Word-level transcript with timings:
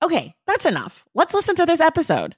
Okay, 0.00 0.34
that's 0.46 0.64
enough. 0.64 1.04
Let's 1.14 1.34
listen 1.34 1.56
to 1.56 1.66
this 1.66 1.80
episode. 1.80 2.36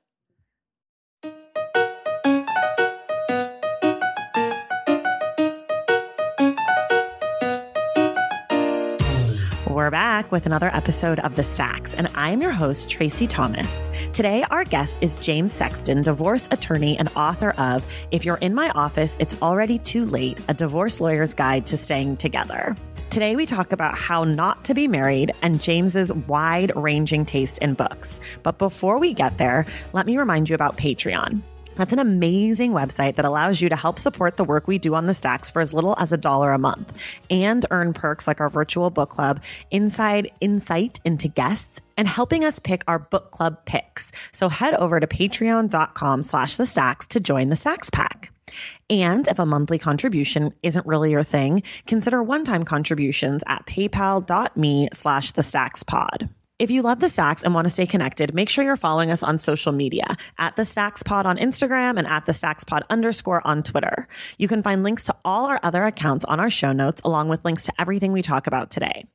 We're 9.69 9.91
back 9.91 10.33
with 10.33 10.47
another 10.47 10.75
episode 10.75 11.21
of 11.21 11.37
The 11.37 11.43
Stacks, 11.43 11.95
and 11.95 12.09
I'm 12.15 12.43
your 12.43 12.51
host, 12.51 12.91
Tracy 12.91 13.27
Thomas. 13.27 13.89
Today, 14.13 14.45
our 14.51 14.65
guest 14.65 15.03
is 15.03 15.17
James 15.19 15.53
Sexton, 15.53 16.03
divorce 16.03 16.49
attorney 16.51 16.99
and 16.99 17.09
author 17.15 17.51
of 17.53 17.87
If 18.11 18.25
You're 18.25 18.37
in 18.39 18.55
My 18.55 18.71
Office, 18.71 19.17
It's 19.21 19.41
Already 19.41 19.79
Too 19.79 20.05
Late 20.07 20.39
A 20.49 20.55
Divorce 20.55 21.01
Lawyer's 21.01 21.35
Guide 21.35 21.67
to 21.67 21.77
Staying 21.77 22.17
Together. 22.17 22.75
Today, 23.11 23.35
we 23.35 23.45
talk 23.45 23.73
about 23.73 23.99
how 23.99 24.23
not 24.23 24.65
to 24.67 24.73
be 24.73 24.87
married 24.87 25.33
and 25.43 25.61
James's 25.61 26.13
wide 26.13 26.71
ranging 26.77 27.27
taste 27.27 27.59
in 27.59 27.75
books. 27.75 28.21
But 28.45 28.59
before 28.59 29.01
we 29.01 29.15
get 29.15 29.37
there, 29.37 29.67
let 29.93 30.07
me 30.07 30.17
remind 30.17 30.49
you 30.49 30.55
about 30.55 30.77
Patreon. 30.77 31.43
That's 31.75 31.93
an 31.93 31.99
amazing 31.99 32.71
website 32.71 33.17
that 33.17 33.25
allows 33.25 33.61
you 33.61 33.69
to 33.69 33.75
help 33.75 33.99
support 33.99 34.37
the 34.37 34.45
work 34.45 34.69
we 34.69 34.79
do 34.79 34.95
on 34.95 35.07
the 35.07 35.15
stacks 35.15 35.51
for 35.51 35.61
as 35.61 35.75
little 35.75 35.97
as 35.99 36.13
a 36.13 36.17
dollar 36.17 36.53
a 36.53 36.59
month 36.59 36.93
and 37.31 37.67
earn 37.73 37.95
perks 37.95 38.29
like 38.29 38.41
our 38.41 38.49
virtual 38.49 38.91
book 38.91 39.11
club, 39.11 39.43
inside 39.73 40.31
insight 40.41 41.01
into 41.05 41.27
guests, 41.27 41.81
and 41.97 42.07
helping 42.07 42.45
us 42.45 42.61
pick 42.61 42.85
our 42.87 43.01
book 43.01 43.33
club 43.33 43.65
picks. 43.65 44.13
So 44.31 44.49
head 44.49 44.75
over 44.75 45.01
to 45.01 45.09
patreon.com 45.09 46.23
slash 46.23 46.57
the 46.57 46.67
stacks 46.67 47.09
to 47.09 47.19
join 47.19 47.49
the 47.49 47.57
stacks 47.57 47.91
pack. 47.91 48.31
And 48.89 49.27
if 49.29 49.39
a 49.39 49.47
monthly 49.47 49.79
contribution 49.79 50.55
isn't 50.63 50.87
really 50.87 51.11
your 51.13 51.23
thing, 51.23 51.63
consider 51.87 52.23
one-time 52.23 52.65
contributions 52.65 53.43
at 53.47 53.67
paypal.me 53.67 54.89
slash 54.93 55.33
the 55.33 55.43
stacks 55.43 55.83
pod. 55.83 56.29
If 56.61 56.71
you 56.71 56.83
love 56.83 57.01
the 57.01 57.09
Stacks 57.09 57.43
and 57.43 57.55
want 57.55 57.65
to 57.65 57.71
stay 57.71 57.87
connected, 57.87 58.35
make 58.35 58.51
sure 58.51 58.63
you're 58.63 58.77
following 58.77 59.11
us 59.11 59.23
on 59.23 59.39
social 59.39 59.73
media 59.73 60.15
at 60.37 60.57
the 60.57 60.67
Stacks 60.67 61.03
Pod 61.03 61.25
on 61.25 61.39
Instagram 61.39 61.97
and 61.97 62.07
at 62.07 62.27
the 62.27 62.35
Stacks 62.35 62.65
Pod 62.65 62.85
underscore 62.91 63.41
on 63.47 63.63
Twitter. 63.63 64.07
You 64.37 64.47
can 64.47 64.63
find 64.63 64.83
links 64.83 65.07
to 65.07 65.17
all 65.25 65.47
our 65.47 65.59
other 65.63 65.87
accounts 65.87 66.27
on 66.27 66.39
our 66.39 66.51
show 66.51 66.73
notes, 66.73 67.01
along 67.03 67.31
with 67.31 67.43
links 67.47 67.65
to 67.65 67.73
everything 67.79 68.13
we 68.13 68.21
talk 68.21 68.47
about 68.47 68.69
today. 68.69 69.07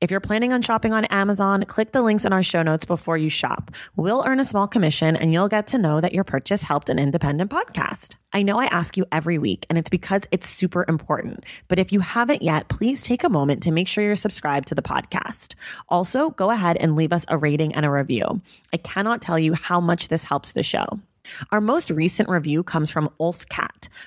If 0.00 0.10
you're 0.10 0.20
planning 0.20 0.52
on 0.52 0.62
shopping 0.62 0.92
on 0.92 1.04
Amazon, 1.06 1.64
click 1.64 1.92
the 1.92 2.02
links 2.02 2.24
in 2.24 2.32
our 2.32 2.42
show 2.42 2.62
notes 2.62 2.84
before 2.84 3.16
you 3.16 3.28
shop. 3.28 3.70
We'll 3.96 4.24
earn 4.26 4.40
a 4.40 4.44
small 4.44 4.66
commission 4.66 5.16
and 5.16 5.32
you'll 5.32 5.48
get 5.48 5.66
to 5.68 5.78
know 5.78 6.00
that 6.00 6.14
your 6.14 6.24
purchase 6.24 6.62
helped 6.62 6.88
an 6.88 6.98
independent 6.98 7.50
podcast. 7.50 8.16
I 8.32 8.42
know 8.42 8.58
I 8.58 8.66
ask 8.66 8.96
you 8.96 9.06
every 9.12 9.38
week, 9.38 9.64
and 9.68 9.78
it's 9.78 9.88
because 9.88 10.26
it's 10.32 10.48
super 10.48 10.84
important. 10.88 11.44
But 11.68 11.78
if 11.78 11.92
you 11.92 12.00
haven't 12.00 12.42
yet, 12.42 12.68
please 12.68 13.04
take 13.04 13.22
a 13.22 13.28
moment 13.28 13.62
to 13.62 13.70
make 13.70 13.86
sure 13.86 14.02
you're 14.02 14.16
subscribed 14.16 14.68
to 14.68 14.74
the 14.74 14.82
podcast. 14.82 15.54
Also, 15.88 16.30
go 16.30 16.50
ahead 16.50 16.76
and 16.78 16.96
leave 16.96 17.12
us 17.12 17.24
a 17.28 17.38
rating 17.38 17.74
and 17.74 17.86
a 17.86 17.90
review. 17.90 18.42
I 18.72 18.78
cannot 18.78 19.22
tell 19.22 19.38
you 19.38 19.54
how 19.54 19.80
much 19.80 20.08
this 20.08 20.24
helps 20.24 20.50
the 20.52 20.64
show. 20.64 20.98
Our 21.52 21.60
most 21.60 21.90
recent 21.90 22.28
review 22.28 22.62
comes 22.62 22.90
from 22.90 23.08
Ulse 23.20 23.46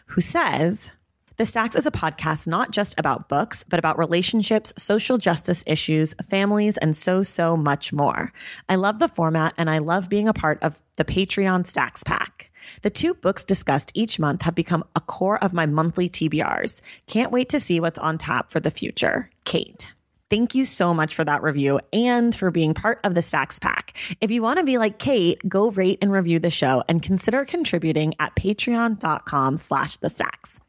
who 0.08 0.22
says, 0.22 0.92
the 1.38 1.46
Stacks 1.46 1.75
is 1.75 1.86
a 1.86 1.92
podcast 1.92 2.48
not 2.48 2.72
just 2.72 2.96
about 2.98 3.30
books, 3.30 3.64
but 3.64 3.78
about 3.78 4.00
relationships, 4.00 4.74
social 4.75 5.20
justice 5.20 5.64
issues, 5.68 6.16
families, 6.30 6.78
and 6.78 6.98
so, 6.98 7.22
so 7.22 7.56
much 7.56 7.94
more. 7.94 8.34
I 8.68 8.75
love 8.75 8.98
the 8.98 9.08
format 9.08 9.53
and 9.56 9.70
I 9.70 9.78
love 9.78 10.09
being 10.09 10.28
a 10.28 10.34
part 10.34 10.58
of 10.64 10.81
the 10.96 11.06
Patreon 11.06 11.68
Stacks 11.68 12.03
Pack. 12.03 12.50
The 12.81 12.90
two 12.90 13.14
books 13.14 13.46
discussed 13.46 13.92
each 13.94 14.18
month 14.18 14.42
have 14.42 14.56
become 14.56 14.84
a 14.96 15.00
core 15.00 15.42
of 15.44 15.53
my 15.53 15.68
monthly 15.68 16.09
TBRs. 16.09 16.81
Can't 17.06 17.31
wait 17.31 17.50
to 17.50 17.59
see 17.59 17.80
what's 17.80 18.00
on 18.00 18.18
tap 18.18 18.50
for 18.50 18.59
the 18.59 18.72
future. 18.72 19.30
Kate. 19.46 19.94
Thank 20.31 20.56
you 20.56 20.66
so 20.66 20.92
much 20.92 21.14
for 21.14 21.24
that 21.24 21.44
review 21.44 21.80
and 21.94 22.36
for 22.36 22.50
being 22.50 22.74
part 22.74 23.00
of 23.03 23.14
the 23.14 23.22
Stacks 23.22 23.59
Pack. 23.59 23.96
If 24.20 24.31
you 24.31 24.42
want 24.42 24.58
to 24.58 24.66
be 24.66 24.80
like 24.80 24.97
Kate, 24.97 25.40
go 25.47 25.70
rate 25.70 26.00
and 26.02 26.12
review 26.12 26.40
the 26.40 26.50
show 26.50 26.84
and 26.90 27.02
consider 27.02 27.46
contributing 27.46 28.16
at 28.20 28.36
patreon.com 28.36 29.56
slash 29.56 29.97
the 29.97 30.09
stacks. 30.09 30.59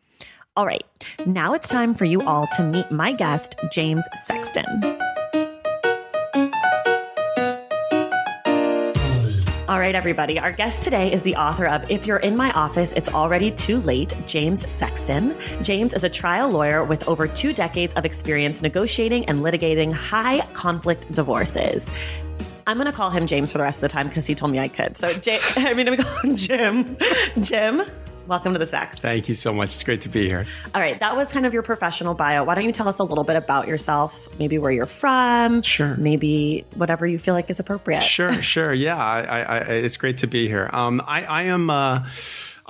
All 0.58 0.66
right, 0.66 0.82
now 1.24 1.54
it's 1.54 1.68
time 1.68 1.94
for 1.94 2.04
you 2.04 2.20
all 2.22 2.48
to 2.56 2.64
meet 2.64 2.90
my 2.90 3.12
guest, 3.12 3.54
James 3.70 4.02
Sexton. 4.24 4.66
All 9.68 9.78
right, 9.78 9.94
everybody. 9.94 10.40
Our 10.40 10.50
guest 10.50 10.82
today 10.82 11.12
is 11.12 11.22
the 11.22 11.36
author 11.36 11.66
of 11.66 11.88
If 11.88 12.08
You're 12.08 12.16
in 12.16 12.34
My 12.34 12.50
Office, 12.54 12.92
It's 12.94 13.08
Already 13.08 13.52
Too 13.52 13.78
Late, 13.82 14.14
James 14.26 14.68
Sexton. 14.68 15.36
James 15.62 15.94
is 15.94 16.02
a 16.02 16.10
trial 16.10 16.50
lawyer 16.50 16.82
with 16.82 17.06
over 17.06 17.28
two 17.28 17.52
decades 17.52 17.94
of 17.94 18.04
experience 18.04 18.60
negotiating 18.60 19.26
and 19.26 19.42
litigating 19.42 19.92
high 19.92 20.40
conflict 20.54 21.12
divorces. 21.12 21.88
I'm 22.66 22.78
going 22.78 22.86
to 22.86 22.92
call 22.92 23.10
him 23.10 23.28
James 23.28 23.52
for 23.52 23.58
the 23.58 23.64
rest 23.64 23.78
of 23.78 23.82
the 23.82 23.88
time 23.88 24.08
because 24.08 24.26
he 24.26 24.34
told 24.34 24.50
me 24.50 24.58
I 24.58 24.66
could. 24.66 24.96
So, 24.96 25.12
J- 25.14 25.38
I 25.56 25.72
mean, 25.74 25.86
I'm 25.86 25.94
going 25.94 25.98
to 25.98 26.02
call 26.04 26.18
him 26.18 26.36
Jim. 26.36 26.96
Jim, 27.40 27.82
welcome 28.28 28.52
to 28.52 28.58
the 28.58 28.66
Stacks. 28.66 28.98
Thank 28.98 29.28
you 29.28 29.34
so 29.34 29.52
much. 29.52 29.68
It's 29.68 29.82
great 29.82 30.02
to 30.02 30.08
be 30.08 30.28
here. 30.28 30.46
All 30.74 30.80
right, 30.80 31.00
that 31.00 31.16
was 31.16 31.32
kind 31.32 31.46
of 31.46 31.54
your 31.54 31.62
professional 31.62 32.14
bio. 32.14 32.44
Why 32.44 32.54
don't 32.54 32.64
you 32.64 32.72
tell 32.72 32.88
us 32.88 32.98
a 32.98 33.04
little 33.04 33.24
bit 33.24 33.36
about 33.36 33.66
yourself? 33.66 34.28
Maybe 34.38 34.58
where 34.58 34.70
you're 34.70 34.86
from. 34.86 35.62
Sure. 35.62 35.96
Maybe 35.96 36.64
whatever 36.74 37.06
you 37.06 37.18
feel 37.18 37.34
like 37.34 37.50
is 37.50 37.58
appropriate. 37.58 38.02
Sure, 38.02 38.32
sure. 38.42 38.72
Yeah, 38.72 38.96
I, 38.96 39.20
I, 39.20 39.40
I, 39.40 39.58
it's 39.72 39.96
great 39.96 40.18
to 40.18 40.26
be 40.26 40.46
here. 40.46 40.68
Um, 40.72 41.02
I, 41.06 41.24
I 41.24 41.42
am. 41.44 41.70
Uh, 41.70 42.06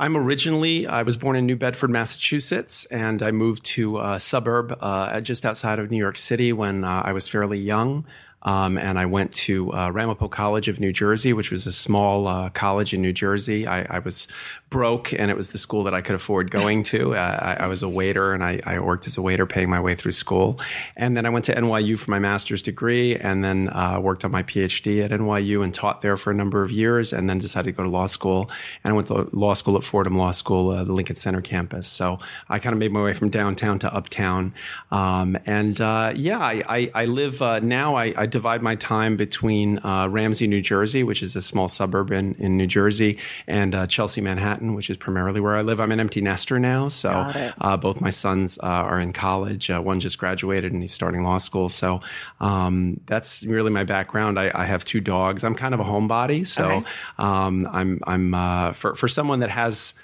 I'm 0.00 0.16
originally, 0.16 0.86
I 0.86 1.02
was 1.02 1.16
born 1.16 1.34
in 1.34 1.44
New 1.44 1.56
Bedford, 1.56 1.90
Massachusetts, 1.90 2.84
and 2.84 3.20
I 3.20 3.32
moved 3.32 3.64
to 3.66 3.98
a 3.98 4.20
suburb 4.20 4.78
uh, 4.80 5.20
just 5.20 5.44
outside 5.44 5.80
of 5.80 5.90
New 5.90 5.96
York 5.96 6.16
City 6.16 6.52
when 6.52 6.84
uh, 6.84 7.02
I 7.04 7.12
was 7.12 7.26
fairly 7.26 7.58
young. 7.58 8.06
Um, 8.43 8.78
and 8.78 8.99
I 8.99 9.06
went 9.06 9.34
to 9.34 9.72
uh, 9.72 9.91
Ramapo 9.91 10.28
College 10.28 10.69
of 10.69 10.78
New 10.78 10.93
Jersey, 10.93 11.32
which 11.32 11.50
was 11.50 11.66
a 11.66 11.72
small 11.72 12.28
uh, 12.28 12.50
college 12.50 12.94
in 12.94 13.03
New 13.03 13.12
Jersey. 13.12 13.66
I, 13.66 13.97
I, 13.97 13.99
was 13.99 14.28
broke, 14.71 15.12
and 15.12 15.28
it 15.28 15.37
was 15.37 15.50
the 15.50 15.59
school 15.59 15.82
that 15.84 15.94
I 15.94 16.03
could 16.03 16.15
afford 16.15 16.50
going 16.50 16.82
to. 16.84 16.99
Uh, 17.19 17.56
I, 17.59 17.65
I, 17.65 17.66
was 17.66 17.82
a 17.82 17.88
waiter, 17.88 18.32
and 18.32 18.44
I, 18.44 18.60
I, 18.65 18.78
worked 18.78 19.06
as 19.06 19.16
a 19.16 19.22
waiter, 19.22 19.44
paying 19.44 19.69
my 19.69 19.81
way 19.81 19.97
through 19.97 20.12
school. 20.12 20.60
And 20.97 21.17
then 21.17 21.26
I 21.26 21.31
went 21.31 21.46
to 21.46 21.55
NYU 21.55 21.99
for 21.99 22.11
my 22.11 22.19
master's 22.19 22.62
degree, 22.62 23.17
and 23.17 23.43
then 23.43 23.70
uh, 23.70 23.99
worked 24.00 24.25
on 24.25 24.31
my 24.31 24.43
PhD 24.44 25.02
at 25.05 25.11
NYU 25.11 25.64
and 25.64 25.75
taught 25.75 26.00
there 26.00 26.17
for 26.17 26.31
a 26.31 26.34
number 26.34 26.62
of 26.62 26.70
years, 26.70 27.12
and 27.12 27.29
then 27.29 27.38
decided 27.38 27.73
to 27.73 27.76
go 27.76 27.82
to 27.82 27.88
law 27.88 28.06
school. 28.06 28.50
And 28.84 28.93
I 28.93 28.94
went 28.94 29.08
to 29.08 29.29
law 29.32 29.55
school 29.55 29.76
at 29.76 29.82
Fordham 29.82 30.17
Law 30.17 30.31
School, 30.31 30.70
uh, 30.70 30.84
the 30.84 30.93
Lincoln 30.93 31.17
Center 31.17 31.41
campus. 31.41 31.88
So 31.88 32.19
I 32.49 32.61
kind 32.61 32.73
of 32.73 32.79
made 32.79 32.93
my 32.93 33.02
way 33.02 33.14
from 33.14 33.31
downtown 33.31 33.81
to 33.81 33.93
uptown. 33.93 34.55
Um, 34.93 35.37
and 35.44 35.81
uh, 35.81 36.12
yeah, 36.14 36.38
I, 36.38 37.05
live 37.06 37.41
now. 37.41 37.96
I 37.96 38.27
divide 38.28 38.62
my 38.62 38.76
time 38.76 39.16
between 39.16 39.78
uh, 39.84 40.08
Ramsey, 40.08 40.46
New 40.46 40.60
Jersey, 40.60 41.02
which 41.02 41.22
is 41.22 41.34
a 41.34 41.42
small 41.42 41.69
suburb 41.69 42.12
in, 42.12 42.34
in 42.34 42.56
New 42.56 42.66
Jersey, 42.66 43.19
and 43.46 43.75
uh, 43.75 43.86
Chelsea, 43.86 44.20
Manhattan, 44.20 44.75
which 44.75 44.90
is 44.90 44.96
primarily 44.96 45.40
where 45.40 45.56
I 45.56 45.62
live. 45.62 45.80
I'm 45.80 45.92
an 45.92 46.00
empty 46.00 46.20
nester 46.20 46.58
now, 46.58 46.88
so 46.88 47.10
uh, 47.60 47.76
both 47.76 48.00
my 48.00 48.10
sons 48.10 48.58
uh, 48.62 48.66
are 48.66 49.00
in 49.00 49.12
college. 49.12 49.70
Uh, 49.70 49.80
one 49.80 50.00
just 50.00 50.19
graduated 50.19 50.72
and 50.72 50.82
he's 50.82 50.92
starting 50.92 51.25
law 51.25 51.38
school. 51.38 51.69
So 51.69 52.00
um, 52.40 53.00
that's 53.06 53.44
really 53.44 53.70
my 53.70 53.84
background. 53.84 54.38
I, 54.38 54.50
I, 54.54 54.64
have 54.64 54.84
two 54.84 55.00
dogs. 55.00 55.44
I'm 55.44 55.54
kind 55.54 55.74
of 55.74 55.81
a 55.81 55.84
homebody, 55.84 56.46
so 56.46 56.64
okay. 56.64 56.90
um, 57.19 57.66
I'm 57.72 58.00
I'm 58.06 58.34
uh, 58.34 58.72
for 58.72 58.94
for 58.94 59.08
someone 59.08 59.40
that 59.40 59.50
has 59.50 59.94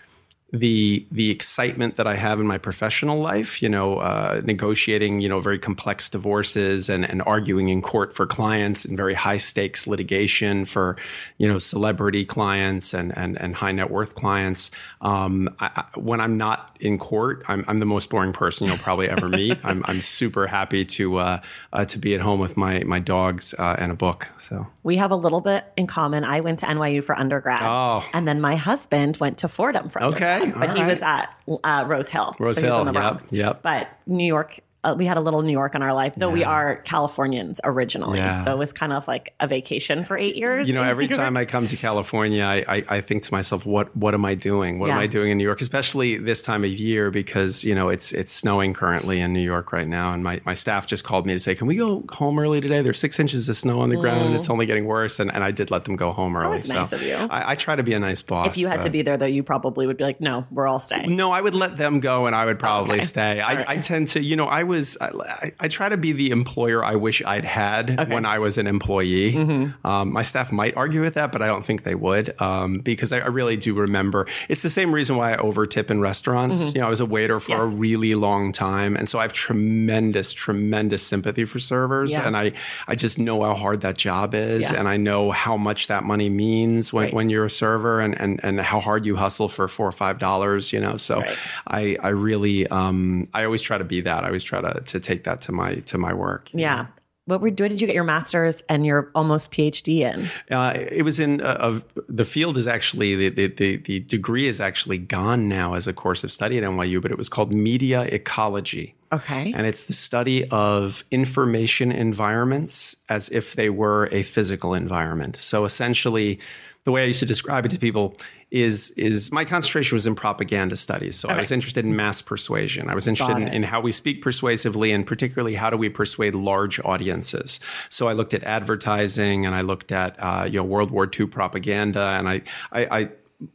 the 0.55 1.05
the 1.11 1.31
excitement 1.31 1.97
that 1.97 2.07
I 2.07 2.15
have 2.15 2.39
in 2.39 2.47
my 2.47 2.59
professional 2.59 3.19
life, 3.19 3.61
you 3.61 3.69
know, 3.69 3.99
uh, 3.99 4.41
negotiating, 4.45 5.21
you 5.21 5.29
know, 5.29 5.41
very 5.41 5.59
complex 5.59 6.09
divorces 6.09 6.89
and, 6.89 7.09
and 7.09 7.23
arguing 7.23 7.71
in 7.71 7.83
court 7.83 8.15
for 8.15 8.25
clients 8.25 8.85
and 8.85 8.97
very 8.97 9.15
high 9.15 9.37
stakes 9.37 9.89
litigation 9.89 10.65
for, 10.65 10.97
you 11.39 11.49
know, 11.49 11.59
celebrity 11.59 12.25
clients 12.25 12.95
and 12.95 13.17
and, 13.19 13.41
and 13.41 13.57
high 13.57 13.73
net 13.73 13.91
worth 13.91 14.15
clients. 14.15 14.71
Um, 15.01 15.53
I, 15.59 15.71
I, 15.75 15.99
when 15.99 16.21
I'm 16.21 16.37
not 16.37 16.77
in 16.79 16.99
court, 16.99 17.45
I'm, 17.49 17.65
I'm 17.67 17.79
the 17.79 17.85
most 17.87 18.09
boring 18.09 18.33
person 18.33 18.69
you'll 18.69 18.79
probably 18.79 19.09
ever 19.09 19.29
meet. 19.29 19.59
I'm, 19.65 19.83
I'm 19.87 20.03
super 20.03 20.47
happy 20.47 20.85
to 20.85 21.17
uh, 21.17 21.43
uh, 21.73 21.85
to 21.87 21.99
be 21.99 22.15
at 22.15 22.21
home 22.21 22.39
with 22.39 22.57
my 22.57 22.85
my 22.85 23.01
dogs 23.01 23.55
uh, 23.59 23.75
and 23.77 23.91
a 23.91 23.97
book. 23.97 24.29
So 24.39 24.69
we 24.85 24.99
have 24.99 25.11
a 25.11 25.17
little 25.17 25.41
bit 25.41 25.65
in 25.77 25.89
common. 25.89 26.23
I 26.23 26.41
went 26.41 26.61
to 26.61 26.67
NYU 26.67 27.03
for 27.03 27.19
undergrad, 27.19 27.63
oh. 27.63 28.09
and 28.13 28.29
then 28.29 28.41
my 28.41 28.55
husband 28.55 29.17
went 29.17 29.39
to 29.39 29.49
Fordham 29.49 29.89
for 29.89 30.01
undergrad. 30.01 30.44
But 30.53 30.77
he 30.77 30.83
was 30.83 31.03
at 31.03 31.27
uh, 31.63 31.85
Rose 31.87 32.09
Hill. 32.09 32.35
Rose 32.39 32.59
so 32.59 32.67
Hill, 32.67 32.81
in 32.81 32.87
the 32.87 32.93
Bronx. 32.93 33.25
Yep, 33.33 33.33
yep. 33.33 33.63
But 33.63 33.89
New 34.07 34.27
York 34.27 34.61
uh, 34.85 34.95
we 34.97 35.07
had 35.07 35.17
a 35.17 35.21
little 35.21 35.43
New 35.43 35.53
York 35.53 35.75
in 35.75 35.83
our 35.83 35.93
life, 35.95 36.13
though 36.17 36.31
we 36.31 36.45
are 36.45 36.77
Californians 36.77 37.61
originally. 37.65 38.19
Yeah. 38.19 38.43
So 38.43 38.53
it 38.53 38.59
was 38.59 38.73
kind 38.73 38.93
of 38.93 39.09
like 39.09 39.35
a 39.41 39.47
vacation 39.49 40.05
for 40.05 40.17
eight 40.17 40.37
years. 40.37 40.69
You 40.69 40.75
know, 40.75 40.83
every 40.83 41.09
time 41.09 41.37
I 41.37 41.45
come 41.45 41.67
to 41.67 41.77
California, 41.77 42.45
I, 42.45 42.65
I, 42.69 42.85
I 42.89 43.01
think 43.01 43.23
to 43.25 43.33
myself, 43.33 43.67
what 43.67 43.97
what 43.97 44.15
am 44.15 44.25
I 44.25 44.35
doing? 44.35 44.79
What 44.79 44.91
am 44.91 44.99
I 44.99 45.07
doing 45.07 45.31
in 45.31 45.39
New 45.39 45.45
York? 45.45 45.61
Especially 45.61 46.19
this 46.19 46.43
time 46.43 46.65
of 46.65 46.71
year 46.71 47.11
because 47.11 47.65
you 47.65 47.75
know 47.75 47.89
it's 47.89 48.13
it's 48.13 48.33
snowing 48.33 48.75
currently 48.75 49.21
in 49.21 49.33
New 49.33 49.41
York 49.41 49.73
right 49.73 49.89
now, 49.89 50.13
and 50.13 50.23
my, 50.23 50.41
my 50.45 50.55
staff 50.55 50.87
just 50.87 51.05
called 51.05 51.27
me 51.27 51.33
to 51.33 51.39
say, 51.39 51.55
"Can 51.55 51.67
we 51.67 51.77
go 51.77 52.05
home 52.13 52.39
early 52.39 52.61
today? 52.61 52.83
There's 52.83 52.99
six 53.01 53.19
inches 53.19 53.49
of 53.49 53.57
snow 53.57 53.81
on 53.81 53.89
the 53.89 53.97
ground, 53.97 54.27
and 54.27 54.35
it's 54.37 54.51
only 54.51 54.67
getting 54.67 54.85
worse." 54.85 55.19
And, 55.21 55.33
and 55.35 55.43
I 55.43 55.51
did 55.51 55.71
let 55.71 55.85
them 55.85 55.97
go 55.97 56.13
home 56.13 56.37
early. 56.37 56.59
Mm. 56.59 56.63
was 56.63 56.73
nice 56.73 56.93
of 56.93 57.03
you. 57.03 57.15
I, 57.15 57.53
I 57.53 57.55
try 57.55 57.75
to 57.77 57.83
be 57.83 57.95
a 57.95 57.99
nice 58.01 58.23
boss. 58.23 58.47
If 58.49 58.59
you 58.59 58.69
had 58.69 58.83
to 58.83 58.91
be 58.91 59.03
there, 59.03 59.17
though, 59.17 59.27
you 59.27 59.43
probably 59.43 59.87
would 59.87 59.97
be 59.97 60.05
like, 60.05 60.21
no, 60.21 60.47
we're 60.51 60.67
all 60.67 60.79
staying. 60.79 61.17
no, 61.17 61.33
I 61.33 61.41
would 61.41 61.55
let 61.55 61.77
them 61.77 62.01
go, 62.01 62.27
and 62.27 62.35
I 62.37 62.45
would 62.45 62.59
probably 62.59 62.99
Okay. 62.99 63.05
stay. 63.07 63.41
I, 63.41 63.55
right. 63.55 63.69
I 63.69 63.77
tend 63.79 64.09
to, 64.09 64.23
you 64.23 64.37
know, 64.37 64.47
I 64.47 64.63
was, 64.75 64.97
I, 65.01 65.53
I, 65.61 65.69
try 65.69 65.89
to 65.89 65.97
be 65.97 66.13
the 66.13 66.31
employer 66.31 66.85
I 66.85 66.97
wish 66.97 67.23
I'd 67.25 67.45
had 67.45 68.09
when 68.11 68.25
I 68.27 68.39
was 68.39 68.59
an 68.59 68.67
employee. 68.67 69.33
Mm-hmm. 69.33 69.87
Um, 69.87 70.13
my 70.13 70.23
staff 70.23 70.53
might 70.53 70.77
argue 70.77 71.01
with 71.01 71.15
that, 71.15 71.33
but 71.33 71.41
I 71.43 71.47
don't 71.47 71.65
think 71.65 71.83
they 71.85 71.95
would, 71.95 72.27
um, 72.41 72.79
because 72.81 73.13
I, 73.13 73.19
I 73.21 73.27
really 73.29 73.57
do 73.57 73.75
remember. 73.75 74.27
It's 74.49 74.63
the 74.63 74.69
same 74.69 74.95
reason 74.95 75.17
why 75.17 75.35
I 75.35 75.37
overtip 75.39 75.91
in 75.91 76.01
restaurants. 76.01 76.59
You 76.75 76.81
know, 76.81 76.87
I 76.87 76.91
was 76.91 77.01
a 77.01 77.07
waiter 77.07 77.41
for 77.41 77.55
a 77.57 77.59
Mm-hmm. 77.65 77.81
Really 77.85 78.15
long 78.15 78.53
time, 78.53 78.97
and 78.97 79.09
so 79.09 79.19
I 79.19 79.23
have 79.23 79.33
tremendous, 79.33 80.33
tremendous 80.33 81.03
sympathy 81.07 81.45
for 81.45 81.59
servers, 81.59 82.13
Yeah. 82.13 82.27
and 82.27 82.37
I, 82.37 82.53
I 82.87 82.95
just 82.95 83.19
know 83.19 83.43
how 83.43 83.55
hard 83.55 83.81
that 83.83 83.97
job 83.97 84.35
is, 84.35 84.71
Yeah. 84.71 84.79
and 84.79 84.89
I 84.89 84.97
know 84.97 85.31
how 85.31 85.57
much 85.57 85.87
that 85.89 86.05
money 86.05 86.29
means 86.31 86.93
when, 86.93 87.05
Right. 87.05 87.15
when 87.15 87.31
you're 87.31 87.45
a 87.47 87.51
server, 87.51 88.01
and, 88.01 88.19
and 88.21 88.41
and 88.43 88.61
how 88.61 88.81
hard 88.81 89.07
you 89.07 89.17
hustle 89.17 89.49
for 89.49 89.67
four 89.69 89.89
or 89.89 89.93
five 89.93 90.19
dollars. 90.19 90.73
You 90.73 90.81
know, 90.81 90.97
so 90.97 91.21
Right. 91.21 91.37
I 91.67 91.97
I 92.03 92.09
really 92.11 92.67
um 92.69 93.29
I 93.35 93.45
always 93.45 93.63
try 93.63 93.79
to 93.79 93.85
be 93.85 94.01
that. 94.03 94.25
I 94.25 94.27
always 94.29 94.45
try 94.45 94.61
to 94.61 94.64
to 94.73 95.01
take 95.01 95.25
that 95.25 95.41
to 95.43 95.53
my 95.53 95.77
to 95.77 95.99
my 95.99 96.13
work. 96.13 96.51
Yeah. 96.53 96.87
What, 97.27 97.41
were, 97.41 97.49
what 97.49 97.57
did 97.57 97.81
you 97.81 97.87
get 97.87 97.95
your 97.95 98.05
master's 98.05 98.63
and 98.69 98.85
your 98.85 99.11
almost 99.15 99.51
PhD 99.51 100.01
in? 100.01 100.29
Uh, 100.55 100.75
it 100.77 101.05
was 101.05 101.19
in 101.19 101.41
uh, 101.41 101.57
of 101.59 101.83
the 102.07 102.25
field 102.27 102.59
is 102.59 102.67
actually 102.67 103.15
the, 103.17 103.29
the 103.31 103.47
the 103.47 103.77
the 103.79 104.01
degree 104.01 104.47
is 104.47 104.61
actually 104.61 104.99
gone 104.99 105.49
now 105.49 105.73
as 105.73 105.89
a 105.89 105.95
course 105.95 106.23
of 106.23 106.31
study 106.31 106.59
at 106.59 106.65
NYU, 106.65 107.01
but 107.01 107.11
it 107.11 107.17
was 107.17 107.31
called 107.31 107.55
media 107.55 108.03
ecology. 108.03 108.95
Okay. 109.11 109.55
And 109.57 109.67
it's 109.67 109.85
the 109.85 109.95
study 109.95 110.47
of 110.51 111.05
information 111.11 111.93
environments 111.93 112.95
as 113.09 113.31
if 113.31 113.55
they 113.55 113.71
were 113.71 114.09
a 114.13 114.23
physical 114.23 114.75
environment. 114.75 115.39
So 115.41 115.65
essentially, 115.65 116.41
the 116.85 116.91
way 116.91 117.05
I 117.05 117.07
used 117.07 117.21
to 117.21 117.27
describe 117.27 117.65
it 117.65 117.71
to 117.71 117.79
people 117.79 118.17
is 118.55 118.93
is 118.93 119.33
my 119.33 119.45
concentration 119.45 119.97
was 119.97 120.07
in 120.07 120.15
propaganda 120.15 120.77
studies. 120.77 121.19
So 121.19 121.29
I 121.29 121.41
was 121.41 121.51
interested 121.51 121.85
in 121.85 121.97
mass 121.97 122.23
persuasion. 122.23 122.89
I 122.89 122.95
was 122.95 123.09
interested 123.09 123.37
in, 123.37 123.49
in 123.49 123.65
how 123.65 123.81
we 123.81 123.91
speak 123.91 124.23
persuasively 124.23 124.93
and 124.93 125.05
particularly 125.05 125.57
how 125.57 125.71
do 125.71 125.77
we 125.77 125.89
persuade 125.89 126.37
large 126.37 126.79
audiences. 126.85 127.59
So 127.89 128.07
I 128.07 128.13
looked 128.13 128.33
at 128.33 128.45
advertising 128.45 129.45
and 129.45 129.57
I 129.57 129.63
looked 129.63 129.91
at 129.91 130.15
uh, 130.21 130.45
you 130.45 130.59
know 130.59 130.63
World 130.63 130.93
War 130.93 131.11
II 131.13 131.27
propaganda 131.27 132.01
and 132.01 132.29
I 132.29 132.43
I, 132.71 133.01
I 133.01 133.09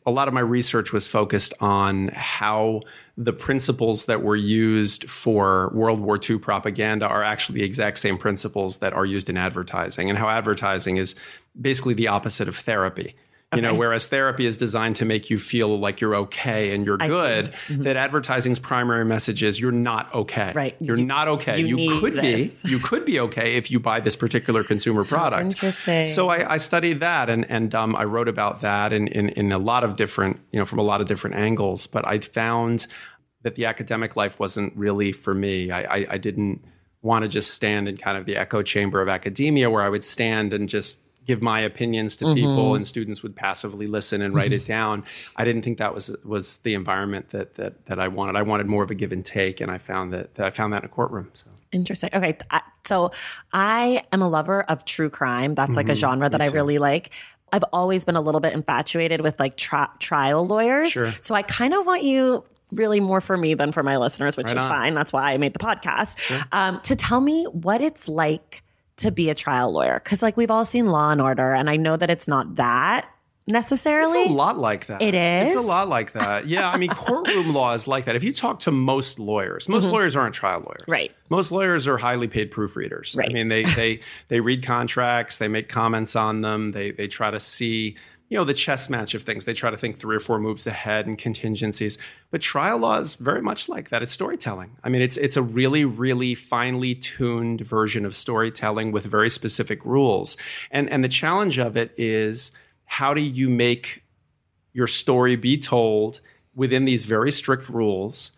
a 0.06 0.12
lot 0.12 0.28
of 0.28 0.34
my 0.34 0.42
research 0.42 0.92
was 0.92 1.08
focused 1.08 1.54
on 1.62 2.10
how 2.10 2.82
the 3.16 3.32
principles 3.32 4.06
that 4.08 4.22
were 4.22 4.36
used 4.36 5.10
for 5.10 5.72
World 5.74 6.02
War 6.02 6.20
II 6.22 6.40
propaganda 6.40 7.08
are 7.08 7.24
actually 7.24 7.60
the 7.60 7.66
exact 7.66 8.00
same 8.00 8.18
principles 8.18 8.80
that 8.80 8.92
are 8.92 9.06
used 9.06 9.30
in 9.30 9.38
advertising, 9.38 10.10
and 10.10 10.20
how 10.20 10.28
advertising 10.28 10.98
is 10.98 11.16
basically 11.60 11.94
the 11.94 12.10
opposite 12.10 12.50
of 12.50 12.58
therapy. 12.58 13.16
You 13.56 13.64
know, 13.64 13.74
whereas 13.74 14.06
therapy 14.06 14.46
is 14.46 14.58
designed 14.58 14.96
to 14.98 15.06
make 15.06 15.32
you 15.32 15.40
feel 15.40 15.80
like 15.80 16.02
you're 16.02 16.16
okay 16.16 16.72
and 16.76 16.86
you're 16.86 17.00
see. 17.00 17.08
good, 17.08 17.56
that 17.84 17.96
advertising's 17.96 18.60
primary 18.60 19.04
message 19.06 19.42
is 19.42 19.60
you're 19.60 19.72
not 19.72 20.14
okay. 20.14 20.52
Right. 20.54 20.76
You're 20.80 20.98
You- 20.98 21.06
not 21.06 21.28
okay. 21.30 21.60
you 21.60 21.78
You, 21.80 22.00
could 22.00 22.14
this. 22.14 22.62
be. 22.62 22.70
You 22.70 22.78
could 22.78 23.06
be 23.06 23.20
okay 23.22 23.56
if 23.56 23.72
you 23.72 23.80
buy 23.80 24.02
this 24.02 24.16
particular 24.16 24.64
consumer 24.64 25.04
product. 25.04 25.42
interesting. 25.46 26.06
So 26.06 26.30
I, 26.30 26.54
I 26.54 26.58
studied 26.58 27.00
that 27.00 27.28
and 27.28 27.50
and 27.50 27.74
um, 27.74 27.96
I 27.96 28.04
wrote 28.04 28.28
about 28.28 28.62
that 28.62 28.94
in, 28.94 29.08
in 29.08 29.30
in 29.30 29.52
a 29.52 29.58
lot 29.58 29.84
of 29.84 29.96
different 29.96 30.40
you 30.52 30.60
know 30.60 30.66
from 30.66 30.78
a 30.78 30.84
lot 30.84 31.02
of 31.02 31.08
different 31.08 31.36
angles. 31.36 31.88
But 31.88 32.08
I 32.08 32.20
found 32.20 32.86
that 33.42 33.56
the 33.56 33.66
academic 33.66 34.16
life 34.16 34.40
wasn't 34.40 34.76
really 34.76 35.12
for 35.12 35.34
me. 35.34 35.72
I, 35.72 35.82
I, 36.02 36.08
I 36.12 36.18
didn't 36.20 36.64
want 37.02 37.24
to 37.24 37.28
just 37.30 37.52
stand 37.56 37.88
in 37.88 37.98
kind 37.98 38.16
of 38.16 38.26
the 38.28 38.36
echo 38.36 38.62
chamber 38.62 39.02
of 39.02 39.10
academia 39.10 39.72
where 39.72 39.82
I 39.82 39.90
would 39.90 40.04
stand 40.04 40.54
and 40.54 40.70
just 40.70 41.00
give 41.30 41.42
my 41.42 41.60
opinions 41.62 42.16
to 42.18 42.34
people 42.34 42.74
and 42.76 42.86
students 42.86 43.22
would 43.24 43.36
passively 43.36 43.86
listen 43.88 44.22
and 44.22 44.34
write 44.34 44.52
it 44.52 44.66
down. 44.66 45.04
I 45.36 45.46
didn't 45.46 45.62
think 45.62 45.78
that 45.78 45.94
was 45.94 46.10
was 46.26 46.58
the 46.60 46.74
environment 46.74 47.30
that 47.30 47.56
that 47.56 47.86
that 47.86 48.00
I 48.00 48.08
wanted. 48.08 48.36
I 48.36 48.42
wanted 48.42 48.66
more 48.68 48.84
of 48.84 48.90
a 48.92 48.96
give 48.96 49.12
and 49.12 49.24
take 49.24 49.62
and 49.62 49.72
I 49.72 49.78
found 49.78 50.12
that, 50.14 50.36
that 50.36 50.46
I 50.46 50.50
found 50.50 50.74
that 50.74 50.84
in 50.84 50.86
a 50.86 50.90
courtroom. 50.90 51.30
So. 51.34 51.46
Interesting. 51.72 52.10
Okay. 52.14 52.36
So 52.86 53.12
I 53.54 54.02
am 54.12 54.22
a 54.24 54.28
lover 54.28 54.64
of 54.64 54.86
true 54.86 55.10
crime. 55.12 55.54
That's 55.54 55.76
like 55.78 55.88
a 55.88 55.92
Mm-hmm. 55.92 56.00
genre 56.00 56.30
that 56.30 56.42
I 56.42 56.48
really 56.48 56.80
like. 56.80 57.12
I've 57.54 57.64
always 57.72 58.06
been 58.06 58.16
a 58.16 58.22
little 58.22 58.42
bit 58.42 58.54
infatuated 58.54 59.22
with 59.22 59.40
like 59.40 59.56
tri- 59.56 59.90
trial 60.00 60.48
lawyers. 60.48 60.92
Sure. 60.92 61.12
So 61.22 61.36
I 61.36 61.44
kind 61.44 61.74
of 61.76 61.86
want 61.86 62.04
you 62.04 62.44
really 62.72 63.00
more 63.00 63.22
for 63.22 63.36
me 63.38 63.54
than 63.56 63.72
for 63.72 63.82
my 63.84 63.98
listeners, 63.98 64.36
which 64.38 64.48
Right 64.48 64.58
is 64.58 64.64
on. 64.64 64.70
fine. 64.70 64.94
That's 64.96 65.12
why 65.14 65.34
I 65.34 65.38
made 65.38 65.54
the 65.54 65.60
podcast. 65.60 66.18
Um, 66.52 66.80
to 66.82 66.96
tell 66.96 67.22
me 67.22 67.46
what 67.46 67.82
it's 67.82 68.08
like 68.08 68.64
to 69.00 69.12
be 69.12 69.30
a 69.30 69.36
trial 69.36 69.72
lawyer. 69.72 70.00
Cause 70.00 70.22
like 70.22 70.38
we've 70.38 70.52
all 70.52 70.66
seen 70.66 70.88
Law 70.88 71.12
and 71.12 71.22
Order 71.22 71.54
and 71.54 71.70
I 71.70 71.76
know 71.76 71.98
that 71.98 72.10
it's 72.10 72.28
not 72.28 72.56
that 72.56 73.10
necessarily. 73.52 74.22
It's 74.22 74.30
a 74.30 74.34
lot 74.34 74.58
like 74.58 74.88
that. 74.88 75.02
It 75.02 75.16
is? 75.16 75.56
It's 75.56 75.64
a 75.64 75.68
lot 75.68 75.88
like 75.88 76.14
that. 76.14 76.48
Yeah, 76.48 76.70
I 76.70 76.78
mean, 76.78 76.90
courtroom 76.90 77.54
law 77.54 77.74
is 77.74 77.88
like 77.88 78.06
that. 78.06 78.16
If 78.16 78.24
you 78.24 78.34
talk 78.34 78.60
to 78.60 78.72
most 78.72 79.20
lawyers, 79.20 79.68
most 79.68 79.90
lawyers 79.90 80.16
aren't 80.16 80.36
trial 80.36 80.60
lawyers. 80.60 80.82
Mm-hmm. 80.82 80.92
Right. 80.92 81.16
Most 81.30 81.52
lawyers 81.52 81.88
are 81.88 81.98
highly 81.98 82.28
paid 82.28 82.52
proofreaders. 82.52 83.18
Right. 83.18 83.30
I 83.30 83.34
mean, 83.34 83.50
they 83.50 83.64
they 83.64 84.00
they 84.28 84.40
read 84.40 84.66
contracts, 84.66 85.38
they 85.38 85.48
make 85.48 85.70
comments 85.70 86.16
on 86.16 86.42
them, 86.42 86.72
they 86.72 86.92
they 86.92 87.08
try 87.08 87.32
to 87.32 87.40
see 87.40 87.98
you 88.30 88.38
know 88.38 88.44
the 88.44 88.54
chess 88.54 88.90
match 88.90 89.16
of 89.16 89.24
things. 89.24 89.46
They 89.46 89.54
try 89.54 89.72
to 89.72 89.78
think 89.78 90.00
three 90.00 90.16
or 90.16 90.20
four 90.20 90.40
moves 90.40 90.68
ahead 90.68 91.08
and 91.08 91.18
contingencies. 91.18 91.98
But 92.30 92.42
trial 92.42 92.78
law 92.78 93.00
is 93.00 93.16
very 93.16 93.42
much 93.42 93.68
like 93.68 93.90
that. 93.90 94.04
It's 94.04 94.14
storytelling. 94.14 94.78
I 94.84 94.90
mean, 94.90 95.02
it's 95.02 95.18
it's 95.18 95.36
a 95.36 95.42
really 95.42 95.84
really 95.84 96.36
finely 96.36 96.96
tuned 96.96 97.62
version 97.62 98.06
of 98.06 98.16
storytelling 98.16 98.92
with 98.92 99.06
very 99.06 99.30
specific 99.30 99.84
rules. 99.84 100.38
And 100.70 100.90
and 100.90 101.04
the 101.04 101.10
challenge 101.10 101.58
of 101.58 101.76
it 101.76 101.92
is 101.98 102.52
how 102.86 103.14
do 103.14 103.22
you 103.22 103.50
make 103.50 104.04
your 104.74 104.88
story 104.88 105.36
be 105.36 105.58
told 105.58 106.22
within 106.56 106.86
these 106.86 107.06
very 107.06 107.32
strict 107.32 107.68
rules 107.68 108.32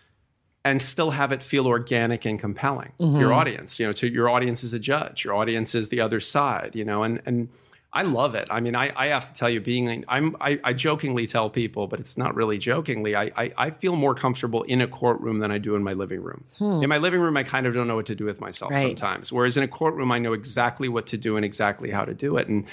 and 0.64 0.82
still 0.82 1.12
have 1.12 1.32
it 1.32 1.42
feel 1.42 1.68
organic 1.68 2.26
and 2.26 2.40
compelling 2.40 2.94
to 3.00 3.20
your 3.20 3.34
audience 3.34 3.80
you 3.80 3.86
know 3.86 3.92
to 3.92 4.08
your 4.08 4.30
audience 4.30 4.64
is 4.64 4.74
a 4.74 4.80
judge 4.80 5.26
your 5.26 5.34
audience 5.34 5.74
is 5.74 5.90
the 5.90 6.00
other 6.00 6.20
side 6.20 6.72
you 6.76 6.86
know 6.86 7.02
and 7.02 7.22
and 7.26 7.50
I 7.94 8.04
love 8.04 8.36
it. 8.36 8.48
I 8.50 8.62
mean, 8.62 8.74
I, 8.74 8.94
I 8.96 9.08
have 9.08 9.28
to 9.28 9.34
tell 9.34 9.50
you, 9.50 9.60
being 9.60 10.06
I'm 10.08 10.36
I, 10.40 10.60
I 10.64 10.74
jokingly 10.74 11.28
tell 11.28 11.50
people, 11.50 11.88
but 11.88 12.00
it's 12.00 12.18
not 12.18 12.36
really 12.36 12.58
jokingly. 12.58 13.16
I, 13.16 13.32
I 13.36 13.52
I 13.58 13.70
feel 13.72 13.96
more 13.98 14.16
comfortable 14.16 14.64
in 14.64 14.80
a 14.80 14.88
courtroom 14.88 15.40
than 15.40 15.52
I 15.52 15.58
do 15.58 15.76
in 15.76 15.84
my 15.84 15.94
living 15.94 16.22
room. 16.22 16.46
Hmm. 16.58 16.84
In 16.84 16.90
my 16.90 16.98
living 16.98 17.20
room, 17.20 17.36
I 17.36 17.44
kind 17.44 17.68
of 17.68 17.74
don't 17.74 17.88
know 17.88 17.98
what 17.98 18.06
to 18.06 18.16
do 18.16 18.26
with 18.26 18.40
myself 18.40 18.72
Right. 18.72 18.82
sometimes. 18.82 19.32
Whereas 19.32 19.58
in 19.58 19.64
a 19.64 19.68
courtroom, 19.68 20.12
I 20.12 20.20
know 20.20 20.34
exactly 20.34 20.88
what 20.88 21.06
to 21.08 21.18
do 21.18 21.36
and 21.36 21.44
exactly 21.44 21.92
how 21.92 22.06
to 22.06 22.14
do 22.14 22.38
it. 22.38 22.48
And 22.48 22.66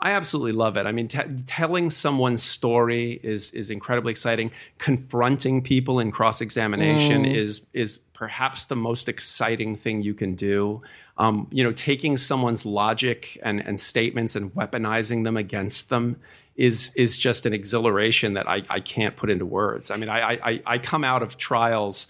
I 0.00 0.12
absolutely 0.12 0.52
love 0.52 0.76
it. 0.76 0.84
I 0.86 0.92
mean, 0.92 1.06
t- 1.06 1.20
telling 1.46 1.90
someone's 1.90 2.42
story 2.42 3.20
is 3.22 3.50
is 3.50 3.70
incredibly 3.70 4.10
exciting. 4.10 4.50
Confronting 4.78 5.62
people 5.62 6.00
in 6.00 6.10
cross 6.10 6.40
examination 6.40 7.24
hmm. 7.24 7.30
is 7.30 7.66
is 7.74 7.98
perhaps 8.14 8.64
the 8.64 8.76
most 8.76 9.08
exciting 9.08 9.76
thing 9.76 10.02
you 10.02 10.14
can 10.14 10.34
do. 10.34 10.80
Um, 11.18 11.46
you 11.50 11.62
know, 11.62 11.72
taking 11.72 12.16
someone's 12.16 12.64
logic 12.64 13.38
and, 13.42 13.60
and 13.60 13.80
statements 13.80 14.34
and 14.34 14.54
weaponizing 14.54 15.24
them 15.24 15.36
against 15.36 15.90
them 15.90 16.16
is 16.56 16.92
is 16.96 17.18
just 17.18 17.46
an 17.46 17.52
exhilaration 17.52 18.34
that 18.34 18.48
I, 18.48 18.62
I 18.68 18.80
can't 18.80 19.16
put 19.16 19.30
into 19.30 19.46
words. 19.46 19.90
I 19.90 19.96
mean, 19.96 20.08
I, 20.08 20.38
I 20.44 20.62
I 20.66 20.78
come 20.78 21.04
out 21.04 21.22
of 21.22 21.36
trials 21.36 22.06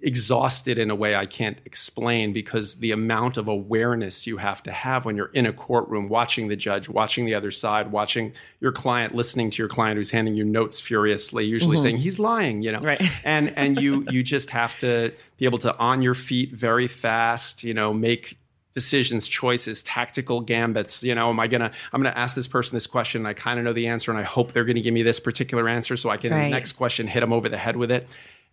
exhausted 0.00 0.78
in 0.78 0.90
a 0.90 0.94
way 0.94 1.16
I 1.16 1.26
can't 1.26 1.58
explain 1.64 2.32
because 2.32 2.76
the 2.76 2.92
amount 2.92 3.36
of 3.36 3.48
awareness 3.48 4.26
you 4.26 4.36
have 4.36 4.62
to 4.64 4.72
have 4.72 5.04
when 5.04 5.16
you're 5.16 5.30
in 5.32 5.46
a 5.46 5.52
courtroom 5.52 6.08
watching 6.08 6.48
the 6.48 6.56
judge, 6.56 6.88
watching 6.88 7.24
the 7.24 7.34
other 7.34 7.50
side, 7.50 7.90
watching 7.90 8.32
your 8.60 8.70
client, 8.70 9.14
listening 9.14 9.50
to 9.50 9.62
your 9.62 9.68
client 9.68 9.98
who's 9.98 10.10
handing 10.10 10.34
you 10.34 10.44
notes 10.44 10.80
furiously, 10.80 11.44
usually 11.44 11.76
mm-hmm. 11.76 11.82
saying 11.82 11.96
he's 11.98 12.18
lying, 12.18 12.62
you 12.62 12.72
know. 12.72 12.80
Right. 12.80 13.00
and 13.24 13.56
and 13.58 13.80
you 13.80 14.06
you 14.10 14.22
just 14.22 14.50
have 14.50 14.76
to 14.78 15.12
be 15.36 15.44
able 15.44 15.58
to 15.58 15.76
on 15.78 16.02
your 16.02 16.14
feet 16.14 16.52
very 16.52 16.86
fast, 16.86 17.64
you 17.64 17.74
know, 17.74 17.92
make 17.92 18.38
decisions, 18.74 19.26
choices, 19.26 19.82
tactical 19.82 20.40
gambits. 20.40 21.02
You 21.02 21.16
know, 21.16 21.30
am 21.30 21.40
I 21.40 21.48
gonna 21.48 21.72
I'm 21.92 22.00
gonna 22.00 22.14
ask 22.14 22.36
this 22.36 22.46
person 22.46 22.76
this 22.76 22.86
question 22.86 23.22
and 23.22 23.28
I 23.28 23.34
kind 23.34 23.58
of 23.58 23.64
know 23.64 23.72
the 23.72 23.88
answer 23.88 24.12
and 24.12 24.20
I 24.20 24.22
hope 24.22 24.52
they're 24.52 24.64
gonna 24.64 24.80
give 24.80 24.94
me 24.94 25.02
this 25.02 25.18
particular 25.18 25.68
answer 25.68 25.96
so 25.96 26.08
I 26.08 26.16
can 26.16 26.30
right. 26.30 26.44
the 26.44 26.50
next 26.50 26.74
question 26.74 27.08
hit 27.08 27.20
them 27.20 27.32
over 27.32 27.48
the 27.48 27.56
head 27.56 27.76
with 27.76 27.90
it 27.90 28.06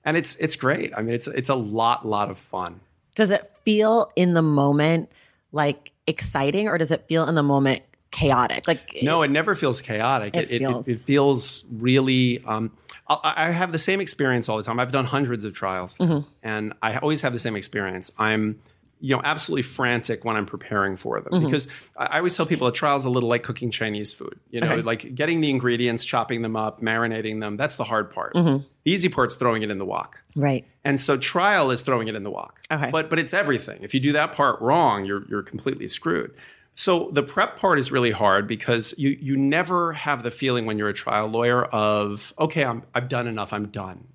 and 0.05 0.15
it's 0.15 0.35
it's 0.37 0.55
great. 0.55 0.93
I 0.95 1.01
mean, 1.01 1.13
it's 1.13 1.27
it's 1.27 1.49
a 1.49 1.55
lot 1.55 2.07
lot 2.07 2.29
of 2.29 2.37
fun. 2.37 2.79
Does 3.15 3.31
it 3.31 3.51
feel 3.65 4.11
in 4.15 4.33
the 4.33 4.41
moment 4.41 5.11
like 5.51 5.91
exciting, 6.07 6.67
or 6.67 6.77
does 6.77 6.91
it 6.91 7.07
feel 7.07 7.27
in 7.27 7.35
the 7.35 7.43
moment 7.43 7.81
chaotic? 8.11 8.67
Like 8.67 8.99
no, 9.01 9.23
it 9.23 9.31
never 9.31 9.55
feels 9.55 9.81
chaotic. 9.81 10.35
It, 10.35 10.51
it 10.51 10.59
feels, 10.59 10.87
it, 10.87 10.91
it 10.93 10.99
feels 11.01 11.65
really. 11.71 12.43
Um, 12.45 12.71
I 13.07 13.51
have 13.51 13.71
the 13.71 13.77
same 13.77 14.01
experience 14.01 14.49
all 14.49 14.57
the 14.57 14.63
time. 14.63 14.79
I've 14.79 14.91
done 14.91 15.05
hundreds 15.05 15.45
of 15.45 15.53
trials, 15.53 15.95
mm-hmm. 15.97 16.27
and 16.41 16.73
I 16.81 16.97
always 16.97 17.21
have 17.21 17.33
the 17.33 17.39
same 17.39 17.55
experience. 17.55 18.11
I'm 18.17 18.59
you 18.99 19.15
know 19.15 19.21
absolutely 19.23 19.63
frantic 19.63 20.23
when 20.23 20.35
I'm 20.35 20.45
preparing 20.45 20.97
for 20.97 21.19
them 21.19 21.33
mm-hmm. 21.33 21.45
because 21.45 21.67
I 21.97 22.17
always 22.17 22.35
tell 22.35 22.45
people 22.45 22.67
a 22.67 22.71
trial 22.71 22.97
is 22.97 23.05
a 23.05 23.09
little 23.09 23.29
like 23.29 23.43
cooking 23.43 23.71
Chinese 23.71 24.13
food. 24.13 24.39
You 24.49 24.61
know, 24.61 24.71
okay. 24.71 24.81
like 24.81 25.15
getting 25.15 25.41
the 25.41 25.49
ingredients, 25.49 26.05
chopping 26.05 26.41
them 26.41 26.55
up, 26.55 26.81
marinating 26.81 27.39
them. 27.39 27.57
That's 27.57 27.75
the 27.75 27.83
hard 27.83 28.11
part. 28.11 28.33
Mm-hmm. 28.33 28.63
The 28.83 28.91
easy 28.91 29.09
part's 29.09 29.35
throwing 29.35 29.63
it 29.63 29.71
in 29.71 29.77
the 29.77 29.85
wok. 29.85 30.19
Right. 30.35 30.65
And 30.83 30.99
so 30.99 31.17
trial 31.17 31.71
is 31.71 31.81
throwing 31.81 32.07
it 32.07 32.15
in 32.15 32.23
the 32.23 32.31
wok. 32.31 32.59
Okay. 32.71 32.89
But 32.91 33.09
but 33.09 33.19
it's 33.19 33.33
everything. 33.33 33.79
If 33.81 33.93
you 33.93 33.99
do 33.99 34.13
that 34.13 34.31
part 34.31 34.59
wrong, 34.61 35.05
you're 35.05 35.25
you're 35.27 35.43
completely 35.43 35.87
screwed. 35.87 36.35
So 36.77 37.09
the 37.11 37.23
prep 37.23 37.57
part 37.57 37.79
is 37.79 37.91
really 37.91 38.11
hard 38.11 38.47
because 38.47 38.93
you 38.97 39.09
you 39.21 39.37
never 39.37 39.93
have 39.93 40.23
the 40.23 40.31
feeling 40.31 40.65
when 40.65 40.77
you're 40.77 40.89
a 40.89 40.93
trial 40.93 41.27
lawyer 41.27 41.65
of 41.65 42.33
okay, 42.39 42.63
I'm 42.63 42.83
I've 42.93 43.09
done 43.09 43.27
enough, 43.27 43.53
I'm 43.53 43.67
done 43.67 44.07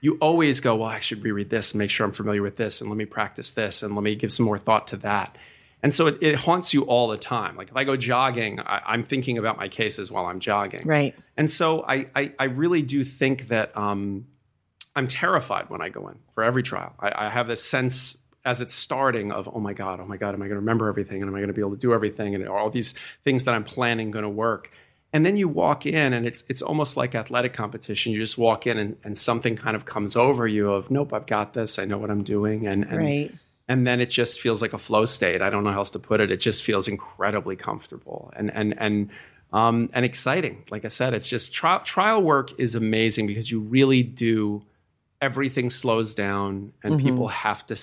you 0.00 0.16
always 0.20 0.60
go, 0.60 0.76
well, 0.76 0.88
I 0.88 1.00
should 1.00 1.22
reread 1.22 1.50
this 1.50 1.72
and 1.72 1.78
make 1.78 1.90
sure 1.90 2.06
I'm 2.06 2.12
familiar 2.12 2.42
with 2.42 2.56
this 2.56 2.80
and 2.80 2.88
let 2.88 2.96
me 2.96 3.04
practice 3.04 3.52
this 3.52 3.82
and 3.82 3.94
let 3.94 4.02
me 4.02 4.14
give 4.14 4.32
some 4.32 4.46
more 4.46 4.58
thought 4.58 4.86
to 4.88 4.96
that. 4.98 5.36
And 5.82 5.94
so 5.94 6.06
it, 6.08 6.18
it 6.20 6.34
haunts 6.36 6.74
you 6.74 6.82
all 6.82 7.08
the 7.08 7.16
time. 7.16 7.56
Like 7.56 7.68
if 7.68 7.76
I 7.76 7.84
go 7.84 7.96
jogging, 7.96 8.60
I, 8.60 8.94
am 8.94 9.02
thinking 9.02 9.38
about 9.38 9.56
my 9.56 9.68
cases 9.68 10.10
while 10.10 10.26
I'm 10.26 10.40
jogging. 10.40 10.86
Right. 10.86 11.14
And 11.36 11.48
so 11.48 11.84
I, 11.86 12.06
I, 12.14 12.32
I 12.38 12.44
really 12.44 12.82
do 12.82 13.04
think 13.04 13.48
that 13.48 13.76
um, 13.76 14.26
I'm 14.96 15.06
terrified 15.06 15.70
when 15.70 15.80
I 15.80 15.88
go 15.88 16.08
in 16.08 16.18
for 16.34 16.42
every 16.42 16.62
trial. 16.62 16.94
I, 16.98 17.26
I 17.26 17.28
have 17.28 17.46
this 17.46 17.62
sense 17.62 18.16
as 18.44 18.60
it's 18.60 18.74
starting 18.74 19.30
of, 19.30 19.48
oh 19.52 19.60
my 19.60 19.72
God, 19.72 20.00
oh 20.00 20.06
my 20.06 20.16
God, 20.16 20.34
am 20.34 20.42
I 20.42 20.46
going 20.46 20.56
to 20.56 20.60
remember 20.60 20.88
everything? 20.88 21.22
And 21.22 21.28
am 21.28 21.34
I 21.34 21.38
going 21.38 21.48
to 21.48 21.54
be 21.54 21.60
able 21.60 21.72
to 21.72 21.76
do 21.76 21.92
everything? 21.92 22.34
And 22.34 22.46
are 22.48 22.58
all 22.58 22.70
these 22.70 22.94
things 23.24 23.44
that 23.44 23.54
I'm 23.54 23.64
planning 23.64 24.10
going 24.10 24.24
to 24.24 24.28
work? 24.28 24.72
And 25.12 25.24
then 25.24 25.38
you 25.38 25.48
walk 25.48 25.86
in 25.86 26.12
and 26.12 26.26
it's 26.26 26.44
it's 26.48 26.60
almost 26.60 26.96
like 26.96 27.14
athletic 27.14 27.54
competition. 27.54 28.12
You 28.12 28.18
just 28.18 28.36
walk 28.36 28.66
in 28.66 28.76
and, 28.76 28.96
and 29.02 29.16
something 29.16 29.56
kind 29.56 29.74
of 29.74 29.86
comes 29.86 30.16
over 30.16 30.46
you 30.46 30.70
of, 30.70 30.90
nope, 30.90 31.14
I've 31.14 31.26
got 31.26 31.54
this. 31.54 31.78
I 31.78 31.86
know 31.86 31.96
what 31.96 32.10
I'm 32.10 32.22
doing. 32.22 32.66
And, 32.66 32.84
and, 32.84 32.98
right. 32.98 33.34
and 33.68 33.86
then 33.86 34.00
it 34.02 34.10
just 34.10 34.38
feels 34.38 34.60
like 34.60 34.74
a 34.74 34.78
flow 34.78 35.06
state. 35.06 35.40
I 35.40 35.48
don't 35.48 35.64
know 35.64 35.72
how 35.72 35.78
else 35.78 35.90
to 35.90 35.98
put 35.98 36.20
it. 36.20 36.30
It 36.30 36.40
just 36.40 36.62
feels 36.62 36.86
incredibly 36.88 37.56
comfortable 37.56 38.30
and, 38.36 38.50
and, 38.52 38.74
and, 38.78 39.10
um, 39.50 39.88
and 39.94 40.04
exciting. 40.04 40.64
Like 40.70 40.84
I 40.84 40.88
said, 40.88 41.14
it's 41.14 41.28
just 41.28 41.54
trial, 41.54 41.80
trial 41.80 42.22
work 42.22 42.58
is 42.60 42.74
amazing 42.74 43.26
because 43.26 43.50
you 43.50 43.60
really 43.60 44.02
do, 44.02 44.62
everything 45.22 45.70
slows 45.70 46.14
down 46.14 46.74
and 46.82 46.96
mm-hmm. 46.96 47.06
people 47.06 47.28
have 47.28 47.64
to, 47.66 47.76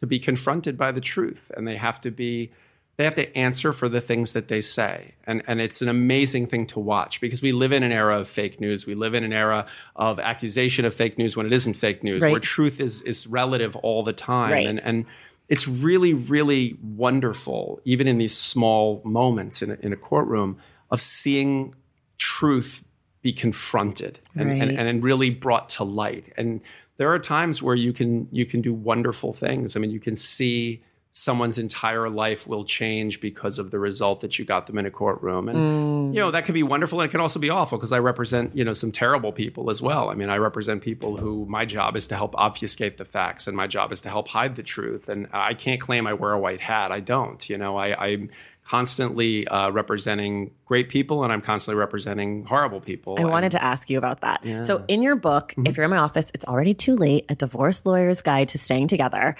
to 0.00 0.06
be 0.08 0.18
confronted 0.18 0.76
by 0.76 0.90
the 0.90 1.00
truth 1.00 1.52
and 1.56 1.68
they 1.68 1.76
have 1.76 2.00
to 2.00 2.10
be, 2.10 2.50
they 2.96 3.04
have 3.04 3.14
to 3.16 3.36
answer 3.36 3.72
for 3.72 3.88
the 3.88 4.00
things 4.00 4.32
that 4.34 4.48
they 4.48 4.60
say. 4.60 5.14
And, 5.26 5.42
and 5.46 5.60
it's 5.60 5.82
an 5.82 5.88
amazing 5.88 6.46
thing 6.46 6.66
to 6.68 6.78
watch 6.78 7.20
because 7.20 7.42
we 7.42 7.52
live 7.52 7.72
in 7.72 7.82
an 7.82 7.90
era 7.90 8.20
of 8.20 8.28
fake 8.28 8.60
news. 8.60 8.86
We 8.86 8.94
live 8.94 9.14
in 9.14 9.24
an 9.24 9.32
era 9.32 9.66
of 9.96 10.20
accusation 10.20 10.84
of 10.84 10.94
fake 10.94 11.18
news 11.18 11.36
when 11.36 11.46
it 11.46 11.52
isn't 11.52 11.74
fake 11.74 12.04
news, 12.04 12.22
right. 12.22 12.30
where 12.30 12.40
truth 12.40 12.80
is, 12.80 13.02
is 13.02 13.26
relative 13.26 13.74
all 13.76 14.04
the 14.04 14.12
time. 14.12 14.52
Right. 14.52 14.66
And, 14.66 14.80
and 14.80 15.06
it's 15.48 15.66
really, 15.66 16.14
really 16.14 16.78
wonderful, 16.82 17.80
even 17.84 18.06
in 18.06 18.18
these 18.18 18.36
small 18.36 19.02
moments 19.04 19.60
in 19.60 19.72
a, 19.72 19.74
in 19.80 19.92
a 19.92 19.96
courtroom, 19.96 20.58
of 20.90 21.02
seeing 21.02 21.74
truth 22.18 22.84
be 23.22 23.32
confronted 23.32 24.20
and, 24.36 24.50
right. 24.50 24.62
and, 24.62 24.78
and 24.78 25.02
really 25.02 25.30
brought 25.30 25.68
to 25.70 25.82
light. 25.84 26.32
And 26.36 26.60
there 26.96 27.10
are 27.10 27.18
times 27.18 27.62
where 27.62 27.74
you 27.74 27.92
can 27.92 28.28
you 28.30 28.46
can 28.46 28.60
do 28.60 28.72
wonderful 28.72 29.32
things. 29.32 29.76
I 29.76 29.80
mean, 29.80 29.90
you 29.90 29.98
can 29.98 30.14
see 30.14 30.82
someone's 31.16 31.58
entire 31.58 32.10
life 32.10 32.48
will 32.48 32.64
change 32.64 33.20
because 33.20 33.60
of 33.60 33.70
the 33.70 33.78
result 33.78 34.20
that 34.20 34.36
you 34.36 34.44
got 34.44 34.66
them 34.66 34.76
in 34.78 34.84
a 34.84 34.90
courtroom 34.90 35.48
and 35.48 35.56
mm. 35.56 36.12
you 36.12 36.18
know 36.18 36.32
that 36.32 36.44
can 36.44 36.52
be 36.52 36.62
wonderful 36.64 37.00
and 37.00 37.08
it 37.08 37.10
can 37.12 37.20
also 37.20 37.38
be 37.38 37.48
awful 37.48 37.78
because 37.78 37.92
i 37.92 37.98
represent 37.98 38.54
you 38.54 38.64
know 38.64 38.72
some 38.72 38.90
terrible 38.90 39.30
people 39.30 39.70
as 39.70 39.80
well 39.80 40.10
i 40.10 40.14
mean 40.14 40.28
i 40.28 40.36
represent 40.36 40.82
people 40.82 41.16
who 41.16 41.46
my 41.46 41.64
job 41.64 41.96
is 41.96 42.08
to 42.08 42.16
help 42.16 42.34
obfuscate 42.34 42.96
the 42.96 43.04
facts 43.04 43.46
and 43.46 43.56
my 43.56 43.68
job 43.68 43.92
is 43.92 44.00
to 44.00 44.08
help 44.08 44.26
hide 44.26 44.56
the 44.56 44.62
truth 44.62 45.08
and 45.08 45.28
i 45.32 45.54
can't 45.54 45.80
claim 45.80 46.04
i 46.04 46.12
wear 46.12 46.32
a 46.32 46.38
white 46.38 46.60
hat 46.60 46.90
i 46.90 46.98
don't 46.98 47.48
you 47.48 47.56
know 47.56 47.76
I, 47.76 48.06
i'm 48.06 48.28
constantly 48.64 49.46
uh, 49.48 49.70
representing 49.70 50.50
great 50.64 50.88
people 50.88 51.22
and 51.22 51.30
I'm 51.30 51.42
constantly 51.42 51.78
representing 51.78 52.46
horrible 52.46 52.80
people. 52.80 53.16
I 53.20 53.24
wanted 53.26 53.44
and, 53.44 53.52
to 53.52 53.62
ask 53.62 53.90
you 53.90 53.98
about 53.98 54.22
that. 54.22 54.40
Yeah. 54.42 54.62
So, 54.62 54.86
in 54.88 55.02
your 55.02 55.16
book, 55.16 55.50
mm-hmm. 55.50 55.66
if 55.66 55.76
you're 55.76 55.84
in 55.84 55.90
my 55.90 55.98
office, 55.98 56.30
it's 56.32 56.46
already 56.46 56.72
too 56.72 56.96
late 56.96 57.26
A 57.28 57.34
divorce 57.34 57.84
Lawyer's 57.84 58.22
Guide 58.22 58.48
to 58.48 58.58
Staying 58.58 58.88
Together 58.88 59.36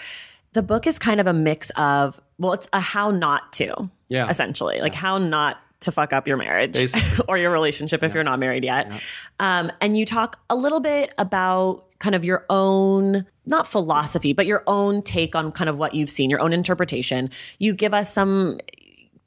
the 0.55 0.63
book 0.63 0.87
is 0.87 0.99
kind 0.99 1.21
of 1.21 1.27
a 1.27 1.33
mix 1.33 1.71
of 1.77 2.21
well, 2.39 2.53
it's 2.55 2.69
a 2.73 2.81
how 2.81 3.11
not 3.11 3.53
to, 3.55 3.91
yeah, 4.09 4.29
essentially, 4.29 4.81
like 4.81 4.95
how 4.95 5.19
not 5.19 5.59
to 5.81 5.93
fuck 5.93 6.13
up 6.13 6.27
your 6.27 6.37
marriage 6.37 6.95
or 7.29 7.37
your 7.37 7.51
relationship 7.51 8.03
if 8.03 8.11
yeah. 8.11 8.15
you're 8.15 8.25
not 8.25 8.39
married 8.39 8.65
yet. 8.65 8.91
Yeah. 8.91 8.99
Um, 9.39 9.71
and 9.81 9.97
you 9.99 10.07
talk 10.07 10.41
a 10.49 10.57
little 10.57 10.81
bit 10.81 11.13
about 11.19 11.85
kind 11.99 12.15
of 12.15 12.25
your 12.25 12.45
own, 12.49 13.27
not 13.47 13.67
philosophy, 13.67 14.33
but 14.33 14.47
your 14.47 14.63
own 14.67 15.03
take 15.03 15.35
on 15.35 15.53
kind 15.53 15.69
of 15.69 15.79
what 15.79 15.95
you've 15.95 16.11
seen, 16.11 16.31
your 16.31 16.41
own 16.41 16.53
interpretation. 16.53 17.31
You 17.59 17.75
give 17.75 17.95
us 17.95 18.13
some 18.13 18.61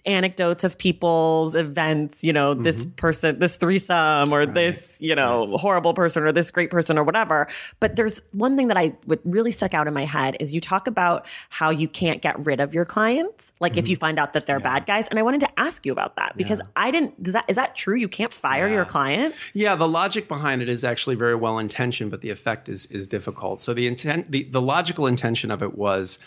anecdotes 0.08 0.64
of 0.64 0.78
people's 0.78 1.54
events, 1.54 2.24
you 2.24 2.34
know, 2.34 2.54
mm-hmm. 2.54 2.64
this 2.64 2.86
person, 2.96 3.40
this 3.40 3.58
threesome 3.58 4.34
or 4.34 4.40
right. 4.40 4.54
this, 4.54 4.98
you 5.02 5.14
know, 5.14 5.48
right. 5.48 5.60
horrible 5.60 5.94
person 5.94 6.24
or 6.24 6.32
this 6.32 6.50
great 6.50 6.72
person 6.72 6.98
or 6.98 7.04
whatever. 7.04 7.48
But 7.80 7.96
there's 7.96 8.22
one 8.32 8.56
thing 8.56 8.70
that 8.70 8.78
I 8.78 8.96
would 9.06 9.20
really 9.24 9.52
stuck 9.52 9.74
out 9.74 9.88
in 9.88 9.94
my 9.94 10.06
head 10.06 10.38
is 10.40 10.54
you 10.54 10.62
talk 10.62 10.88
about 10.88 11.26
how 11.50 11.70
you 11.70 11.88
can't 11.88 12.22
get 12.22 12.44
rid 12.46 12.60
of 12.60 12.74
your 12.74 12.86
clients, 12.86 13.52
like 13.60 13.74
mm-hmm. 13.74 13.80
if 13.80 13.88
you 13.88 13.96
find 13.96 14.18
out 14.18 14.34
that 14.34 14.46
they're 14.46 14.60
yeah. 14.60 14.80
bad 14.80 14.86
guys. 14.86 15.08
And 15.10 15.20
I 15.20 15.22
wanted 15.22 15.42
to 15.42 15.60
ask 15.60 15.86
you 15.86 15.92
about 15.92 16.16
that 16.16 16.38
because 16.38 16.60
yeah. 16.60 16.72
I 16.76 16.92
didn't, 16.92 17.22
does 17.22 17.34
that, 17.34 17.46
is 17.48 17.58
that 17.58 17.76
true? 17.76 17.96
You 17.96 18.08
can't 18.08 18.34
fire 18.34 18.68
yeah. 18.68 18.76
your 18.76 18.86
client? 18.86 19.36
Yeah. 19.54 19.76
The 19.76 19.88
logic 19.88 20.28
behind 20.28 20.62
it 20.62 20.70
is 20.70 20.84
actually 20.84 21.16
very 21.16 21.36
well 21.36 21.60
intentioned, 21.60 22.12
but 22.12 22.22
the 22.22 22.30
effect 22.30 22.70
is, 22.70 22.86
is 22.88 23.08
difficult. 23.08 23.62
So 23.62 23.74
the 23.74 23.88
intent, 23.88 24.32
the, 24.32 24.44
the 24.44 24.62
logical 24.62 25.06
intention 25.06 25.52
of 25.52 25.62
it 25.62 25.78
was, 25.78 26.20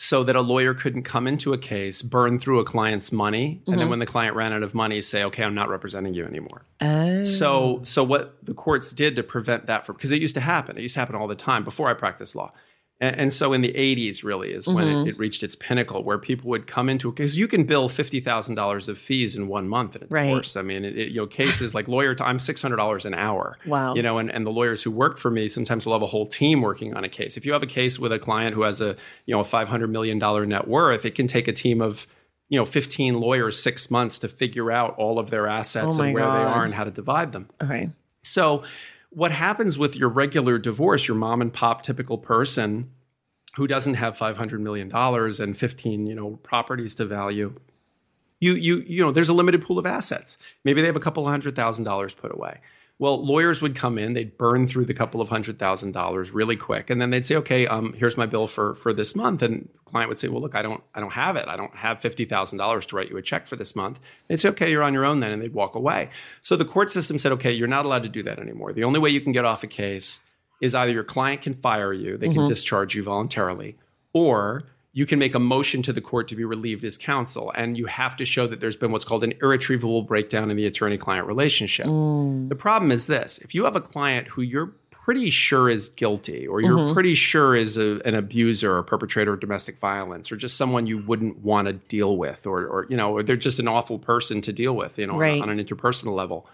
so 0.00 0.22
that 0.22 0.36
a 0.36 0.40
lawyer 0.40 0.74
couldn't 0.74 1.02
come 1.02 1.26
into 1.26 1.52
a 1.52 1.58
case, 1.58 2.02
burn 2.02 2.38
through 2.38 2.60
a 2.60 2.64
client's 2.64 3.10
money, 3.10 3.56
mm-hmm. 3.56 3.72
and 3.72 3.80
then 3.80 3.86
mm-hmm. 3.86 3.90
when 3.90 3.98
the 3.98 4.06
client 4.06 4.36
ran 4.36 4.52
out 4.52 4.62
of 4.62 4.72
money, 4.72 5.00
say, 5.00 5.24
"Okay, 5.24 5.42
I'm 5.42 5.56
not 5.56 5.68
representing 5.68 6.14
you 6.14 6.24
anymore." 6.24 6.64
Oh. 6.80 7.24
So, 7.24 7.80
so 7.82 8.04
what 8.04 8.36
the 8.44 8.54
courts 8.54 8.92
did 8.92 9.16
to 9.16 9.24
prevent 9.24 9.66
that 9.66 9.84
from 9.84 9.96
because 9.96 10.12
it 10.12 10.22
used 10.22 10.36
to 10.36 10.40
happen. 10.40 10.78
It 10.78 10.82
used 10.82 10.94
to 10.94 11.00
happen 11.00 11.16
all 11.16 11.26
the 11.26 11.34
time 11.34 11.64
before 11.64 11.90
I 11.90 11.94
practiced 11.94 12.36
law. 12.36 12.52
And, 13.00 13.16
and 13.16 13.32
so 13.32 13.52
in 13.52 13.60
the 13.60 13.72
80s, 13.72 14.24
really, 14.24 14.52
is 14.52 14.66
when 14.66 14.86
mm-hmm. 14.86 15.08
it, 15.08 15.10
it, 15.10 15.18
reached 15.18 15.42
its 15.42 15.54
pinnacle, 15.54 16.02
where 16.02 16.18
people 16.18 16.50
would 16.50 16.66
come 16.66 16.88
into 16.88 17.08
it 17.08 17.16
because 17.16 17.38
you 17.38 17.46
can 17.46 17.64
bill 17.64 17.88
fifty 17.88 18.20
thousand 18.20 18.56
dollars 18.56 18.88
of 18.88 18.98
fees 18.98 19.36
in 19.36 19.48
one 19.48 19.68
month 19.68 19.96
in 19.96 20.02
a 20.02 20.06
right. 20.08 20.24
divorce. 20.24 20.56
I 20.56 20.62
mean, 20.62 20.84
it, 20.84 20.98
it, 20.98 21.08
you 21.10 21.20
know, 21.20 21.26
cases 21.26 21.74
like 21.74 21.86
lawyer 21.86 22.14
time, 22.14 22.38
six 22.38 22.60
hundred 22.60 22.76
dollars 22.76 23.04
an 23.04 23.14
hour. 23.14 23.58
Wow. 23.66 23.94
You 23.94 24.02
know, 24.02 24.18
and, 24.18 24.30
and 24.30 24.44
the 24.44 24.50
lawyers 24.50 24.82
who 24.82 24.90
work 24.90 25.18
for 25.18 25.30
me 25.30 25.48
sometimes 25.48 25.86
will 25.86 25.92
have 25.92 26.02
a 26.02 26.06
whole 26.06 26.26
team 26.26 26.60
working 26.60 26.94
on 26.94 27.04
a 27.04 27.08
case. 27.08 27.36
If 27.36 27.46
you 27.46 27.52
have 27.52 27.62
a 27.62 27.66
case 27.66 27.98
with 27.98 28.12
a 28.12 28.18
client 28.18 28.54
who 28.54 28.62
has 28.62 28.80
a 28.80 28.96
you 29.26 29.34
know 29.34 29.40
a 29.40 29.44
five 29.44 29.68
hundred 29.68 29.88
million 29.88 30.18
dollar 30.18 30.44
net 30.44 30.66
worth, 30.66 31.04
it 31.04 31.14
can 31.14 31.26
take 31.26 31.46
a 31.46 31.52
team 31.52 31.80
of 31.80 32.06
you 32.48 32.58
know 32.58 32.64
15 32.64 33.20
lawyers 33.20 33.62
six 33.62 33.90
months 33.90 34.18
to 34.20 34.28
figure 34.28 34.72
out 34.72 34.96
all 34.98 35.18
of 35.18 35.30
their 35.30 35.46
assets 35.46 35.98
oh 35.98 36.02
and 36.02 36.14
where 36.14 36.24
God. 36.24 36.38
they 36.38 36.44
are 36.44 36.64
and 36.64 36.74
how 36.74 36.84
to 36.84 36.90
divide 36.90 37.32
them. 37.32 37.48
Okay. 37.62 37.90
So 38.24 38.64
what 39.10 39.32
happens 39.32 39.78
with 39.78 39.96
your 39.96 40.08
regular 40.08 40.58
divorce, 40.58 41.08
your 41.08 41.16
mom 41.16 41.40
and 41.40 41.52
pop 41.52 41.82
typical 41.82 42.18
person 42.18 42.90
who 43.56 43.66
doesn't 43.66 43.94
have 43.94 44.16
500 44.16 44.60
million 44.60 44.88
dollars 44.88 45.40
and 45.40 45.56
15 45.56 46.06
you 46.06 46.14
know 46.14 46.36
properties 46.42 46.94
to 46.96 47.04
value 47.04 47.54
you 48.40 48.54
you 48.54 48.84
you 48.86 49.02
know 49.02 49.10
there's 49.10 49.28
a 49.28 49.34
limited 49.34 49.62
pool 49.62 49.78
of 49.78 49.86
assets. 49.86 50.36
Maybe 50.64 50.80
they 50.80 50.86
have 50.86 50.96
a 50.96 51.00
couple 51.00 51.26
hundred 51.26 51.56
thousand 51.56 51.84
dollars 51.84 52.14
put 52.14 52.32
away 52.32 52.60
well 52.98 53.24
lawyers 53.24 53.60
would 53.62 53.74
come 53.74 53.98
in 53.98 54.12
they'd 54.12 54.36
burn 54.38 54.66
through 54.66 54.84
the 54.84 54.94
couple 54.94 55.20
of 55.20 55.28
hundred 55.28 55.58
thousand 55.58 55.92
dollars 55.92 56.30
really 56.30 56.56
quick 56.56 56.90
and 56.90 57.00
then 57.00 57.10
they'd 57.10 57.24
say 57.24 57.36
okay 57.36 57.66
um, 57.66 57.92
here's 57.94 58.16
my 58.16 58.26
bill 58.26 58.46
for 58.46 58.74
for 58.74 58.92
this 58.92 59.14
month 59.14 59.42
and 59.42 59.68
the 59.72 59.90
client 59.90 60.08
would 60.08 60.18
say 60.18 60.28
well 60.28 60.40
look 60.40 60.54
i 60.54 60.62
don't 60.62 60.82
i 60.94 61.00
don't 61.00 61.12
have 61.12 61.36
it. 61.36 61.48
I 61.48 61.56
don't 61.56 61.74
have 61.74 62.00
$50000 62.00 62.86
to 62.86 62.96
write 62.96 63.10
you 63.10 63.16
a 63.16 63.22
check 63.22 63.46
for 63.46 63.56
this 63.56 63.74
month. 63.74 64.00
They'd 64.28 64.38
say 64.38 64.48
okay 64.50 64.70
you're 64.70 64.82
on 64.82 64.94
your 64.94 65.04
own 65.04 65.20
then 65.20 65.32
and 65.32 65.42
they'd 65.42 65.54
walk 65.54 65.74
away. 65.74 66.10
So 66.42 66.56
the 66.56 66.64
court 66.64 66.90
system 66.90 67.18
said 67.18 67.32
okay 67.32 67.52
you're 67.52 67.68
not 67.68 67.84
allowed 67.84 68.02
to 68.04 68.08
do 68.08 68.22
that 68.24 68.38
anymore. 68.38 68.72
The 68.72 68.84
only 68.84 69.00
way 69.00 69.10
you 69.10 69.20
can 69.20 69.32
get 69.32 69.44
off 69.44 69.62
a 69.62 69.66
case 69.66 70.20
is 70.60 70.74
either 70.74 70.92
your 70.92 71.04
client 71.04 71.40
can 71.40 71.54
fire 71.54 71.92
you, 71.92 72.16
they 72.16 72.28
can 72.28 72.46
discharge 72.46 72.94
you 72.94 73.02
voluntarily, 73.02 73.76
or 74.12 74.64
you 74.92 75.06
can 75.06 75.18
make 75.18 75.34
a 75.34 75.38
motion 75.38 75.82
to 75.82 75.92
the 75.92 76.00
court 76.00 76.28
to 76.28 76.36
be 76.36 76.44
relieved 76.44 76.84
as 76.84 76.98
counsel. 76.98 77.52
And 77.54 77.76
you 77.76 77.86
have 77.86 78.16
to 78.16 78.24
show 78.24 78.46
that 78.46 78.60
there's 78.60 78.76
been 78.76 78.90
what's 78.90 79.04
called 79.04 79.22
an 79.22 79.34
irretrievable 79.42 80.02
breakdown 80.02 80.50
in 80.50 80.56
the 80.56 80.66
attorney 80.66 80.98
client 80.98 81.26
relationship. 81.26 81.86
Mm. 81.86 82.48
The 82.48 82.56
problem 82.56 82.90
is 82.90 83.06
this 83.06 83.38
if 83.38 83.54
you 83.54 83.64
have 83.64 83.76
a 83.76 83.80
client 83.80 84.28
who 84.28 84.42
you're 84.42 84.72
pretty 85.08 85.30
sure 85.30 85.70
is 85.70 85.88
guilty, 85.88 86.46
or 86.46 86.60
you're 86.60 86.76
mm-hmm. 86.76 86.92
pretty 86.92 87.14
sure 87.14 87.56
is 87.56 87.78
a, 87.78 87.98
an 88.04 88.14
abuser 88.14 88.76
or 88.76 88.82
perpetrator 88.82 89.32
of 89.32 89.40
domestic 89.40 89.78
violence, 89.78 90.30
or 90.30 90.36
just 90.36 90.58
someone 90.58 90.86
you 90.86 90.98
wouldn't 90.98 91.38
want 91.38 91.66
to 91.66 91.72
deal 91.72 92.18
with, 92.18 92.46
or, 92.46 92.66
or 92.66 92.86
you 92.90 92.96
know, 92.96 93.12
or 93.12 93.22
they're 93.22 93.34
just 93.34 93.58
an 93.58 93.66
awful 93.66 93.98
person 93.98 94.42
to 94.42 94.52
deal 94.52 94.76
with, 94.76 94.98
you 94.98 95.06
know, 95.06 95.16
Right. 95.16 95.40
on, 95.40 95.48
on 95.48 95.58
an 95.58 95.64
interpersonal 95.64 96.14
level. 96.14 96.46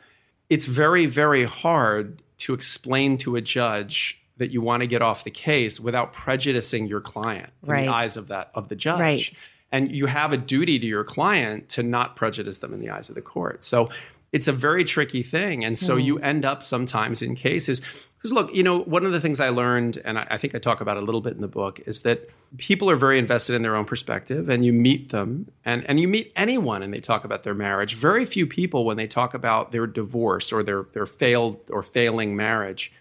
It's 0.51 0.67
very, 0.67 1.07
very 1.07 1.43
hard 1.43 2.23
to 2.39 2.55
explain 2.55 3.17
to 3.17 3.35
a 3.35 3.41
judge 3.41 4.23
that 4.37 4.51
you 4.51 4.61
want 4.61 4.81
to 4.81 4.87
get 4.87 5.03
off 5.03 5.25
the 5.25 5.31
case 5.31 5.79
without 5.79 6.13
prejudicing 6.13 6.87
your 6.87 7.01
client 7.01 7.51
in 7.63 7.69
the 7.69 7.89
eyes 7.89 8.17
of 8.17 8.29
that 8.29 8.51
of 8.55 8.69
the 8.69 8.77
judge. 8.77 9.01
Right. 9.01 9.31
And 9.71 9.91
you 9.91 10.07
have 10.07 10.33
a 10.33 10.37
duty 10.37 10.79
to 10.79 10.87
your 10.87 11.05
client 11.05 11.69
to 11.71 11.83
not 11.83 12.15
prejudice 12.17 12.59
them 12.59 12.73
in 12.73 12.81
the 12.81 12.91
eyes 12.91 13.09
of 13.09 13.15
the 13.15 13.23
court. 13.23 13.65
So 13.65 13.89
it's 14.33 14.49
a 14.49 14.53
very 14.53 14.85
tricky 14.85 15.23
thing. 15.23 15.65
And 15.65 15.79
so 15.79 15.97
you 15.97 16.17
mm. 16.17 16.25
end 16.25 16.45
up 16.45 16.65
sometimes 16.65 17.23
in 17.23 17.37
cases. 17.37 17.81
Because 18.19 18.33
look, 18.33 18.55
you 18.55 18.63
know, 18.63 18.81
one 18.81 19.05
of 19.05 19.13
the 19.13 19.21
things 19.21 19.39
I 19.39 19.51
learned, 19.51 20.01
and 20.05 20.19
I, 20.19 20.27
I 20.31 20.39
think 20.39 20.55
I 20.55 20.59
talk 20.59 20.81
about 20.81 20.97
it 20.97 21.03
a 21.03 21.07
little 21.07 21.21
bit 21.21 21.35
in 21.35 21.41
the 21.41 21.47
book, 21.47 21.81
is 21.87 22.01
that 22.01 22.29
people 22.57 22.91
are 22.91 22.97
very 22.97 23.19
invested 23.19 23.55
in 23.55 23.63
their 23.63 23.77
own 23.77 23.85
perspective, 23.85 24.49
and 24.49 24.65
you 24.65 24.73
meet 24.73 25.11
them, 25.11 25.51
and, 25.65 25.85
and 25.89 26.01
you 26.01 26.09
meet 26.09 26.33
anyone, 26.35 26.83
and 26.83 26.93
they 26.93 27.01
talk 27.01 27.25
about 27.25 27.43
their 27.43 27.55
marriage. 27.55 27.95
Very 27.95 28.25
few 28.25 28.47
people, 28.47 28.85
when 28.85 28.97
they 28.97 29.07
talk 29.07 29.35
about 29.35 29.73
their 29.73 29.87
divorce 29.87 30.53
or 30.53 30.63
their 30.63 30.87
their 30.95 31.07
failed 31.07 31.61
or 31.71 31.83
failing 31.83 32.35
marriage, 32.35 32.93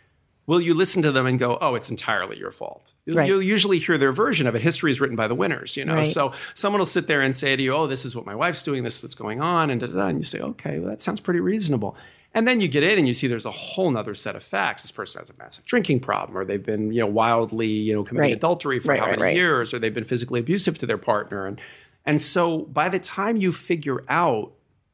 will 0.46 0.60
you 0.62 0.74
listen 0.74 1.02
to 1.04 1.12
them 1.12 1.26
and 1.26 1.40
go, 1.40 1.58
"Oh, 1.62 1.76
it's 1.76 1.90
entirely 1.90 2.38
your 2.38 2.52
fault"? 2.52 2.94
You'll, 3.06 3.18
Right. 3.18 3.28
you'll 3.28 3.42
usually 3.42 3.80
hear 3.80 3.98
their 3.98 4.12
version 4.12 4.46
of 4.48 4.56
it. 4.56 4.62
History 4.62 4.92
is 4.92 5.00
written 5.00 5.16
by 5.16 5.28
the 5.28 5.36
winners, 5.36 5.78
you 5.78 5.86
know. 5.86 5.96
Right. 5.96 6.06
So 6.06 6.32
someone 6.54 6.80
will 6.80 6.86
sit 6.86 7.08
there 7.08 7.22
and 7.22 7.36
say 7.36 7.56
to 7.56 7.64
you, 7.64 7.74
"Oh, 7.74 7.88
this 7.88 8.04
is 8.06 8.16
what 8.16 8.26
my 8.26 8.36
wife's 8.36 8.62
doing. 8.64 8.84
This 8.84 8.98
is 8.98 9.04
what's 9.04 9.16
going 9.16 9.42
on," 9.42 9.70
and 9.70 9.80
da 9.82 9.88
da 9.88 9.94
da. 9.94 10.08
And 10.08 10.20
you 10.20 10.26
say, 10.26 10.40
"Okay, 10.40 10.80
well, 10.80 10.90
that 10.90 11.02
sounds 11.02 11.20
pretty 11.20 11.40
reasonable." 11.40 11.96
And 12.36 12.48
then 12.48 12.60
you 12.62 12.68
get 12.68 12.82
in 12.82 12.98
and 12.98 13.08
you 13.08 13.14
see 13.14 13.28
there's 13.28 13.46
a 13.46 13.52
whole 13.52 13.96
other 13.96 14.16
set 14.16 14.36
of 14.36 14.42
facts. 14.44 14.82
This 14.82 14.92
person 14.92 15.20
has 15.20 15.30
a 15.30 15.36
massive 15.38 15.66
drinking 15.66 16.00
problem, 16.00 16.36
or 16.36 16.44
they've 16.44 16.66
been, 16.66 16.92
you 16.92 17.00
know, 17.02 17.06
wildly, 17.08 17.68
you 17.68 17.94
know, 17.94 18.04
committing 18.04 18.32
Right. 18.32 18.38
adultery 18.38 18.80
for 18.80 18.96
how 18.96 19.06
many 19.16 19.36
years, 19.36 19.72
or 19.72 19.78
they've 19.78 19.94
been 19.94 20.04
physically 20.04 20.40
abusive 20.40 20.80
to 20.80 20.86
their 20.88 20.98
partner, 20.98 21.46
and 21.46 21.62
and 22.06 22.20
so 22.20 22.58
by 22.64 22.90
the 22.90 23.00
time 23.00 23.38
you 23.38 23.52
figure 23.54 24.04
out 24.10 24.52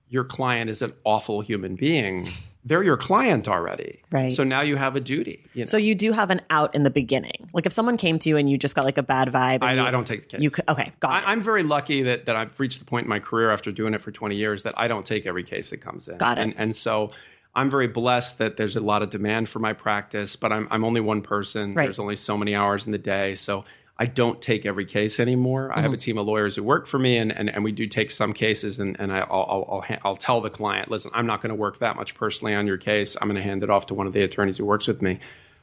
your 0.09 0.23
client 0.25 0.69
is 0.69 0.81
an 0.81 0.91
awful 1.05 1.39
human 1.41 1.75
being, 1.75 2.27
they're 2.69 2.83
your 2.83 2.97
client 2.97 3.47
already. 3.47 3.99
Right. 4.11 4.31
So 4.31 4.43
now 4.43 4.61
you 4.61 4.75
have 4.75 4.95
a 4.95 4.99
duty. 5.01 5.43
You 5.53 5.61
know? 5.61 5.65
So 5.65 5.75
you 5.75 5.95
do 5.95 6.11
have 6.11 6.29
an 6.29 6.41
out 6.51 6.73
in 6.75 6.83
the 6.83 6.91
beginning. 6.91 7.49
Like 7.51 7.65
if 7.65 7.73
someone 7.73 7.97
came 7.97 8.19
to 8.19 8.29
you 8.29 8.37
and 8.37 8.47
you 8.47 8.59
just 8.59 8.75
got 8.75 8.85
like 8.85 8.99
a 8.99 9.03
bad 9.03 9.27
vibe. 9.29 9.63
I, 9.63 9.73
you, 9.73 9.81
I 9.81 9.89
don't 9.89 10.05
take 10.05 10.29
the 10.29 10.37
case. 10.37 10.41
You 10.41 10.51
okay, 10.69 10.93
got 10.99 11.23
it. 11.23 11.27
I, 11.27 11.31
I'm 11.31 11.41
very 11.41 11.63
lucky 11.63 12.03
that, 12.03 12.27
that 12.27 12.35
I've 12.35 12.57
reached 12.59 12.77
the 12.77 12.85
point 12.85 13.05
in 13.05 13.09
my 13.09 13.19
career 13.19 13.49
after 13.49 13.71
doing 13.71 13.95
it 13.95 14.03
for 14.03 14.11
20 14.11 14.35
years 14.35 14.63
that 14.63 14.75
I 14.77 14.87
don't 14.87 15.03
take 15.03 15.25
every 15.25 15.43
case 15.43 15.71
that 15.71 15.77
comes 15.77 16.07
in. 16.07 16.19
Got 16.19 16.37
it. 16.37 16.41
And, 16.41 16.53
and 16.57 16.75
so 16.75 17.09
I'm 17.55 17.71
very 17.71 17.87
blessed 17.87 18.37
that 18.37 18.55
there's 18.55 18.75
a 18.75 18.81
lot 18.81 19.01
of 19.01 19.09
demand 19.09 19.49
for 19.49 19.57
my 19.57 19.73
practice, 19.73 20.35
but 20.35 20.51
I'm, 20.51 20.67
I'm 20.69 20.85
only 20.85 21.01
one 21.01 21.23
person. 21.23 21.73
Right. 21.73 21.85
There's 21.85 21.97
only 21.97 22.17
so 22.17 22.37
many 22.37 22.53
hours 22.53 22.85
in 22.85 22.91
the 22.91 22.99
day. 22.99 23.33
So 23.33 23.65
I 24.01 24.05
don't 24.05 24.41
take 24.41 24.65
every 24.65 24.85
case 24.85 25.19
anymore. 25.19 25.71
I 25.75 25.81
have 25.81 25.91
a 25.91 25.95
Mm-hmm. 25.95 25.99
team 25.99 26.17
of 26.17 26.25
lawyers 26.25 26.55
who 26.55 26.63
work 26.63 26.87
for 26.87 26.97
me, 26.97 27.17
and, 27.17 27.31
and, 27.33 27.49
and 27.49 27.65
we 27.65 27.73
do 27.73 27.85
take 27.85 28.11
some 28.11 28.31
cases, 28.31 28.79
and, 28.79 28.95
and 28.97 29.11
I, 29.11 29.19
I'll, 29.19 29.83
I'll, 29.83 29.85
I'll 30.05 30.15
tell 30.15 30.39
the 30.39 30.49
client, 30.49 30.89
listen, 30.89 31.11
I'm 31.13 31.25
not 31.25 31.41
going 31.41 31.49
to 31.49 31.55
work 31.55 31.79
that 31.79 31.97
much 31.97 32.15
personally 32.15 32.55
on 32.55 32.65
your 32.65 32.77
case. 32.77 33.17
I'm 33.21 33.27
going 33.27 33.35
to 33.35 33.43
hand 33.43 33.61
it 33.61 33.69
off 33.69 33.87
to 33.87 33.93
one 33.93 34.07
of 34.07 34.13
the 34.13 34.21
attorneys 34.21 34.57
who 34.57 34.63
works 34.65 34.87
with 34.87 35.01
me. 35.01 35.19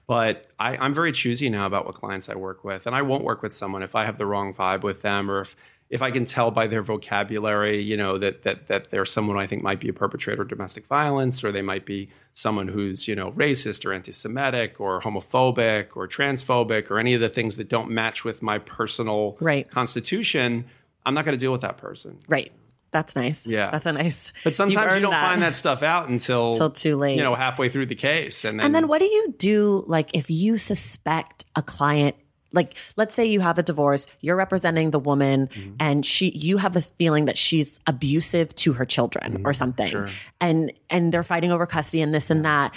But 0.07 0.47
I, 0.61 0.77
I'm 0.77 0.93
very 0.95 1.13
choosy 1.13 1.49
now 1.49 1.67
about 1.67 1.87
what 1.87 1.95
clients 1.95 2.29
I 2.29 2.35
work 2.37 2.63
with, 2.63 2.87
and 2.87 2.95
I 2.95 3.03
won't 3.03 3.25
work 3.25 3.43
with 3.43 3.55
someone 3.55 3.83
if 3.83 3.95
I 3.95 4.05
have 4.05 4.19
the 4.19 4.27
wrong 4.27 4.53
vibe 4.53 4.83
with 4.83 5.01
them, 5.01 5.31
or 5.31 5.41
if 5.41 5.57
if 5.89 6.03
I 6.03 6.11
can 6.11 6.25
tell 6.25 6.51
by 6.51 6.67
their 6.67 6.83
vocabulary, 6.83 7.81
you 7.83 7.97
know, 7.97 8.19
that 8.19 8.43
that 8.43 8.67
that 8.69 8.91
they're 8.91 9.05
someone 9.05 9.39
I 9.39 9.47
think 9.47 9.63
might 9.63 9.81
be 9.81 9.89
a 9.89 9.93
perpetrator 9.93 10.43
of 10.43 10.49
domestic 10.49 10.87
violence, 10.87 11.45
or 11.45 11.53
they 11.53 11.63
might 11.63 11.87
be 11.87 12.09
someone 12.33 12.69
who's 12.69 13.07
you 13.09 13.15
know 13.15 13.31
racist 13.33 13.87
or 13.87 13.93
anti-Semitic 13.93 14.81
or 14.81 15.01
homophobic 15.01 15.89
or 15.97 16.09
transphobic 16.09 16.91
or 16.91 16.99
any 16.99 17.15
of 17.15 17.21
the 17.21 17.29
things 17.29 17.57
that 17.57 17.69
don't 17.69 17.91
match 17.91 18.25
with 18.25 18.43
my 18.43 18.59
personal 18.59 19.37
Right. 19.41 19.71
constitution. 19.71 20.65
I'm 21.05 21.15
not 21.15 21.25
going 21.25 21.37
to 21.37 21.41
deal 21.41 21.53
with 21.53 21.61
that 21.63 21.79
person. 21.79 22.19
right. 22.29 22.53
That's 22.93 23.15
nice. 23.17 23.47
Yeah. 23.47 23.71
That's 23.71 23.85
a 23.85 23.93
nice. 23.93 24.33
But 24.43 24.55
sometimes 24.55 24.95
you 24.95 25.01
don't 25.03 25.13
find 25.13 25.43
that 25.43 25.55
stuff 25.55 25.83
out 25.83 26.09
until 26.09 26.55
Till 26.55 26.71
too 26.71 26.97
late. 26.97 27.17
You 27.19 27.25
know, 27.25 27.35
halfway 27.35 27.69
through 27.69 27.87
the 27.87 27.95
case, 27.97 28.45
and 28.45 28.59
then, 28.59 28.67
And 28.67 28.75
then 28.75 28.89
what 28.89 29.01
do 29.01 29.05
you 29.07 29.35
do 29.37 29.85
like 29.87 30.11
if 30.15 30.31
you 30.31 30.57
suspect 30.57 31.45
a 31.57 31.63
client 31.63 32.17
like 32.57 32.75
let's 32.97 33.15
say 33.15 33.25
you 33.25 33.41
have 33.41 33.59
a 33.59 33.63
divorce, 33.63 34.07
you're 34.21 34.37
representing 34.37 34.91
the 34.91 34.99
woman 34.99 35.47
Mm-hmm. 35.47 35.75
and 35.79 36.05
she 36.05 36.31
you 36.31 36.57
have 36.57 36.73
this 36.73 36.89
feeling 36.99 37.27
that 37.27 37.37
she's 37.39 37.79
abusive 37.87 38.55
to 38.57 38.73
her 38.73 38.85
children 38.85 39.35
Mm-hmm. 39.35 39.47
or 39.47 39.53
something. 39.53 39.87
sure. 39.87 40.09
And 40.41 40.73
and 40.91 41.13
they're 41.13 41.23
fighting 41.23 41.53
over 41.53 41.67
custody 41.67 42.03
and 42.03 42.13
this 42.15 42.31
and 42.31 42.45
that. 42.45 42.75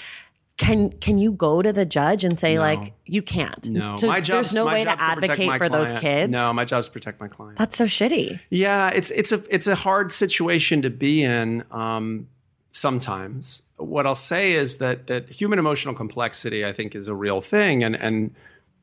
Can 0.57 0.89
can 0.91 1.17
you 1.17 1.31
go 1.31 1.61
to 1.61 1.71
the 1.71 1.85
judge 1.85 2.25
and 2.25 2.37
say 2.37 2.59
like 2.59 2.91
you 3.05 3.21
can't? 3.21 3.69
No, 3.69 3.95
So 3.95 4.07
my 4.07 4.19
job's, 4.19 4.51
there's 4.51 4.53
no 4.55 4.65
way 4.65 4.83
to 4.83 4.91
advocate 5.01 5.47
my 5.47 5.57
for 5.57 5.69
those 5.69 5.93
kids. 5.93 6.29
No, 6.29 6.51
my 6.51 6.65
job's 6.65 6.87
to 6.87 6.91
protect 6.91 7.21
my 7.21 7.29
client. 7.29 7.57
That's 7.57 7.77
so 7.77 7.85
shitty. 7.85 8.41
Yeah, 8.49 8.89
it's 8.89 9.09
it's 9.11 9.31
a 9.31 9.41
it's 9.49 9.67
a 9.67 9.75
hard 9.75 10.11
situation 10.11 10.81
to 10.81 10.89
be 10.89 11.23
in. 11.23 11.63
Um, 11.71 12.27
sometimes, 12.71 13.61
what 13.77 14.05
I'll 14.05 14.15
say 14.15 14.53
is 14.53 14.77
that 14.77 15.07
that 15.07 15.29
human 15.29 15.59
emotional 15.59 15.93
complexity, 15.93 16.65
I 16.65 16.73
think, 16.73 16.95
is 16.95 17.07
a 17.07 17.13
real 17.15 17.41
thing, 17.41 17.83
and 17.83 17.95
and 17.95 18.35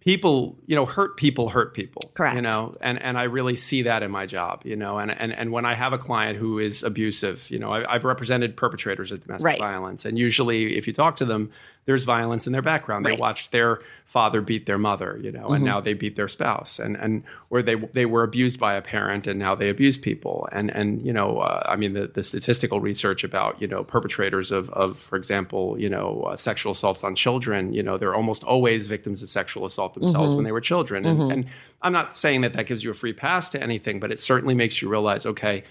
people, 0.07 0.57
you 0.67 0.77
know, 0.77 0.87
hurt 0.87 1.17
people 1.17 1.51
hurt 1.51 1.75
people. 1.75 2.01
Correct. 2.15 2.37
You 2.37 2.41
know, 2.43 2.77
and 2.81 3.03
and 3.03 3.19
I 3.19 3.25
really 3.25 3.57
see 3.57 3.83
that 3.83 4.03
in 4.03 4.11
my 4.11 4.25
job. 4.25 4.63
You 4.65 4.77
know, 4.77 4.99
and 4.99 5.11
and 5.11 5.35
and 5.35 5.51
when 5.51 5.67
I 5.67 5.75
have 5.75 5.93
a 5.93 5.99
client 5.99 6.39
who 6.39 6.59
is 6.59 6.83
abusive, 6.83 7.51
you 7.51 7.59
know, 7.59 7.73
I, 7.73 7.95
I've 7.95 8.05
represented 8.05 8.57
perpetrators 8.57 9.11
of 9.13 9.23
domestic 9.23 9.45
Right. 9.45 9.59
violence, 9.59 10.07
and 10.07 10.17
usually, 10.17 10.77
if 10.79 10.87
you 10.87 10.93
talk 10.95 11.17
to 11.17 11.27
them, 11.27 11.51
there's 11.87 12.05
violence 12.05 12.47
in 12.47 12.53
their 12.53 12.63
background. 12.63 13.07
They 13.07 13.13
watched 13.13 13.53
their 13.53 13.79
father 14.05 14.41
beat 14.41 14.67
their 14.67 14.79
mother, 14.79 15.19
you 15.23 15.31
know, 15.31 15.49
and 15.49 15.65
now 15.65 15.81
they 15.81 15.95
beat 15.95 16.17
their 16.17 16.29
spouse, 16.29 16.79
and 16.79 16.97
and 16.97 17.23
or 17.49 17.63
they 17.63 17.77
they 17.77 18.07
were 18.07 18.25
abused 18.25 18.59
by 18.59 18.75
a 18.75 18.83
parent, 18.83 19.27
and 19.27 19.39
now 19.39 19.55
they 19.55 19.69
abuse 19.69 19.97
people, 19.97 20.49
and 20.51 20.69
and 20.71 21.05
you 21.07 21.13
know, 21.13 21.39
uh, 21.39 21.63
I 21.65 21.77
mean, 21.77 21.93
the, 21.93 22.09
the 22.09 22.23
statistical 22.23 22.81
research 22.81 23.25
about 23.25 23.61
you 23.63 23.69
know 23.69 23.85
perpetrators 23.85 24.51
of 24.51 24.69
of, 24.71 24.99
for 24.99 25.17
example, 25.17 25.77
you 25.79 25.89
know, 25.89 26.23
uh, 26.23 26.37
sexual 26.37 26.73
assaults 26.73 27.05
on 27.05 27.15
children, 27.15 27.73
you 27.73 27.83
know, 27.83 27.99
they're 27.99 28.15
almost 28.15 28.43
always 28.43 28.89
victims 28.89 29.23
of 29.23 29.31
sexual 29.31 29.65
assault 29.65 29.95
themselves 29.95 30.35
when 30.35 30.45
they 30.45 30.53
were 30.53 30.61
children, 30.61 31.07
and, 31.07 31.33
and 31.33 31.47
I'm 31.83 31.93
not 31.93 32.13
saying 32.13 32.41
that 32.41 32.53
that 32.55 32.67
gives 32.67 32.83
you 32.83 32.91
a 32.91 32.95
free 32.95 33.13
pass 33.13 33.49
to 33.51 33.63
anything, 33.63 34.01
but 34.01 34.11
it 34.11 34.19
certainly 34.19 34.55
makes 34.55 34.83
you 34.83 34.89
realize, 34.89 35.25
okay 35.25 35.63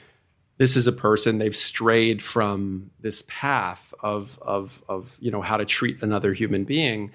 this 0.57 0.75
is 0.77 0.87
a 0.87 0.91
person 0.91 1.37
they've 1.37 1.55
strayed 1.55 2.23
from 2.23 2.91
this 2.99 3.23
path 3.27 3.93
of 4.01 4.39
of 4.41 4.83
of 4.87 5.17
you 5.19 5.31
know 5.31 5.41
how 5.41 5.57
to 5.57 5.65
treat 5.65 6.01
another 6.01 6.33
human 6.33 6.63
being. 6.63 7.11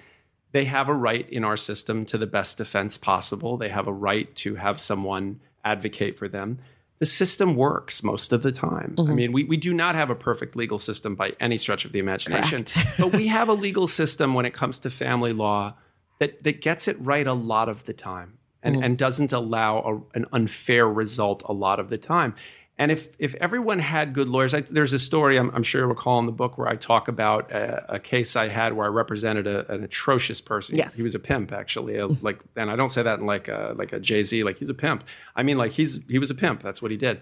They 0.51 0.65
have 0.65 0.89
a 0.89 0.93
right 0.93 1.27
in 1.29 1.43
our 1.43 1.57
system 1.57 2.05
to 2.07 2.17
the 2.17 2.27
best 2.27 2.57
defense 2.57 2.97
possible. 2.97 3.57
They 3.57 3.69
have 3.69 3.87
a 3.87 3.93
right 3.93 4.33
to 4.35 4.55
have 4.55 4.79
someone 4.79 5.39
advocate 5.63 6.17
for 6.17 6.27
them. 6.27 6.59
The 6.99 7.05
system 7.05 7.55
works 7.55 8.03
most 8.03 8.31
of 8.31 8.43
the 8.43 8.51
time. 8.51 8.95
I 8.97 9.01
mm-hmm. 9.01 9.15
mean 9.15 9.31
we, 9.31 9.43
we 9.45 9.57
do 9.57 9.73
not 9.73 9.95
have 9.95 10.11
a 10.11 10.15
perfect 10.15 10.55
legal 10.55 10.77
system 10.77 11.15
by 11.15 11.33
any 11.39 11.57
stretch 11.57 11.85
of 11.85 11.93
the 11.93 11.99
imagination 11.99 12.65
but 12.99 13.13
we 13.13 13.27
have 13.27 13.49
a 13.49 13.53
legal 13.67 13.87
system 13.87 14.33
when 14.33 14.45
it 14.45 14.53
comes 14.53 14.77
to 14.79 14.89
family 14.89 15.33
law 15.33 15.73
that, 16.19 16.43
that 16.43 16.61
gets 16.61 16.87
it 16.87 16.97
right 16.99 17.25
a 17.25 17.33
lot 17.33 17.69
of 17.69 17.85
the 17.85 17.93
time 17.93 18.37
and, 18.61 18.75
mm-hmm. 18.75 18.83
and 18.83 18.97
doesn't 18.97 19.33
allow 19.33 19.79
a, 20.13 20.17
an 20.17 20.25
unfair 20.31 20.87
result 20.87 21.41
a 21.45 21.53
lot 21.53 21.79
of 21.79 21.89
the 21.89 21.97
time. 21.97 22.35
And 22.81 22.91
if 22.91 23.15
if 23.19 23.35
everyone 23.35 23.79
had 23.79 24.11
good 24.13 24.27
lawyers, 24.27 24.53
I, 24.53 24.61
there's 24.61 24.91
a 24.93 24.99
story 24.99 25.37
I'm, 25.37 25.49
I'm 25.55 25.61
sure 25.63 25.81
you'll 25.81 25.89
recall 25.89 26.17
in 26.19 26.25
the 26.25 26.31
book 26.31 26.57
where 26.57 26.67
I 26.67 26.75
talk 26.75 27.07
about 27.07 27.51
a, 27.51 27.95
a 27.95 27.99
case 27.99 28.35
I 28.35 28.47
had 28.47 28.73
where 28.73 28.85
I 28.85 28.89
represented 28.89 29.45
a, 29.45 29.71
an 29.71 29.83
atrocious 29.83 30.41
person. 30.41 30.75
Yes. 30.77 30.95
he 30.97 31.03
was 31.03 31.13
a 31.15 31.19
pimp 31.19 31.51
actually. 31.51 31.97
a- 31.97 32.07
like, 32.07 32.39
and 32.55 32.71
I 32.71 32.75
don't 32.75 32.89
say 32.89 33.03
that 33.03 33.19
in 33.19 33.25
like 33.25 33.47
a, 33.47 33.75
like 33.77 33.93
a 33.93 33.99
Jay 33.99 34.23
Z. 34.23 34.43
Like 34.43 34.57
he's 34.57 34.69
a 34.69 34.73
pimp. 34.73 35.03
I 35.35 35.43
mean, 35.43 35.57
like 35.57 35.73
he's 35.73 35.99
he 36.09 36.17
was 36.19 36.31
a 36.31 36.35
pimp. 36.35 36.63
That's 36.63 36.81
what 36.81 36.89
he 36.91 36.97
did. 36.97 37.21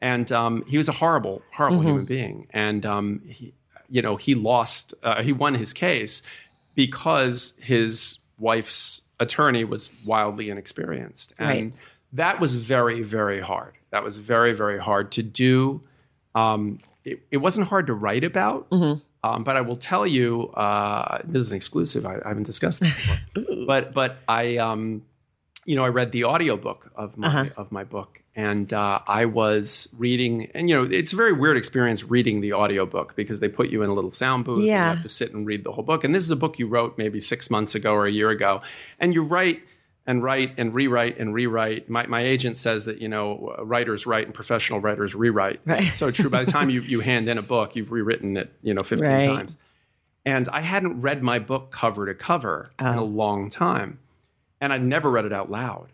And 0.00 0.30
um, 0.32 0.64
he 0.66 0.78
was 0.78 0.88
a 0.88 0.92
horrible, 0.92 1.42
horrible 1.52 1.80
human 1.82 2.04
being. 2.06 2.46
And 2.50 2.86
um, 2.86 3.20
he, 3.26 3.52
you 3.88 4.02
know, 4.02 4.14
he 4.16 4.34
lost. 4.34 4.94
Uh, 5.02 5.22
he 5.22 5.32
won 5.32 5.54
his 5.54 5.72
case 5.72 6.22
because 6.74 7.54
his 7.60 8.18
wife's 8.38 9.02
attorney 9.18 9.64
was 9.64 9.90
wildly 10.06 10.48
inexperienced, 10.50 11.34
and 11.38 11.48
Right. 11.48 11.72
that 12.14 12.40
was 12.40 12.54
very, 12.54 13.02
very 13.02 13.40
hard. 13.40 13.74
That 13.90 14.02
was 14.04 14.18
very, 14.18 14.52
very 14.52 14.78
hard 14.78 15.10
to 15.12 15.22
do. 15.22 15.82
Um, 16.34 16.78
it, 17.04 17.22
it 17.30 17.36
wasn't 17.38 17.68
hard 17.68 17.86
to 17.88 17.94
write 17.94 18.24
about, 18.24 18.66
um, 18.70 19.44
but 19.44 19.56
I 19.56 19.60
will 19.62 19.76
tell 19.76 20.06
you, 20.06 20.48
uh, 20.50 21.18
this 21.24 21.40
is 21.42 21.50
an 21.52 21.56
exclusive. 21.56 22.06
I, 22.06 22.16
I 22.24 22.28
haven't 22.28 22.44
discussed 22.44 22.80
this 22.80 22.94
before, 22.94 23.18
but 23.66 23.92
but 23.94 24.18
I. 24.28 24.56
Um, 24.58 25.02
you 25.66 25.76
know, 25.76 25.84
I 25.84 25.88
read 25.88 26.10
the 26.10 26.24
audiobook 26.24 26.90
of 26.96 27.18
my 27.18 27.28
Uh-huh. 27.28 27.44
of 27.56 27.70
my 27.70 27.84
book, 27.84 28.22
and 28.34 28.72
uh, 28.72 29.00
I 29.06 29.26
was 29.26 29.88
reading, 29.96 30.50
and 30.54 30.70
you 30.70 30.74
know, 30.74 30.84
it's 30.90 31.12
a 31.12 31.16
very 31.16 31.34
weird 31.34 31.58
experience 31.58 32.02
reading 32.02 32.40
the 32.40 32.54
audiobook 32.54 33.14
because 33.14 33.40
they 33.40 33.48
put 33.48 33.68
you 33.68 33.82
in 33.82 33.90
a 33.90 33.94
little 33.94 34.10
sound 34.10 34.46
booth, 34.46 34.60
and 34.60 34.66
Yeah. 34.66 34.88
you 34.88 34.94
have 34.94 35.02
to 35.02 35.08
sit 35.10 35.34
and 35.34 35.46
read 35.46 35.62
the 35.64 35.72
whole 35.72 35.84
book. 35.84 36.02
And 36.02 36.14
this 36.14 36.24
is 36.24 36.30
a 36.30 36.36
book 36.36 36.58
you 36.58 36.66
wrote 36.66 36.96
maybe 36.96 37.20
six 37.20 37.50
months 37.50 37.74
ago 37.74 37.92
or 37.92 38.06
a 38.06 38.10
year 38.10 38.30
ago, 38.30 38.62
and 38.98 39.12
you 39.12 39.22
write 39.22 39.62
and 40.06 40.22
write 40.22 40.54
and 40.56 40.74
rewrite 40.74 41.18
and 41.18 41.34
rewrite. 41.34 41.88
My, 41.88 42.06
my 42.06 42.22
agent 42.22 42.56
says 42.56 42.84
that 42.86 43.00
you 43.00 43.08
know 43.08 43.54
writers 43.60 44.06
write 44.06 44.26
and 44.26 44.34
professional 44.34 44.80
writers 44.80 45.14
rewrite. 45.14 45.60
Right. 45.64 45.86
It's 45.86 45.96
so 45.96 46.10
true. 46.10 46.30
By 46.30 46.44
the 46.44 46.50
time 46.50 46.70
you 46.74 46.80
you 46.82 47.00
hand 47.00 47.28
in 47.28 47.38
a 47.38 47.42
book, 47.42 47.76
you've 47.76 47.92
rewritten 47.92 48.36
it 48.36 48.52
you 48.62 48.74
know 48.74 48.80
fifteen 48.84 49.08
Right. 49.08 49.26
times. 49.26 49.56
And 50.26 50.48
I 50.50 50.60
hadn't 50.60 51.00
read 51.00 51.22
my 51.22 51.38
book 51.38 51.70
cover 51.70 52.06
to 52.06 52.14
cover 52.14 52.70
in 52.78 52.86
a 52.86 53.02
oh. 53.02 53.04
long 53.04 53.48
time. 53.48 53.98
And 54.60 54.72
I'd 54.72 54.84
never 54.84 55.10
read 55.10 55.24
it 55.24 55.32
out 55.32 55.50
loud. 55.50 55.92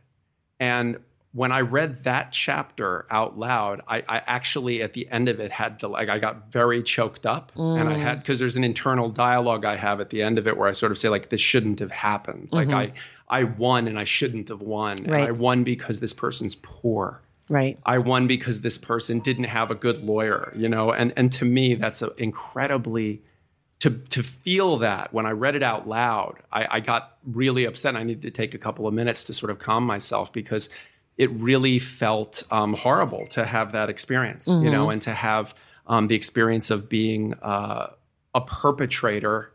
And 0.59 0.99
when 1.37 1.53
I 1.53 1.61
read 1.61 2.05
that 2.05 2.33
chapter 2.33 3.07
out 3.11 3.39
loud, 3.39 3.83
I, 3.87 3.99
I 4.09 4.23
actually 4.27 4.81
at 4.81 4.95
the 4.95 5.07
end 5.11 5.29
of 5.29 5.39
it 5.39 5.53
had 5.53 5.81
to 5.81 5.89
like 5.89 6.09
I 6.09 6.19
got 6.19 6.51
very 6.51 6.83
choked 6.83 7.27
up, 7.27 7.53
and 7.55 7.91
I 7.91 7.99
had 7.99 8.21
because 8.21 8.39
there's 8.39 8.57
an 8.57 8.65
internal 8.65 9.11
dialogue 9.11 9.67
I 9.67 9.77
have 9.77 10.01
at 10.01 10.09
the 10.09 10.23
end 10.23 10.39
of 10.39 10.47
it 10.49 10.57
where 10.57 10.67
I 10.67 10.73
sort 10.73 10.93
of 10.93 10.99
say 10.99 11.11
like 11.11 11.29
this 11.29 11.43
shouldn't 11.43 11.81
have 11.81 11.91
happened. 11.91 12.49
Like 12.53 12.69
mm-hmm. 12.69 12.95
I 13.29 13.41
I 13.41 13.45
won 13.45 13.87
and 13.87 13.99
I 13.99 14.05
shouldn't 14.05 14.49
have 14.49 14.63
won. 14.63 14.97
And 15.05 15.15
I 15.15 15.31
won 15.31 15.63
because 15.63 16.01
this 16.01 16.15
person's 16.15 16.55
poor. 16.55 17.21
Right. 17.51 17.79
I 17.85 17.99
won 17.99 18.27
because 18.27 18.63
this 18.63 18.79
person 18.79 19.21
didn't 19.21 19.45
have 19.45 19.71
a 19.71 19.75
good 19.75 20.03
lawyer, 20.03 20.55
you 20.57 20.71
know, 20.71 20.91
and 20.91 21.13
and 21.19 21.31
to 21.35 21.45
me 21.45 21.75
that's 21.75 22.01
a 22.01 22.15
incredibly 22.17 23.21
to 23.81 23.91
to 23.91 24.23
feel 24.23 24.79
that 24.79 25.13
when 25.13 25.27
I 25.27 25.33
read 25.33 25.55
it 25.55 25.63
out 25.63 25.87
loud, 25.87 26.39
I, 26.51 26.67
I 26.71 26.81
got 26.81 27.19
really 27.27 27.67
upset. 27.67 27.95
I 27.95 28.05
needed 28.05 28.23
to 28.23 28.31
take 28.31 28.55
a 28.55 28.59
couple 28.59 28.87
of 28.87 28.95
minutes 28.95 29.23
to 29.25 29.35
sort 29.35 29.51
of 29.51 29.59
calm 29.59 29.85
myself 29.85 30.33
because 30.33 30.71
it 31.19 31.31
really 31.33 31.79
felt 31.79 32.43
um, 32.51 32.75
horrible 32.75 33.27
to 33.29 33.45
have 33.45 33.73
that 33.73 33.89
experience, 33.89 34.47
you 34.49 34.71
know, 34.71 34.91
and 34.91 35.01
to 35.03 35.13
have 35.13 35.55
um, 35.87 36.09
the 36.09 36.15
experience 36.15 36.71
of 36.71 36.89
being 36.89 37.35
uh, 37.43 37.89
a 38.35 38.41
perpetrator 38.41 39.53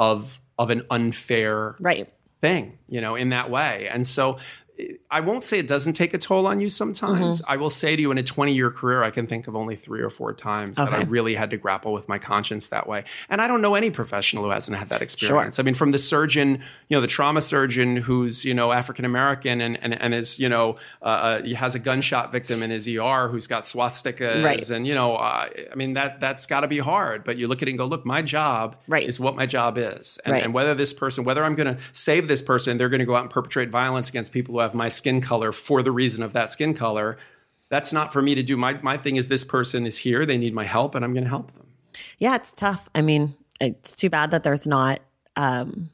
of 0.00 0.40
of 0.58 0.70
an 0.70 0.82
unfair 0.90 1.74
Right. 1.80 2.12
thing, 2.40 2.78
you 2.88 3.00
know, 3.00 3.16
in 3.16 3.30
that 3.30 3.50
way. 3.50 3.88
And 3.90 4.06
so 4.06 4.38
I 5.10 5.20
won't 5.20 5.44
say 5.44 5.60
it 5.60 5.68
doesn't 5.68 5.92
take 5.92 6.14
a 6.14 6.18
toll 6.18 6.46
on 6.48 6.60
you 6.60 6.68
sometimes. 6.68 7.40
Mm-hmm. 7.40 7.52
I 7.52 7.56
will 7.56 7.70
say 7.70 7.94
to 7.94 8.02
you 8.02 8.10
in 8.10 8.18
a 8.18 8.22
20 8.24 8.52
year 8.52 8.70
career, 8.70 9.04
I 9.04 9.10
can 9.10 9.28
think 9.28 9.46
of 9.46 9.54
only 9.54 9.76
three 9.76 10.00
or 10.00 10.10
four 10.10 10.32
times 10.32 10.78
that 10.78 10.92
I 10.92 11.02
really 11.02 11.36
had 11.36 11.50
to 11.50 11.56
grapple 11.56 11.92
with 11.92 12.08
my 12.08 12.18
conscience 12.18 12.68
that 12.68 12.88
way. 12.88 13.04
And 13.28 13.40
I 13.40 13.46
don't 13.46 13.62
know 13.62 13.76
any 13.76 13.90
professional 13.90 14.42
who 14.44 14.50
hasn't 14.50 14.76
had 14.76 14.88
that 14.88 15.00
experience. 15.02 15.60
I 15.60 15.62
mean, 15.62 15.74
from 15.74 15.92
the 15.92 15.98
surgeon, 15.98 16.62
you 16.88 16.96
know, 16.96 17.00
the 17.00 17.06
trauma 17.06 17.40
surgeon 17.40 17.96
who's, 17.96 18.44
you 18.44 18.52
know, 18.52 18.72
African 18.72 19.04
American 19.04 19.60
and, 19.60 19.78
and, 19.80 19.94
and 20.00 20.12
is, 20.12 20.40
you 20.40 20.48
know, 20.48 20.74
uh, 21.02 21.04
uh, 21.44 21.54
has 21.54 21.76
a 21.76 21.78
gunshot 21.78 22.32
victim 22.32 22.62
in 22.62 22.70
his 22.70 22.88
ER 22.88 23.28
who's 23.28 23.46
got 23.46 23.62
swastikas. 23.62 24.44
Right. 24.44 24.70
And, 24.70 24.86
you 24.86 24.94
know, 24.94 25.14
uh, 25.14 25.48
I 25.70 25.74
mean, 25.76 25.92
that, 25.94 26.18
that's 26.18 26.46
got 26.46 26.60
to 26.60 26.68
be 26.68 26.78
hard. 26.78 27.22
But 27.22 27.36
you 27.36 27.46
look 27.46 27.62
at 27.62 27.68
it 27.68 27.72
and 27.72 27.78
go, 27.78 27.86
look, 27.86 28.04
my 28.04 28.22
job 28.22 28.76
Right. 28.88 29.06
is 29.08 29.20
what 29.20 29.36
my 29.36 29.46
job 29.46 29.78
is. 29.78 30.18
And, 30.24 30.32
Right. 30.32 30.42
and 30.42 30.52
whether 30.52 30.74
this 30.74 30.92
person, 30.92 31.22
whether 31.22 31.44
I'm 31.44 31.54
going 31.54 31.72
to 31.76 31.80
save 31.92 32.26
this 32.26 32.42
person, 32.42 32.76
they're 32.76 32.88
going 32.88 32.98
to 32.98 33.06
go 33.06 33.14
out 33.14 33.22
and 33.22 33.30
perpetrate 33.30 33.70
violence 33.70 34.08
against 34.08 34.32
people 34.32 34.54
who 34.54 34.63
my 34.72 34.88
skin 34.88 35.20
color 35.20 35.50
for 35.50 35.82
the 35.82 35.90
reason 35.90 36.22
of 36.22 36.32
that 36.34 36.52
skin 36.52 36.74
color. 36.74 37.18
That's 37.68 37.92
not 37.92 38.12
for 38.12 38.22
me 38.22 38.36
to 38.36 38.42
do. 38.44 38.56
My 38.56 38.78
my 38.82 38.96
thing 38.96 39.16
is 39.16 39.26
this 39.26 39.44
person 39.44 39.84
is 39.84 39.98
here. 39.98 40.24
They 40.24 40.38
need 40.38 40.54
my 40.54 40.64
help, 40.64 40.94
and 40.94 41.04
I'm 41.04 41.12
going 41.12 41.24
to 41.24 41.30
help 41.30 41.52
them. 41.54 41.66
Yeah, 42.18 42.36
it's 42.36 42.52
tough. 42.52 42.88
I 42.94 43.02
mean, 43.02 43.34
it's 43.60 43.96
too 43.96 44.10
bad 44.10 44.30
that 44.30 44.44
there's 44.44 44.66
not 44.66 45.00
um, 45.36 45.90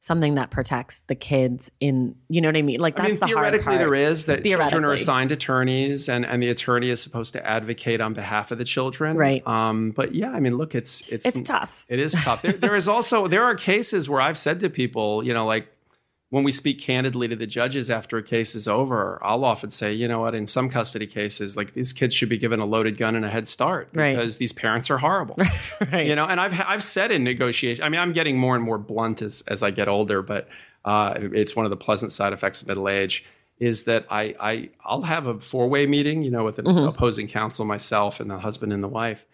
something 0.00 0.36
that 0.36 0.50
protects 0.50 1.02
the 1.06 1.14
kids 1.14 1.70
in, 1.80 2.14
you 2.28 2.40
know 2.40 2.48
what 2.48 2.56
I 2.56 2.62
mean? 2.62 2.80
Like 2.80 2.96
that's 2.96 3.06
I 3.06 3.10
mean, 3.10 3.20
the 3.20 3.26
hard 3.26 3.62
part. 3.62 3.78
there 3.78 3.94
is 3.94 4.26
that 4.26 4.42
children 4.44 4.84
are 4.84 4.92
assigned 4.92 5.32
attorneys, 5.32 6.08
and, 6.08 6.24
and 6.24 6.42
the 6.42 6.48
attorney 6.48 6.90
is 6.90 7.02
supposed 7.02 7.34
to 7.34 7.46
advocate 7.46 8.00
on 8.00 8.14
behalf 8.14 8.50
of 8.50 8.58
the 8.58 8.64
children. 8.64 9.16
Right. 9.16 9.46
Um, 9.46 9.90
but 9.90 10.14
yeah, 10.14 10.30
I 10.30 10.40
mean, 10.40 10.56
look, 10.56 10.74
it's 10.74 11.06
it's 11.08 11.26
It's 11.26 11.42
tough. 11.42 11.84
It 11.88 11.98
is 11.98 12.12
tough. 12.12 12.42
There, 12.42 12.52
there 12.52 12.74
is 12.74 12.88
also 12.88 13.26
there 13.26 13.44
are 13.44 13.54
cases 13.54 14.08
where 14.08 14.20
I've 14.20 14.38
said 14.38 14.60
to 14.60 14.70
people, 14.70 15.22
you 15.22 15.34
know, 15.34 15.46
like 15.46 15.68
when 16.30 16.44
we 16.44 16.52
speak 16.52 16.78
candidly 16.80 17.26
to 17.28 17.36
the 17.36 17.46
judges 17.46 17.90
after 17.90 18.18
a 18.18 18.22
case 18.22 18.54
is 18.54 18.68
over, 18.68 19.18
I'll 19.22 19.44
often 19.46 19.70
say, 19.70 19.94
you 19.94 20.06
know 20.08 20.20
what, 20.20 20.34
in 20.34 20.46
some 20.46 20.68
custody 20.68 21.06
cases, 21.06 21.56
like 21.56 21.72
these 21.72 21.92
kids 21.94 22.14
should 22.14 22.28
be 22.28 22.36
given 22.36 22.60
a 22.60 22.66
loaded 22.66 22.98
gun 22.98 23.16
and 23.16 23.24
a 23.24 23.30
head 23.30 23.48
start 23.48 23.88
Right. 23.94 24.14
because 24.14 24.36
these 24.36 24.52
parents 24.52 24.90
are 24.90 24.98
horrible. 24.98 25.36
Right. 25.92 26.06
You 26.06 26.14
know, 26.16 26.26
and 26.26 26.38
I've 26.40 26.60
I've 26.60 26.82
said 26.82 27.10
in 27.12 27.24
negotiation. 27.24 27.82
I 27.84 27.88
mean, 27.88 28.00
I'm 28.00 28.12
getting 28.12 28.36
more 28.36 28.54
and 28.56 28.64
more 28.64 28.78
blunt 28.78 29.22
as 29.22 29.42
as 29.48 29.62
I 29.62 29.70
get 29.70 29.88
older, 29.88 30.20
but 30.22 30.48
uh, 30.84 31.14
it's 31.16 31.54
one 31.56 31.64
of 31.66 31.70
the 31.70 31.76
pleasant 31.76 32.12
side 32.12 32.32
effects 32.32 32.60
of 32.62 32.68
middle 32.68 32.88
age 32.88 33.24
is 33.58 33.84
that 33.84 34.06
I 34.10 34.34
I 34.38 34.70
I'll 34.84 35.02
have 35.02 35.26
a 35.26 35.38
four 35.40 35.68
way 35.68 35.86
meeting, 35.86 36.22
you 36.24 36.30
know, 36.30 36.44
with 36.44 36.58
an 36.58 36.66
Mm-hmm. 36.66 36.88
opposing 36.88 37.26
counsel, 37.28 37.64
myself, 37.64 38.20
and 38.20 38.28
the 38.30 38.38
husband 38.38 38.72
and 38.72 38.82
the 38.84 38.88
wife. 38.88 39.24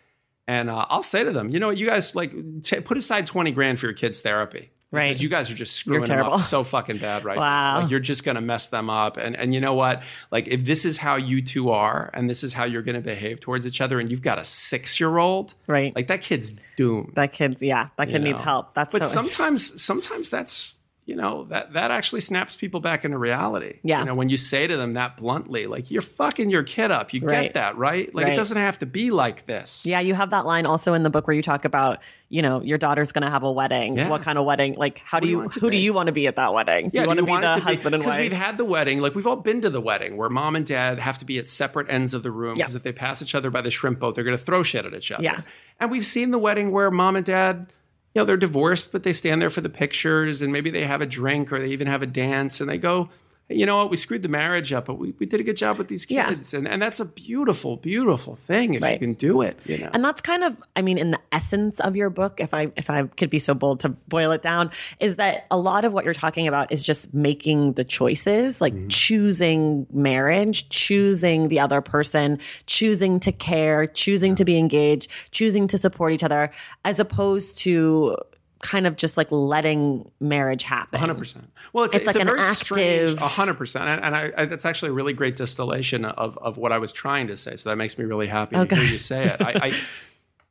And 0.47 0.69
uh, 0.71 0.85
I'll 0.91 1.03
say 1.03 1.25
to 1.25 1.33
them, 1.33 1.49
you 1.51 1.59
know, 1.59 1.69
what, 1.69 1.79
you 1.79 1.87
guys 1.87 2.15
like 2.15 2.33
t- 2.63 2.81
put 2.81 2.97
aside 2.99 3.27
twenty 3.27 3.51
grand 3.51 3.81
for 3.81 3.87
your 3.87 3.95
kids' 3.95 4.21
therapy, 4.21 4.71
Right. 4.95 5.09
Because 5.09 5.23
you 5.23 5.29
guys 5.29 5.51
are 5.51 5.55
just 5.55 5.77
screwing 5.77 6.05
them 6.05 6.25
up 6.27 6.41
so 6.41 6.63
fucking 6.63 6.99
bad 6.99 7.25
right 7.25 7.37
now. 7.37 7.41
Wow. 7.43 7.81
Like, 7.83 7.91
you're 7.91 8.01
just 8.01 8.25
going 8.25 8.35
to 8.37 8.41
mess 8.41 8.69
them 8.69 8.89
up. 8.91 9.17
And 9.17 9.37
and 9.37 9.53
you 9.55 9.61
know 9.61 9.75
what? 9.75 10.03
Like 10.31 10.49
if 10.49 10.65
this 10.65 10.85
is 10.85 10.99
how 10.99 11.17
you 11.17 11.43
two 11.43 11.71
are, 11.71 12.11
and 12.15 12.29
this 12.29 12.45
is 12.45 12.53
how 12.55 12.65
you're 12.65 12.83
going 12.83 12.95
to 12.97 13.01
behave 13.01 13.41
towards 13.41 13.67
each 13.67 13.81
other, 13.81 14.01
and 14.01 14.11
you've 14.11 14.23
got 14.23 14.39
a 14.39 14.45
six 14.45 14.99
year 15.01 15.19
old, 15.19 15.55
Right. 15.67 15.95
Like 15.95 16.07
that 16.09 16.21
kid's 16.21 16.53
doomed. 16.77 17.13
that 17.15 17.33
kid's, 17.33 17.63
yeah, 17.63 17.89
that 17.97 18.07
kid 18.07 18.15
you 18.15 18.19
needs 18.21 18.39
know? 18.39 18.45
help. 18.45 18.75
That's 18.75 18.93
but 18.93 19.03
so 19.03 19.09
sometimes 19.23 19.83
sometimes 19.83 20.31
that's 20.31 20.75
you 21.07 21.15
know 21.17 21.45
that 21.51 21.75
that 21.75 21.91
actually 21.91 22.23
snaps 22.23 22.57
people 22.57 22.81
back 22.81 23.05
into 23.05 23.19
reality. 23.19 23.79
Yeah. 23.83 24.01
You 24.01 24.07
know 24.07 24.15
when 24.15 24.29
you 24.31 24.37
say 24.39 24.67
to 24.67 24.77
them 24.77 24.95
that 24.95 25.17
bluntly, 25.19 25.67
like 25.67 25.91
you're 25.91 26.01
fucking 26.03 26.49
your 26.51 26.63
kid 26.63 26.91
up. 26.91 27.13
You 27.13 27.21
Right. 27.21 27.43
get 27.45 27.55
that, 27.55 27.77
right? 27.77 28.15
Like 28.15 28.25
Right. 28.25 28.33
it 28.33 28.37
doesn't 28.37 28.57
have 28.57 28.79
to 28.79 28.87
be 28.87 29.11
like 29.11 29.47
this. 29.47 29.85
Yeah, 29.87 30.01
you 30.01 30.15
have 30.15 30.31
that 30.31 30.47
line 30.47 30.65
also 30.67 30.95
in 30.95 31.03
the 31.03 31.11
book 31.11 31.27
where 31.27 31.37
you 31.37 31.43
talk 31.43 31.65
about, 31.67 31.99
you 32.31 32.41
know, 32.41 32.63
your 32.63 32.79
daughter's 32.79 33.13
going 33.13 33.23
to 33.23 33.29
have 33.31 33.43
a 33.43 33.53
wedding. 33.53 33.99
Yeah. 33.99 34.09
What 34.09 34.23
kind 34.23 34.39
of 34.39 34.47
wedding? 34.47 34.75
Like, 34.75 34.99
how 35.05 35.21
do 35.21 35.27
do 35.27 35.31
you 35.31 35.37
you, 35.37 35.39
want 35.41 35.51
it 35.53 35.55
to 35.55 35.61
who 35.61 35.71
do 35.71 35.77
you 35.77 35.93
want 35.93 36.07
to 36.07 36.13
be 36.13 36.27
at 36.27 36.37
that 36.37 36.55
wedding? 36.55 36.89
Do 36.89 36.93
Yeah, 36.95 37.03
you 37.03 37.07
want 37.09 37.19
to 37.21 37.25
be 37.27 37.31
want 37.31 37.43
the 37.43 37.61
husband 37.61 37.95
and 37.95 38.03
wife? 38.05 38.17
Because 38.17 38.31
we've 38.31 38.33
had 38.41 38.57
the 38.57 38.65
wedding, 38.65 39.01
like 39.03 39.15
we've 39.15 39.27
all 39.27 39.37
been 39.37 39.61
to 39.61 39.69
the 39.71 39.83
wedding 39.83 40.17
where 40.17 40.31
mom 40.31 40.57
and 40.57 40.65
dad 40.65 40.99
have 40.99 41.19
to 41.19 41.25
be 41.27 41.39
at 41.39 41.47
separate 41.47 41.91
ends 41.91 42.15
of 42.15 42.23
the 42.23 42.31
room 42.31 42.57
Yeah. 42.57 42.65
because 42.65 42.75
if 42.77 42.83
they 42.83 42.93
pass 42.93 43.21
each 43.23 43.35
other 43.35 43.51
by 43.51 43.61
the 43.61 43.71
shrimp 43.71 43.99
boat, 43.99 44.15
they're 44.15 44.25
going 44.25 44.37
to 44.39 44.43
throw 44.43 44.63
shit 44.63 44.87
at 44.87 44.95
each 44.95 45.13
other. 45.13 45.23
Yeah. 45.23 45.41
And 45.79 45.91
we've 45.91 46.07
seen 46.07 46.31
the 46.31 46.39
wedding 46.39 46.73
where 46.73 46.91
mom 46.91 47.15
and 47.17 47.27
dad, 47.27 47.67
you 48.15 48.21
know, 48.21 48.25
they're 48.25 48.37
divorced, 48.37 48.93
but 48.93 49.03
they 49.03 49.13
stand 49.13 49.43
there 49.43 49.51
for 49.51 49.61
the 49.61 49.69
pictures 49.69 50.41
and 50.41 50.53
maybe 50.53 50.71
they 50.71 50.85
have 50.85 51.01
a 51.01 51.07
drink 51.07 51.53
or 51.53 51.59
they 51.59 51.69
even 51.69 51.89
have 51.89 52.03
a 52.03 52.07
dance 52.07 52.61
and 52.61 52.71
they 52.71 52.79
go, 52.79 53.05
"Hey, 53.05 53.11
you 53.51 53.67
know 53.67 53.77
what, 53.77 53.91
we 53.91 53.97
screwed 53.97 54.23
the 54.23 54.29
marriage 54.29 54.73
up, 54.73 54.87
but 54.87 54.95
we, 54.95 55.13
we 55.19 55.27
did 55.27 55.39
a 55.39 55.43
good 55.43 55.57
job 55.57 55.77
with 55.77 55.89
these 55.89 56.11
Yeah. 56.11 56.29
kids. 56.31 56.55
And 56.55 56.67
and 56.67 56.81
that's 56.81 56.99
a 57.01 57.05
beautiful, 57.05 57.77
beautiful 57.77 58.37
thing 58.37 58.75
if 58.75 58.83
you 58.83 58.99
can 58.99 59.13
do 59.13 59.43
it. 59.43 59.59
You 59.67 59.79
know. 59.79 59.91
and 59.93 60.03
that's 60.05 60.23
kind 60.23 60.43
of 60.45 60.59
i 60.77 60.83
mean 60.83 60.97
in 60.99 61.11
the 61.11 61.21
essence 61.31 61.79
of 61.81 61.95
your 61.97 62.09
book 62.11 62.41
if 62.41 62.55
i 62.55 62.71
if 62.77 62.89
i 62.91 63.03
could 63.03 63.29
be 63.31 63.39
so 63.39 63.53
bold 63.55 63.81
to 63.81 63.91
boil 64.09 64.31
it 64.33 64.41
down 64.43 64.71
is 65.01 65.17
that 65.17 65.47
a 65.51 65.59
lot 65.59 65.85
of 65.85 65.93
what 65.93 66.05
you're 66.05 66.15
talking 66.15 66.47
about 66.49 66.73
is 66.73 66.83
just 66.83 67.13
making 67.13 67.75
the 67.75 67.85
choices 67.85 68.61
like 68.61 68.73
Mm-hmm. 68.75 68.89
choosing 68.89 69.87
marriage 69.93 70.69
choosing 70.69 71.49
the 71.49 71.61
other 71.61 71.81
person 71.81 72.39
choosing 72.67 73.21
to 73.21 73.31
care 73.33 73.87
choosing 73.87 74.35
to 74.37 74.45
be 74.45 74.57
engaged 74.59 75.11
choosing 75.33 75.67
to 75.69 75.77
support 75.79 76.13
each 76.13 76.23
other 76.25 76.51
as 76.85 76.99
opposed 77.01 77.59
to 77.59 78.17
kind 78.63 78.87
of 78.87 78.97
just 78.97 79.17
like 79.17 79.31
letting 79.31 80.11
marriage 80.21 80.63
happen 80.63 80.99
hundred 80.99 81.19
percent. 81.19 81.51
Well, 81.73 81.85
it's, 81.85 81.95
It's 81.95 82.07
it's, 82.07 82.15
like 82.15 82.17
a 82.17 82.21
an 82.21 82.27
very 82.27 82.41
active- 82.41 82.67
strange, 82.67 83.19
hundred 83.19 83.55
percent, 83.55 83.89
and, 83.89 84.03
and 84.05 84.17
I, 84.17 84.33
I, 84.37 84.45
that's 84.47 84.65
actually 84.65 84.91
a 84.91 84.95
really 84.95 85.13
great 85.13 85.37
distillation 85.37 86.05
of 86.05 86.39
of 86.39 86.57
what 86.57 86.73
I 86.73 86.79
was 86.79 86.93
trying 86.93 87.27
to 87.29 87.37
say. 87.37 87.57
So 87.57 87.71
that 87.71 87.77
makes 87.77 87.99
me 87.99 88.05
really 88.05 88.27
happy 88.27 88.57
to 88.57 88.75
hear 88.75 88.85
you 88.85 88.99
say 88.99 89.25
it. 89.27 89.41
I, 89.43 89.53
I, 89.69 89.73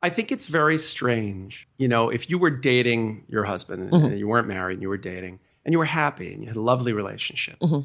I 0.02 0.08
think 0.10 0.30
it's 0.30 0.48
very 0.48 0.78
strange. 0.78 1.66
You 1.78 1.88
know, 1.88 2.08
if 2.10 2.28
you 2.30 2.38
were 2.38 2.50
dating 2.50 3.24
your 3.28 3.44
husband 3.44 3.90
Mm-hmm. 3.90 4.06
and 4.06 4.18
you 4.18 4.28
weren't 4.28 4.46
married 4.48 4.74
and 4.74 4.82
you 4.82 4.88
were 4.88 4.98
dating 4.98 5.40
and 5.64 5.72
you 5.72 5.78
were 5.78 5.84
happy 5.86 6.32
and 6.32 6.42
you 6.42 6.48
had 6.48 6.56
a 6.56 6.60
lovely 6.60 6.92
relationship, 6.92 7.58
Mm-hmm. 7.60 7.80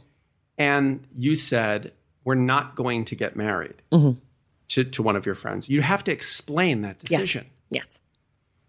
and 0.57 1.07
you 1.15 1.33
said 1.35 1.93
we're 2.25 2.35
not 2.35 2.75
going 2.75 3.05
to 3.05 3.15
get 3.15 3.35
married 3.35 3.81
to 4.69 4.83
to 4.83 5.01
one 5.01 5.15
of 5.15 5.25
your 5.25 5.35
friends, 5.35 5.67
you 5.69 5.81
have 5.81 6.03
to 6.03 6.11
explain 6.11 6.81
that 6.81 6.99
Mm-hmm. 6.99 7.13
yes 7.13 7.21
decision. 7.21 7.45
yes 7.71 7.99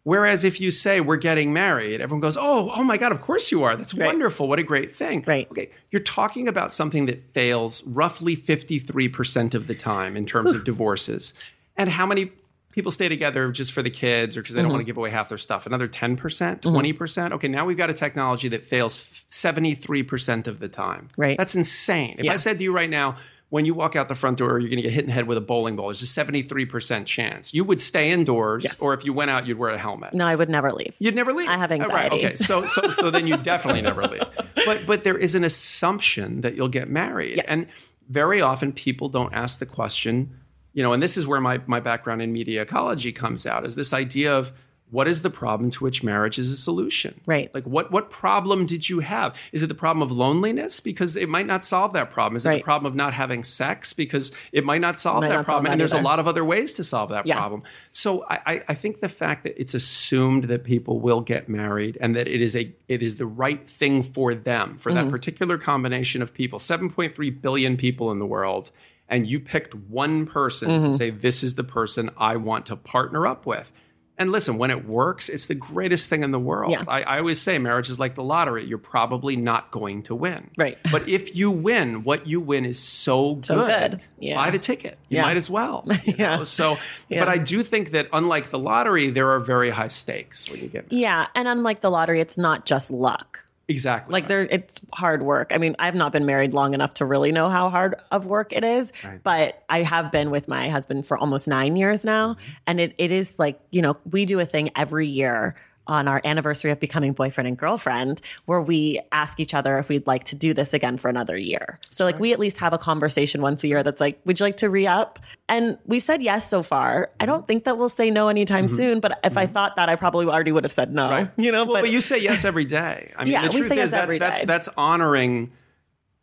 Whereas 0.02 0.44
if 0.44 0.60
you 0.60 0.70
say 0.70 1.00
we're 1.00 1.16
getting 1.18 1.52
married, 1.52 2.00
everyone 2.00 2.20
goes, 2.20 2.36
"Oh, 2.36 2.72
oh 2.74 2.82
my 2.84 2.96
god, 2.96 3.12
of 3.12 3.20
course 3.20 3.52
you 3.52 3.62
are. 3.64 3.76
That's 3.76 3.92
wonderful. 3.94 4.48
What 4.48 4.58
a 4.58 4.62
great 4.62 4.94
thing." 4.96 5.22
Right. 5.26 5.46
Okay, 5.50 5.70
you're 5.90 6.02
talking 6.02 6.48
about 6.48 6.72
something 6.72 7.06
that 7.06 7.22
fails 7.34 7.84
roughly 7.84 8.34
53% 8.36 9.54
of 9.54 9.66
the 9.66 9.74
time 9.74 10.16
in 10.16 10.24
terms 10.26 10.54
of 10.54 10.64
divorces. 10.64 11.34
And 11.76 11.90
how 11.90 12.06
many 12.06 12.32
people 12.72 12.90
stay 12.92 13.08
together 13.08 13.50
just 13.52 13.72
for 13.72 13.82
the 13.82 13.90
kids 13.90 14.36
or 14.36 14.42
because 14.42 14.54
they 14.54 14.62
don't 14.62 14.68
Mm-hmm. 14.68 14.74
want 14.74 14.80
to 14.82 14.86
give 14.86 14.96
away 14.96 15.10
half 15.10 15.28
their 15.28 15.38
stuff? 15.38 15.66
Another 15.66 15.88
10%, 15.88 16.16
20%? 16.62 17.32
Okay, 17.32 17.48
now 17.48 17.66
we've 17.66 17.76
got 17.76 17.90
a 17.90 17.94
technology 17.94 18.48
that 18.48 18.64
fails 18.64 18.96
f- 18.98 19.24
73% 19.28 20.46
of 20.46 20.60
the 20.60 20.68
time. 20.68 21.08
Right. 21.16 21.36
That's 21.36 21.54
insane. 21.54 22.16
If 22.18 22.24
Yeah. 22.26 22.32
I 22.32 22.36
said 22.36 22.58
to 22.58 22.64
you 22.64 22.72
right 22.72 22.88
now, 22.90 23.16
when 23.50 23.64
you 23.64 23.74
walk 23.74 23.94
out 23.96 24.08
the 24.08 24.14
front 24.14 24.38
door, 24.38 24.58
you're 24.58 24.68
going 24.70 24.76
to 24.76 24.82
get 24.82 24.92
hit 24.92 25.02
in 25.02 25.08
the 25.08 25.12
head 25.12 25.26
with 25.26 25.36
a 25.36 25.40
bowling 25.40 25.76
ball. 25.76 25.86
There's 25.88 26.02
a 26.02 26.06
73% 26.06 27.04
chance. 27.04 27.52
You 27.52 27.64
would 27.64 27.80
stay 27.80 28.10
indoors, 28.10 28.64
Yes. 28.64 28.78
or 28.80 28.94
if 28.94 29.04
you 29.04 29.12
went 29.12 29.30
out, 29.30 29.46
you'd 29.46 29.58
wear 29.58 29.70
a 29.70 29.78
helmet. 29.78 30.14
No, 30.14 30.26
I 30.26 30.34
would 30.36 30.48
never 30.48 30.72
leave. 30.72 30.94
You'd 30.98 31.14
never 31.16 31.32
leave. 31.32 31.48
I 31.48 31.56
have 31.58 31.70
Uh, 31.72 31.76
Right. 31.90 32.12
Okay. 32.12 32.36
So 32.36 32.64
so 32.66 32.90
so 32.90 33.10
then 33.10 33.26
you 33.26 33.36
definitely 33.52 33.82
never 33.82 34.02
leave. 34.06 34.22
But 34.66 34.86
but 34.86 35.02
there 35.02 35.18
is 35.18 35.34
an 35.34 35.44
assumption 35.44 36.40
that 36.42 36.54
you'll 36.54 36.68
get 36.68 36.88
married, 36.88 37.36
Yes. 37.36 37.46
and 37.48 37.66
very 38.08 38.40
often 38.40 38.72
people 38.72 39.08
don't 39.08 39.32
ask 39.34 39.58
the 39.58 39.66
question. 39.66 40.30
You 40.72 40.82
know, 40.84 40.92
and 40.92 41.02
this 41.02 41.16
is 41.16 41.26
where 41.26 41.40
my 41.40 41.60
my 41.66 41.80
background 41.80 42.22
in 42.22 42.32
media 42.32 42.62
ecology 42.62 43.10
comes 43.12 43.46
out. 43.46 43.66
Is 43.66 43.74
this 43.74 43.92
idea 43.92 44.32
of 44.36 44.52
what 44.90 45.06
is 45.08 45.22
the 45.22 45.30
problem 45.30 45.70
to 45.70 45.84
which 45.84 46.02
marriage 46.02 46.38
is 46.38 46.50
a 46.50 46.56
solution? 46.56 47.20
Right. 47.26 47.52
Like 47.54 47.64
what 47.64 47.90
what 47.92 48.10
problem 48.10 48.66
did 48.66 48.88
you 48.88 49.00
have? 49.00 49.36
Is 49.52 49.62
it 49.62 49.68
the 49.68 49.74
problem 49.74 50.02
of 50.02 50.10
loneliness 50.12 50.80
because 50.80 51.16
it 51.16 51.28
might 51.28 51.46
not 51.46 51.64
solve 51.64 51.92
that 51.92 52.10
problem? 52.10 52.36
Is 52.36 52.44
it 52.44 52.48
Right. 52.48 52.58
the 52.60 52.64
problem 52.64 52.90
of 52.90 52.96
not 52.96 53.14
having 53.14 53.44
sex 53.44 53.92
because 53.92 54.32
it 54.52 54.64
might 54.64 54.80
not 54.80 54.98
solve 54.98 55.22
Might 55.22 55.28
that 55.28 55.34
not 55.34 55.38
solve 55.38 55.46
problem? 55.46 55.64
that 55.64 55.72
and 55.72 55.80
there's 55.80 55.92
a 55.92 56.00
lot 56.00 56.18
of 56.18 56.26
other 56.28 56.44
ways 56.44 56.72
to 56.74 56.84
solve 56.84 57.10
that 57.10 57.26
Yeah. 57.26 57.36
problem. 57.36 57.62
So 57.92 58.24
I, 58.28 58.38
I- 58.46 58.60
I 58.68 58.74
think 58.74 59.00
the 59.00 59.08
fact 59.08 59.44
that 59.44 59.60
it's 59.60 59.74
assumed 59.74 60.44
that 60.44 60.64
people 60.64 61.00
will 61.00 61.20
get 61.20 61.48
married 61.48 61.96
and 62.00 62.14
that 62.16 62.26
it 62.28 62.40
is 62.40 62.56
a 62.56 62.72
it 62.88 63.02
is 63.02 63.16
the 63.16 63.26
right 63.26 63.64
thing 63.64 64.02
for 64.02 64.34
them 64.34 64.76
for 64.78 64.90
Mm-hmm. 64.90 65.04
that 65.06 65.10
particular 65.10 65.58
combination 65.58 66.22
of 66.22 66.34
people, 66.34 66.58
7.3 66.58 67.30
billion 67.30 67.76
people 67.76 68.10
in 68.10 68.18
the 68.18 68.26
world, 68.26 68.70
and 69.08 69.28
you 69.28 69.38
picked 69.40 69.74
one 69.74 70.26
person 70.26 70.68
Mm-hmm. 70.70 70.86
to 70.90 70.92
say 70.92 71.10
this 71.10 71.42
is 71.42 71.54
the 71.54 71.64
person 71.64 72.10
I 72.16 72.36
want 72.36 72.66
to 72.66 72.76
partner 72.76 73.26
up 73.26 73.46
with. 73.46 73.72
And 74.20 74.30
listen, 74.30 74.58
when 74.58 74.70
it 74.70 74.86
works, 74.86 75.28
it's 75.30 75.46
the 75.46 75.54
greatest 75.54 76.10
thing 76.10 76.22
in 76.22 76.30
the 76.30 76.38
world. 76.38 76.70
Yeah. 76.70 76.84
I, 76.86 77.02
I 77.02 77.18
always 77.18 77.40
say 77.40 77.58
marriage 77.58 77.88
is 77.88 77.98
like 77.98 78.14
the 78.14 78.22
lottery. 78.22 78.64
You're 78.66 78.76
probably 78.76 79.34
not 79.34 79.70
going 79.70 80.02
to 80.04 80.14
win. 80.14 80.50
Right. 80.58 80.76
But 80.92 81.08
if 81.08 81.34
you 81.34 81.50
win, 81.50 82.04
what 82.04 82.26
you 82.26 82.38
win 82.40 82.64
is 82.66 82.78
so, 82.78 83.40
So 83.42 83.66
good. 83.66 84.00
Yeah. 84.18 84.36
Buy 84.36 84.50
the 84.50 84.58
ticket. 84.58 84.98
You 85.08 85.16
Yeah. 85.16 85.22
might 85.22 85.36
as 85.38 85.48
well. 85.50 85.86
Yeah. 86.04 86.36
know? 86.36 86.44
So, 86.44 86.76
Yeah. 87.08 87.20
but 87.24 87.28
I 87.30 87.38
do 87.38 87.62
think 87.62 87.92
that 87.92 88.08
unlike 88.12 88.50
the 88.50 88.58
lottery, 88.58 89.08
there 89.10 89.30
are 89.30 89.40
very 89.40 89.70
high 89.70 89.88
stakes 89.88 90.50
when 90.50 90.60
you 90.60 90.68
get 90.68 90.90
married. 90.92 91.00
Yeah, 91.00 91.26
and 91.34 91.48
unlike 91.48 91.80
the 91.80 91.90
lottery, 91.90 92.20
it's 92.20 92.36
not 92.36 92.66
just 92.66 92.90
luck. 92.90 93.44
Exactly. 93.70 94.12
Like 94.12 94.26
there, 94.26 94.42
it's 94.42 94.80
hard 94.92 95.22
work. 95.22 95.52
I 95.54 95.58
mean, 95.58 95.76
I've 95.78 95.94
not 95.94 96.10
been 96.10 96.26
married 96.26 96.52
long 96.52 96.74
enough 96.74 96.94
to 96.94 97.04
really 97.04 97.30
know 97.30 97.48
how 97.48 97.70
hard 97.70 97.94
of 98.10 98.26
work 98.26 98.52
it 98.52 98.64
is, 98.64 98.92
but 99.22 99.62
I 99.68 99.84
have 99.84 100.10
been 100.10 100.32
with 100.32 100.48
my 100.48 100.68
husband 100.70 101.06
for 101.06 101.16
almost 101.16 101.46
nine 101.46 101.76
years 101.76 102.04
now, 102.04 102.34
mm-hmm. 102.34 102.50
and 102.66 102.80
it, 102.80 102.94
it 102.98 103.12
is 103.12 103.38
like 103.38 103.60
you 103.70 103.80
know 103.80 103.96
we 104.10 104.24
do 104.26 104.40
a 104.40 104.44
thing 104.44 104.70
every 104.74 105.06
year 105.06 105.54
on 105.90 106.08
our 106.08 106.20
anniversary 106.24 106.70
of 106.70 106.80
becoming 106.80 107.12
boyfriend 107.12 107.48
and 107.48 107.58
girlfriend 107.58 108.20
where 108.46 108.60
we 108.60 109.00
ask 109.12 109.40
each 109.40 109.52
other 109.52 109.76
if 109.78 109.88
we'd 109.88 110.06
like 110.06 110.24
to 110.24 110.36
do 110.36 110.54
this 110.54 110.72
again 110.72 110.96
for 110.96 111.08
another 111.08 111.36
year. 111.36 111.78
So 111.90 112.04
like 112.04 112.18
we 112.18 112.32
at 112.32 112.38
least 112.38 112.58
have 112.58 112.72
a 112.72 112.78
conversation 112.78 113.42
once 113.42 113.64
a 113.64 113.68
year 113.68 113.82
that's 113.82 114.00
like, 114.00 114.20
would 114.24 114.38
you 114.38 114.46
like 114.46 114.58
to 114.58 114.70
re-up? 114.70 115.18
And 115.48 115.78
we've 115.84 116.02
said 116.02 116.22
yes 116.22 116.48
so 116.48 116.62
far. 116.62 117.10
I 117.18 117.26
don't 117.26 117.46
think 117.46 117.64
that 117.64 117.76
we'll 117.76 117.88
say 117.88 118.10
no 118.10 118.28
anytime 118.28 118.66
mm-hmm. 118.66 118.76
soon, 118.76 119.00
but 119.00 119.18
if 119.24 119.36
I 119.36 119.44
mm-hmm. 119.44 119.52
thought 119.52 119.76
that 119.76 119.88
I 119.88 119.96
probably 119.96 120.26
already 120.26 120.52
would 120.52 120.64
have 120.64 120.72
said 120.72 120.94
no. 120.94 121.28
You 121.36 121.52
know, 121.52 121.64
Well, 121.64 121.82
but, 121.82 121.90
you 121.90 122.00
say 122.00 122.18
yes 122.18 122.44
every 122.44 122.64
day. 122.64 123.12
I 123.16 123.24
mean, 123.24 123.32
Yeah, 123.32 123.42
the 123.42 123.48
we 123.48 123.58
truth 123.58 123.68
say 123.68 123.76
yes 123.76 123.86
is 123.86 123.90
that's 123.92 124.18
that's 124.18 124.44
that's 124.44 124.68
honoring. 124.76 125.50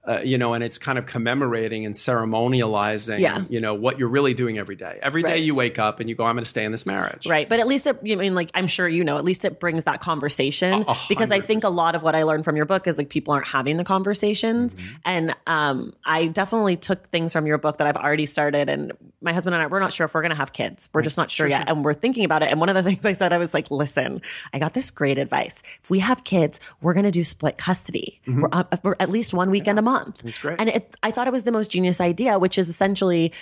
Uh, 0.07 0.21
you 0.23 0.37
know, 0.37 0.53
and 0.53 0.63
it's 0.63 0.77
kind 0.77 0.97
of 0.97 1.05
commemorating 1.05 1.85
and 1.85 1.93
ceremonializing, 1.93 3.19
Yeah. 3.19 3.43
you 3.49 3.59
know, 3.59 3.73
what 3.73 3.99
you're 3.99 4.07
really 4.07 4.33
doing 4.33 4.57
every 4.57 4.75
day. 4.75 4.99
Every 5.01 5.21
day 5.21 5.31
Right. 5.31 5.43
you 5.43 5.53
wake 5.55 5.79
up 5.79 5.99
and 5.99 6.09
you 6.09 6.15
go, 6.15 6.23
I'm 6.25 6.35
going 6.35 6.43
to 6.45 6.49
stay 6.49 6.63
in 6.63 6.71
this 6.71 6.85
marriage. 6.85 7.27
Right. 7.27 7.47
But 7.47 7.59
at 7.59 7.67
least 7.67 7.87
it, 7.87 7.99
you 8.03 8.15
mean, 8.17 8.33
like, 8.35 8.49
I'm 8.53 8.67
sure 8.67 8.87
you 8.87 9.03
know, 9.03 9.17
at 9.17 9.25
least 9.25 9.43
it 9.45 9.59
brings 9.59 9.83
that 9.83 9.99
conversation 9.99 10.85
A- 10.87 10.95
because 11.09 11.31
I 11.31 11.41
think 11.41 11.63
a 11.63 11.69
lot 11.69 11.95
of 11.95 12.03
what 12.03 12.15
I 12.15 12.23
learned 12.23 12.45
from 12.45 12.55
your 12.55 12.65
book 12.65 12.87
is 12.87 12.97
like 12.97 13.09
people 13.09 13.33
aren't 13.33 13.47
having 13.47 13.77
the 13.77 13.83
conversations. 13.83 14.75
Mm-hmm. 14.75 14.95
And 15.05 15.35
um, 15.45 15.93
I 16.05 16.27
definitely 16.27 16.77
took 16.77 17.09
things 17.09 17.33
from 17.33 17.45
your 17.45 17.57
book 17.57 17.77
that 17.79 17.87
I've 17.87 17.97
already 17.97 18.25
started. 18.25 18.69
And 18.69 18.93
my 19.21 19.33
husband 19.33 19.55
and 19.55 19.63
I, 19.63 19.67
we're 19.67 19.79
not 19.79 19.91
sure 19.93 20.05
if 20.05 20.13
we're 20.13 20.21
going 20.21 20.29
to 20.31 20.37
have 20.37 20.53
kids. 20.53 20.87
We're 20.93 21.01
just 21.01 21.17
not 21.17 21.29
sure, 21.29 21.47
yet. 21.47 21.67
And 21.69 21.83
we're 21.83 21.93
thinking 21.93 22.23
about 22.23 22.43
it. 22.43 22.49
And 22.49 22.59
one 22.59 22.69
of 22.69 22.75
the 22.75 22.83
things 22.89 23.05
I 23.05 23.13
said, 23.13 23.33
I 23.33 23.37
was 23.37 23.53
like, 23.53 23.69
listen, 23.71 24.21
I 24.53 24.59
got 24.59 24.73
this 24.73 24.89
great 24.91 25.17
advice. 25.17 25.63
If 25.83 25.89
we 25.89 25.99
have 25.99 26.23
kids, 26.23 26.59
we're 26.81 26.93
going 26.93 27.03
to 27.05 27.11
do 27.11 27.23
split 27.23 27.57
custody. 27.57 28.21
We're, 28.25 28.47
uh, 28.53 28.63
for 28.81 28.95
at 29.01 29.09
least 29.09 29.33
one 29.33 29.49
weekend 29.51 29.79
a 29.79 29.81
month. 29.81 29.96
That's 30.05 30.37
Mm-hmm. 30.37 30.47
great. 30.47 30.59
And 30.59 30.69
it, 30.69 30.95
I 31.03 31.11
thought 31.11 31.27
it 31.27 31.33
was 31.33 31.43
the 31.43 31.51
most 31.51 31.71
genius 31.71 31.99
idea, 32.01 32.39
which 32.39 32.57
is 32.57 32.69
essentially 32.69 33.33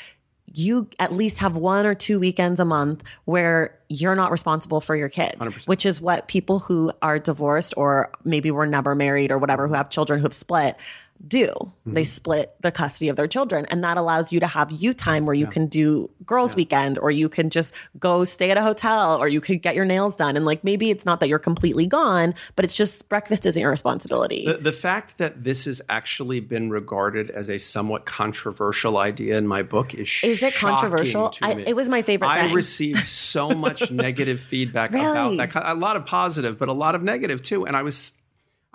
you 0.54 0.88
at 1.00 1.12
least 1.12 1.40
have 1.40 1.58
one 1.58 1.86
or 1.86 1.96
two 1.96 2.20
weekends 2.20 2.60
a 2.60 2.66
month 2.66 3.04
where 3.26 3.78
you're 3.90 4.16
not 4.16 4.32
responsible 4.32 4.80
for 4.80 4.96
your 4.96 5.10
kids, 5.10 5.68
which 5.68 5.86
is 5.86 6.00
what 6.00 6.28
people 6.28 6.60
who 6.60 6.92
are 7.02 7.18
divorced 7.20 7.74
or 7.76 8.12
maybe 8.24 8.52
were 8.52 8.68
never 8.68 8.94
married 8.96 9.32
or 9.32 9.38
whatever 9.40 9.68
who 9.68 9.74
have 9.74 9.90
children 9.90 10.20
who 10.20 10.24
have 10.26 10.34
split 10.34 10.78
do. 11.28 11.54
They 11.86 12.02
mm-hmm. 12.02 12.10
split 12.10 12.56
the 12.62 12.72
custody 12.72 13.10
of 13.10 13.16
their 13.16 13.28
children. 13.28 13.66
And 13.70 13.84
that 13.84 13.98
allows 13.98 14.32
you 14.32 14.40
to 14.40 14.48
have 14.48 14.72
you 14.72 14.94
time 14.94 15.26
where 15.26 15.34
you 15.34 15.48
can 15.48 15.68
do 15.68 16.10
girls' 16.26 16.56
weekend 16.56 16.98
or 17.00 17.12
you 17.12 17.30
can 17.30 17.50
just 17.50 17.74
go 18.00 18.24
stay 18.24 18.52
at 18.52 18.58
a 18.58 18.62
hotel 18.62 19.18
or 19.18 19.28
you 19.28 19.42
could 19.42 19.62
get 19.62 19.76
your 19.76 19.86
nails 19.86 20.16
done. 20.16 20.36
And 20.36 20.46
like 20.46 20.64
maybe 20.64 20.90
it's 20.92 21.06
not 21.06 21.20
that 21.20 21.30
you're 21.30 21.40
completely 21.40 21.88
gone, 21.88 22.34
but 22.56 22.66
it's 22.66 22.76
just 22.76 23.08
breakfast 23.10 23.46
isn't 23.46 23.60
your 23.60 23.72
responsibility. 23.72 24.46
The, 24.48 24.58
the 24.58 24.72
fact 24.72 25.18
that 25.18 25.44
this 25.44 25.66
has 25.66 25.82
actually 25.90 26.40
been 26.40 26.70
regarded 26.70 27.30
as 27.32 27.50
a 27.50 27.58
somewhat 27.58 28.06
controversial 28.06 28.98
idea 28.98 29.38
in 29.38 29.48
my 29.48 29.64
book 29.64 29.94
is 29.94 30.22
Is 30.24 30.44
it 30.44 30.54
controversial? 30.56 31.34
I- 31.42 31.54
it 31.54 31.76
was 31.76 31.90
my 31.90 32.02
favorite 32.02 32.28
I 32.28 32.42
thing. 32.42 32.54
received 32.54 33.06
so 33.06 33.50
much 33.50 33.92
negative 33.92 34.42
feedback 34.42 34.92
about 34.92 35.38
that. 35.38 35.56
A 35.56 35.74
lot 35.74 35.96
of 35.96 36.06
positive, 36.06 36.60
but 36.60 36.70
a 36.70 36.74
lot 36.74 36.96
of 36.96 37.04
negative 37.04 37.42
too. 37.42 37.66
And 37.66 37.76
I 37.76 37.84
was, 37.84 38.14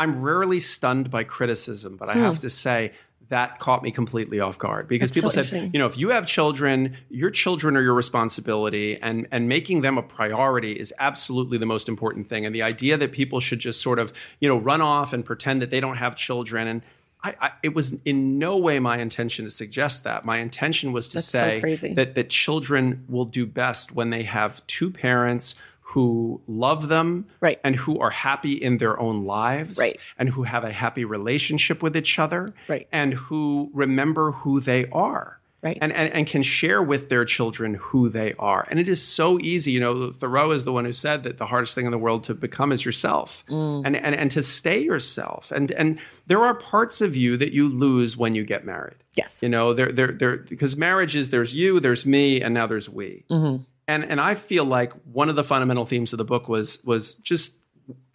I'm 0.01 0.23
rarely 0.23 0.61
stunned 0.61 1.11
by 1.11 1.25
criticism, 1.25 1.97
but 1.97 2.09
I 2.09 2.15
have 2.15 2.41
to 2.41 2.51
say 2.51 2.93
that 3.29 3.59
caught 3.59 3.83
me 3.83 3.91
completely 3.93 4.41
off 4.41 4.59
guard 4.59 4.89
because 4.89 5.11
Hmm. 5.11 5.13
That's 5.13 5.15
people 5.15 5.31
so 5.31 5.43
said, 5.43 5.71
you 5.73 5.79
know, 5.79 5.87
if 5.87 5.97
you 5.97 6.09
have 6.09 6.27
children, 6.27 6.97
your 7.11 7.31
children 7.31 7.77
are 7.77 7.83
your 7.83 7.95
responsibility, 7.95 8.99
and 9.01 9.29
and 9.31 9.49
making 9.49 9.83
them 9.83 9.99
a 9.99 10.03
priority 10.03 10.73
is 10.73 10.93
absolutely 10.99 11.59
the 11.59 11.67
most 11.67 11.89
important 11.89 12.29
thing. 12.29 12.47
And 12.47 12.55
the 12.55 12.63
idea 12.63 12.97
that 12.97 13.13
people 13.13 13.39
should 13.41 13.61
just 13.61 13.83
sort 13.83 13.99
of, 13.99 14.13
you 14.41 14.49
know, 14.49 14.57
run 14.57 14.81
off 14.81 15.13
and 15.13 15.25
pretend 15.25 15.61
that 15.63 15.71
they 15.71 15.81
don't 15.81 15.97
have 15.97 16.17
children 16.17 16.67
and 16.67 16.83
I, 17.23 17.35
I, 17.39 17.51
it 17.63 17.75
was 17.75 17.95
in 18.07 18.39
no 18.39 18.57
way 18.57 18.79
my 18.79 18.97
intention 18.99 19.45
to 19.45 19.51
suggest 19.51 20.05
that. 20.05 20.25
My 20.25 20.39
intention 20.39 20.93
was 20.93 21.07
to 21.09 21.19
That's 21.19 21.27
say 21.27 21.61
crazy. 21.61 21.93
that 21.93 22.15
that 22.15 22.31
children 22.31 23.05
will 23.09 23.27
do 23.27 23.45
best 23.45 23.93
when 23.93 24.09
they 24.09 24.23
have 24.23 24.67
two 24.67 24.91
parents 24.91 25.55
who 25.93 26.41
love 26.47 26.89
them 26.89 27.27
Right. 27.41 27.59
and 27.65 27.75
who 27.77 27.99
are 27.99 28.11
happy 28.11 28.53
in 28.53 28.79
their 28.79 28.99
own 29.01 29.25
lives 29.25 29.79
Right. 29.79 29.97
and 30.19 30.29
who 30.31 30.45
have 30.45 30.63
a 30.65 30.73
happy 30.73 31.05
relationship 31.05 31.83
with 31.83 31.97
each 31.97 32.19
other 32.19 32.53
Right. 32.69 32.87
and 32.93 33.15
who 33.15 33.71
remember 33.75 34.33
who 34.33 34.61
they 34.61 34.87
are 34.93 35.39
Right. 35.63 35.77
and, 35.83 35.93
and 35.93 36.11
and 36.15 36.27
can 36.27 36.43
share 36.43 36.83
with 36.83 37.11
their 37.11 37.25
children 37.27 37.75
who 37.75 38.09
they 38.09 38.33
are 38.39 38.67
and 38.71 38.79
it 38.81 38.89
is 38.89 39.03
so 39.03 39.39
easy 39.41 39.73
you 39.73 39.81
know 39.81 40.11
thoreau 40.11 40.53
is 40.53 40.65
the 40.65 40.73
one 40.73 40.87
who 40.87 40.93
said 40.95 41.23
that 41.25 41.37
the 41.37 41.45
hardest 41.47 41.75
thing 41.75 41.85
in 41.85 41.91
the 41.93 41.99
world 41.99 42.25
to 42.25 42.35
become 42.35 42.73
is 42.73 42.83
yourself 42.87 43.45
Mm. 43.51 43.83
and, 43.85 43.95
and 43.97 44.15
and 44.15 44.31
to 44.31 44.43
stay 44.43 44.79
yourself 44.83 45.51
and 45.55 45.71
and 45.73 45.99
there 46.29 46.43
are 46.49 46.55
parts 46.55 47.03
of 47.03 47.15
you 47.15 47.37
that 47.37 47.53
you 47.53 47.69
lose 47.69 48.17
when 48.17 48.35
you 48.35 48.43
get 48.45 48.65
married 48.65 48.97
Yes. 49.17 49.41
you 49.43 49.51
know 49.51 49.75
there 49.75 49.93
there 49.93 50.13
there 50.13 50.37
because 50.39 50.79
marriage 50.79 51.15
is 51.15 51.29
there's 51.29 51.53
you 51.55 51.79
there's 51.79 52.07
me 52.07 52.41
and 52.41 52.55
now 52.55 52.67
there's 52.67 52.89
we 52.89 53.25
Mm-hmm. 53.31 53.63
And 53.91 54.05
and 54.05 54.21
i 54.21 54.35
feel 54.35 54.65
like 54.65 54.93
one 55.05 55.29
of 55.29 55.37
the 55.37 55.45
fundamental 55.45 55.85
themes 55.85 56.13
of 56.13 56.19
the 56.19 56.25
book 56.25 56.49
was 56.49 56.83
was 56.85 57.15
just 57.15 57.57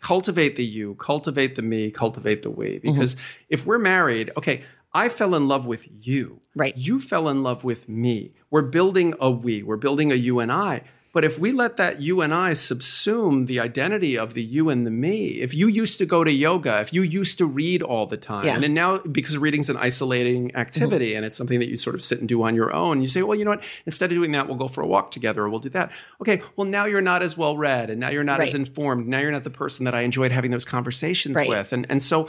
cultivate 0.01 0.55
the 0.55 0.63
you 0.63 0.95
cultivate 0.95 1.55
the 1.55 1.61
me 1.61 1.91
cultivate 1.91 2.41
the 2.43 2.49
we. 2.49 2.79
Mm-hmm. 2.79 2.93
because 2.93 3.15
if 3.49 3.65
we're 3.65 3.79
married 3.79 4.31
okay 4.37 4.63
i 4.93 5.09
fell 5.09 5.35
in 5.35 5.47
love 5.47 5.65
with 5.65 5.85
you. 5.89 6.41
Right. 6.55 6.77
you 6.77 7.01
fell 7.01 7.27
in 7.27 7.43
love 7.43 7.65
with 7.65 7.89
me. 7.89 8.31
We're 8.49 8.61
building 8.61 9.13
a 9.19 9.29
we. 9.29 9.61
We're 9.61 9.75
building 9.75 10.09
a 10.11 10.15
you 10.15 10.39
and 10.39 10.51
i 10.51 10.83
but 11.15 11.23
if 11.23 11.39
we 11.39 11.53
let 11.53 11.77
that 11.77 12.01
you 12.01 12.19
and 12.19 12.33
I 12.33 12.51
subsume 12.51 13.47
the 13.47 13.57
identity 13.61 14.17
of 14.17 14.33
the 14.33 14.43
you 14.43 14.69
and 14.69 14.85
the 14.85 14.91
me, 14.91 15.39
if 15.41 15.53
you 15.53 15.67
used 15.69 15.97
to 15.99 16.05
go 16.05 16.25
to 16.25 16.31
yoga, 16.31 16.81
if 16.81 16.91
you 16.91 17.03
used 17.03 17.37
to 17.37 17.45
read 17.45 17.81
all 17.81 18.05
the 18.05 18.17
time, 18.17 18.45
Yeah. 18.45 18.55
and 18.55 18.61
then 18.61 18.73
now 18.73 18.97
because 18.97 19.37
reading's 19.37 19.69
an 19.69 19.77
isolating 19.77 20.53
activity 20.55 21.15
and 21.15 21.25
it's 21.25 21.37
something 21.37 21.59
that 21.59 21.69
you 21.69 21.77
sort 21.77 21.95
of 21.95 22.03
sit 22.03 22.19
and 22.19 22.27
do 22.27 22.43
on 22.43 22.53
your 22.53 22.75
own, 22.75 23.01
you 23.01 23.07
say, 23.07 23.21
well, 23.21 23.37
you 23.37 23.45
know 23.45 23.51
what? 23.51 23.63
Instead 23.85 24.11
of 24.11 24.17
doing 24.17 24.33
that, 24.33 24.47
we'll 24.47 24.57
go 24.57 24.67
for 24.67 24.81
a 24.81 24.87
walk 24.87 25.09
together 25.11 25.43
or 25.43 25.49
we'll 25.49 25.59
do 25.61 25.69
that. 25.69 25.89
Okay, 26.19 26.41
well, 26.57 26.67
now 26.67 26.83
you're 26.83 26.99
not 26.99 27.23
as 27.23 27.37
well 27.37 27.55
read 27.55 27.89
and 27.89 27.99
now 28.01 28.09
you're 28.09 28.25
not 28.25 28.41
as 28.41 28.53
informed. 28.53 29.07
Now 29.07 29.19
you're 29.19 29.31
not 29.31 29.45
the 29.45 29.49
person 29.49 29.85
that 29.85 29.95
I 29.95 30.01
enjoyed 30.01 30.33
having 30.33 30.51
those 30.51 30.65
conversations 30.65 31.37
Right. 31.37 31.47
with. 31.47 31.71
And, 31.71 31.85
and 31.89 32.03
so, 32.03 32.27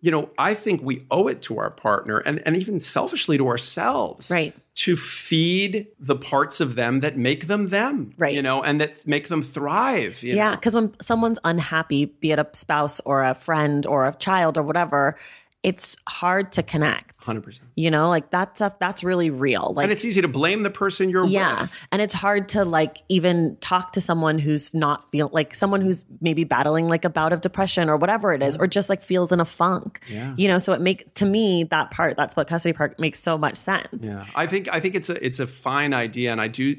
you 0.00 0.10
know, 0.10 0.30
I 0.38 0.54
think 0.54 0.80
we 0.82 1.04
owe 1.10 1.28
it 1.28 1.42
to 1.42 1.58
our 1.58 1.70
partner 1.70 2.18
and, 2.18 2.42
and 2.46 2.56
even 2.56 2.80
selfishly 2.80 3.36
to 3.38 3.46
ourselves 3.46 4.30
Right. 4.30 4.54
To 4.74 4.96
feed 4.96 5.86
the 6.00 6.16
parts 6.16 6.60
of 6.60 6.76
them 6.76 7.00
that 7.00 7.16
make 7.16 7.46
them 7.46 7.68
them, 7.68 8.14
Right. 8.16 8.34
You 8.34 8.42
know, 8.42 8.62
and 8.62 8.80
that 8.80 9.06
make 9.06 9.28
them 9.28 9.42
thrive. 9.42 10.22
you 10.22 10.34
Yeah, 10.34 10.54
because 10.54 10.74
when 10.74 10.94
someone's 11.00 11.38
unhappy, 11.44 12.06
be 12.06 12.32
it 12.32 12.38
a 12.38 12.46
spouse 12.52 13.00
or 13.04 13.22
a 13.22 13.34
friend 13.34 13.86
or 13.86 14.06
a 14.06 14.14
child 14.14 14.56
or 14.56 14.62
whatever, 14.62 15.18
it's 15.62 15.96
hard 16.08 16.50
to 16.52 16.62
connect. 16.62 17.20
100%. 17.20 17.60
You 17.76 17.90
know, 17.90 18.08
like 18.08 18.30
that 18.32 18.56
stuff, 18.56 18.80
that's 18.80 19.04
really 19.04 19.30
real. 19.30 19.72
Like, 19.76 19.84
And 19.84 19.92
it's 19.92 20.04
easy 20.04 20.20
to 20.20 20.26
blame 20.26 20.64
the 20.64 20.70
person 20.70 21.08
you're 21.08 21.22
with. 21.22 21.30
yeah. 21.30 21.62
with. 21.62 21.74
And 21.92 22.02
it's 22.02 22.14
hard 22.14 22.48
to 22.50 22.64
like 22.64 23.02
even 23.08 23.56
talk 23.60 23.92
to 23.92 24.00
someone 24.00 24.40
who's 24.40 24.74
not 24.74 25.10
feel 25.12 25.30
like 25.32 25.54
someone 25.54 25.80
who's 25.80 26.04
maybe 26.20 26.42
battling 26.42 26.88
like 26.88 27.04
a 27.04 27.10
bout 27.10 27.32
of 27.32 27.40
depression 27.42 27.88
or 27.88 27.96
whatever 27.96 28.32
it 28.32 28.42
is, 28.42 28.56
or 28.56 28.66
just 28.66 28.88
like 28.88 29.02
feels 29.02 29.30
in 29.30 29.38
a 29.38 29.44
funk. 29.44 30.00
Yeah. 30.08 30.34
You 30.36 30.48
know, 30.48 30.58
so 30.58 30.72
it 30.72 30.80
make 30.80 31.14
to 31.14 31.26
me 31.26 31.62
that 31.64 31.92
part, 31.92 32.16
that's 32.16 32.34
what 32.34 32.48
custody 32.48 32.72
part 32.72 32.98
makes 32.98 33.20
so 33.20 33.38
much 33.38 33.56
sense. 33.56 33.86
Yeah, 34.00 34.26
I 34.34 34.46
think 34.48 34.68
I 34.72 34.80
think 34.80 34.96
it's 34.96 35.10
a 35.10 35.24
it's 35.24 35.38
a 35.38 35.46
fine 35.46 35.94
idea, 35.94 36.32
and 36.32 36.40
I 36.40 36.48
do. 36.48 36.76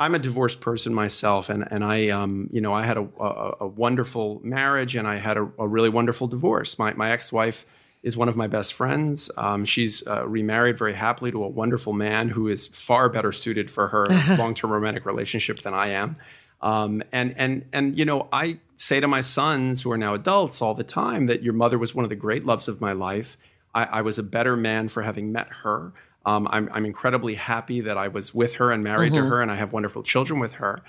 I'm 0.00 0.14
a 0.14 0.18
divorced 0.18 0.60
person 0.60 0.92
myself, 0.92 1.48
and 1.48 1.64
and 1.70 1.84
I 1.84 2.08
um 2.08 2.50
you 2.52 2.60
know 2.60 2.74
I 2.74 2.84
had 2.84 2.96
a 2.96 3.08
a, 3.20 3.52
a 3.60 3.66
wonderful 3.68 4.40
marriage, 4.42 4.96
and 4.96 5.06
I 5.06 5.16
had 5.18 5.36
a, 5.36 5.48
a 5.60 5.68
really 5.68 5.88
wonderful 5.88 6.26
divorce. 6.26 6.76
My 6.76 6.92
my 6.94 7.12
ex 7.12 7.32
wife 7.32 7.64
is 8.02 8.16
one 8.16 8.28
of 8.28 8.36
my 8.36 8.46
best 8.46 8.74
friends. 8.74 9.30
Um, 9.36 9.64
she's 9.64 10.06
uh, 10.06 10.26
remarried 10.26 10.78
very 10.78 10.94
happily 10.94 11.30
to 11.32 11.42
a 11.42 11.48
wonderful 11.48 11.92
man 11.92 12.28
who 12.28 12.48
is 12.48 12.66
far 12.66 13.08
better 13.08 13.32
suited 13.32 13.70
for 13.70 13.88
her 13.88 14.06
long 14.36 14.54
term 14.54 14.70
romantic 14.70 15.06
relationship 15.06 15.60
than 15.60 15.74
I 15.74 15.88
am. 15.88 16.16
Um, 16.60 17.02
and 17.12 17.34
and 17.36 17.64
and 17.72 17.98
you 17.98 18.04
know 18.04 18.28
I 18.32 18.58
say 18.76 19.00
to 19.00 19.08
my 19.08 19.20
sons 19.20 19.82
who 19.82 19.90
are 19.90 19.98
now 19.98 20.14
adults 20.14 20.62
all 20.62 20.74
the 20.74 20.84
time 20.84 21.26
that 21.26 21.42
your 21.42 21.52
mother 21.52 21.78
was 21.78 21.94
one 21.94 22.04
of 22.04 22.08
the 22.08 22.16
great 22.16 22.44
loves 22.44 22.68
of 22.68 22.80
my 22.80 22.92
life. 22.92 23.36
I, 23.74 23.84
I 23.84 24.02
was 24.02 24.18
a 24.18 24.22
better 24.22 24.56
man 24.56 24.88
for 24.88 25.02
having 25.02 25.32
met 25.32 25.48
her. 25.62 25.92
Um, 26.24 26.48
I'm, 26.50 26.68
I'm 26.72 26.84
incredibly 26.84 27.36
happy 27.36 27.82
that 27.82 27.96
I 27.96 28.08
was 28.08 28.34
with 28.34 28.54
her 28.54 28.72
and 28.72 28.82
married 28.82 29.12
to 29.12 29.24
her, 29.24 29.40
and 29.40 29.50
I 29.50 29.54
have 29.56 29.72
wonderful 29.72 30.02
children 30.02 30.40
with 30.40 30.54
her. 30.54 30.82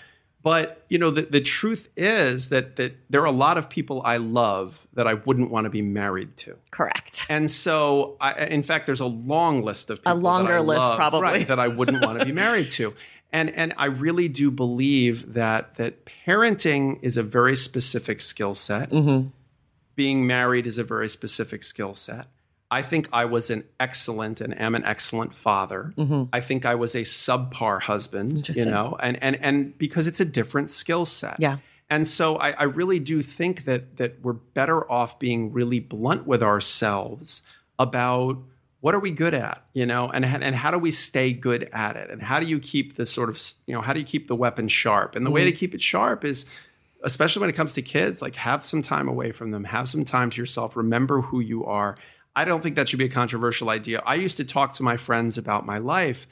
But 0.43 0.85
you 0.87 0.97
know, 0.97 1.11
the, 1.11 1.23
the 1.23 1.41
truth 1.41 1.89
is 1.97 2.49
that 2.49 2.75
that 2.77 2.95
there 3.09 3.21
are 3.21 3.25
a 3.25 3.31
lot 3.31 3.57
of 3.57 3.69
people 3.69 4.01
I 4.05 4.17
love 4.17 4.87
that 4.93 5.07
I 5.07 5.15
wouldn't 5.15 5.49
want 5.49 5.65
to 5.65 5.69
be 5.69 5.81
married 5.81 6.37
to. 6.37 6.57
Correct. 6.71 7.25
And 7.29 7.49
so, 7.49 8.15
I, 8.21 8.45
in 8.45 8.63
fact, 8.63 8.85
there's 8.85 8.99
a 8.99 9.05
long 9.05 9.61
list 9.63 9.89
of 9.89 9.99
people 9.99 10.13
a 10.13 10.15
longer 10.15 10.61
list, 10.61 10.79
love, 10.79 10.95
probably. 10.95 11.21
right, 11.21 11.47
that 11.47 11.59
I 11.59 11.67
wouldn't 11.67 12.05
want 12.05 12.19
to 12.19 12.25
be 12.25 12.31
married 12.31 12.69
to. 12.71 12.93
And 13.33 13.49
and 13.51 13.73
I 13.77 13.87
really 13.87 14.29
do 14.29 14.51
believe 14.51 15.33
that 15.33 15.75
that 15.75 16.05
parenting 16.05 16.99
is 17.01 17.17
a 17.17 17.23
very 17.23 17.55
specific 17.55 18.21
skill 18.21 18.53
set. 18.53 18.91
Mm-hmm. 18.91 19.29
Being 19.95 20.27
married 20.27 20.67
is 20.67 20.77
a 20.77 20.83
very 20.83 21.09
specific 21.09 21.63
skill 21.63 21.93
set. 21.93 22.27
I 22.69 22.81
think 22.81 23.07
I 23.13 23.25
was 23.25 23.49
an 23.49 23.63
excellent 23.79 24.41
and 24.41 24.59
am 24.59 24.75
an 24.75 24.83
excellent 24.83 25.33
father. 25.33 25.93
I 26.33 26.41
think 26.41 26.65
I 26.65 26.75
was 26.75 26.95
a 26.95 27.01
subpar 27.03 27.81
husband, 27.81 28.47
you 28.49 28.53
Mm-hmm. 28.55 28.69
Know, 28.71 28.97
and 28.99 29.21
and 29.23 29.37
and 29.41 29.77
because 29.77 30.07
it's 30.07 30.19
a 30.19 30.25
different 30.25 30.69
skill 30.69 31.05
set. 31.05 31.37
Yeah. 31.39 31.57
And 31.89 32.05
so 32.05 32.35
I, 32.35 32.51
I 32.51 32.63
really 32.63 32.99
do 32.99 33.21
think 33.21 33.63
that 33.63 33.97
that 33.97 34.21
we're 34.21 34.33
better 34.33 34.89
off 34.91 35.17
being 35.19 35.53
really 35.53 35.79
blunt 35.79 36.27
with 36.27 36.43
ourselves 36.43 37.41
about 37.79 38.37
what 38.81 38.93
are 38.93 38.99
we 38.99 39.11
good 39.11 39.33
at, 39.33 39.63
you 39.73 39.85
know, 39.85 40.09
and 40.09 40.25
and 40.25 40.53
how 40.55 40.71
do 40.71 40.77
we 40.77 40.91
stay 40.91 41.31
good 41.31 41.69
at 41.71 41.95
it, 41.95 42.09
and 42.09 42.21
how 42.21 42.39
do 42.39 42.45
you 42.45 42.59
keep 42.59 42.95
the 42.97 43.05
sort 43.05 43.29
of 43.29 43.41
you 43.65 43.73
know 43.73 43.81
how 43.81 43.93
do 43.93 43.99
you 43.99 44.05
keep 44.05 44.27
the 44.27 44.35
weapon 44.35 44.67
sharp? 44.67 45.15
And 45.15 45.25
the 45.25 45.31
way 45.31 45.45
to 45.45 45.51
keep 45.53 45.73
it 45.73 45.81
sharp 45.81 46.25
is, 46.25 46.45
especially 47.03 47.39
when 47.39 47.49
it 47.49 47.55
comes 47.55 47.73
to 47.75 47.81
kids, 47.81 48.21
like 48.21 48.35
have 48.35 48.65
some 48.65 48.81
time 48.81 49.07
away 49.07 49.31
from 49.31 49.51
them, 49.51 49.63
have 49.63 49.87
some 49.87 50.03
time 50.03 50.29
to 50.31 50.41
yourself, 50.41 50.75
remember 50.75 51.21
who 51.21 51.39
you 51.39 51.65
are. 51.65 51.97
I 52.37 52.45
don't 52.45 52.61
think 52.61 52.75
that 52.75 52.87
should 52.87 52.99
be 52.99 53.05
a 53.05 53.09
controversial 53.09 53.71
idea. 53.71 54.03
I 54.05 54.13
used 54.13 54.37
to 54.37 54.45
talk 54.45 54.73
to 54.73 54.83
my 54.83 54.95
friends 54.95 55.39
about 55.39 55.65
my 55.65 55.79
life, 55.79 56.27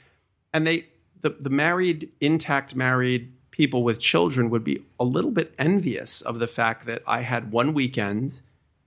and 0.54 0.64
they 0.64 0.86
the 1.20 1.30
the 1.30 1.50
married 1.50 2.12
intact 2.20 2.76
married 2.76 3.32
people 3.50 3.82
with 3.82 3.98
children 3.98 4.48
would 4.50 4.62
be 4.62 4.84
a 5.00 5.04
little 5.04 5.32
bit 5.32 5.52
envious 5.58 6.20
of 6.20 6.38
the 6.38 6.46
fact 6.46 6.86
that 6.86 7.02
I 7.08 7.22
had 7.22 7.50
one 7.50 7.74
weekend 7.74 8.40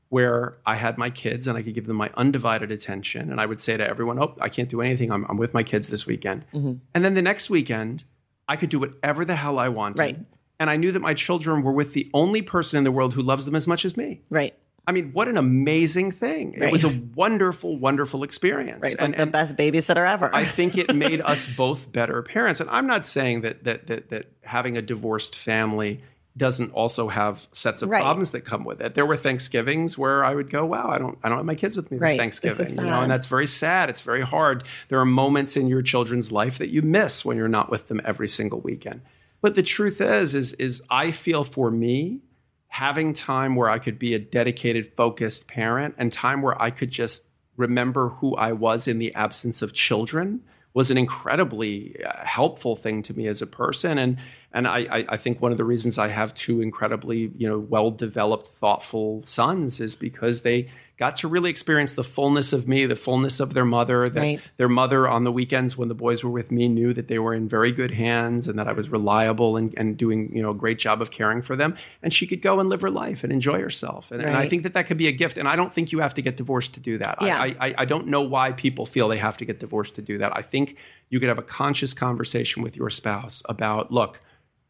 where 0.08 0.58
I 0.66 0.76
had 0.76 0.98
my 0.98 1.10
kids 1.10 1.46
and 1.46 1.58
I 1.58 1.62
could 1.62 1.74
give 1.74 1.88
them 1.88 1.98
my 1.98 2.10
undivided 2.16 2.72
attention. 2.72 3.32
And 3.32 3.42
I 3.42 3.46
would 3.46 3.60
say 3.60 3.76
to 3.76 3.88
everyone, 3.88 4.18
Oh, 4.20 4.36
I 4.40 4.48
can't 4.48 4.70
do 4.70 4.82
anything. 4.82 5.12
I'm, 5.12 5.26
I'm 5.28 5.38
with 5.38 5.54
my 5.54 5.64
kids 5.64 5.90
this 5.90 6.08
weekend. 6.08 6.46
Mm-hmm. 6.54 6.74
And 6.94 7.06
then 7.06 7.16
the 7.16 7.22
next 7.22 7.50
weekend, 7.50 8.06
I 8.48 8.56
could 8.56 8.70
do 8.70 8.80
whatever 8.80 9.26
the 9.26 9.36
hell 9.36 9.60
I 9.60 9.68
wanted. 9.70 10.00
Right. 10.00 10.20
And 10.60 10.70
I 10.70 10.78
knew 10.78 10.92
that 10.92 11.02
my 11.02 11.14
children 11.14 11.64
were 11.64 11.74
with 11.74 11.94
the 11.94 12.10
only 12.14 12.42
person 12.42 12.78
in 12.78 12.84
the 12.84 12.92
world 12.92 13.14
who 13.14 13.22
loves 13.22 13.46
them 13.46 13.56
as 13.56 13.68
much 13.68 13.86
as 13.86 13.98
me. 13.98 14.22
Right. 14.30 14.56
I 14.90 14.92
mean, 14.92 15.12
what 15.14 15.28
an 15.28 15.38
amazing 15.38 16.12
thing. 16.12 16.54
It 16.54 16.72
was 16.72 16.84
a 16.84 16.90
wonderful, 17.16 17.78
wonderful 17.78 18.24
experience. 18.24 18.82
Right. 18.82 18.94
And- 18.94 19.02
like 19.10 19.16
the 19.18 19.22
and- 19.24 19.32
best 19.32 19.56
babysitter 19.56 20.10
ever. 20.10 20.34
I 20.34 20.46
think 20.46 20.78
it 20.78 20.96
made 20.96 21.22
us 21.22 21.46
both 21.64 21.92
better 21.92 22.22
parents. 22.24 22.60
And 22.60 22.70
I'm 22.72 22.88
not 22.88 23.06
saying 23.06 23.42
that 23.42 23.64
that 23.66 23.88
that, 23.88 24.10
that 24.10 24.26
having 24.42 24.78
a 24.78 24.82
divorced 24.82 25.36
family 25.36 26.02
doesn't 26.38 26.72
also 26.72 27.10
have 27.10 27.48
sets 27.54 27.82
of 27.82 27.90
Right. 27.90 28.02
problems 28.02 28.32
that 28.32 28.42
come 28.42 28.64
with 28.64 28.80
it. 28.82 28.94
There 28.96 29.06
were 29.06 29.18
Thanksgivings 29.18 29.98
where 29.98 30.24
I 30.24 30.34
would 30.34 30.50
go, 30.50 30.66
"Wow, 30.66 30.90
I 30.90 30.98
don't 30.98 31.18
I 31.24 31.30
don't 31.30 31.38
have 31.38 31.46
my 31.46 31.56
kids 31.56 31.76
with 31.78 31.92
me 31.92 31.98
this 31.98 32.02
Right. 32.02 32.10
This 32.12 32.18
Thanksgiving," 32.40 32.76
you 32.86 32.90
know, 32.90 33.02
and 33.02 33.12
that's 33.12 33.28
very 33.28 33.48
sad. 33.48 33.90
It's 33.90 34.02
very 34.02 34.22
hard. 34.24 34.64
There 34.88 35.00
are 35.00 35.06
moments 35.06 35.56
in 35.58 35.68
your 35.68 35.82
children's 35.82 36.32
life 36.32 36.58
that 36.58 36.70
you 36.70 36.82
miss 36.82 37.24
when 37.26 37.38
you're 37.38 37.48
not 37.60 37.70
with 37.70 37.90
them 37.90 38.00
every 38.06 38.30
single 38.30 38.60
weekend. 38.62 39.02
But 39.42 39.56
the 39.56 39.64
truth 39.64 40.02
is, 40.02 40.34
is 40.36 40.54
is 40.54 40.82
I 40.90 41.12
feel 41.12 41.44
for 41.44 41.70
me 41.72 42.22
having 42.70 43.14
time 43.14 43.56
where 43.56 43.70
I 43.70 43.80
could 43.80 44.00
be 44.00 44.14
a 44.14 44.20
dedicated, 44.20 44.94
focused 44.96 45.48
parent 45.48 45.96
and 45.98 46.14
time 46.14 46.42
where 46.42 46.60
I 46.62 46.72
could 46.72 46.92
just 46.92 47.26
remember 47.58 48.10
who 48.10 48.36
I 48.36 48.54
was 48.54 48.88
in 48.88 49.00
the 49.00 49.14
absence 49.14 49.62
of 49.62 49.74
children 49.74 50.42
was 50.74 50.92
an 50.92 50.98
incredibly 50.98 52.02
uh, 52.04 52.24
helpful 52.24 52.76
thing 52.76 53.02
to 53.04 53.14
me 53.14 53.28
as 53.28 53.42
a 53.42 53.48
person. 53.48 53.98
And 53.98 54.18
and 54.52 54.68
I, 54.68 54.80
I, 54.80 55.06
I 55.10 55.18
think 55.18 55.42
one 55.42 55.52
of 55.52 55.58
the 55.58 55.64
reasons 55.64 56.00
I 56.00 56.08
have 56.08 56.34
two 56.34 56.62
incredibly 56.62 57.32
you 57.36 57.50
know 57.50 57.60
well 57.60 57.92
developed, 57.92 58.48
thoughtful 58.48 59.22
sons 59.24 59.80
is 59.80 59.96
because 59.96 60.44
they 60.44 60.70
got 61.00 61.16
to 61.16 61.30
really 61.30 61.50
experience 61.50 61.94
the 61.94 62.04
fullness 62.04 62.52
of 62.52 62.68
me, 62.68 62.86
the 62.86 62.96
fullness 62.96 63.40
of 63.40 63.54
their 63.54 63.64
mother. 63.64 64.10
That 64.10 64.20
Right. 64.20 64.42
their 64.58 64.68
mother 64.68 65.08
on 65.08 65.24
the 65.24 65.32
weekends 65.32 65.78
when 65.78 65.88
the 65.88 65.96
boys 65.96 66.26
were 66.26 66.30
with 66.30 66.52
me 66.52 66.68
knew 66.68 66.94
that 66.94 67.08
they 67.08 67.18
were 67.18 67.34
in 67.34 67.48
very 67.48 67.72
good 67.72 67.92
hands 67.92 68.50
and 68.50 68.60
that 68.60 68.68
I 68.68 68.74
was 68.74 68.90
reliable 68.90 69.56
and, 69.56 69.74
and 69.78 69.98
doing 69.98 70.36
you 70.36 70.44
know 70.44 70.52
a 70.52 70.54
great 70.54 70.78
job 70.78 71.02
of 71.02 71.10
caring 71.10 71.42
for 71.42 71.56
them. 71.56 71.76
And 72.04 72.14
she 72.14 72.28
could 72.28 72.42
go 72.42 72.60
and 72.60 72.70
live 72.70 72.82
her 72.82 72.92
life 72.92 73.24
and 73.24 73.32
enjoy 73.32 73.62
herself. 73.62 74.12
And, 74.12 74.22
and 74.22 74.36
I 74.36 74.48
think 74.48 74.64
that 74.64 74.74
that 74.74 74.88
could 74.88 74.98
be 74.98 75.08
a 75.08 75.14
gift. 75.14 75.38
And 75.38 75.48
I 75.48 75.56
don't 75.56 75.74
think 75.74 75.94
you 75.94 76.00
have 76.00 76.14
to 76.16 76.22
get 76.22 76.36
divorced 76.36 76.74
to 76.74 76.82
do 76.82 76.98
that. 76.98 77.18
Yeah. 77.22 77.42
I, 77.42 77.56
I, 77.60 77.76
I 77.80 77.86
don't 77.86 78.08
know 78.08 78.22
why 78.22 78.52
people 78.52 78.86
feel 78.86 79.08
they 79.08 79.18
have 79.18 79.38
to 79.38 79.46
get 79.46 79.60
divorced 79.60 79.96
to 79.96 80.02
do 80.02 80.18
that. 80.18 80.36
I 80.36 80.42
think 80.42 80.76
you 81.10 81.20
could 81.22 81.30
have 81.30 81.40
a 81.40 81.44
conscious 81.44 81.94
conversation 81.94 82.62
with 82.62 82.76
your 82.76 82.90
spouse 82.90 83.42
about 83.46 83.90
look, 83.90 84.20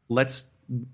let's 0.10 0.48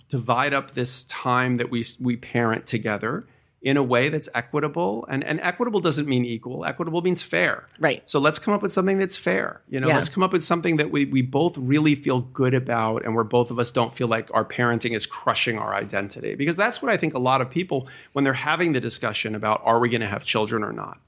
divide 0.07 0.53
up 0.53 0.71
this 0.71 1.03
time 1.03 1.55
that 1.55 1.69
we 1.69 1.83
we 1.99 2.15
parent 2.15 2.65
together 2.65 3.25
in 3.65 3.75
a 3.77 3.83
way 3.83 4.09
that's 4.09 4.29
equitable. 4.35 5.05
And 5.09 5.23
and 5.23 5.41
equitable 5.41 5.79
doesn't 5.81 6.07
mean 6.07 6.23
equal. 6.23 6.63
Equitable 6.65 7.01
means 7.01 7.23
fair. 7.23 7.65
Right. 7.79 8.01
so 8.09 8.19
let's 8.19 8.39
come 8.39 8.53
up 8.53 8.61
with 8.61 8.71
something 8.71 8.99
that's 8.99 9.17
fair. 9.17 9.61
You 9.67 9.79
know 9.81 9.87
Yeah. 9.89 9.95
let's 9.95 10.07
come 10.07 10.23
up 10.23 10.31
with 10.31 10.43
something 10.43 10.77
that 10.77 10.91
we 10.91 11.05
we 11.05 11.21
both 11.23 11.57
really 11.57 11.95
feel 11.95 12.21
good 12.21 12.53
about 12.53 13.03
and 13.03 13.15
where 13.15 13.23
both 13.37 13.49
of 13.51 13.57
us 13.59 13.71
don't 13.71 13.93
feel 13.95 14.07
like 14.07 14.29
our 14.33 14.45
parenting 14.45 14.95
is 14.95 15.05
crushing 15.05 15.57
our 15.57 15.73
identity. 15.73 16.35
Because 16.35 16.55
that's 16.55 16.81
what 16.81 16.91
i 16.93 16.97
think 16.97 17.13
a 17.15 17.19
lot 17.31 17.41
of 17.41 17.49
people 17.49 17.89
when 18.13 18.23
they're 18.23 18.33
having 18.51 18.73
the 18.73 18.79
discussion 18.79 19.33
about 19.35 19.61
are 19.65 19.79
we 19.79 19.89
going 19.89 20.01
to 20.01 20.07
have 20.15 20.23
children 20.23 20.63
or 20.63 20.71
not? 20.71 20.99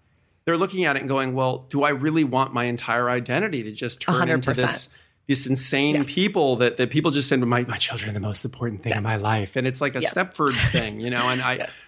They're 0.45 0.57
looking 0.57 0.83
at 0.85 0.95
it 0.95 0.99
and 1.01 1.09
going 1.09 1.35
well 1.35 1.65
do 1.69 1.83
i 1.83 1.89
really 1.89 2.23
want 2.23 2.53
my 2.53 2.63
entire 2.65 3.07
identity 3.09 3.61
to 3.63 3.71
just 3.71 4.01
turn 4.01 4.29
into 4.29 4.49
100%. 4.51 4.55
this 4.55 4.89
this 5.27 5.45
insane 5.45 6.05
people 6.05 6.55
that, 6.55 6.77
that 6.77 6.89
people 6.89 7.11
just 7.11 7.27
say 7.27 7.35
my, 7.35 7.63
my 7.65 7.75
children 7.75 8.09
are 8.11 8.13
the 8.13 8.19
most 8.31 8.45
important 8.45 8.81
thing 8.81 8.93
in 8.95 9.03
my 9.03 9.17
life. 9.17 9.57
And 9.57 9.67
it's 9.67 9.81
like 9.81 9.93
a 9.95 9.99
Yes. 9.99 10.13
stepford 10.13 10.55
thing 10.71 11.01
you 11.01 11.09
know? 11.09 11.27
And 11.27 11.41
i 11.41 11.67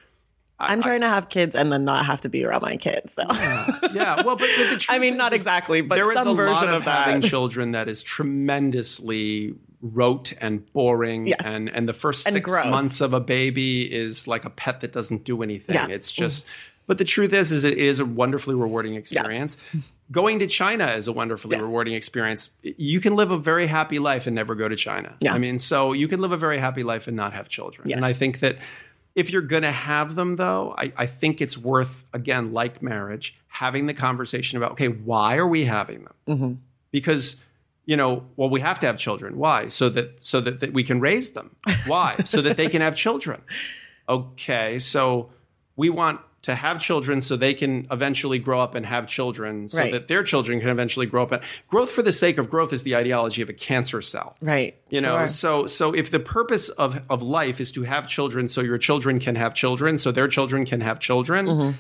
I'm 0.60 0.82
trying 0.82 1.02
to 1.02 1.08
have 1.08 1.30
kids 1.30 1.56
and 1.56 1.72
then 1.72 1.86
not 1.86 2.06
have 2.06 2.22
to 2.22 2.30
be 2.30 2.43
around 2.43 2.62
my 2.63 2.76
kids. 2.78 3.13
So 3.13 3.24
yeah 3.30 4.22
well 4.24 4.36
but, 4.36 4.50
but 4.58 4.69
the 4.69 4.78
truth 4.80 4.88
I 4.89 5.00
mean, 5.00 5.13
is- 5.13 5.17
not 5.17 5.34
exactly, 5.34 5.82
but 5.82 5.95
there 5.95 6.12
is 6.12 6.17
some 6.17 6.28
a 6.30 6.34
version 6.36 6.54
lot 6.54 6.67
of, 6.67 6.76
of 6.76 6.84
having 6.84 7.22
children 7.34 7.72
that 7.72 7.88
is 7.88 8.04
tremendously 8.04 9.56
rote 9.82 10.34
and 10.41 10.65
boring 10.74 11.28
Yes. 11.28 11.39
and 11.45 11.69
and 11.69 11.88
the 11.88 11.93
first 11.93 12.28
And 12.28 12.34
six 12.34 12.43
gross. 12.50 12.65
months 12.65 13.00
of 13.02 13.13
a 13.13 13.19
baby 13.22 13.84
is 13.93 14.28
like 14.28 14.43
a 14.43 14.50
pet 14.50 14.82
that 14.82 14.91
doesn't 14.91 15.24
do 15.24 15.41
anything 15.41 15.76
Yeah. 15.76 15.88
it's 15.88 16.12
just 16.12 16.45
but 16.86 16.98
the 16.98 17.06
truth 17.06 17.32
is 17.32 17.52
is 17.54 17.63
it 17.63 17.78
is 17.78 18.00
a 18.00 18.06
wonderfully 18.06 18.56
rewarding 18.56 18.95
experience 18.95 19.56
going 20.12 20.39
to 20.39 20.48
china 20.48 20.88
is 20.88 21.08
a 21.08 21.13
wonderfully 21.13 21.56
Yes. 21.56 21.63
rewarding 21.63 21.93
experience 21.93 22.50
you 22.62 23.00
can 23.00 23.15
live 23.15 23.32
a 23.32 23.38
very 23.38 23.67
happy 23.67 24.00
life 24.00 24.28
and 24.28 24.36
never 24.36 24.54
go 24.54 24.67
to 24.67 24.76
china 24.76 25.15
Yeah. 25.22 25.34
i 25.34 25.38
mean 25.38 25.58
so 25.60 25.93
you 25.93 26.10
can 26.10 26.19
live 26.19 26.34
a 26.34 26.38
very 26.38 26.58
happy 26.58 26.84
life 26.84 27.08
and 27.08 27.15
not 27.15 27.32
have 27.32 27.48
children 27.48 27.88
Yes. 27.89 27.95
and 27.95 28.06
i 28.06 28.12
think 28.12 28.39
that 28.41 28.58
if 29.20 29.32
you're 29.32 29.42
going 29.42 29.64
to 29.64 29.72
have 29.72 30.16
them, 30.16 30.38
though, 30.38 30.74
I, 30.78 30.94
I 30.96 31.06
think 31.06 31.42
it's 31.42 31.58
worth, 31.58 32.06
again, 32.14 32.54
like 32.54 32.82
marriage, 32.82 33.38
having 33.48 33.86
the 33.86 33.94
conversation 33.94 34.58
about, 34.58 34.72
okay, 34.72 34.88
why 34.88 35.36
are 35.36 35.48
we 35.48 35.66
having 35.66 36.06
them? 36.06 36.14
Mm-hmm. 36.26 36.54
Because, 36.92 37.36
you 37.86 37.98
know, 37.98 38.24
well, 38.38 38.50
we 38.50 38.62
have 38.62 38.80
to 38.80 38.86
have 38.86 38.98
children. 38.98 39.38
Why? 39.38 39.68
So 39.68 39.90
that 39.90 40.26
so 40.26 40.40
that, 40.40 40.62
that 40.62 40.72
we 40.72 40.84
can 40.86 41.02
raise 41.02 41.32
them. 41.32 41.58
Why? 41.86 42.16
so 42.24 42.42
that 42.42 42.56
they 42.56 42.70
can 42.70 42.82
have 42.82 42.96
children. 42.96 43.42
Okay, 44.10 44.80
so 44.80 45.30
we 45.76 45.92
want 45.92 46.20
to 46.41 46.56
have 46.56 46.80
children 46.80 47.19
so 47.21 47.36
they 47.36 47.54
can 47.54 47.86
eventually 47.91 48.39
grow 48.39 48.60
up 48.62 48.73
and 48.75 48.86
have 48.86 49.08
children 49.08 49.67
so 49.67 49.80
Right. 49.80 49.91
that 49.91 50.08
their 50.08 50.23
children 50.23 50.60
can 50.62 50.69
eventually 50.69 51.06
grow 51.06 51.23
up. 51.23 51.32
And 51.34 51.41
growth 51.67 51.91
for 51.91 52.02
the 52.02 52.13
sake 52.13 52.38
of 52.38 52.49
growth 52.49 52.71
is 52.71 52.84
the 52.84 52.95
ideology 52.95 53.41
of 53.41 53.49
a 53.49 53.54
cancer 53.54 54.02
cell. 54.02 54.38
right. 54.41 54.75
You 54.89 55.02
know, 55.02 55.17
Sure. 55.17 55.28
so 55.28 55.65
so 55.67 55.93
if 55.93 56.10
the 56.12 56.19
purpose 56.19 56.69
of 56.69 57.02
of 57.10 57.21
life 57.21 57.60
is 57.60 57.71
to 57.73 57.84
have 57.84 58.08
children, 58.08 58.47
so 58.47 58.62
your 58.62 58.78
children 58.78 59.19
can 59.19 59.36
have 59.36 59.54
children, 59.54 59.97
so 59.97 60.12
their 60.12 60.28
children 60.30 60.65
can 60.65 60.82
have 60.82 60.99
children, 60.99 61.45
Mm-hmm. 61.47 61.71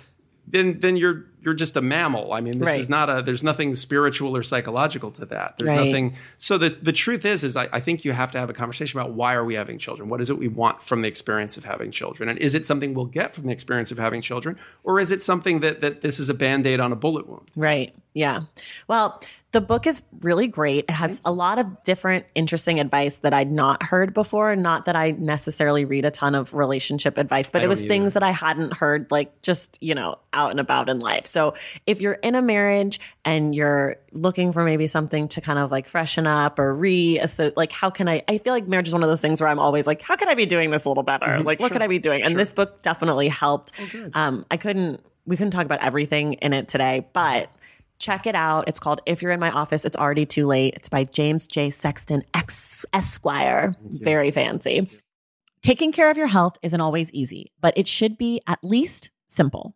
then 0.47 0.79
then 0.79 0.97
you're 0.97 1.25
you're 1.41 1.53
just 1.53 1.75
a 1.77 1.81
mammal. 1.81 2.33
I 2.33 2.41
mean, 2.41 2.59
this 2.59 2.67
Right. 2.67 2.79
is 2.79 2.89
not 2.89 3.09
a. 3.09 3.21
There's 3.21 3.43
nothing 3.43 3.73
spiritual 3.73 4.35
or 4.35 4.43
psychological 4.43 5.11
to 5.11 5.25
that. 5.27 5.55
There's 5.57 5.69
Right. 5.69 5.85
nothing. 5.85 6.15
So 6.37 6.57
the 6.57 6.69
the 6.69 6.91
truth 6.91 7.25
is, 7.25 7.43
is 7.43 7.55
I, 7.55 7.69
I 7.71 7.79
think 7.79 8.03
you 8.05 8.11
have 8.11 8.31
to 8.33 8.39
have 8.39 8.49
a 8.49 8.53
conversation 8.53 8.99
about 8.99 9.13
why 9.13 9.33
are 9.35 9.45
we 9.45 9.53
having 9.55 9.77
children? 9.77 10.09
What 10.09 10.21
is 10.21 10.29
it 10.29 10.37
we 10.37 10.47
want 10.47 10.81
from 10.81 11.01
the 11.01 11.07
experience 11.07 11.57
of 11.57 11.65
having 11.65 11.91
children? 11.91 12.29
And 12.29 12.37
is 12.39 12.55
it 12.55 12.65
something 12.65 12.93
we'll 12.93 13.05
get 13.05 13.33
from 13.33 13.45
the 13.45 13.51
experience 13.53 13.91
of 13.91 13.99
having 13.99 14.21
children, 14.21 14.57
or 14.83 14.99
is 14.99 15.11
it 15.11 15.23
something 15.23 15.59
that 15.61 15.81
that 15.81 16.01
this 16.01 16.19
is 16.19 16.29
a 16.29 16.33
band 16.33 16.65
aid 16.67 16.79
on 16.79 16.91
a 16.91 16.95
bullet 16.95 17.27
wound? 17.27 17.49
Right. 17.55 17.93
Yeah. 18.13 18.41
Well, 18.87 19.21
the 19.51 19.61
book 19.61 19.87
is 19.87 20.03
really 20.21 20.47
great. 20.47 20.85
It 20.89 20.91
has 20.91 21.21
a 21.25 21.31
lot 21.31 21.57
of 21.57 21.83
different 21.83 22.25
interesting 22.35 22.79
advice 22.79 23.17
that 23.17 23.33
I'd 23.33 23.51
not 23.51 23.81
heard 23.81 24.13
before. 24.13 24.55
Not 24.55 24.85
that 24.85 24.95
I 24.95 25.11
necessarily 25.11 25.85
read 25.85 26.05
a 26.05 26.11
ton 26.11 26.35
of 26.35 26.53
relationship 26.53 27.17
advice, 27.17 27.49
but 27.49 27.61
I 27.61 27.65
it 27.65 27.67
was 27.67 27.79
don't 27.79 27.87
things 27.87 28.13
that 28.13 28.21
I 28.21 28.29
hadn't 28.31 28.73
heard, 28.73 29.07
like 29.09 29.41
just, 29.41 29.77
you 29.81 29.95
know, 29.95 30.19
out 30.33 30.51
and 30.51 30.59
about 30.59 30.87
in 30.89 30.99
life. 30.99 31.25
So 31.29 31.53
if 31.85 32.01
you're 32.01 32.13
in 32.13 32.35
a 32.35 32.41
marriage 32.41 32.99
and 33.23 33.53
you're 33.55 33.97
looking 34.11 34.51
for 34.51 34.63
maybe 34.63 34.87
something 34.87 35.27
to 35.29 35.41
kind 35.41 35.59
of 35.59 35.71
like 35.71 35.87
freshen 35.87 36.27
up 36.27 36.59
or 36.59 36.73
re, 36.73 37.25
so 37.27 37.51
like, 37.55 37.71
how 37.71 37.89
can 37.89 38.07
I? 38.09 38.23
I 38.27 38.37
feel 38.39 38.53
like 38.53 38.67
marriage 38.67 38.87
is 38.87 38.93
one 38.93 39.03
of 39.03 39.09
those 39.09 39.21
things 39.21 39.39
where 39.41 39.49
I'm 39.49 39.59
always 39.59 39.87
like, 39.87 40.01
how 40.01 40.15
can 40.15 40.27
I 40.29 40.35
be 40.35 40.45
doing 40.45 40.69
this 40.71 40.85
a 40.85 40.89
little 40.89 41.03
better? 41.03 41.39
Like, 41.39 41.59
what 41.59 41.71
could 41.71 41.81
I 41.81 41.87
be 41.87 41.99
doing? 41.99 42.23
And 42.23 42.37
this 42.39 42.53
book 42.53 42.81
definitely 42.81 43.27
helped. 43.29 43.71
Um, 44.13 44.45
I 44.51 44.57
couldn't, 44.57 45.01
we 45.25 45.37
couldn't 45.37 45.51
talk 45.51 45.65
about 45.65 45.81
everything 45.83 46.33
in 46.33 46.53
it 46.53 46.67
today, 46.67 47.07
but 47.13 47.49
check 47.99 48.25
it 48.25 48.35
out. 48.35 48.67
It's 48.67 48.79
called 48.79 49.01
If 49.05 49.21
You're 49.21 49.31
in 49.31 49.39
My 49.39 49.51
Office, 49.51 49.85
It's 49.85 49.97
Already 49.97 50.25
Too 50.25 50.47
Late. 50.47 50.73
It's 50.75 50.89
by 50.89 51.03
James 51.03 51.47
J. 51.47 51.69
Sexton, 51.69 52.23
ex- 52.33 52.85
Esquire. 52.93 53.75
Very 53.83 54.31
fancy. 54.31 54.89
Taking 55.61 55.91
care 55.91 56.09
of 56.09 56.17
your 56.17 56.27
health 56.27 56.57
isn't 56.61 56.79
always 56.79 57.11
easy, 57.11 57.51
but 57.59 57.77
it 57.77 57.87
should 57.87 58.17
be 58.17 58.41
at 58.47 58.59
least 58.63 59.09
simple. 59.27 59.75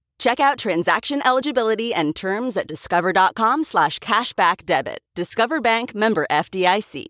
Check 0.21 0.39
out 0.39 0.59
transaction 0.59 1.19
eligibility 1.25 1.95
and 1.95 2.15
terms 2.15 2.55
at 2.55 2.67
discover.com 2.67 3.63
slash 3.63 3.97
cashback 3.97 4.67
debit. 4.67 4.99
Discover 5.15 5.61
Bank 5.61 5.95
member 5.95 6.27
FDIC. 6.29 7.07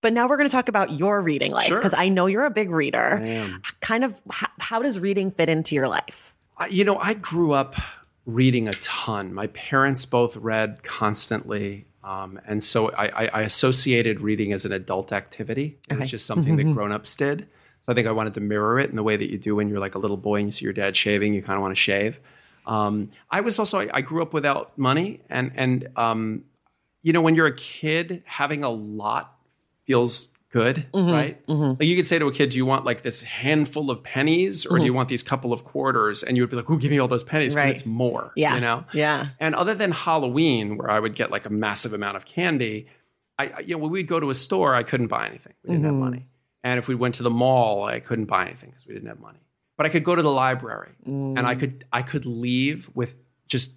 But 0.00 0.14
now 0.14 0.26
we're 0.26 0.38
going 0.38 0.48
to 0.48 0.52
talk 0.52 0.68
about 0.70 0.92
your 0.98 1.20
reading 1.20 1.52
life 1.52 1.66
Sure. 1.66 1.76
because 1.76 1.92
I 1.92 2.08
know 2.08 2.24
you're 2.24 2.46
a 2.46 2.50
big 2.50 2.70
reader. 2.70 3.20
I 3.22 3.26
am. 3.28 3.62
Kind 3.80 4.02
of, 4.02 4.18
how, 4.30 4.48
how 4.60 4.80
does 4.82 4.98
reading 4.98 5.30
fit 5.30 5.50
into 5.50 5.74
your 5.74 5.88
life? 5.88 6.34
You 6.70 6.84
know, 6.86 6.96
I 6.96 7.12
grew 7.12 7.52
up 7.52 7.74
reading 8.24 8.66
a 8.66 8.72
ton. 8.76 9.34
My 9.34 9.48
parents 9.48 10.06
both 10.06 10.38
read 10.38 10.82
constantly. 10.82 11.84
Um, 12.02 12.40
and 12.46 12.64
so 12.64 12.90
I, 12.92 13.24
I, 13.24 13.26
I 13.26 13.40
associated 13.42 14.22
reading 14.22 14.54
as 14.54 14.64
an 14.64 14.72
adult 14.72 15.12
activity. 15.12 15.76
It 15.90 15.92
Okay. 15.92 16.00
was 16.00 16.10
just 16.10 16.24
something 16.24 16.56
that 16.56 16.64
grown-ups 16.72 17.14
did. 17.14 17.46
So 17.84 17.92
I 17.92 17.94
think 17.94 18.06
I 18.06 18.12
wanted 18.12 18.34
to 18.34 18.40
mirror 18.40 18.78
it 18.78 18.90
in 18.90 18.96
the 18.96 19.02
way 19.02 19.16
that 19.16 19.30
you 19.30 19.38
do 19.38 19.56
when 19.56 19.68
you're 19.68 19.80
like 19.80 19.94
a 19.94 19.98
little 19.98 20.16
boy 20.16 20.36
and 20.36 20.46
you 20.48 20.52
see 20.52 20.64
your 20.64 20.72
dad 20.72 20.96
shaving, 20.96 21.34
you 21.34 21.42
kind 21.42 21.56
of 21.56 21.62
want 21.62 21.72
to 21.72 21.80
shave. 21.80 22.20
Um, 22.66 23.10
I 23.30 23.40
was 23.40 23.58
also 23.58 23.80
I, 23.80 23.88
I 23.92 24.00
grew 24.02 24.22
up 24.22 24.32
without 24.32 24.78
money, 24.78 25.20
and 25.28 25.50
and 25.56 25.88
um, 25.96 26.44
you 27.02 27.12
know 27.12 27.20
when 27.20 27.34
you're 27.34 27.46
a 27.48 27.56
kid, 27.56 28.22
having 28.24 28.62
a 28.62 28.70
lot 28.70 29.36
feels 29.84 30.28
good, 30.52 30.86
right? 30.94 31.40
Like 31.48 31.82
you 31.88 31.96
could 31.96 32.06
say 32.06 32.20
to 32.20 32.26
a 32.28 32.32
kid, 32.32 32.50
"Do 32.50 32.58
you 32.58 32.64
want 32.66 32.84
like 32.84 33.02
this 33.02 33.22
handful 33.24 33.90
of 33.90 34.04
pennies, 34.04 34.64
or 34.64 34.78
do 34.78 34.84
you 34.84 34.92
want 34.94 35.08
these 35.08 35.24
couple 35.24 35.52
of 35.52 35.64
quarters?" 35.64 36.22
And 36.22 36.36
you 36.36 36.44
would 36.44 36.50
be 36.50 36.56
like, 36.56 36.70
"Oh, 36.70 36.76
give 36.76 36.90
me 36.92 37.00
all 37.00 37.08
those 37.08 37.24
pennies 37.24 37.54
because 37.56 37.66
Right. 37.66 37.74
it's 37.74 37.84
more." 37.86 38.30
Yeah. 38.36 38.54
you 38.54 38.60
know. 38.60 38.84
Yeah. 38.92 39.28
And 39.40 39.56
other 39.56 39.74
than 39.74 39.90
Halloween, 39.90 40.76
where 40.76 40.88
I 40.90 41.00
would 41.00 41.16
get 41.16 41.32
like 41.32 41.46
a 41.46 41.50
massive 41.50 41.92
amount 41.94 42.16
of 42.16 42.26
candy, 42.26 42.86
I 43.40 43.46
I- 43.56 43.60
you 43.60 43.74
know 43.74 43.78
when 43.78 43.90
we'd 43.90 44.06
go 44.06 44.20
to 44.20 44.30
a 44.30 44.34
store, 44.36 44.74
I 44.76 44.84
couldn't 44.84 45.08
buy 45.08 45.26
anything. 45.26 45.54
We 45.64 45.70
didn't 45.74 45.86
have 45.86 45.94
money. 45.94 46.26
And 46.64 46.78
if 46.78 46.88
we 46.88 46.94
went 46.94 47.16
to 47.16 47.22
the 47.22 47.30
mall, 47.30 47.84
I 47.84 48.00
couldn't 48.00 48.26
buy 48.26 48.46
anything 48.46 48.70
because 48.70 48.86
we 48.86 48.94
didn't 48.94 49.08
have 49.08 49.20
money. 49.20 49.40
But 49.76 49.86
I 49.86 49.88
could 49.88 50.04
go 50.04 50.14
to 50.14 50.22
the 50.22 50.30
library, 50.30 50.92
and 51.04 51.40
I 51.40 51.54
mm. 51.54 51.60
could 51.60 51.84
I 51.92 52.02
could 52.02 52.24
leave 52.24 52.90
with 52.94 53.16
just 53.48 53.72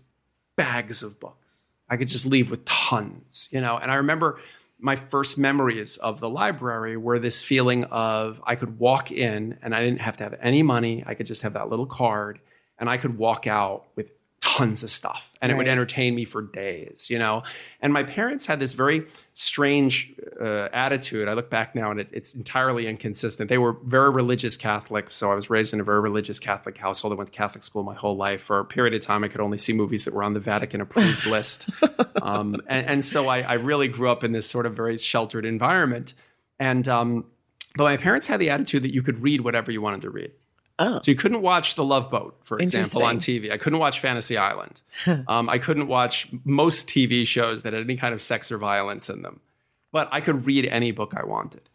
bags 0.55 1.01
of 1.01 1.19
books. 1.19 1.63
I 1.89 1.97
could 1.97 2.07
just 2.07 2.25
leave 2.25 2.51
with 2.51 2.65
tons, 2.65 3.47
you 3.51 3.61
know. 3.61 3.77
And 3.77 3.89
I 3.89 3.95
remember 3.95 4.39
my 4.79 4.95
first 4.95 5.37
memories 5.37 5.97
of 5.97 6.19
the 6.19 6.29
library 6.29 6.97
were 6.97 7.17
this 7.19 7.41
feeling 7.41 7.85
of 7.85 8.41
I 8.45 8.55
could 8.55 8.77
walk 8.77 9.11
in 9.11 9.57
and 9.61 9.73
I 9.73 9.81
didn't 9.81 10.01
have 10.01 10.17
to 10.17 10.23
have 10.23 10.35
any 10.41 10.63
money. 10.63 11.03
I 11.05 11.13
could 11.13 11.25
just 11.25 11.43
have 11.43 11.53
that 11.53 11.69
little 11.69 11.85
card 11.85 12.39
and 12.77 12.89
I 12.89 12.97
could 12.97 13.17
walk 13.17 13.47
out 13.47 13.85
with 13.95 14.14
tons 14.45 14.83
of 14.83 14.91
stuff 14.91 15.33
and 15.41 15.51
it 15.51 15.55
would 15.55 15.67
entertain 15.67 16.13
me 16.13 16.23
for 16.23 16.43
days, 16.43 17.09
you 17.09 17.17
know? 17.17 17.41
And 17.81 17.91
my 17.91 18.03
parents 18.03 18.45
had 18.45 18.59
this 18.59 18.73
very 18.73 19.07
strange 19.33 20.13
uh, 20.39 20.69
attitude. 20.71 21.27
I 21.27 21.33
look 21.33 21.49
back 21.49 21.73
now 21.73 21.89
and 21.89 21.99
it, 21.99 22.09
it's 22.11 22.35
entirely 22.35 22.85
inconsistent. 22.85 23.49
They 23.49 23.57
were 23.57 23.73
very 23.83 24.11
religious 24.11 24.55
Catholics. 24.55 25.15
So 25.15 25.31
I 25.31 25.35
was 25.35 25.49
raised 25.49 25.73
in 25.73 25.79
a 25.79 25.83
very 25.83 25.99
religious 25.99 26.39
Catholic 26.39 26.77
household. 26.77 27.13
I 27.13 27.17
went 27.17 27.31
to 27.31 27.35
Catholic 27.35 27.63
school 27.63 27.81
my 27.81 27.95
whole 27.95 28.15
life. 28.15 28.43
For 28.43 28.59
a 28.59 28.65
period 28.65 28.93
of 28.93 29.01
time, 29.01 29.23
I 29.23 29.29
could 29.29 29.41
only 29.41 29.57
see 29.57 29.73
movies 29.73 30.05
that 30.05 30.13
were 30.13 30.23
on 30.23 30.33
the 30.33 30.39
Vatican 30.39 30.79
approved 30.79 31.25
list. 31.25 31.67
Um, 32.21 32.61
and, 32.67 32.87
and 32.87 33.05
so 33.05 33.27
I, 33.27 33.41
I 33.41 33.53
really 33.53 33.87
grew 33.87 34.09
up 34.09 34.23
in 34.23 34.31
this 34.31 34.47
sort 34.47 34.67
of 34.67 34.75
very 34.75 34.97
sheltered 34.99 35.45
environment. 35.45 36.13
And, 36.59 36.87
um, 36.87 37.25
but 37.75 37.85
my 37.85 37.97
parents 37.97 38.27
had 38.27 38.39
the 38.39 38.51
attitude 38.51 38.83
that 38.83 38.93
you 38.93 39.01
could 39.01 39.19
read 39.19 39.41
whatever 39.41 39.71
you 39.71 39.81
wanted 39.81 40.03
to 40.03 40.11
read. 40.11 40.31
Oh. 40.77 40.99
So 41.01 41.11
you 41.11 41.15
couldn't 41.15 41.41
watch 41.41 41.75
The 41.75 41.83
Love 41.83 42.11
Boat, 42.11 42.37
for 42.43 42.59
example, 42.59 43.03
on 43.03 43.17
TV. 43.17 43.51
I 43.51 43.57
couldn't 43.57 43.79
watch 43.79 43.99
Fantasy 43.99 44.37
Island. 44.37 44.81
um, 45.27 45.49
I 45.49 45.57
couldn't 45.57 45.87
watch 45.87 46.27
most 46.43 46.87
TV 46.87 47.25
shows 47.25 47.61
that 47.61 47.73
had 47.73 47.81
any 47.83 47.95
kind 47.95 48.13
of 48.13 48.21
sex 48.21 48.51
or 48.51 48.57
violence 48.57 49.09
in 49.09 49.21
them. 49.21 49.39
But 49.91 50.09
I 50.11 50.19
could 50.19 50.45
read 50.45 50.65
any 50.65 50.91
book 50.91 51.13
I 51.15 51.25
wanted. 51.25 51.69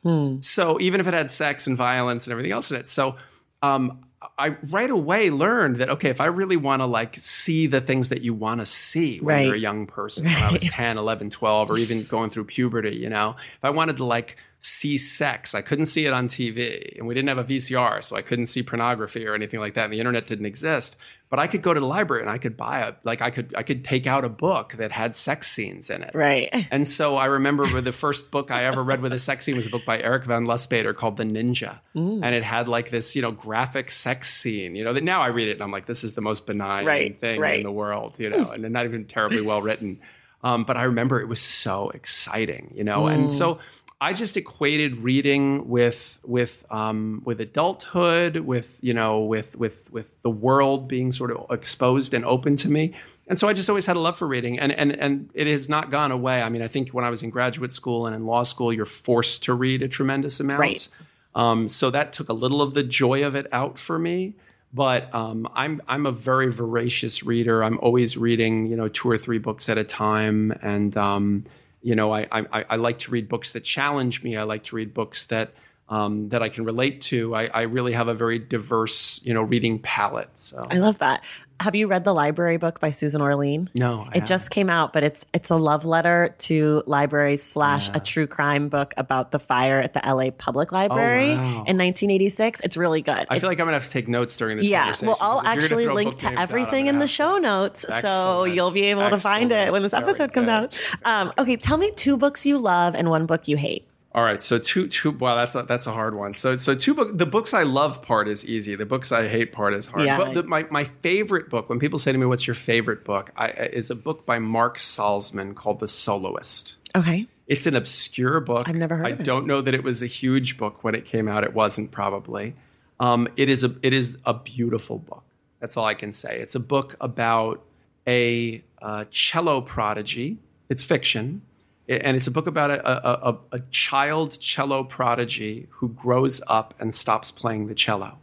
So 0.45 0.79
even 0.81 1.01
if 1.01 1.07
it 1.07 1.15
had 1.15 1.31
sex 1.31 1.67
and 1.67 1.77
violence 1.79 2.27
and 2.27 2.33
everything 2.33 2.53
else 2.53 2.71
in 2.71 2.77
it. 2.77 2.87
So 2.87 3.17
um, 3.63 4.01
I 4.39 4.57
right 4.69 4.91
away 4.91 5.31
learned 5.31 5.77
that 5.77 5.89
okay, 5.89 6.11
if 6.11 6.21
I 6.21 6.27
really 6.27 6.57
want 6.57 6.81
to 6.83 6.87
like 6.87 7.15
see 7.17 7.67
the 7.67 7.81
things 7.81 8.11
that 8.11 8.21
you 8.21 8.35
want 8.35 8.61
to 8.61 8.67
see 8.67 9.19
when 9.21 9.45
you're 9.45 9.55
a 9.55 9.59
young 9.59 9.87
person, 9.87 10.27
when 10.27 10.35
I 10.37 10.53
was 10.53 10.63
10, 10.71 10.99
11, 10.99 11.31
12, 11.31 11.71
or 11.71 11.79
even 11.79 12.05
going 12.05 12.29
through 12.29 12.45
puberty, 12.45 12.97
you 12.97 13.09
know, 13.09 13.37
if 13.57 13.65
I 13.65 13.71
wanted 13.71 13.97
to 13.99 14.05
like 14.05 14.37
see 14.63 14.99
sex, 14.99 15.55
I 15.55 15.63
couldn't 15.63 15.87
see 15.87 16.05
it 16.07 16.13
on 16.13 16.29
TV. 16.29 16.99
And 16.99 17.07
we 17.07 17.15
didn't 17.15 17.29
have 17.29 17.39
a 17.39 17.45
VCR, 17.45 18.05
so 18.05 18.17
I 18.17 18.23
couldn't 18.23 18.47
see 18.47 18.63
pornography 18.63 19.27
or 19.27 19.35
anything 19.35 19.59
like 19.61 19.75
that. 19.75 19.85
And 19.85 19.93
the 19.93 19.99
internet 20.01 20.27
didn't 20.27 20.47
exist. 20.47 20.97
But 21.31 21.39
I 21.39 21.47
could 21.47 21.63
go 21.63 21.73
to 21.73 21.79
the 21.79 21.87
library 21.87 22.23
and 22.23 22.31
I 22.31 22.39
could 22.39 22.57
buy 22.57 22.81
a 22.81 22.95
like 23.05 23.23
I 23.23 23.31
could 23.31 23.55
I 23.57 23.63
could 23.63 23.85
take 23.85 24.09
out 24.09 24.25
a 24.25 24.29
book 24.29 24.73
that 24.79 24.91
had 24.91 25.15
sex 25.15 25.47
scenes 25.47 25.89
in 25.89 26.03
it. 26.03 26.11
Right. 26.13 26.49
And 26.73 26.87
so 26.87 27.17
I 27.17 27.27
remember 27.27 27.81
the 27.81 27.93
first 27.93 28.31
book 28.33 28.51
I 28.51 28.65
ever 28.65 28.83
read 28.83 29.01
with 29.01 29.13
a 29.13 29.19
sex 29.19 29.45
scene 29.45 29.55
was 29.57 29.65
a 29.67 29.71
book 29.71 29.85
by 29.87 30.01
Eric 30.01 30.25
Van 30.25 30.45
Lustbader 30.45 30.95
called 30.95 31.17
The 31.17 31.25
Ninja. 31.25 31.79
Mm. 31.95 32.21
And 32.25 32.35
it 32.35 32.43
had 32.43 32.69
like 32.69 32.91
this, 32.91 33.15
you 33.15 33.23
know, 33.23 33.31
graphic 33.31 33.93
sex 33.93 34.29
scene, 34.29 34.75
you 34.75 34.83
know, 34.83 34.93
that 34.93 35.05
now 35.05 35.23
I 35.23 35.29
read 35.29 35.49
it 35.49 35.53
and 35.53 35.63
I'm 35.63 35.71
like, 35.71 35.87
this 35.87 36.03
is 36.03 36.15
the 36.15 36.21
most 36.21 36.47
benign 36.47 36.85
Right, 36.85 37.19
thing 37.21 37.41
right. 37.41 37.59
in 37.59 37.63
the 37.63 37.71
world, 37.73 38.19
you 38.19 38.29
know, 38.29 38.51
and 38.51 38.69
not 38.73 38.85
even 38.87 39.05
terribly 39.05 39.41
well 39.43 39.63
written. 39.63 40.01
Um, 40.43 40.65
but 40.65 40.77
I 40.79 40.85
remember 40.85 41.21
it 41.21 41.29
was 41.29 41.41
so 41.41 41.91
exciting, 41.91 42.73
you 42.75 42.83
know, 42.83 43.03
Mm. 43.03 43.13
and 43.15 43.33
so 43.33 43.59
I 44.01 44.15
just 44.15 44.37
equated 44.37 44.97
reading 44.97 45.69
with 45.69 46.19
with 46.25 46.65
um, 46.71 47.21
with 47.25 47.41
adulthood, 47.41 48.39
with 48.39 48.79
you 48.81 48.95
know, 48.95 49.21
with 49.21 49.57
with 49.57 49.91
with 49.93 50.11
the 50.23 50.31
world 50.31 50.89
being 50.89 51.13
sort 51.13 51.31
of 51.31 51.51
exposed 51.51 52.15
and 52.15 52.25
open 52.25 52.57
to 52.57 52.71
me. 52.71 52.95
And 53.27 53.39
so 53.39 53.47
I 53.47 53.53
just 53.53 53.69
always 53.69 53.87
had 53.87 53.97
a 53.97 54.01
love 54.01 54.17
for 54.17 54.27
reading, 54.27 54.59
and 54.59 54.73
and 54.73 54.93
and 54.93 55.31
it 55.35 55.47
has 55.47 55.69
not 55.69 55.91
gone 55.91 56.13
away. 56.13 56.43
I 56.43 56.49
mean, 56.49 56.63
I 56.63 56.69
think 56.69 56.91
when 56.91 57.05
I 57.05 57.11
was 57.11 57.23
in 57.23 57.31
graduate 57.31 57.73
school 57.73 58.07
and 58.07 58.17
in 58.17 58.25
law 58.25 58.43
school, 58.43 58.73
you're 58.73 58.87
forced 58.87 59.43
to 59.45 59.55
read 59.55 59.83
a 59.83 59.89
tremendous 59.89 60.41
amount. 60.41 60.61
Right. 60.61 60.89
Um, 61.35 61.69
so 61.69 61.91
that 61.91 62.13
took 62.13 62.29
a 62.29 62.33
little 62.33 62.63
of 62.63 62.75
the 62.75 62.83
joy 62.83 63.25
of 63.25 63.35
it 63.35 63.47
out 63.53 63.79
for 63.79 63.99
me. 63.99 64.35
But 64.73 65.15
um, 65.15 65.47
I'm 65.55 65.83
I'm 65.89 66.07
a 66.07 66.13
very 66.13 66.51
voracious 66.51 67.23
reader. 67.23 67.63
I'm 67.63 67.79
always 67.81 68.17
reading, 68.17 68.67
you 68.67 68.77
know, 68.77 68.89
two 68.89 69.11
or 69.11 69.19
three 69.19 69.39
books 69.39 69.69
at 69.69 69.77
a 69.77 69.85
time, 69.85 70.53
and 70.63 70.97
um, 70.97 71.45
you 71.83 71.95
know, 71.95 72.13
I, 72.13 72.27
I 72.31 72.65
I 72.71 72.77
like 72.77 72.99
to 72.99 73.11
read 73.11 73.29
books 73.29 73.53
that 73.53 73.65
challenge 73.65 74.23
me. 74.23 74.37
I 74.37 74.43
like 74.43 74.65
to 74.65 74.77
read 74.77 74.93
books 74.93 75.25
that 75.27 75.55
um, 75.89 76.29
that 76.29 76.43
I 76.43 76.49
can 76.49 76.65
relate 76.65 77.01
to. 77.03 77.35
I, 77.35 77.47
I 77.47 77.63
really 77.63 77.93
have 77.93 78.09
a 78.09 78.15
very 78.15 78.39
diverse, 78.39 79.21
you 79.25 79.35
know, 79.35 79.43
reading 79.43 79.81
palette. 79.81 80.31
So 80.35 80.67
I 80.71 80.77
love 80.77 80.99
that. 80.99 81.23
Have 81.61 81.75
you 81.75 81.89
read 81.89 82.05
the 82.05 82.15
library 82.15 82.57
book 82.57 82.81
by 82.81 82.91
Susan 82.91 83.21
Orlean? 83.21 83.69
no, 83.75 84.09
I 84.11 84.17
It 84.19 84.27
just 84.27 84.51
came 84.51 84.71
out, 84.71 84.95
but 84.95 85.03
it's 85.03 85.27
it's 85.35 85.51
a 85.51 85.57
love 85.57 85.85
letter 85.85 86.35
to 86.39 86.83
libraries 86.87 87.43
slash 87.43 87.91
a 87.93 88.01
true 88.01 88.27
crime 88.27 88.71
book 88.71 88.95
about 88.97 89.31
the 89.31 89.39
fire 89.39 89.79
at 89.79 89.93
the 89.93 90.01
LA 90.03 90.31
Public 90.31 90.73
Library 90.73 91.33
Oh, 91.33 91.37
wow. 91.37 91.43
in 91.67 91.77
1986. 91.77 92.61
It's 92.65 92.79
really 92.79 93.03
good. 93.03 93.27
I 93.29 93.39
feel 93.39 93.51
like 93.51 93.61
I'm 93.61 93.67
gonna 93.67 93.77
have 93.77 93.85
to 93.85 93.91
take 93.91 94.09
notes 94.09 94.39
during 94.39 94.57
this 94.57 94.69
yeah, 94.69 94.85
conversation. 94.85 95.09
well, 95.09 95.19
I'll 95.21 95.43
'cause 95.43 95.65
if 95.65 95.71
you're 95.71 95.81
gonna 95.81 95.91
actually 95.91 95.95
link 95.95 96.17
to 96.19 96.27
names 96.27 96.39
out, 96.39 96.39
I'm 96.39 96.43
everything 96.43 96.87
in 96.87 96.99
the 96.99 97.07
show 97.07 97.37
notes, 97.37 97.85
so 98.01 98.45
you'll 98.45 98.71
be 98.71 98.85
able 98.85 99.11
to 99.11 99.19
find 99.19 99.53
it 99.53 99.71
when 99.71 99.83
this 99.83 99.93
Excellent. 99.93 100.19
episode 100.19 100.33
comes 100.33 100.49
out. 100.49 100.81
Um, 101.05 101.31
okay, 101.37 101.57
tell 101.57 101.77
me 101.77 101.91
two 101.95 102.17
books 102.17 102.47
you 102.47 102.57
love 102.57 102.95
and 102.95 103.11
one 103.11 103.27
book 103.27 103.49
you 103.49 103.59
hate. 103.59 103.87
All 104.13 104.25
right, 104.25 104.43
so 104.43 104.59
two 104.59 104.89
two. 104.89 105.13
Wow, 105.13 105.37
that's 105.37 105.55
a, 105.55 105.63
that's 105.63 105.87
a 105.87 105.93
hard 105.93 106.17
one. 106.17 106.33
So 106.35 106.57
so 106.57 106.75
two 106.75 106.95
book. 106.95 107.17
The 107.17 107.27
books 107.27 107.55
I 107.55 107.63
love 107.63 108.03
part 108.03 108.27
is 108.27 108.45
easy. 108.45 108.75
The 108.75 108.87
books 108.87 109.13
I 109.13 109.29
hate 109.29 109.53
part 109.53 109.73
is 109.73 109.87
hard. 109.87 110.05
Yeah. 110.07 110.17
But 110.19 110.35
the, 110.35 110.43
my 110.43 110.67
my 110.71 110.85
favorite 110.85 111.49
book. 111.49 111.69
When 111.69 111.79
people 111.79 111.99
say 111.99 112.11
to 112.11 112.19
me, 112.19 112.27
"What's 112.27 112.47
your 112.47 112.57
favorite 112.57 113.05
book?" 113.05 113.31
I, 113.37 113.51
is 113.51 113.89
a 113.89 113.95
book 113.95 114.27
by 114.27 114.41
Mark 114.41 114.79
Salzman 114.79 115.55
called 115.55 115.79
The 115.79 115.87
Soloist. 115.87 116.75
Okay, 116.97 117.29
It's 117.47 117.67
an 117.67 117.77
obscure 117.77 118.41
book. 118.41 118.69
I've 118.69 118.75
never 118.75 118.97
heard 118.97 119.07
I 119.07 119.11
of 119.11 119.21
it. 119.21 119.25
don't 119.25 119.47
know 119.47 119.61
that 119.63 119.75
it 119.75 119.85
was 119.85 120.03
a 120.03 120.09
huge 120.09 120.59
book 120.59 120.83
when 120.83 120.97
it 120.97 121.05
came 121.05 121.29
out. 121.29 121.45
It 121.45 121.55
wasn't 121.55 121.93
probably. 121.93 122.57
Um, 122.99 123.29
it 123.37 123.49
is 123.49 123.63
a 123.63 123.77
it 123.83 123.93
is 123.93 124.19
a 124.27 124.35
beautiful 124.35 124.99
book. 124.99 125.23
That's 125.61 125.77
all 125.77 125.85
I 125.85 125.95
can 125.95 126.11
say. 126.11 126.41
It's 126.41 126.57
a 126.57 126.61
book 126.61 126.97
about 127.01 127.63
a 128.09 128.65
uh, 128.83 129.05
cello 129.13 129.61
prodigy. 129.61 130.39
It's 130.69 130.83
fiction, 130.83 131.43
and 131.91 132.17
it's 132.17 132.27
a 132.27 132.31
book 132.31 132.47
about 132.47 132.71
a, 132.71 132.89
a, 132.89 133.33
a, 133.33 133.39
a 133.57 133.61
child 133.71 134.39
cello 134.39 134.85
prodigy 134.85 135.67
who 135.71 135.89
grows 135.89 136.41
up 136.47 136.73
and 136.79 136.95
stops 136.95 137.33
playing 137.33 137.67
the 137.67 137.75
cello 137.75 138.19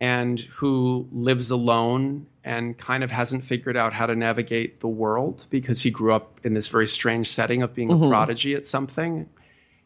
and 0.00 0.40
who 0.40 1.08
lives 1.10 1.50
alone 1.50 2.26
and 2.44 2.76
kind 2.78 3.02
of 3.02 3.10
hasn't 3.10 3.44
figured 3.44 3.76
out 3.76 3.94
how 3.94 4.06
to 4.06 4.14
navigate 4.14 4.80
the 4.80 4.88
world 4.88 5.46
because 5.50 5.82
he 5.82 5.90
grew 5.90 6.12
up 6.12 6.38
in 6.44 6.54
this 6.54 6.68
very 6.68 6.86
strange 6.86 7.28
setting 7.28 7.62
of 7.62 7.74
being 7.74 7.90
a 7.90 8.08
prodigy 8.08 8.54
at 8.54 8.66
something. 8.66 9.28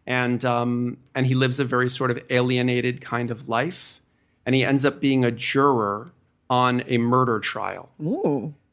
And, 0.06 0.44
um, 0.44 0.96
and 1.14 1.26
he 1.26 1.34
lives 1.34 1.60
a 1.60 1.64
very 1.64 1.88
sort 1.88 2.10
of 2.10 2.20
alienated 2.28 3.00
kind 3.00 3.30
of 3.30 3.48
life. 3.48 4.00
And 4.44 4.54
he 4.54 4.64
ends 4.64 4.84
up 4.84 5.00
being 5.00 5.24
a 5.24 5.30
juror 5.30 6.10
on 6.50 6.82
a 6.88 6.98
murder 6.98 7.38
trial. 7.38 7.90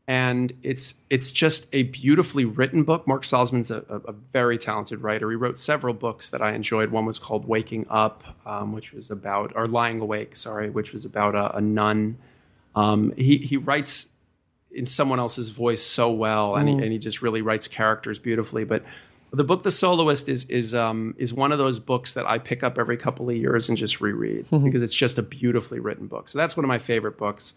And 0.09 0.53
it's 0.63 0.95
it's 1.09 1.33
just 1.33 1.67
a 1.73 1.83
beautifully 1.83 2.45
written 2.45 2.83
book. 2.83 3.05
Mark 3.05 3.23
Salzman's 3.23 3.69
a, 3.69 3.83
a, 3.89 4.13
very 4.13 4.57
talented 4.57 5.01
writer. 5.01 5.29
He 5.29 5.35
wrote 5.35 5.59
several 5.59 5.93
books 5.93 6.29
that 6.29 6.41
I 6.41 6.53
enjoyed. 6.53 6.91
One 6.91 7.05
was 7.05 7.19
called 7.19 7.45
Waking 7.45 7.87
Up, 7.89 8.23
um, 8.45 8.71
which 8.71 8.93
was 8.93 9.11
about 9.11 9.51
or 9.53 9.67
Lying 9.67 9.99
Awake, 9.99 10.37
sorry, 10.37 10.69
which 10.69 10.93
was 10.93 11.03
about 11.03 11.35
a, 11.35 11.57
a 11.57 11.61
nun. 11.61 12.17
Um, 12.73 13.11
he 13.17 13.37
he 13.37 13.57
writes 13.57 14.07
in 14.71 14.85
someone 14.85 15.19
else's 15.19 15.49
voice 15.49 15.83
so 15.83 16.09
well, 16.11 16.55
and, 16.55 16.69
he, 16.69 16.75
and 16.75 16.91
he 16.91 16.99
just 16.99 17.21
really 17.21 17.41
writes 17.41 17.67
characters 17.67 18.19
beautifully. 18.19 18.63
But 18.63 18.83
the 19.33 19.43
book 19.43 19.63
The 19.63 19.71
Soloist 19.71 20.29
is 20.29 20.45
is 20.45 20.73
um, 20.73 21.15
is 21.17 21.33
one 21.33 21.51
of 21.51 21.57
those 21.57 21.79
books 21.79 22.13
that 22.13 22.25
I 22.25 22.37
pick 22.37 22.63
up 22.63 22.77
every 22.77 22.95
couple 22.95 23.29
of 23.29 23.35
years 23.35 23.69
and 23.69 23.77
just 23.77 23.99
reread 23.99 24.45
because 24.63 24.81
it's 24.81 24.95
just 24.95 25.17
a 25.17 25.23
beautifully 25.23 25.79
written 25.79 26.07
book. 26.07 26.29
So 26.29 26.37
that's 26.37 26.55
one 26.55 26.63
of 26.63 26.69
my 26.69 26.79
favorite 26.79 27.17
books. 27.17 27.55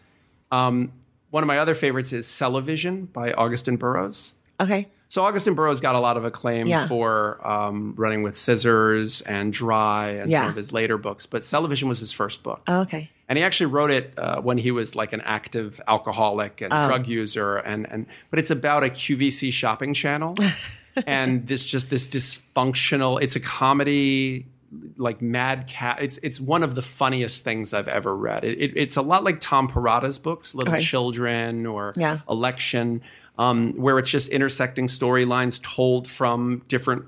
Um, 0.50 0.92
one 1.30 1.42
of 1.42 1.46
my 1.46 1.58
other 1.58 1.74
favorites 1.74 2.12
is 2.12 2.38
Television 2.38 3.06
by 3.06 3.32
Augusten 3.32 3.78
Burroughs. 3.78 4.34
okay, 4.60 4.88
So 5.08 5.22
Augusten 5.22 5.54
Burroughs 5.56 5.80
got 5.80 5.94
a 5.94 6.00
lot 6.00 6.16
of 6.16 6.24
acclaim 6.24 6.66
Yeah. 6.66 6.86
for 6.86 7.40
um, 7.46 7.94
Running 7.96 8.22
with 8.22 8.36
Scissors 8.36 9.20
and 9.22 9.52
Dry 9.52 10.08
and 10.10 10.32
some 10.34 10.46
of 10.48 10.56
his 10.56 10.72
later 10.72 10.98
books, 10.98 11.26
but 11.26 11.42
Television 11.42 11.88
was 11.88 11.98
his 11.98 12.12
first 12.12 12.42
book. 12.42 12.62
oh, 12.68 12.80
okay, 12.82 13.10
And 13.28 13.38
he 13.38 13.44
actually 13.44 13.66
wrote 13.66 13.90
it 13.90 14.12
uh, 14.18 14.40
when 14.40 14.58
he 14.58 14.70
was 14.70 14.94
like 14.94 15.12
an 15.12 15.20
active 15.22 15.80
alcoholic 15.88 16.60
and 16.60 16.70
drug 16.70 17.06
user, 17.08 17.56
and 17.56 17.86
and 17.90 18.06
but 18.30 18.38
it's 18.38 18.50
about 18.50 18.84
a 18.84 18.88
QVC 18.90 19.52
shopping 19.52 19.94
channel, 19.94 20.36
and 21.06 21.46
this 21.46 21.62
just 21.64 21.90
this 21.90 22.06
dysfunctional. 22.08 23.20
It's 23.22 23.36
a 23.36 23.40
comedy, 23.40 24.46
like 24.96 25.20
Mad 25.20 25.66
Cat. 25.66 25.98
It's 26.00 26.18
it's 26.18 26.40
one 26.40 26.62
of 26.62 26.74
the 26.74 26.82
funniest 26.82 27.42
things 27.44 27.74
I've 27.74 27.88
ever 27.88 28.14
read. 28.16 28.44
It, 28.44 28.58
it, 28.58 28.72
it's 28.76 28.96
a 28.96 29.02
lot 29.02 29.24
like 29.24 29.40
Tom 29.40 29.68
Perrotta's 29.68 30.18
books, 30.18 30.54
Little 30.54 30.74
Okay. 30.74 30.82
Children 30.82 31.66
or 31.66 31.92
Yeah. 31.96 32.18
Election, 32.28 33.02
um, 33.38 33.72
where 33.76 33.98
it's 33.98 34.10
just 34.10 34.28
intersecting 34.28 34.86
storylines 34.86 35.60
told 35.62 36.06
from 36.08 36.62
different 36.68 37.06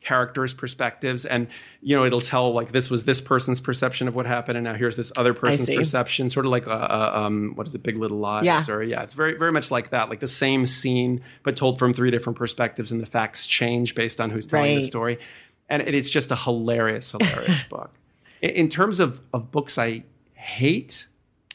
characters' 0.00 0.54
perspectives, 0.54 1.26
and 1.26 1.48
you 1.82 1.94
know 1.94 2.04
it'll 2.04 2.20
tell 2.20 2.52
like 2.52 2.72
this 2.72 2.88
was 2.88 3.04
this 3.04 3.20
person's 3.20 3.60
perception 3.60 4.08
of 4.08 4.14
what 4.14 4.26
happened, 4.26 4.56
and 4.56 4.64
now 4.64 4.72
here's 4.74 4.96
this 4.96 5.12
other 5.18 5.34
person's 5.34 5.68
perception, 5.68 6.30
sort 6.30 6.46
of 6.46 6.52
like 6.52 6.66
uh, 6.66 6.70
uh, 6.70 7.12
um, 7.26 7.52
what 7.56 7.66
is 7.66 7.74
it, 7.74 7.82
Big 7.82 7.96
Little 7.98 8.18
Lies, 8.18 8.44
Yeah. 8.44 8.64
or 8.68 8.82
yeah, 8.82 9.02
it's 9.02 9.12
very 9.12 9.36
very 9.36 9.52
much 9.52 9.70
like 9.70 9.90
that, 9.90 10.08
like 10.08 10.20
the 10.20 10.26
same 10.26 10.64
scene 10.64 11.20
but 11.42 11.56
told 11.56 11.78
from 11.78 11.92
three 11.92 12.10
different 12.10 12.38
perspectives, 12.38 12.90
and 12.92 13.02
the 13.02 13.06
facts 13.06 13.46
change 13.46 13.94
based 13.94 14.20
on 14.20 14.30
who's 14.30 14.46
telling 14.46 14.76
the 14.76 14.82
story, 14.82 15.18
and 15.68 15.82
it's 15.82 16.10
just 16.10 16.30
a 16.30 16.36
hilarious, 16.36 17.12
hilarious 17.12 17.62
book. 17.70 17.92
In, 18.42 18.68
terms 18.68 19.00
of 19.00 19.20
of 19.32 19.50
books 19.50 19.78
I 19.78 20.04
hate, 20.34 21.06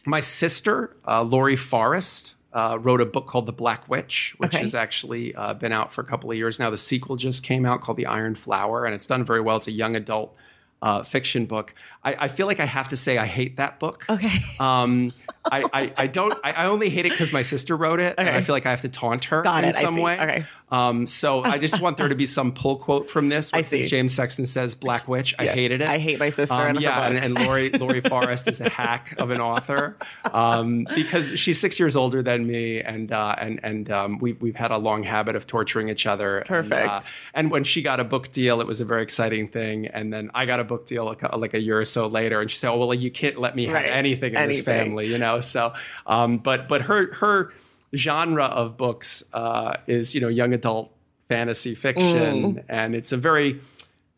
my 0.05 0.19
sister 0.19 0.95
uh, 1.07 1.23
Laurie 1.23 1.55
Forest. 1.55 2.35
Uh, 2.55 2.77
wrote 2.79 3.01
a 3.01 3.05
book 3.07 3.25
called 3.25 3.47
The 3.47 3.51
Black 3.51 3.89
Witch, 3.89 4.35
which 4.37 4.53
Okay. 4.53 4.59
has 4.61 4.75
actually 4.75 5.33
uh, 5.33 5.55
been 5.55 5.71
out 5.71 5.91
for 5.91 6.01
a 6.01 6.03
couple 6.03 6.29
of 6.29 6.37
years 6.37 6.59
now. 6.59 6.69
The 6.69 6.77
sequel 6.77 7.15
just 7.15 7.41
came 7.41 7.65
out 7.65 7.81
called 7.81 7.97
The 7.97 8.05
Iron 8.05 8.35
Flower, 8.35 8.85
and 8.85 8.93
it's 8.93 9.07
done 9.07 9.23
very 9.25 9.41
well. 9.41 9.57
It's 9.57 9.65
a 9.67 9.71
young 9.71 9.95
adult 9.95 10.35
uh, 10.83 11.01
fiction 11.01 11.47
book. 11.47 11.73
I, 12.03 12.15
I 12.19 12.27
feel 12.27 12.47
like 12.47 12.59
I 12.59 12.65
have 12.65 12.89
to 12.89 12.97
say 12.97 13.17
I 13.17 13.25
hate 13.25 13.57
that 13.57 13.79
book. 13.79 14.05
okay. 14.09 14.39
Um, 14.59 15.11
I, 15.51 15.63
I, 15.73 15.93
I 15.97 16.07
don't. 16.07 16.33
I, 16.43 16.53
I 16.53 16.65
only 16.67 16.89
hate 16.89 17.05
it 17.05 17.11
because 17.11 17.33
my 17.33 17.41
sister 17.41 17.75
wrote 17.75 17.99
it, 17.99 18.15
and 18.17 18.29
I 18.29 18.39
feel 18.39 18.55
like 18.55 18.65
I 18.65 18.69
have 18.69 18.81
to 18.81 18.89
taunt 18.89 19.25
her 19.25 19.41
Got 19.41 19.63
in 19.63 19.71
it. 19.71 19.75
Some 19.75 19.97
way. 19.97 20.13
Okay. 20.13 20.45
Um. 20.71 21.05
So 21.05 21.43
I 21.43 21.57
just 21.57 21.81
want 21.81 21.97
there 21.97 22.07
to 22.07 22.15
be 22.15 22.25
some 22.37 22.53
pull 22.53 22.77
quote 22.77 23.09
from 23.09 23.27
this. 23.27 23.51
Where 23.51 23.59
I 23.59 23.61
see. 23.63 23.85
James 23.87 24.13
Sexton 24.13 24.45
says 24.45 24.73
Black 24.73 25.07
Witch. 25.07 25.35
I 25.37 25.47
hated 25.47 25.81
it. 25.81 25.87
I 25.87 25.97
hate 25.97 26.17
my 26.17 26.29
sister 26.29 26.55
Um, 26.55 26.67
and 26.69 26.81
yeah, 26.81 27.07
and, 27.07 27.17
and 27.17 27.37
Laurie 27.45 27.71
Laurie 27.71 27.99
Forest 28.09 28.47
is 28.47 28.61
a 28.61 28.69
hack 28.69 29.15
of 29.17 29.31
an 29.31 29.41
author 29.41 29.97
um, 30.31 30.87
because 30.95 31.37
she's 31.37 31.59
six 31.59 31.77
years 31.77 31.97
older 31.97 32.23
than 32.23 32.47
me, 32.47 32.79
and 32.79 33.11
uh, 33.11 33.35
and 33.37 33.59
and 33.63 33.91
um, 33.91 34.19
we 34.19 34.33
we've 34.33 34.55
had 34.55 34.71
a 34.71 34.77
long 34.77 35.03
habit 35.03 35.35
of 35.35 35.45
torturing 35.45 35.89
each 35.89 36.05
other. 36.05 36.37
And, 36.37 36.47
Perfect. 36.47 36.87
uh, 36.87 37.01
and 37.33 37.51
when 37.51 37.65
she 37.65 37.81
got 37.81 37.99
a 37.99 38.05
book 38.05 38.31
deal, 38.31 38.61
it 38.61 38.67
was 38.67 38.79
a 38.79 38.85
very 38.85 39.03
exciting 39.03 39.49
thing. 39.49 39.87
And 39.87 40.13
then 40.13 40.31
I 40.33 40.45
got 40.45 40.61
a 40.61 40.63
book 40.63 40.85
deal 40.85 41.03
like 41.03 41.21
a, 41.21 41.37
like 41.37 41.53
a 41.53 41.59
year 41.59 41.81
or 41.81 41.85
so 41.93 42.07
later, 42.07 42.41
and 42.41 42.49
she 42.51 42.57
said, 42.57 42.71
"Oh 42.71 42.77
well, 42.77 42.93
you 42.93 43.11
can't 43.11 43.39
let 43.39 43.55
me 43.55 43.65
have 43.67 43.75
Right. 43.75 43.89
anything 43.89 44.33
in 44.33 44.47
this 44.47 44.61
family," 44.61 45.07
you 45.07 45.17
know. 45.17 45.39
So, 45.39 45.73
um, 46.07 46.37
but 46.39 46.67
but 46.67 46.81
her 46.89 47.13
her 47.15 47.53
genre 47.95 48.45
of 48.45 48.75
books 48.77 49.23
uh, 49.33 49.77
is 49.87 50.13
you 50.15 50.21
know 50.21 50.27
young 50.27 50.53
adult 50.53 50.91
fantasy 51.29 51.75
fiction, 51.75 52.55
Mm. 52.55 52.63
and 52.67 52.95
it's 52.95 53.11
a 53.11 53.17
very 53.17 53.59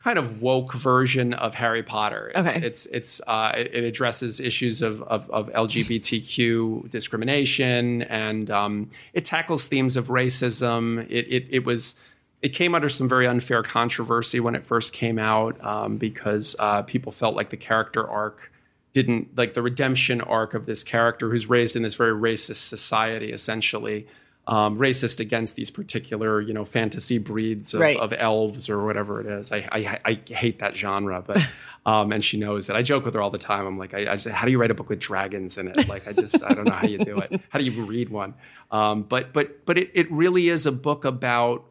kind 0.03 0.19
of 0.19 0.39
woke 0.41 0.71
version 0.73 1.33
of 1.33 1.55
Harry 1.55 1.81
Potter. 1.83 2.31
It's 2.35 2.55
Okay. 2.57 2.67
it's 2.67 2.85
it's 2.87 3.21
uh, 3.27 3.51
it 3.57 3.73
it 3.73 3.83
addresses 3.83 4.39
issues 4.39 4.81
of 4.81 5.01
of, 5.03 5.29
of 5.31 5.49
LGBTQ 5.53 6.89
discrimination, 6.89 8.03
and 8.03 8.49
um, 8.51 8.89
it 9.13 9.25
tackles 9.25 9.67
themes 9.67 9.97
of 9.97 10.07
racism. 10.07 11.05
It 11.09 11.25
it 11.29 11.47
it 11.49 11.65
was. 11.65 11.95
It 12.41 12.49
came 12.49 12.75
under 12.75 12.89
some 12.89 13.09
very 13.09 13.25
unfair 13.27 13.63
controversy 13.63 14.39
when 14.39 14.55
it 14.55 14.65
first 14.65 14.93
came 14.93 15.17
out 15.17 15.63
um, 15.65 15.97
because 15.97 16.55
uh, 16.59 16.83
people 16.83 17.11
felt 17.11 17.35
like 17.35 17.49
the 17.49 17.57
character 17.57 18.07
arc 18.07 18.51
didn't 18.93 19.35
like 19.35 19.53
the 19.55 19.61
redemption 19.61 20.21
arc 20.21 20.53
of 20.53 20.65
this 20.65 20.83
character 20.83 21.29
who's 21.29 21.49
raised 21.49 21.75
in 21.75 21.81
this 21.81 21.95
very 21.95 22.13
racist 22.13 22.67
society, 22.67 23.31
essentially 23.31 24.07
um, 24.47 24.77
racist 24.77 25.19
against 25.19 25.55
these 25.55 25.71
particular, 25.71 26.39
you 26.39 26.53
know, 26.53 26.63
fantasy 26.65 27.17
breeds 27.17 27.73
of, 27.73 27.81
Right. 27.81 27.97
of 27.97 28.13
elves 28.13 28.69
or 28.69 28.85
whatever 28.85 29.19
it 29.19 29.25
is. 29.25 29.51
I, 29.51 29.67
I, 29.71 29.99
I 30.05 30.19
hate 30.33 30.59
that 30.59 30.77
genre, 30.77 31.23
but 31.25 31.41
um, 31.87 32.11
and 32.11 32.23
she 32.23 32.37
knows 32.37 32.69
it. 32.69 32.75
I 32.75 32.83
joke 32.83 33.05
with 33.05 33.15
her 33.15 33.21
all 33.21 33.31
the 33.31 33.39
time. 33.39 33.65
I'm 33.65 33.79
like, 33.79 33.95
I, 33.95 34.13
I 34.13 34.15
say, 34.17 34.29
how 34.29 34.45
do 34.45 34.51
you 34.51 34.61
write 34.61 34.69
a 34.71 34.75
book 34.75 34.87
with 34.87 34.99
dragons 34.99 35.57
in 35.57 35.67
it? 35.67 35.87
Like, 35.89 36.07
I 36.07 36.13
just, 36.13 36.43
I 36.43 36.53
don't 36.53 36.65
know 36.65 36.73
how 36.75 36.85
you 36.87 36.99
do 36.99 37.17
it. 37.19 37.41
How 37.49 37.57
do 37.57 37.65
you 37.65 37.71
even 37.71 37.87
read 37.87 38.09
one? 38.09 38.35
Um, 38.71 39.01
but 39.03 39.33
but 39.33 39.65
but 39.65 39.77
it, 39.79 39.89
it 39.95 40.11
really 40.11 40.47
is 40.49 40.65
a 40.67 40.71
book 40.71 41.05
about 41.05 41.65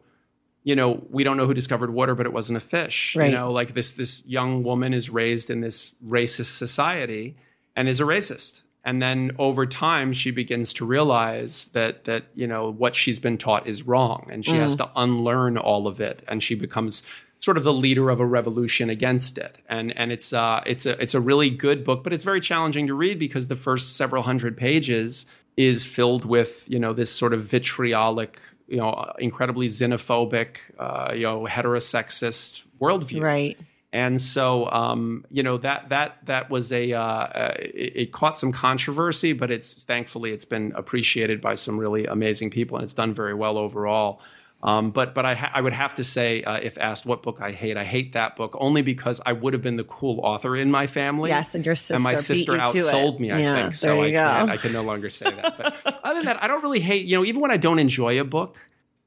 you 0.65 0.75
know, 0.75 1.05
we 1.11 1.23
don't 1.23 1.37
know 1.37 1.45
who 1.45 1.53
discovered 1.53 1.93
water, 1.93 2.15
but 2.15 2.25
it 2.25 2.33
wasn't 2.33 2.57
a 2.57 2.59
fish. 2.59 3.15
Right. 3.15 3.27
You 3.27 3.37
know, 3.37 3.51
like 3.51 3.75
this 3.75 3.93
this 3.93 4.25
young 4.25 4.63
woman 4.63 4.93
is 4.93 5.09
raised 5.09 5.49
in 5.49 5.61
this 5.61 5.93
racist 6.05 6.57
society 6.57 7.37
and 7.75 7.87
is 7.87 8.01
a 8.01 8.03
racist. 8.03 8.61
And 8.83 9.01
then 9.01 9.31
over 9.39 9.65
time 9.65 10.11
she 10.11 10.31
begins 10.31 10.73
to 10.73 10.85
realize 10.85 11.67
that 11.73 12.05
that, 12.05 12.25
you 12.33 12.47
know, 12.47 12.71
what 12.71 12.95
she's 12.95 13.19
been 13.19 13.37
taught 13.37 13.67
is 13.67 13.83
wrong 13.83 14.27
and 14.31 14.43
she 14.43 14.55
has 14.55 14.75
to 14.77 14.89
unlearn 14.95 15.57
all 15.57 15.87
of 15.87 16.01
it. 16.01 16.23
And 16.27 16.41
she 16.41 16.55
becomes 16.55 17.03
sort 17.39 17.57
of 17.57 17.63
the 17.63 17.73
leader 17.73 18.09
of 18.09 18.19
a 18.19 18.25
revolution 18.25 18.89
against 18.89 19.37
it. 19.37 19.55
And 19.69 19.95
and 19.95 20.11
it's 20.11 20.33
uh 20.33 20.63
it's 20.65 20.87
a 20.87 20.99
it's 20.99 21.13
a 21.13 21.21
really 21.21 21.51
good 21.51 21.83
book, 21.83 22.03
but 22.03 22.11
it's 22.11 22.23
very 22.23 22.41
challenging 22.41 22.87
to 22.87 22.95
read 22.95 23.19
because 23.19 23.49
the 23.49 23.55
first 23.55 23.97
several 23.97 24.23
hundred 24.23 24.57
pages 24.57 25.27
is 25.57 25.85
filled 25.85 26.25
with, 26.25 26.67
you 26.67 26.79
know, 26.79 26.91
this 26.91 27.11
sort 27.11 27.33
of 27.33 27.43
vitriolic 27.43 28.39
you 28.67 28.77
know, 28.77 29.13
incredibly 29.19 29.67
xenophobic, 29.67 30.57
uh, 30.79 31.13
you 31.13 31.23
know, 31.23 31.45
heterosexist 31.45 32.63
worldview. 32.79 33.21
Right. 33.21 33.57
And 33.93 34.19
so, 34.19 34.69
um, 34.71 35.25
you 35.31 35.41
know, 35.41 35.57
that 35.59 35.87
that 35.89 36.17
that 36.25 36.49
was 36.49 36.73
a 36.73 36.91
uh, 36.91 37.53
it, 37.59 37.93
it 37.95 38.11
caught 38.11 38.37
some 38.37 38.51
controversy, 38.51 39.31
but 39.31 39.51
it's 39.51 39.85
thankfully 39.85 40.31
it's 40.31 40.43
been 40.43 40.73
appreciated 40.75 41.39
by 41.39 41.55
some 41.55 41.77
really 41.77 42.05
amazing 42.05 42.49
people, 42.49 42.75
and 42.75 42.83
it's 42.83 42.93
done 42.93 43.13
very 43.13 43.33
well 43.33 43.57
overall. 43.57 44.21
Um, 44.65 44.89
but 44.89 45.13
but 45.13 45.25
I 45.25 45.35
ha- 45.35 45.51
I 45.53 45.61
would 45.61 45.73
have 45.73 45.93
to 45.95 46.03
say, 46.03 46.41
uh, 46.41 46.55
if 46.55 46.79
asked 46.79 47.05
what 47.05 47.21
book 47.21 47.37
I 47.39 47.51
hate, 47.51 47.77
I 47.77 47.83
hate 47.83 48.13
that 48.13 48.35
book 48.35 48.57
only 48.59 48.81
because 48.81 49.21
I 49.23 49.31
would 49.31 49.53
have 49.53 49.61
been 49.61 49.75
the 49.77 49.83
cool 49.83 50.19
author 50.23 50.55
in 50.55 50.71
my 50.71 50.87
family. 50.87 51.29
Yes, 51.29 51.53
and 51.53 51.63
your 51.63 51.75
sister 51.75 51.93
and 51.93 52.03
my 52.03 52.15
sister 52.15 52.53
outsold 52.53 53.19
me. 53.19 53.31
I 53.31 53.41
Yeah, 53.41 53.53
think 53.53 53.75
so. 53.75 54.01
I 54.01 54.11
can't. 54.11 54.49
I 54.49 54.57
can 54.57 54.73
no 54.73 54.81
longer 54.81 55.11
say 55.11 55.29
that. 55.29 55.55
But 55.57 55.99
other 56.03 56.15
than 56.15 56.25
that, 56.25 56.41
I 56.43 56.47
don't 56.47 56.63
really 56.63 56.79
hate. 56.79 57.05
You 57.05 57.17
know, 57.17 57.25
even 57.25 57.41
when 57.41 57.51
I 57.51 57.57
don't 57.57 57.77
enjoy 57.77 58.19
a 58.19 58.23
book. 58.23 58.57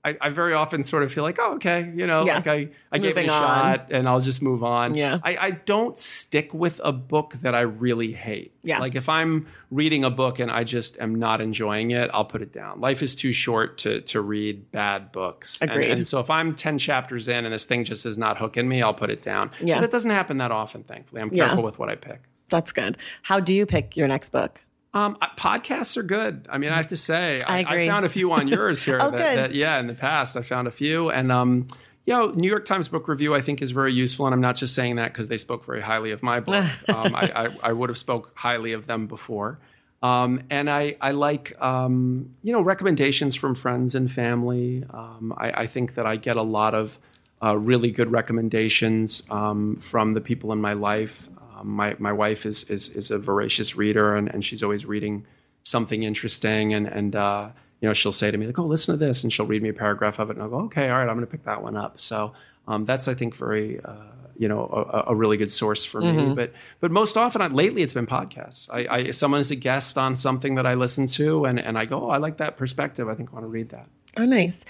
I, 0.09 0.27
I 0.27 0.31
very 0.31 0.53
often 0.55 0.83
sort 0.83 1.03
of 1.03 1.13
feel 1.13 1.23
like, 1.25 1.39
oh, 1.41 1.55
okay, 1.55 1.93
you 1.95 2.07
know, 2.07 2.23
Yeah. 2.25 2.37
like 2.37 2.47
I, 2.47 2.69
I 2.93 2.99
gave 2.99 3.17
it 3.19 3.29
a 3.29 3.33
on. 3.33 3.39
shot 3.41 3.87
and 3.91 4.09
I'll 4.09 4.21
just 4.21 4.43
move 4.43 4.65
on. 4.65 4.95
Yeah. 4.95 5.19
I, 5.23 5.37
I 5.41 5.51
don't 5.53 5.97
stick 5.99 6.53
with 6.55 6.81
a 6.85 6.93
book 6.93 7.35
that 7.43 7.55
I 7.55 7.61
really 7.61 8.13
hate. 8.13 8.55
Yeah. 8.63 8.79
Like 8.81 8.95
if 8.95 9.09
I'm 9.09 9.47
reading 9.71 10.05
a 10.05 10.11
book 10.11 10.39
and 10.39 10.51
I 10.51 10.65
just 10.65 10.99
am 11.01 11.15
not 11.15 11.41
enjoying 11.41 11.91
it, 11.93 12.11
I'll 12.13 12.25
put 12.25 12.43
it 12.43 12.53
down. 12.53 12.81
Life 12.81 13.03
is 13.03 13.15
too 13.15 13.33
short 13.33 13.79
to 13.79 14.01
to 14.03 14.21
read 14.21 14.71
bad 14.73 15.13
books. 15.13 15.61
Agreed. 15.63 15.91
And, 15.91 16.07
so 16.07 16.21
if 16.21 16.31
I'm 16.31 16.55
10 16.55 16.79
chapters 16.79 17.29
in 17.29 17.45
and 17.45 17.53
this 17.55 17.65
thing 17.67 17.85
just 17.85 18.05
is 18.07 18.19
not 18.19 18.39
hooking 18.39 18.69
me, 18.69 18.83
I'll 18.83 18.95
put 18.95 19.11
it 19.11 19.23
down. 19.23 19.51
Yeah. 19.61 19.77
But 19.77 19.83
that 19.83 19.91
doesn't 19.93 20.11
happen 20.11 20.39
that 20.39 20.51
often, 20.53 20.83
thankfully. 20.85 21.23
I'm 21.23 21.33
Yeah. 21.33 21.47
careful 21.47 21.63
with 21.63 21.79
what 21.79 21.89
I 21.89 21.95
pick. 21.95 22.23
That's 22.49 22.73
good. 22.73 22.97
How 23.23 23.41
do 23.41 23.53
you 23.53 23.67
pick 23.67 23.97
your 23.97 24.09
next 24.09 24.31
book? 24.31 24.63
Um, 24.95 25.17
podcasts 25.37 25.97
are 25.97 26.03
good. 26.03 26.47
I 26.51 26.59
mean, 26.59 26.71
I 26.71 26.77
have 26.77 26.89
to 26.89 26.97
say, 26.97 27.41
I 27.47 27.61
agree. 27.61 27.87
found 27.87 28.07
a 28.07 28.09
few 28.09 28.33
on 28.33 28.49
yours 28.49 28.83
here. 28.83 28.99
Oh, 29.03 29.11
that, 29.11 29.19
good. 29.19 29.39
that- 29.39 29.55
yeah, 29.55 29.79
in 29.79 29.87
the 29.87 29.95
past, 29.95 30.37
I 30.37 30.43
found 30.43 30.67
a 30.67 30.71
few, 30.71 31.11
and 31.11 31.31
um, 31.31 31.67
you 32.07 32.15
know, 32.15 32.29
New 32.31 32.49
York 32.49 32.65
Times 32.65 32.89
Book 32.89 33.07
Review, 33.07 33.35
I 33.35 33.43
think, 33.43 33.61
is 33.61 33.71
very 33.71 33.93
useful, 33.93 34.27
and 34.27 34.35
I'm 34.35 34.41
not 34.41 34.57
just 34.57 34.75
saying 34.75 34.97
that 34.97 35.13
because 35.13 35.29
they 35.29 35.37
spoke 35.37 35.65
very 35.67 35.83
highly 35.83 36.11
of 36.11 36.23
my 36.23 36.41
book. 36.41 36.65
um, 36.89 37.15
I, 37.15 37.31
I, 37.35 37.57
I 37.65 37.73
would 37.73 37.91
have 37.91 37.99
spoke 37.99 38.33
highly 38.35 38.73
of 38.73 38.87
them 38.87 39.07
before. 39.07 39.59
Um, 40.03 40.43
and 40.49 40.71
I, 40.71 40.97
I 41.01 41.11
like, 41.11 41.61
um, 41.61 42.35
you 42.43 42.53
know, 42.53 42.63
recommendations 42.63 43.35
from 43.35 43.55
friends 43.55 43.95
and 43.95 44.11
family. 44.11 44.85
Um, 44.89 45.35
I, 45.37 45.51
I 45.63 45.67
think 45.67 45.97
that 45.97 46.07
I 46.07 46.17
get 46.17 46.37
a 46.37 46.43
lot 46.43 46.75
of 46.75 46.99
uh, 47.43 47.57
really 47.57 47.91
good 47.91 48.11
recommendations 48.11 49.23
um, 49.31 49.77
from 49.77 50.15
the 50.15 50.21
people 50.21 50.53
in 50.53 50.61
my 50.61 50.73
life. 50.73 51.29
Um, 51.59 51.69
my, 51.69 51.97
my 51.99 52.13
wife 52.13 52.47
is, 52.47 52.65
is, 52.65 52.89
is 52.91 53.11
a 53.11 53.19
voracious 53.19 53.77
reader, 53.77 54.15
and, 54.15 54.29
and 54.29 54.45
she's 54.45 54.63
always 54.63 54.87
reading 54.87 55.27
something 55.63 56.03
interesting. 56.03 56.73
And, 56.73 56.87
and 56.87 57.17
uh, 57.17 57.51
you 57.81 57.89
know, 57.89 57.93
she'll 57.93 58.13
say 58.13 58.31
to 58.31 58.39
me, 58.39 58.47
like, 58.47 58.59
oh, 58.59 58.67
listen 58.67 58.99
to 58.99 59.05
this. 59.05 59.25
And 59.25 59.33
she'll 59.33 59.47
read 59.47 59.63
me 59.63 59.69
a 59.69 59.75
paragraph 59.75 60.19
of 60.19 60.31
it. 60.31 60.35
And 60.37 60.43
I'll 60.43 60.49
go, 60.49 60.61
okay, 60.67 60.89
all 60.91 60.99
right, 60.99 61.09
I'm 61.09 61.17
going 61.17 61.27
to 61.27 61.31
pick 61.31 61.45
that 61.45 61.63
one 61.63 61.77
up. 61.77 62.01
So 62.01 62.33
um, 62.67 62.85
that's, 62.85 63.09
I 63.09 63.15
think, 63.15 63.35
very, 63.37 63.81
uh, 63.85 63.95
you 64.37 64.47
know, 64.47 64.67
a, 64.93 65.13
a 65.13 65.15
really 65.17 65.37
good 65.37 65.51
source 65.51 65.85
for 65.85 66.01
me. 66.01 66.33
But 66.33 66.53
but 66.79 66.93
most 66.93 67.17
often, 67.17 67.43
I, 67.43 67.49
lately, 67.49 67.83
it's 67.83 67.93
been 67.93 68.07
podcasts. 68.07 68.69
I, 68.73 68.87
I 68.89 69.11
someone 69.11 69.41
is 69.41 69.51
a 69.51 69.57
guest 69.57 69.99
on 69.99 70.15
something 70.15 70.55
that 70.55 70.65
I 70.65 70.75
listen 70.75 71.07
to, 71.07 71.45
and, 71.45 71.59
and 71.59 71.77
I 71.77 71.87
go, 71.87 72.05
oh, 72.05 72.11
I 72.11 72.19
like 72.19 72.37
that 72.37 72.57
perspective. 72.57 73.09
I 73.09 73.15
think 73.15 73.31
I 73.31 73.33
want 73.33 73.45
to 73.45 73.49
read 73.49 73.71
that. 73.71 73.89
Oh, 74.17 74.25
nice. 74.25 74.65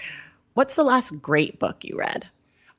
What's 0.55 0.75
the 0.75 0.83
last 0.83 1.21
great 1.21 1.59
book 1.59 1.83
you 1.83 1.97
read? 1.97 2.29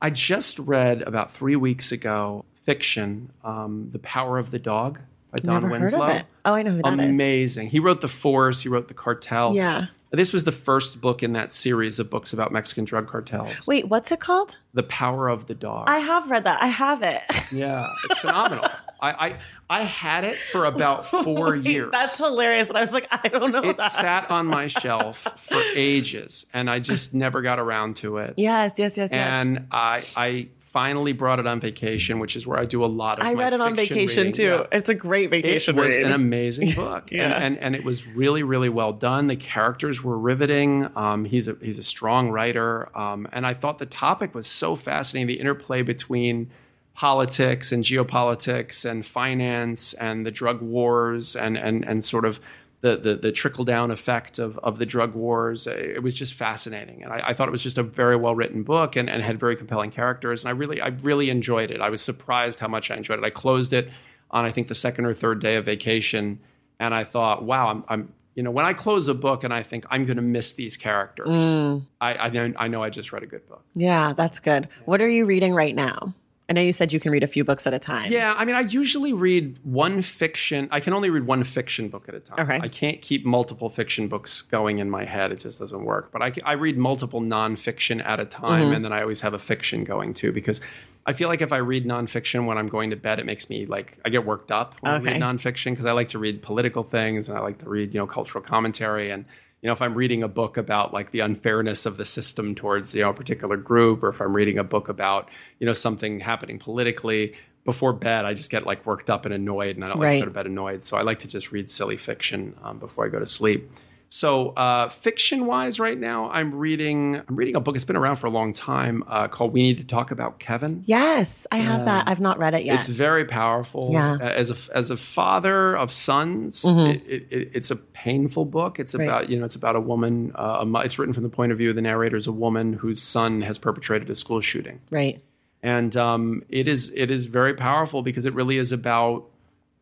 I 0.03 0.11
just 0.11 0.59
read 0.59 1.03
about 1.03 1.33
three 1.33 1.55
weeks 1.55 1.93
ago 1.93 2.45
fiction, 2.71 3.33
um, 3.43 3.89
The 3.91 3.99
Power 3.99 4.39
of 4.39 4.53
the 4.53 4.59
Dog 4.61 5.01
by 5.33 5.39
Don 5.39 5.63
Never 5.63 5.73
Winslow. 5.73 6.23
Oh, 6.45 6.55
I 6.55 6.63
know 6.63 6.71
who 6.71 6.83
that 6.83 7.01
is. 7.01 7.11
Amazing. 7.11 7.69
He 7.71 7.81
wrote 7.81 8.01
The 8.01 8.07
Force, 8.07 8.61
he 8.61 8.69
wrote 8.69 8.87
The 8.87 8.95
Cartel. 8.95 9.57
Yeah. 9.57 9.87
This 10.13 10.33
was 10.33 10.45
the 10.45 10.53
first 10.53 11.01
book 11.01 11.23
in 11.25 11.33
that 11.33 11.53
series 11.53 11.99
of 11.99 12.11
books 12.11 12.33
about 12.33 12.53
Mexican 12.53 12.85
drug 12.85 13.09
cartels. 13.09 13.67
Wait, 13.67 13.89
what's 13.89 14.13
it 14.13 14.21
called? 14.21 14.59
The 14.73 14.85
Power 14.85 15.29
of 15.29 15.47
the 15.47 15.55
Dog. 15.55 15.85
I 15.89 15.99
have 15.99 16.31
read 16.31 16.45
that. 16.45 16.63
I 16.63 16.67
have 16.69 17.03
it. 17.03 17.23
yeah, 17.53 17.89
it's 18.09 18.21
phenomenal. 18.21 18.65
I, 19.01 19.29
I 19.29 19.35
I 19.71 19.83
had 19.83 20.25
it 20.25 20.37
for 20.37 20.65
about 20.65 21.07
four 21.25 21.55
years. 21.55 21.91
That's 21.93 22.19
hilarious. 22.19 22.69
And 22.71 22.79
I 22.79 22.81
was 22.83 22.93
like, 22.93 23.07
I 23.13 23.29
don't 23.29 23.53
know 23.53 23.63
it 23.63 23.77
that. 23.77 23.93
sat 23.93 24.31
on 24.31 24.47
my 24.47 24.67
shelf 24.83 25.29
for 25.37 25.63
ages, 25.77 26.45
and 26.53 26.69
I 26.69 26.81
just 26.81 27.15
never 27.15 27.41
got 27.41 27.61
around 27.61 27.95
to 27.97 28.19
it. 28.19 28.35
yes, 28.37 28.73
yes, 28.77 28.97
yes, 28.97 29.11
yes. 29.13 29.13
and 29.13 29.69
I 29.71 30.03
I 30.17 30.49
finally 30.73 31.13
brought 31.13 31.39
it 31.39 31.47
on 31.47 31.59
vacation, 31.61 32.19
which 32.19 32.37
is 32.37 32.47
where 32.47 32.59
I 32.59 32.65
do 32.65 32.85
a 32.85 32.87
lot 32.87 33.19
of. 33.19 33.27
I 33.27 33.35
read 33.35 33.53
it 33.53 33.61
on 33.61 33.75
vacation 33.77 34.27
reading. 34.27 34.33
too. 34.33 34.43
Yeah. 34.45 34.67
It's 34.73 34.89
a 34.89 34.95
great 34.95 35.31
vacation. 35.31 35.77
It 35.77 35.81
was 35.81 35.97
read. 35.97 36.07
an 36.07 36.13
amazing 36.13 36.73
book, 36.77 37.11
Yeah. 37.11 37.25
and, 37.27 37.45
and 37.45 37.59
and 37.59 37.75
it 37.77 37.85
was 37.85 38.07
really 38.07 38.43
really 38.43 38.69
well 38.69 38.93
done. 38.93 39.27
The 39.27 39.37
characters 39.37 40.03
were 40.05 40.19
riveting. 40.19 40.89
Um, 40.97 41.25
he's 41.25 41.49
a 41.49 41.57
he's 41.61 41.79
a 41.79 41.83
strong 41.83 42.31
writer, 42.31 42.89
um, 42.97 43.27
and 43.33 43.47
I 43.47 43.55
thought 43.55 43.79
the 43.79 43.87
topic 43.87 44.35
was 44.35 44.47
so 44.49 44.77
fascinating. 44.77 45.27
The 45.29 45.41
interplay 45.41 45.83
between 45.83 46.51
politics 46.95 47.73
and 47.73 47.83
geopolitics 47.85 48.85
and 48.89 49.07
finance 49.07 49.95
and 49.95 50.27
the 50.27 50.31
drug 50.31 50.61
wars 50.61 51.35
and 51.37 51.57
and 51.57 51.85
and 51.85 52.05
sort 52.05 52.25
of 52.25 52.41
the 52.81 52.97
the, 52.97 53.15
the 53.17 53.33
trickle 53.33 53.65
down 53.65 53.91
effect 53.91 54.39
of 54.39 54.59
of 54.59 54.79
the 54.79 54.87
drug 54.87 55.15
wars. 55.15 55.67
Uh, 55.67 55.73
it 55.73 56.03
was 56.03 56.15
just 56.15 56.35
fascinating, 56.35 57.03
and 57.03 57.13
I, 57.13 57.29
I 57.29 57.35
thought 57.35 57.49
it 57.49 57.53
was 57.53 57.63
just 57.63 57.79
a 57.79 57.83
very 57.83 58.17
well 58.17 58.35
written 58.35 58.63
book 58.63 58.97
and, 58.97 59.09
and 59.11 59.23
had 59.23 59.39
very 59.39 59.57
compelling 59.57 59.91
characters. 59.91 60.45
And 60.45 60.49
I 60.49 60.53
really 60.53 60.81
I 60.81 60.89
really 60.89 61.31
enjoyed 61.31 61.71
it. 61.71 61.81
I 61.81 61.91
was 61.91 62.03
surprised 62.03 62.61
how 62.61 62.69
much 62.69 62.91
I 62.91 62.97
enjoyed 62.97 63.19
it. 63.19 63.25
I 63.25 63.31
closed 63.31 63.73
it 63.73 63.91
on 64.31 64.45
I 64.45 64.51
think 64.51 64.69
the 64.69 64.75
second 64.75 65.05
or 65.05 65.15
third 65.15 65.41
day 65.41 65.57
of 65.57 65.65
vacation, 65.65 66.41
and 66.79 66.95
I 66.95 67.05
thought, 67.05 67.45
wow, 67.45 67.69
I'm. 67.69 67.85
I'm 67.89 68.13
you 68.37 68.45
know, 68.45 68.53
when 68.53 68.65
I 68.65 68.73
close 68.73 69.09
a 69.09 69.13
book 69.13 69.43
and 69.43 69.53
I 69.53 69.65
think 69.65 69.85
I'm 69.91 70.07
going 70.07 70.17
to 70.17 70.23
miss 70.23 70.53
these 70.53 70.77
characters, 70.77 71.29
mm. 71.29 71.83
I, 72.01 72.15
I 72.15 72.31
know 72.31 72.53
I 72.57 72.69
know 72.69 72.83
I 72.83 72.89
just 72.89 73.13
read 73.13 73.25
a 73.25 73.27
good 73.27 73.47
book. 73.49 73.65
yeah, 73.75 74.13
that's 74.13 74.39
good. 74.39 74.69
What 74.85 75.03
are 75.03 75.09
you 75.09 75.27
reading 75.27 75.53
right 75.53 75.75
now? 75.75 76.15
I 76.51 76.53
know 76.53 76.61
you 76.63 76.73
said 76.73 76.93
you 76.93 76.99
can 76.99 77.13
read 77.13 77.23
a 77.23 77.29
few 77.29 77.45
books 77.45 77.65
at 77.69 77.75
a 77.75 77.79
time. 77.79 78.11
Yeah, 78.11 78.35
I 78.37 78.45
mean, 78.45 78.57
I 78.57 78.63
usually 78.63 79.13
read 79.13 79.57
one 79.63 80.03
fiction. 80.03 80.67
I 80.73 80.81
can 80.81 80.93
only 80.93 81.09
read 81.09 81.25
one 81.25 81.45
fiction 81.45 81.89
book 81.89 82.09
at 82.09 82.15
a 82.17 82.19
time. 82.19 82.41
Okay. 82.41 82.59
I 82.61 82.67
can't 82.67 83.01
keep 83.01 83.25
multiple 83.25 83.71
fiction 83.71 84.09
books 84.09 84.43
going 84.43 84.79
in 84.81 84.91
my 84.91 85.05
head. 85.05 85.31
It 85.31 85.39
just 85.39 85.61
doesn't 85.61 85.85
work. 85.85 86.11
But 86.11 86.23
I, 86.23 86.33
I 86.45 86.55
read 86.55 86.77
multiple 86.77 87.21
nonfiction 87.21 88.05
at 88.05 88.19
a 88.19 88.25
time, 88.27 88.51
Mm-hmm. 88.65 88.73
and 88.75 88.85
then 88.85 88.93
I 88.93 89.01
always 89.03 89.21
have 89.21 89.33
a 89.33 89.39
fiction 89.39 89.85
going 89.85 90.13
too 90.13 90.33
because 90.33 90.61
I 91.07 91.13
feel 91.13 91.29
like 91.29 91.41
if 91.41 91.53
I 91.53 91.59
read 91.59 91.87
nonfiction 91.87 92.47
when 92.47 92.59
I'm 92.59 92.67
going 92.67 92.91
to 92.91 92.97
bed, 92.97 93.21
it 93.21 93.27
makes 93.27 93.49
me 93.49 93.65
like 93.65 93.99
I 94.05 94.09
get 94.09 94.27
worked 94.27 94.51
up 94.51 94.75
when 94.81 94.93
I 94.93 94.97
Okay. 94.97 95.13
read 95.13 95.23
nonfiction 95.23 95.71
because 95.71 95.87
I 95.87 95.93
like 95.93 96.09
to 96.09 96.19
read 96.19 96.43
political 96.43 96.83
things 96.83 97.29
and 97.29 97.39
I 97.39 97.41
like 97.43 97.59
to 97.59 97.69
read 97.69 97.95
you 97.95 98.01
know 98.01 98.09
cultural 98.09 98.43
commentary 98.43 99.11
and 99.13 99.25
you 99.63 99.67
know 99.67 99.73
if 99.73 99.83
I'm 99.83 99.95
reading 99.95 100.23
a 100.23 100.29
book 100.29 100.57
about 100.57 100.93
like 100.93 101.11
the 101.11 101.21
unfairness 101.21 101.87
of 101.87 101.97
the 101.97 102.05
system 102.05 102.55
towards 102.55 102.95
you 102.95 103.03
know 103.03 103.11
a 103.11 103.15
particular 103.15 103.57
group 103.57 104.03
or 104.03 104.09
if 104.09 104.21
I'm 104.21 104.35
reading 104.35 104.59
a 104.59 104.65
book 104.65 104.89
about 104.89 105.29
you 105.59 105.67
know 105.67 105.73
something 105.73 106.21
happening 106.21 106.59
politically 106.59 107.35
before 107.65 107.93
bed 107.93 108.25
I 108.25 108.35
just 108.35 108.51
get 108.51 108.67
like 108.67 108.87
worked 108.87 109.11
up 109.11 109.25
and 109.25 109.35
annoyed 109.35 109.77
and 109.77 109.85
I 109.85 109.89
don't 109.89 110.01
like 110.01 110.13
to 110.13 110.19
go 110.21 110.25
to 110.27 110.31
bed 110.31 110.47
annoyed 110.47 110.87
so 110.87 110.97
I 110.97 111.03
like 111.03 111.21
to 111.21 111.29
just 111.29 111.53
read 111.53 111.71
silly 111.71 111.97
fiction 111.97 112.57
um, 112.63 112.79
before 112.79 113.05
I 113.05 113.09
go 113.09 113.19
to 113.19 113.27
sleep. 113.27 113.71
So 114.13 114.49
uh, 114.51 114.89
fiction 114.89 115.47
wise, 115.47 115.79
right 115.79 115.97
now 115.97 116.29
I'm 116.31 116.53
reading 116.53 117.23
I'm 117.29 117.37
reading 117.37 117.55
a 117.55 117.61
book. 117.61 117.77
It's 117.77 117.85
been 117.85 117.95
around 117.95 118.17
for 118.17 118.27
a 118.27 118.31
long 118.31 118.53
time 118.53 119.05
uh, 119.07 119.29
called 119.29 119.53
We 119.53 119.63
Need 119.63 119.79
to 119.79 119.85
Talk 119.85 120.11
About 120.11 120.41
Kevin. 120.41 120.83
Yes, 120.85 121.47
I 121.53 121.59
have 121.59 121.85
that. 121.85 122.09
I've 122.09 122.19
not 122.19 122.37
read 122.41 122.55
it 122.55 122.65
yet. 122.65 122.75
It's 122.75 122.89
very 122.89 123.25
powerful. 123.25 123.91
Yeah. 123.93 124.17
Mm-hmm. 124.17 124.23
As 124.23 124.51
a 124.51 124.77
as 124.77 124.91
a 124.91 124.97
father 124.97 125.77
of 125.77 125.93
sons, 125.93 126.65
it, 126.65 127.03
it, 127.07 127.27
it, 127.31 127.51
it's 127.55 127.71
a 127.71 127.77
painful 127.77 128.47
book. 128.47 128.81
It's 128.81 128.95
about 128.95 129.31
you 129.31 129.39
know 129.39 129.45
it's 129.45 129.55
about 129.55 129.77
a 129.77 129.81
woman. 129.81 130.33
Uh, 130.35 130.65
a, 130.67 130.79
it's 130.81 130.99
written 130.99 131.15
from 131.15 131.23
the 131.23 131.29
point 131.29 131.53
of 131.53 131.59
view 131.59 131.71
of 131.71 131.77
the 131.77 131.83
narrator 131.83 132.17
is 132.17 132.27
a 132.27 132.33
woman 132.33 132.73
whose 132.73 133.01
son 133.01 133.43
has 133.43 133.59
perpetrated 133.59 134.11
a 134.11 134.17
school 134.17 134.41
shooting, 134.41 134.81
right. 134.91 135.23
and 135.63 135.97
um, 135.97 136.43
it 136.49 136.67
is 136.67 136.93
it 136.97 137.13
is 137.13 137.27
very 137.27 137.55
powerful 137.55 138.03
because 138.03 138.25
it 138.25 138.35
really 138.35 138.59
is 138.59 138.73
about 138.73 139.27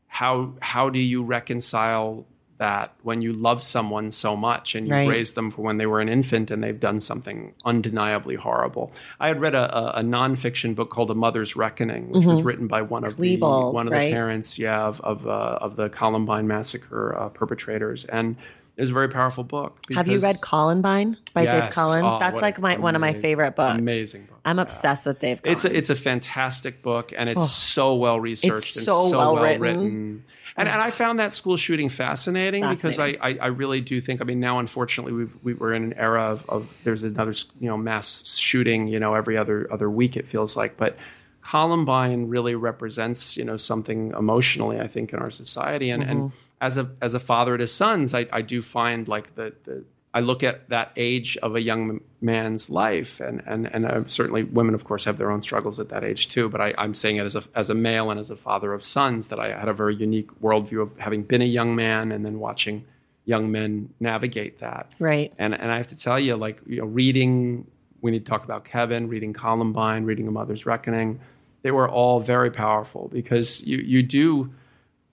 how 0.08 0.52
how 0.60 0.90
do 0.90 0.98
you 0.98 1.22
reconcile 1.22 2.26
that 2.58 2.92
when 3.02 3.22
you 3.22 3.32
love 3.32 3.62
someone 3.62 4.10
so 4.10 4.36
much 4.36 4.74
and 4.74 4.86
you 4.88 4.92
Right. 4.92 5.08
raised 5.08 5.34
them 5.36 5.50
from 5.50 5.64
when 5.64 5.78
they 5.78 5.86
were 5.86 6.00
an 6.00 6.08
infant 6.08 6.50
and 6.50 6.62
they've 6.62 6.80
done 6.80 6.98
something 7.00 7.54
undeniably 7.64 8.34
horrible. 8.34 8.92
I 9.20 9.28
had 9.28 9.40
read 9.40 9.54
a, 9.54 9.76
a, 9.76 10.00
a 10.00 10.02
nonfiction 10.02 10.74
book 10.74 10.90
called 10.90 11.10
A 11.10 11.14
Mother's 11.14 11.54
Reckoning, 11.56 12.10
which 12.10 12.24
was 12.26 12.42
written 12.42 12.66
by 12.66 12.82
one 12.82 13.04
of 13.04 13.16
the 13.16 13.36
one 13.36 13.86
of 13.86 13.92
right? 13.92 14.06
the 14.06 14.12
parents, 14.12 14.58
yeah, 14.58 14.82
of 14.86 15.00
of, 15.02 15.26
uh, 15.26 15.58
of 15.60 15.76
the 15.76 15.88
Columbine 15.88 16.46
massacre 16.48 17.16
uh, 17.16 17.28
perpetrators, 17.28 18.04
and 18.06 18.36
it 18.76 18.82
was 18.82 18.90
a 18.90 18.92
very 18.92 19.08
powerful 19.08 19.42
book. 19.44 19.78
Have 19.92 20.06
you 20.06 20.18
read 20.20 20.40
Columbine 20.40 21.16
by 21.34 21.46
Dave 21.46 21.70
Cullen? 21.70 22.04
Oh, 22.04 22.18
That's 22.20 22.40
like 22.42 22.60
my 22.60 22.76
one 22.76 22.94
of 22.94 23.00
my 23.00 23.12
favorite 23.12 23.56
books. 23.56 23.78
amazing 23.78 24.26
book. 24.26 24.38
I'm 24.44 24.58
obsessed 24.58 25.04
with 25.06 25.18
Dave 25.18 25.42
Cullen. 25.42 25.52
It's 25.52 25.64
a, 25.64 25.76
it's 25.76 25.90
a 25.90 25.96
fantastic 25.96 26.82
book, 26.82 27.12
and 27.16 27.28
it's 27.28 27.50
so 27.50 27.94
well 27.96 28.20
researched 28.20 28.76
and 28.76 28.84
so 28.84 29.06
so, 29.08 29.18
well 29.18 29.34
well, 29.34 29.42
written. 29.44 29.60
written. 29.60 30.24
And, 30.58 30.68
and 30.68 30.82
I 30.82 30.90
found 30.90 31.20
that 31.20 31.32
school 31.32 31.56
shooting 31.56 31.88
fascinating, 31.88 32.68
because 32.68 32.98
I, 32.98 33.16
I, 33.20 33.38
I 33.40 33.46
really 33.46 33.80
do 33.80 34.00
think. 34.00 34.20
I 34.20 34.24
mean, 34.24 34.40
now 34.40 34.58
unfortunately 34.58 35.12
we've, 35.12 35.32
we 35.42 35.54
we're 35.54 35.72
in 35.72 35.84
an 35.84 35.92
era 35.94 36.24
of, 36.24 36.48
of 36.48 36.74
there's 36.82 37.04
another 37.04 37.32
you 37.60 37.68
know 37.68 37.76
mass 37.76 38.36
shooting 38.38 38.88
you 38.88 38.98
know 38.98 39.14
every 39.14 39.36
other 39.36 39.68
other 39.72 39.88
week 39.88 40.16
it 40.16 40.26
feels 40.26 40.56
like, 40.56 40.76
but 40.76 40.98
Columbine 41.42 42.28
really 42.28 42.56
represents 42.56 43.36
you 43.36 43.44
know 43.44 43.56
something 43.56 44.12
emotionally 44.18 44.80
I 44.80 44.88
think 44.88 45.12
in 45.12 45.20
our 45.20 45.30
society, 45.30 45.90
and 45.90 46.02
and 46.02 46.20
mm-hmm. 46.20 46.36
as 46.60 46.76
a 46.76 46.90
as 47.00 47.14
a 47.14 47.20
father 47.20 47.56
to 47.56 47.68
sons, 47.68 48.12
I, 48.12 48.26
I 48.32 48.42
do 48.42 48.60
find 48.60 49.06
like 49.06 49.34
the 49.36 49.54
the 49.64 49.84
I 50.18 50.20
look 50.20 50.42
at 50.42 50.68
that 50.70 50.90
age 50.96 51.36
of 51.44 51.54
a 51.54 51.60
young 51.60 52.00
man's 52.20 52.68
life, 52.68 53.20
and 53.20 53.40
and 53.46 53.72
and 53.72 53.86
uh, 53.86 54.02
certainly 54.08 54.42
women, 54.42 54.74
of 54.74 54.82
course, 54.82 55.04
have 55.04 55.16
their 55.16 55.30
own 55.30 55.42
struggles 55.42 55.78
at 55.78 55.90
that 55.90 56.02
age 56.02 56.26
too. 56.26 56.48
But 56.48 56.60
I, 56.60 56.74
I'm 56.76 56.96
saying 56.96 57.18
it 57.18 57.24
as 57.24 57.36
a 57.36 57.44
as 57.54 57.70
a 57.70 57.74
male 57.74 58.10
and 58.10 58.18
as 58.18 58.28
a 58.28 58.34
father 58.34 58.72
of 58.72 58.84
sons 58.84 59.28
that 59.28 59.38
I 59.38 59.56
had 59.56 59.68
a 59.68 59.72
very 59.72 59.94
unique 59.94 60.28
worldview 60.40 60.82
of 60.82 60.98
having 60.98 61.22
been 61.22 61.40
a 61.40 61.44
young 61.44 61.76
man 61.76 62.10
and 62.10 62.26
then 62.26 62.40
watching 62.40 62.84
young 63.26 63.52
men 63.52 63.90
navigate 64.00 64.58
that. 64.58 64.90
Right. 64.98 65.32
And 65.38 65.54
and 65.54 65.70
I 65.70 65.76
have 65.76 65.86
to 65.88 65.96
tell 65.96 66.18
you, 66.18 66.34
like 66.34 66.60
you 66.66 66.78
know, 66.78 66.86
reading. 66.86 67.68
We 68.00 68.10
need 68.10 68.24
to 68.24 68.30
talk 68.30 68.42
about 68.42 68.64
Kevin, 68.64 69.08
reading 69.08 69.32
Columbine, 69.32 70.04
reading 70.04 70.26
A 70.26 70.32
Mother's 70.32 70.66
Reckoning. 70.66 71.20
They 71.62 71.70
were 71.70 71.88
all 71.88 72.18
very 72.18 72.50
powerful 72.50 73.08
because 73.12 73.62
you 73.64 73.78
you 73.78 74.02
do 74.02 74.52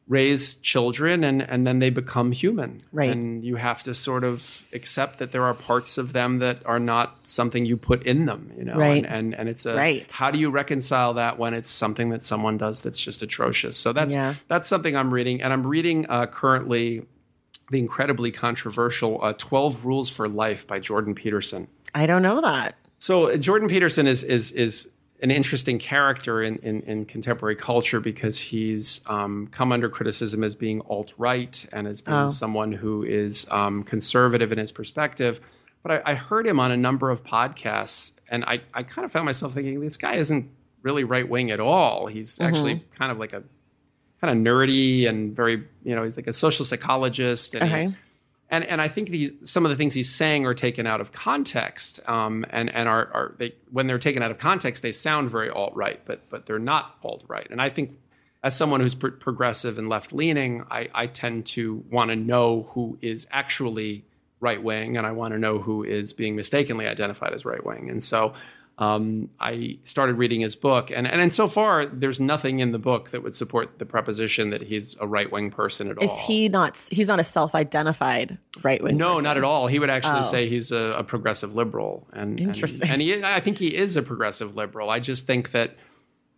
raise 0.08 0.56
children 0.58 1.24
and, 1.24 1.41
and 1.41 1.66
then 1.66 1.80
they 1.80 1.89
become 1.89 2.32
human. 2.32 2.80
Right. 2.91 3.10
And 3.10 3.43
you 3.43 3.56
have 3.56 3.82
to 3.84 3.95
sort 3.95 4.24
of 4.24 4.64
accept 4.72 5.18
that 5.18 5.32
there 5.32 5.43
are 5.45 5.56
parts 5.56 5.97
of 5.97 6.14
them 6.14 6.38
that 6.39 6.64
are 6.66 6.80
not 6.80 7.28
something 7.28 7.66
you 7.66 7.76
put 7.76 8.03
in 8.03 8.26
them, 8.28 8.51
you 8.56 8.64
know. 8.66 8.76
Right. 8.76 8.97
And, 9.03 9.08
and 9.08 9.34
and 9.34 9.49
it's 9.49 9.66
a 9.66 9.76
Right. 9.76 10.12
how 10.12 10.30
do 10.30 10.38
you 10.38 10.51
reconcile 10.51 11.16
that 11.16 11.39
when 11.39 11.56
it's 11.56 11.72
something 11.72 12.10
that 12.10 12.24
someone 12.24 12.58
does 12.58 12.82
that's 12.82 12.99
just 13.01 13.24
atrocious? 13.24 13.78
So 13.78 13.93
that's 13.93 14.14
Yeah. 14.14 14.36
that's 14.47 14.68
something 14.68 14.95
I'm 14.95 15.12
reading. 15.12 15.41
And 15.41 15.51
I'm 15.51 15.66
reading 15.66 16.06
uh, 16.08 16.28
currently 16.28 17.08
the 17.72 17.80
incredibly 17.80 18.32
controversial 18.32 19.20
uh, 19.24 19.34
12 19.34 19.86
Rules 19.86 20.08
for 20.10 20.30
Life 20.30 20.68
by 20.68 20.78
Jordan 20.78 21.16
Peterson. 21.16 21.68
I 21.95 22.06
don't 22.06 22.22
know 22.22 22.41
that. 22.41 22.76
So 22.99 23.30
uh, 23.32 23.38
Jordan 23.38 23.70
Peterson 23.70 24.06
is 24.06 24.24
is 24.24 24.51
is 24.51 24.91
an 25.22 25.32
interesting 25.32 25.80
character 25.80 26.43
in, 26.43 26.57
in, 26.57 26.82
in 26.82 27.05
contemporary 27.05 27.55
culture 27.55 27.99
because 27.99 28.38
he's 28.39 29.01
um, 29.07 29.47
come 29.51 29.72
under 29.72 29.88
criticism 29.89 30.43
as 30.43 30.55
being 30.55 30.82
alt 30.89 31.13
right 31.18 31.66
and 31.72 31.88
as 31.88 32.01
being 32.01 32.18
someone 32.30 32.72
who 32.74 33.03
is 33.03 33.47
um, 33.49 33.84
conservative 33.84 34.51
in 34.51 34.57
his 34.57 34.72
perspective. 34.72 35.39
But 35.84 36.03
I, 36.05 36.11
I 36.11 36.16
heard 36.16 36.45
him 36.45 36.59
on 36.59 36.72
a 36.72 36.78
number 36.78 37.09
of 37.11 37.24
podcasts, 37.24 38.11
and 38.30 38.43
I, 38.45 38.61
I 38.74 38.84
kind 38.84 39.05
of 39.05 39.11
found 39.11 39.26
myself 39.26 39.53
thinking 39.53 39.80
this 39.80 39.97
guy 39.97 40.16
isn't 40.16 40.49
really 40.82 41.03
right 41.03 41.28
wing 41.28 41.49
at 41.51 41.59
all. 41.59 42.07
He's 42.07 42.39
actually 42.41 42.84
kind 42.97 43.11
of 43.11 43.18
like 43.18 43.34
a 43.34 43.43
kind 44.22 44.38
of 44.47 44.53
nerdy 44.53 45.07
and 45.07 45.36
very 45.36 45.63
you 45.84 45.95
know 45.95 46.03
he's 46.03 46.16
like 46.18 46.28
a 46.28 46.34
social 46.34 46.66
psychologist 46.66 47.53
and 47.55 47.68
he- 47.70 47.76
Okay. 47.76 47.95
And 48.49 48.63
and 48.63 48.81
I 48.81 48.87
think 48.87 49.09
these 49.09 49.33
some 49.43 49.65
of 49.65 49.69
the 49.69 49.75
things 49.75 49.93
he's 49.93 50.13
saying 50.13 50.45
are 50.45 50.53
taken 50.53 50.85
out 50.85 51.01
of 51.01 51.11
context, 51.11 51.99
um, 52.07 52.45
and 52.49 52.69
and 52.73 52.87
are 52.87 53.09
are 53.13 53.35
they 53.37 53.55
when 53.71 53.87
they're 53.87 53.99
taken 53.99 54.21
out 54.21 54.31
of 54.31 54.37
context, 54.37 54.83
they 54.83 54.91
sound 54.91 55.29
very 55.29 55.49
alt 55.49 55.75
right, 55.75 55.99
but 56.05 56.29
but 56.29 56.45
they're 56.45 56.59
not 56.59 56.97
alt 57.03 57.23
right. 57.27 57.47
And 57.49 57.61
I 57.61 57.69
think 57.69 57.97
as 58.43 58.55
someone 58.55 58.79
who's 58.79 58.93
pro- 58.93 59.11
progressive 59.11 59.79
and 59.79 59.89
left 59.89 60.13
leaning, 60.13 60.63
I, 60.69 60.89
I 60.93 61.07
tend 61.07 61.47
to 61.47 61.83
want 61.89 62.11
to 62.11 62.15
know 62.15 62.69
who 62.73 62.99
is 63.01 63.27
actually 63.31 64.05
right 64.39 64.61
wing, 64.61 64.97
and 64.97 65.07
I 65.07 65.11
want 65.13 65.33
to 65.33 65.39
know 65.39 65.57
who 65.57 65.83
is 65.83 66.13
being 66.13 66.35
mistakenly 66.35 66.85
identified 66.87 67.33
as 67.33 67.43
right 67.43 67.65
wing. 67.65 67.89
And 67.89 68.03
so 68.03 68.33
um, 68.78 69.30
I 69.39 69.80
started 69.86 70.15
reading 70.15 70.41
his 70.41 70.55
book, 70.57 70.91
and 70.91 71.07
and, 71.07 71.21
and 71.21 71.32
so 71.32 71.47
far, 71.47 71.86
there's 71.86 72.19
nothing 72.19 72.59
in 72.59 72.71
the 72.73 72.80
book 72.80 73.11
that 73.11 73.23
would 73.23 73.36
support 73.36 73.80
the 73.80 73.86
proposition 73.86 74.49
that 74.49 74.61
he's 74.63 74.97
a 74.99 75.07
right 75.07 75.32
wing 75.32 75.49
person 75.49 75.89
at 75.89 75.97
all. 75.97 76.03
Is 76.03 76.19
he 76.19 76.49
not? 76.49 76.78
He's 76.91 77.07
not 77.07 77.19
a 77.19 77.23
self-identified 77.23 78.38
right 78.63 78.84
wing. 78.84 78.97
No, 78.97 79.19
not 79.19 79.38
at 79.38 79.43
all. 79.43 79.67
He 79.67 79.80
would 79.80 79.89
actually 79.89 80.19
Oh. 80.19 80.23
say 80.23 80.49
he's 80.49 80.71
a, 80.71 80.95
a 80.97 81.03
progressive 81.03 81.55
liberal, 81.55 82.07
and 82.11 82.39
Interesting. 82.39 82.89
And, 82.89 82.93
and 82.93 83.01
he, 83.01 83.23
I 83.23 83.39
think 83.39 83.57
he 83.57 83.76
is 83.76 83.95
a 83.95 84.03
progressive 84.03 84.55
liberal. 84.55 84.89
I 84.89 84.99
just 84.99 85.26
think 85.26 85.51
that 85.51 85.76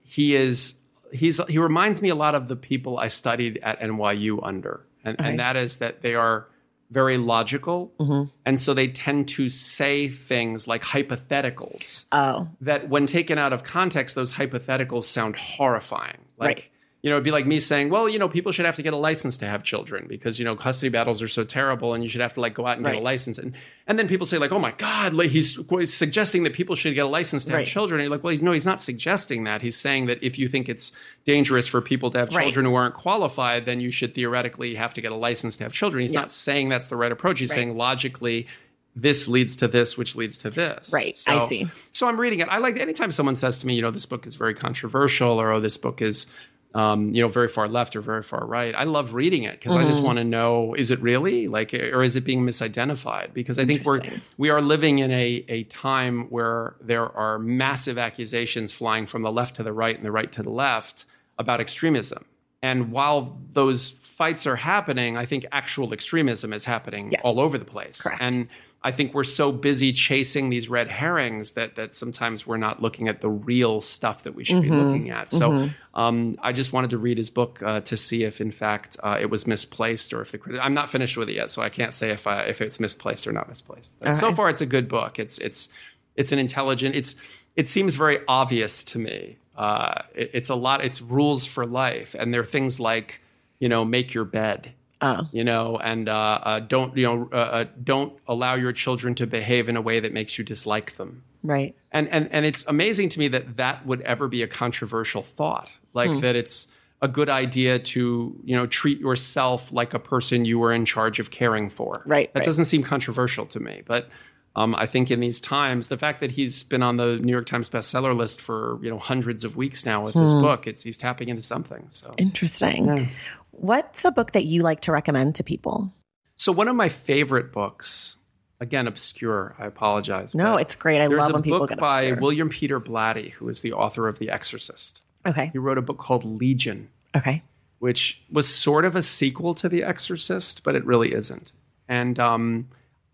he 0.04 0.36
is. 0.36 0.76
He's 1.12 1.40
he 1.48 1.58
reminds 1.58 2.02
me 2.02 2.10
a 2.10 2.16
lot 2.16 2.36
of 2.36 2.48
the 2.50 2.56
people 2.56 2.98
I 3.00 3.08
studied 3.08 3.60
at 3.64 3.80
NYU 3.80 4.40
under, 4.44 4.86
and, 5.04 5.20
Okay. 5.20 5.30
and 5.30 5.40
that 5.40 5.56
is 5.56 5.78
that 5.78 6.02
they 6.02 6.16
are 6.16 6.48
very 6.90 7.18
logical, 7.18 7.94
Mm-hmm. 8.00 8.30
and 8.46 8.60
so 8.60 8.74
they 8.74 8.88
tend 8.88 9.28
to 9.30 9.50
say 9.50 10.08
things 10.08 10.68
like 10.68 10.84
hypotheticals 10.84 12.06
Oh, 12.12 12.48
that 12.62 12.90
when 12.90 13.06
taken 13.06 13.38
out 13.38 13.54
of 13.54 13.64
context, 13.64 14.16
those 14.16 14.34
hypotheticals 14.34 15.04
sound 15.06 15.36
horrifying. 15.36 16.20
Like, 16.38 16.48
Right. 16.58 16.66
You 17.04 17.10
know, 17.12 17.16
it'd 17.18 17.24
be 17.24 17.32
like 17.32 17.46
me 17.46 17.60
saying, 17.60 17.90
well, 17.90 18.10
you 18.10 18.18
know, 18.18 18.28
people 18.28 18.52
should 18.52 18.66
have 18.66 18.76
to 18.78 18.82
get 18.82 18.92
a 18.92 18.98
license 18.98 19.38
to 19.38 19.46
have 19.48 19.64
children 19.64 20.08
because, 20.10 20.40
you 20.40 20.46
know, 20.46 20.56
custody 20.56 20.90
battles 20.90 21.22
are 21.22 21.28
so 21.28 21.44
terrible 21.44 21.94
and 21.94 22.04
you 22.04 22.10
should 22.10 22.22
have 22.22 22.34
to 22.34 22.42
like 22.42 22.56
go 22.56 22.66
out 22.66 22.78
and 22.78 22.86
get 22.86 22.96
a 22.96 23.00
license. 23.00 23.38
And, 23.38 23.54
and 23.86 24.00
then 24.00 24.08
people 24.08 24.26
say 24.26 24.40
like, 24.40 24.52
oh 24.52 24.58
my 24.58 24.72
God, 24.72 25.14
like 25.14 25.30
he's 25.30 25.60
suggesting 25.94 26.42
that 26.44 26.54
people 26.54 26.74
should 26.76 26.96
get 26.96 27.06
a 27.06 27.08
license 27.08 27.46
to 27.46 27.54
Right. 27.54 27.60
have 27.60 27.68
children. 27.68 28.02
And 28.02 28.06
you're 28.06 28.18
like, 28.18 28.24
well, 28.24 28.32
he's, 28.32 28.42
no, 28.42 28.52
he's 28.52 28.66
not 28.66 28.80
suggesting 28.82 29.44
that. 29.44 29.62
He's 29.62 29.78
saying 29.78 30.08
that 30.08 30.22
if 30.24 30.40
you 30.40 30.48
think 30.48 30.68
it's 30.70 30.92
dangerous 31.24 31.68
for 31.68 31.82
people 31.82 32.10
to 32.12 32.18
have 32.18 32.34
Right. 32.34 32.44
children 32.44 32.66
who 32.66 32.74
aren't 32.74 32.96
qualified, 32.96 33.66
then 33.66 33.80
you 33.80 33.92
should 33.92 34.16
theoretically 34.16 34.74
have 34.76 34.96
to 34.96 35.02
get 35.02 35.12
a 35.12 35.16
license 35.16 35.56
to 35.58 35.66
have 35.66 35.74
children. 35.74 36.02
He's 36.02 36.14
not 36.16 36.32
saying 36.32 36.70
that's 36.70 36.88
the 36.88 36.96
right 36.96 37.12
approach. 37.12 37.40
He's 37.40 37.52
Right. 37.52 37.56
saying 37.58 37.78
logically, 37.78 38.48
this 38.96 39.28
leads 39.28 39.56
to 39.58 39.68
this, 39.68 39.96
which 40.00 40.16
leads 40.16 40.40
to 40.40 40.50
this. 40.50 40.92
Right. 40.92 41.18
I 41.28 41.38
see. 41.46 41.68
So 41.94 42.08
I'm 42.08 42.20
reading 42.20 42.40
it. 42.40 42.48
I 42.50 42.58
like 42.58 42.80
anytime 42.80 43.12
someone 43.12 43.36
says 43.36 43.60
to 43.60 43.68
me, 43.68 43.76
you 43.76 43.84
know, 43.84 43.92
this 43.92 44.08
book 44.08 44.26
is 44.26 44.34
very 44.34 44.56
controversial, 44.56 45.40
or 45.40 45.52
oh, 45.52 45.60
this 45.60 45.78
book 45.78 46.02
is, 46.02 46.26
um, 46.74 47.10
you 47.12 47.22
know, 47.22 47.28
very 47.28 47.48
far 47.48 47.68
left 47.68 47.96
or 47.96 48.02
very 48.02 48.22
far 48.24 48.46
right. 48.46 48.76
I 48.76 48.84
love 48.84 49.14
reading 49.14 49.44
it 49.44 49.54
because 49.60 49.74
I 49.76 49.80
Mm-hmm. 49.80 49.88
just 49.88 50.04
want 50.04 50.18
to 50.18 50.24
know: 50.24 50.74
is 50.76 50.92
it 50.92 51.00
really 51.02 51.48
like, 51.48 51.74
or 51.74 52.04
is 52.04 52.16
it 52.16 52.24
being 52.24 52.42
misidentified? 52.46 53.34
Because 53.34 53.58
I 53.58 53.66
think 53.66 53.86
we're 53.86 54.00
we 54.38 54.50
are 54.50 54.62
living 54.62 55.00
in 55.00 55.12
a 55.12 55.44
a 55.48 55.64
time 55.64 56.24
where 56.30 56.76
there 56.82 57.06
are 57.18 57.40
massive 57.40 57.98
accusations 57.98 58.72
flying 58.72 59.06
from 59.06 59.22
the 59.24 59.32
left 59.32 59.56
to 59.56 59.64
the 59.64 59.74
right 59.74 59.96
and 59.96 60.06
the 60.06 60.12
right 60.12 60.32
to 60.34 60.44
the 60.44 60.50
left 60.52 61.06
about 61.40 61.60
extremism. 61.62 62.26
And 62.64 62.92
while 62.92 63.40
those 63.54 63.92
fights 63.92 64.48
are 64.48 64.56
happening, 64.56 65.16
I 65.16 65.26
think 65.26 65.46
actual 65.52 65.94
extremism 65.94 66.52
is 66.54 66.66
happening 66.66 67.12
Yes. 67.12 67.22
all 67.24 67.40
over 67.40 67.58
the 67.58 67.66
place. 67.66 68.02
Correct. 68.02 68.20
And 68.22 68.48
I 68.84 68.92
think 68.92 69.14
we're 69.14 69.24
so 69.26 69.52
busy 69.52 69.92
chasing 69.92 70.50
these 70.50 70.70
red 70.70 70.88
herrings 70.88 71.54
that 71.54 71.76
that 71.76 71.94
sometimes 71.94 72.46
we're 72.48 72.58
not 72.58 72.82
looking 72.82 73.08
at 73.10 73.22
the 73.22 73.30
real 73.30 73.82
stuff 73.82 74.24
that 74.24 74.36
we 74.36 74.44
should 74.46 74.62
be 74.62 74.70
looking 74.70 75.10
at. 75.10 75.32
So 75.32 75.52
um, 75.94 76.38
I 76.42 76.52
just 76.54 76.72
wanted 76.74 76.92
to 76.92 76.98
read 76.98 77.18
his 77.18 77.30
book 77.30 77.62
uh, 77.64 77.82
to 77.82 77.98
see 77.98 78.24
if, 78.24 78.40
in 78.40 78.52
fact, 78.52 78.96
uh, 79.04 79.18
it 79.20 79.30
was 79.30 79.48
misplaced 79.48 80.14
or 80.14 80.22
if 80.22 80.32
the 80.32 80.38
criti- 80.38 80.60
I'm 80.62 80.74
not 80.74 80.90
finished 80.90 81.18
with 81.18 81.28
it 81.30 81.34
yet, 81.36 81.50
so 81.50 81.62
I 81.62 81.70
can't 81.70 81.94
say 81.94 82.12
if 82.12 82.28
I, 82.28 82.44
if 82.44 82.62
it's 82.62 82.80
misplaced 82.80 83.28
or 83.28 83.32
not 83.32 83.50
misplaced. 83.50 83.94
But 84.00 84.10
So 84.14 84.34
far, 84.36 84.50
it's 84.50 84.62
a 84.62 84.66
good 84.68 84.88
book. 84.88 85.18
It's 85.20 85.38
it's 85.40 85.70
it's 86.16 86.32
an 86.32 86.40
intelligent. 86.40 86.96
It's 86.96 87.16
it 87.56 87.68
seems 87.68 87.96
very 87.96 88.20
obvious 88.28 88.84
to 88.86 89.00
me. 89.00 89.38
Uh, 89.58 90.04
it- 90.14 90.30
it's 90.34 90.50
a 90.50 90.56
lot. 90.56 90.86
It's 90.86 91.02
rules 91.02 91.46
for 91.48 91.66
life, 91.66 92.16
and 92.18 92.32
there 92.34 92.42
are 92.42 92.46
things 92.46 92.80
like 92.80 93.22
you 93.60 93.68
know 93.70 93.84
make 93.84 94.14
your 94.14 94.24
bed 94.26 94.72
Oh, 95.02 95.28
you 95.32 95.44
know, 95.44 95.78
and 95.78 96.10
uh, 96.10 96.40
uh, 96.42 96.60
don't 96.60 96.98
you 96.98 97.04
know, 97.06 97.30
uh, 97.32 97.36
uh, 97.36 97.66
don't 97.84 98.14
allow 98.28 98.56
your 98.56 98.72
children 98.74 99.14
to 99.16 99.28
behave 99.28 99.70
in 99.70 99.76
a 99.78 99.82
way 99.82 100.00
that 100.00 100.12
makes 100.14 100.38
you 100.38 100.44
dislike 100.44 100.96
them. 100.98 101.24
right. 101.44 101.76
And 101.92 102.08
and 102.10 102.28
and 102.32 102.46
it's 102.46 102.66
amazing 102.68 103.10
to 103.10 103.20
me 103.20 103.28
that 103.30 103.58
that 103.58 103.86
would 103.86 104.02
ever 104.02 104.28
be 104.28 104.42
a 104.44 104.48
controversial 104.48 105.22
thought, 105.22 105.70
like 105.94 106.12
Hmm. 106.12 106.20
that 106.22 106.36
it's 106.36 106.68
a 107.02 107.08
good 107.08 107.30
idea 107.30 107.78
to 107.78 108.36
you 108.44 108.56
know 108.56 108.66
treat 108.66 109.00
yourself 109.00 109.72
like 109.72 109.94
a 109.94 110.00
person 110.00 110.46
you 110.46 110.58
were 110.60 110.74
in 110.74 110.84
charge 110.86 111.20
of 111.20 111.30
caring 111.32 111.70
for. 111.70 112.04
Right, 112.06 112.34
That 112.34 112.40
right. 112.40 112.46
doesn't 112.46 112.66
seem 112.66 112.84
controversial 112.84 113.46
to 113.48 113.60
me, 113.60 113.84
but. 113.86 114.10
Um, 114.58 114.74
I 114.76 114.88
think 114.88 115.12
in 115.12 115.20
these 115.20 115.40
times, 115.40 115.88
the 115.90 115.98
fact 115.98 116.20
that 116.20 116.32
he's 116.32 116.64
been 116.64 116.82
on 116.82 116.98
the 116.98 117.18
New 117.18 117.32
York 117.32 117.46
Times 117.46 117.70
bestseller 117.70 118.16
list 118.18 118.42
for 118.42 118.80
you 118.82 118.90
know 118.90 118.98
hundreds 118.98 119.46
of 119.46 119.56
weeks 119.56 119.86
now 119.86 120.04
with 120.04 120.16
Hmm. 120.16 120.42
book, 120.42 120.66
it's 120.68 120.82
he's 120.84 120.98
tapping 120.98 121.30
into 121.30 121.44
something. 121.44 121.88
So 121.92 122.14
Interesting. 122.18 123.10
What's 123.52 124.04
a 124.06 124.12
book 124.12 124.32
that 124.32 124.46
you 124.46 124.64
like 124.64 124.82
to 124.82 124.92
recommend 124.92 125.36
to 125.36 125.44
people? 125.44 125.94
So 126.38 126.52
one 126.52 126.68
of 126.68 126.76
my 126.76 126.90
favorite 126.90 127.52
books, 127.52 128.18
again 128.60 128.88
obscure. 128.88 129.56
I 129.60 129.66
apologize. 129.68 130.34
No, 130.36 130.58
it's 130.58 130.76
great. 130.76 131.02
I 131.02 131.08
love 131.08 131.32
when 131.34 131.44
people 131.44 131.66
get 131.68 131.78
obscure. 131.80 131.88
There's 131.96 132.08
a 132.08 132.16
book 132.16 132.18
by. 132.18 132.22
William 132.22 132.50
Peter 132.50 132.80
Blatty, 132.80 133.32
who 133.34 133.50
is 133.50 133.62
the 133.62 133.74
author 133.74 134.08
of 134.08 134.18
The 134.20 134.30
Exorcist. 134.30 135.02
Okay. 135.26 135.50
He 135.54 135.58
wrote 135.60 135.78
a 135.78 135.82
book 135.82 135.98
called 136.00 136.24
Legion, 136.24 136.90
Okay. 137.16 137.44
which 137.80 138.22
was 138.32 138.48
sort 138.48 138.86
of 138.86 138.96
a 138.96 139.02
sequel 139.04 139.54
to 139.56 139.70
The 139.70 139.84
Exorcist, 139.84 140.64
but 140.64 140.76
it 140.76 140.86
really 140.86 141.14
isn't. 141.14 141.52
And 141.88 142.20
um, 142.20 142.68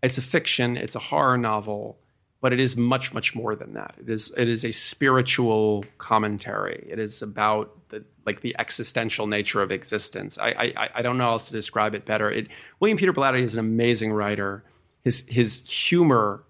it's 0.04 0.18
a 0.18 0.22
fiction. 0.22 0.76
It's 0.76 0.94
a 0.94 1.00
horror 1.00 1.38
novel, 1.38 1.98
but 2.40 2.52
it 2.52 2.60
is 2.60 2.76
much, 2.76 3.12
much 3.14 3.34
more 3.34 3.54
than 3.56 3.74
that. 3.74 3.94
It 4.00 4.08
is 4.10 4.32
it 4.36 4.48
is 4.48 4.64
a 4.64 4.72
spiritual 4.72 5.84
commentary. 5.98 6.86
It 6.88 6.98
is 6.98 7.22
about 7.22 7.88
the 7.88 8.04
like 8.26 8.40
the 8.42 8.54
existential 8.58 9.26
nature 9.26 9.62
of 9.62 9.72
existence. 9.72 10.38
I 10.38 10.72
I, 10.76 10.88
I 10.96 11.02
don't 11.02 11.18
know 11.18 11.24
how 11.24 11.32
else 11.32 11.46
to 11.46 11.52
describe 11.52 11.94
it 11.94 12.04
better. 12.04 12.30
It, 12.30 12.48
William 12.80 12.98
Peter 12.98 13.12
Blatty 13.12 13.42
is 13.42 13.54
an 13.54 13.60
amazing 13.60 14.12
writer. 14.12 14.64
His 15.02 15.26
his 15.28 15.68
humor 15.68 16.44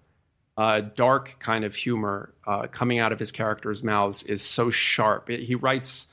uh, 0.57 0.81
dark 0.95 1.35
kind 1.39 1.65
of 1.65 1.75
humor 1.75 2.33
uh, 2.47 2.67
coming 2.67 2.99
out 2.99 3.11
of 3.11 3.19
his 3.19 3.31
characters' 3.31 3.83
mouths 3.83 4.23
is 4.23 4.41
so 4.41 4.69
sharp. 4.69 5.29
It- 5.29 5.41
he 5.41 5.55
writes 5.55 6.07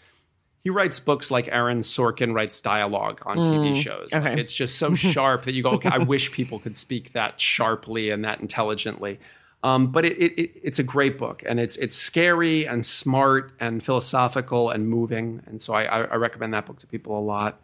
he 0.62 0.70
writes 0.70 1.00
books 1.00 1.30
like 1.30 1.48
Aaron 1.48 1.80
Sorkin 1.80 2.34
writes 2.34 2.60
dialogue 2.60 3.20
on 3.26 3.38
TV 3.38 3.74
shows. 3.74 4.12
Like, 4.12 4.38
it's 4.38 4.54
just 4.54 4.78
so 4.78 4.94
sharp 4.94 5.42
that 5.42 5.54
you 5.54 5.62
go, 5.62 5.70
okay, 5.72 5.88
I 5.88 5.98
wish 5.98 6.30
people 6.30 6.60
could 6.60 6.76
speak 6.76 7.12
that 7.14 7.40
sharply 7.40 8.10
and 8.10 8.24
that 8.24 8.40
intelligently. 8.40 9.18
Um, 9.64 9.88
but 9.92 10.04
it, 10.04 10.16
it, 10.18 10.40
it, 10.40 10.60
it's 10.62 10.78
a 10.78 10.84
great 10.84 11.18
book, 11.18 11.42
and 11.46 11.60
it's 11.60 11.76
it's 11.76 11.94
scary 11.94 12.66
and 12.66 12.84
smart 12.84 13.52
and 13.60 13.82
philosophical 13.82 14.70
and 14.70 14.88
moving, 14.88 15.40
and 15.46 15.62
so 15.62 15.72
I, 15.74 15.84
I, 15.84 16.00
I 16.02 16.14
recommend 16.16 16.52
that 16.54 16.66
book 16.66 16.80
to 16.80 16.86
people 16.86 17.16
a 17.16 17.22
lot. 17.22 17.60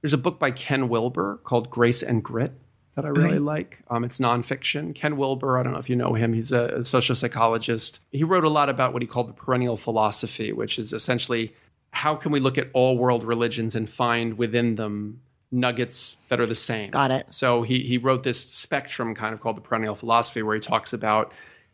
There's 0.00 0.14
a 0.14 0.18
book 0.18 0.38
by 0.38 0.50
Ken 0.50 0.88
Wilber 0.88 1.40
called 1.44 1.68
Grace 1.68 2.02
and 2.02 2.24
Grit 2.24 2.52
that 2.94 3.04
I 3.04 3.08
really 3.08 3.38
like. 3.38 3.78
Um, 3.88 4.04
it's 4.04 4.18
nonfiction. 4.18 4.94
Ken 4.94 5.16
Wilber, 5.16 5.58
I 5.58 5.62
don't 5.62 5.72
know 5.72 5.78
if 5.78 5.88
you 5.88 5.96
know 5.96 6.14
him, 6.14 6.32
he's 6.32 6.52
a, 6.52 6.66
a 6.66 6.84
social 6.84 7.14
psychologist. 7.14 8.00
He 8.10 8.24
wrote 8.24 8.44
a 8.44 8.50
lot 8.50 8.68
about 8.68 8.92
what 8.92 9.00
he 9.00 9.08
called 9.08 9.28
the 9.28 9.32
perennial 9.32 9.76
philosophy, 9.76 10.52
which 10.52 10.78
is 10.78 10.92
essentially 10.92 11.54
how 11.92 12.16
can 12.16 12.32
we 12.32 12.40
look 12.40 12.58
at 12.58 12.68
all 12.72 12.98
world 12.98 13.22
religions 13.24 13.74
and 13.74 13.88
find 13.88 14.36
within 14.36 14.74
them 14.74 15.20
nuggets 15.52 16.16
that 16.28 16.40
are 16.40 16.46
the 16.46 16.54
same. 16.54 16.90
Got 16.90 17.10
it. 17.10 17.26
So 17.30 17.62
he 17.62 17.80
he 17.80 17.98
wrote 17.98 18.22
this 18.22 18.42
spectrum 18.42 19.14
kind 19.14 19.34
of 19.34 19.40
called 19.40 19.56
the 19.56 19.60
perennial 19.60 19.94
philosophy, 19.94 20.42
where 20.42 20.54
he 20.54 20.60
talks 20.60 20.92
about 20.92 21.32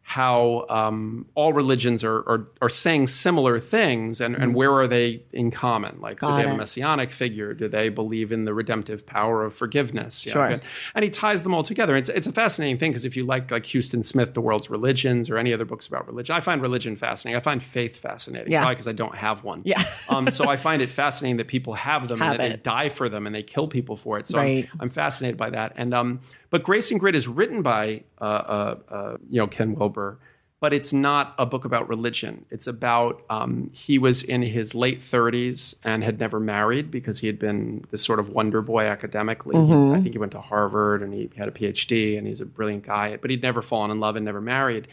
how 0.09 0.65
um, 0.71 1.27
all 1.35 1.53
religions 1.53 2.03
are, 2.03 2.21
are 2.21 2.49
are 2.63 2.71
saying 2.71 3.07
similar 3.09 3.61
things, 3.61 4.23
and, 4.23 4.35
and 4.35 4.55
where 4.55 4.73
are 4.73 4.87
they 4.87 5.23
in 5.35 5.51
common? 5.51 6.01
Like, 6.01 6.21
do 6.21 6.27
Mm-hmm. 6.27 6.37
They 6.37 6.43
have 6.45 6.51
it. 6.53 6.55
a 6.55 6.57
messianic 6.57 7.11
figure? 7.11 7.53
Do 7.53 7.69
they 7.69 7.91
believe 7.91 8.33
in 8.33 8.47
the 8.47 8.55
redemptive 8.55 9.05
power 9.05 9.45
of 9.45 9.55
forgiveness? 9.55 10.25
You 10.25 10.33
Sure. 10.33 10.47
and, 10.47 10.63
and 10.95 11.05
he 11.05 11.11
ties 11.11 11.43
them 11.43 11.53
all 11.53 11.63
together. 11.63 11.95
It's 11.95 12.09
it's 12.09 12.27
a 12.27 12.33
fascinating 12.33 12.79
thing 12.79 12.91
because 12.93 13.05
if 13.05 13.19
you 13.19 13.27
like 13.27 13.51
like 13.51 13.67
Huston 13.71 14.03
Smith, 14.03 14.33
The 14.33 14.41
World's 14.41 14.71
Religions, 14.71 15.29
or 15.29 15.37
any 15.37 15.53
other 15.53 15.67
books 15.67 15.87
about 15.87 16.07
religion, 16.07 16.35
I 16.35 16.41
find 16.41 16.63
religion 16.63 16.97
fascinating. 16.97 17.37
I 17.37 17.41
find 17.41 17.63
faith 17.63 17.99
fascinating. 17.99 18.51
Yeah. 18.51 18.61
Probably 18.61 18.77
because 18.77 18.89
I 18.89 18.93
don't 18.93 19.15
have 19.15 19.45
one. 19.45 19.61
Yeah. 19.67 19.83
um, 20.09 20.31
so 20.31 20.49
I 20.49 20.57
find 20.57 20.81
it 20.81 20.89
fascinating 20.89 21.37
that 21.37 21.49
people 21.49 21.75
have 21.75 22.09
them 22.09 22.21
Have 22.21 22.33
and 22.33 22.41
that 22.41 22.49
they 22.51 22.57
die 22.63 22.89
for 22.89 23.11
them 23.11 23.27
and 23.27 23.35
they 23.35 23.43
kill 23.43 23.69
people 23.69 23.99
for 23.99 24.19
it. 24.19 24.27
So 24.27 24.39
Right. 24.39 24.69
I'm, 24.73 24.81
I'm 24.85 24.91
fascinated 24.91 25.37
by 25.37 25.51
that. 25.51 25.75
And 25.77 25.93
um, 25.93 26.21
but 26.51 26.63
Grace 26.63 26.91
and 26.91 26.99
Grit 26.99 27.15
is 27.15 27.29
written 27.29 27.63
by 27.63 28.05
uh, 28.21 28.25
uh, 28.25 28.77
uh, 28.89 29.17
you 29.29 29.41
know 29.41 29.47
Ken 29.47 29.75
Wilber, 29.75 30.19
but 30.61 30.73
it's 30.73 30.93
not 30.93 31.35
a 31.39 31.47
book 31.47 31.65
about 31.65 31.89
religion. 31.89 32.45
It's 32.51 32.67
about 32.67 33.23
um, 33.31 33.71
he 33.73 33.99
was 33.99 34.23
in 34.23 34.43
his 34.43 34.75
late 34.75 35.01
30s 35.01 35.77
and 35.85 36.03
had 36.03 36.19
never 36.19 36.41
married 36.41 36.91
because 36.91 37.21
he 37.21 37.27
had 37.27 37.39
been 37.39 37.85
this 37.91 38.05
sort 38.05 38.19
of 38.19 38.31
wonder 38.31 38.61
boy 38.61 38.85
academically. 38.87 39.55
Mm-hmm. 39.55 39.95
I 39.95 40.03
think 40.03 40.15
he 40.15 40.19
went 40.19 40.33
to 40.33 40.41
Harvard 40.41 41.03
and 41.03 41.15
he 41.15 41.31
had 41.37 41.49
a 41.49 41.53
PhD 41.53 42.19
and 42.19 42.27
he's 42.27 42.41
a 42.41 42.47
brilliant 42.47 42.85
guy, 42.85 43.17
but 43.19 43.31
he'd 43.31 43.43
never 43.43 43.63
fallen 43.63 43.91
in 43.91 44.01
love 44.01 44.17
and 44.17 44.25
never 44.25 44.41
married. 44.41 44.89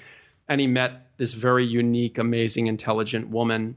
And 0.47 0.61
he 0.61 0.67
met 0.67 1.07
this 1.17 1.33
very 1.33 1.65
unique, 1.65 2.19
amazing, 2.19 2.67
intelligent 2.67 3.29
woman, 3.29 3.75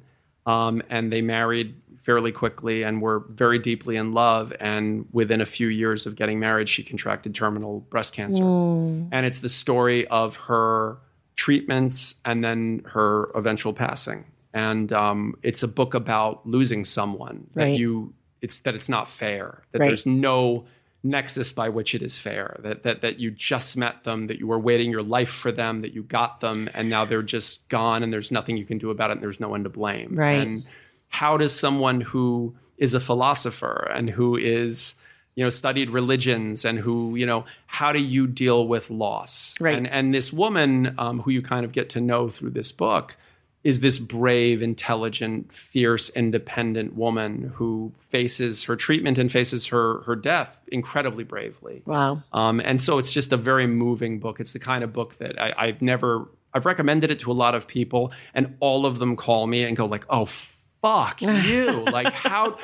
um, 0.49 0.83
and 0.89 1.13
they 1.13 1.23
married 1.23 1.75
fairly 2.05 2.33
quickly 2.33 2.83
and 2.85 3.03
were 3.03 3.19
very 3.29 3.59
deeply 3.59 3.97
in 3.97 4.13
love. 4.15 4.53
And 4.61 5.07
within 5.13 5.41
a 5.43 5.47
few 5.47 5.69
years 5.69 6.07
of 6.07 6.17
getting 6.17 6.41
married, 6.41 6.69
she 6.69 6.83
contracted 6.83 7.35
terminal 7.35 7.81
breast 7.81 8.15
cancer. 8.15 8.43
And 8.45 9.27
it's 9.27 9.41
the 9.41 9.49
story 9.51 10.07
of 10.09 10.37
her 10.49 10.99
treatments 11.37 12.15
and 12.25 12.43
then 12.43 12.83
her 12.87 13.31
eventual 13.35 13.73
passing. 13.75 14.25
And 14.55 14.93
um, 14.93 15.35
it's 15.43 15.63
a 15.63 15.69
book 15.69 15.93
about 15.95 16.47
losing 16.47 16.85
someone 16.85 17.47
that 17.55 17.63
Right. 17.65 17.79
you. 17.79 18.15
It's 18.41 18.59
that 18.61 18.75
it's 18.75 18.89
not 18.89 19.07
fair. 19.09 19.63
That 19.73 19.81
Right. 19.81 19.89
there's 19.89 20.07
no 20.07 20.65
nexus 21.03 21.53
by 21.53 21.69
which 21.69 21.95
it 21.95 22.03
is 22.03 22.19
fair. 22.19 22.59
That 22.63 22.83
that 22.83 23.03
that 23.03 23.19
you 23.19 23.31
just 23.31 23.77
met 23.77 24.05
them. 24.05 24.27
That 24.27 24.39
you 24.39 24.47
were 24.47 24.59
waiting 24.59 24.91
your 24.91 25.03
life 25.03 25.31
for 25.31 25.53
them. 25.53 25.83
That 25.83 25.93
you 25.95 26.03
got 26.03 26.41
them, 26.41 26.69
and 26.75 26.89
now 26.91 27.05
they're 27.05 27.23
just 27.23 27.69
gone, 27.69 28.03
and 28.03 28.13
there's 28.13 28.31
nothing 28.31 28.57
you 28.57 28.65
can 28.65 28.79
do 28.79 28.91
about 28.91 29.11
it. 29.11 29.15
and 29.15 29.23
There's 29.23 29.41
no 29.41 29.49
one 29.49 29.63
to 29.65 29.71
blame. 29.71 30.15
Right. 30.17 30.41
And 30.41 30.65
how 31.09 31.37
does 31.37 31.59
someone 31.59 32.01
who 32.01 32.55
is 32.77 32.95
a 32.95 33.01
philosopher 33.01 33.91
and 33.95 34.11
who 34.11 34.37
is 34.37 34.95
you 35.35 35.45
know 35.45 35.51
studied 35.51 35.91
religions 35.91 36.65
and 36.65 36.79
who 36.79 37.15
you 37.17 37.25
know 37.27 37.45
how 37.67 37.93
do 37.93 38.01
you 38.01 38.27
deal 38.27 38.67
with 38.67 38.91
loss 38.91 39.55
Right. 39.61 39.77
and 39.79 39.87
and 39.87 40.13
this 40.13 40.33
woman 40.33 40.95
um, 40.99 41.21
who 41.21 41.31
you 41.31 41.43
kind 41.43 41.65
of 41.65 41.73
get 41.73 41.91
to 41.91 42.01
know 42.01 42.29
through 42.29 42.51
this 42.51 42.73
book 42.73 43.17
is 43.65 43.81
this 43.81 43.99
brave 43.99 44.63
intelligent 44.63 45.53
fierce 45.53 46.11
independent 46.11 46.95
woman 46.95 47.53
who 47.57 47.93
faces 47.99 48.65
her 48.65 48.77
treatment 48.77 49.19
and 49.19 49.31
faces 49.33 49.67
her 49.67 50.01
her 50.03 50.15
death 50.17 50.61
incredibly 50.69 51.25
bravely 51.25 51.83
Wow. 51.85 52.23
um, 52.33 52.61
and 52.61 52.81
so 52.81 52.99
it's 52.99 53.13
just 53.13 53.33
a 53.33 53.37
very 53.37 53.67
moving 53.67 54.21
book. 54.21 54.41
It's 54.41 54.53
the 54.53 54.59
kind 54.61 54.85
of 54.85 54.93
book 54.93 55.17
that 55.19 55.41
I, 55.41 55.53
I've 55.57 55.83
never, 55.83 56.29
I've 56.55 56.67
recommended 56.67 57.11
it 57.11 57.19
to 57.21 57.33
a 57.33 57.35
lot 57.45 57.55
of 57.55 57.67
people, 57.69 58.13
and 58.35 58.55
all 58.61 58.87
of 58.87 58.99
them 58.99 59.17
call 59.17 59.47
me 59.47 59.65
and 59.65 59.77
go 59.77 59.87
like, 59.87 60.05
"Oh, 60.09 60.25
fuck 60.27 61.21
you! 61.51 61.85
like, 61.85 62.13
how? 62.13 62.57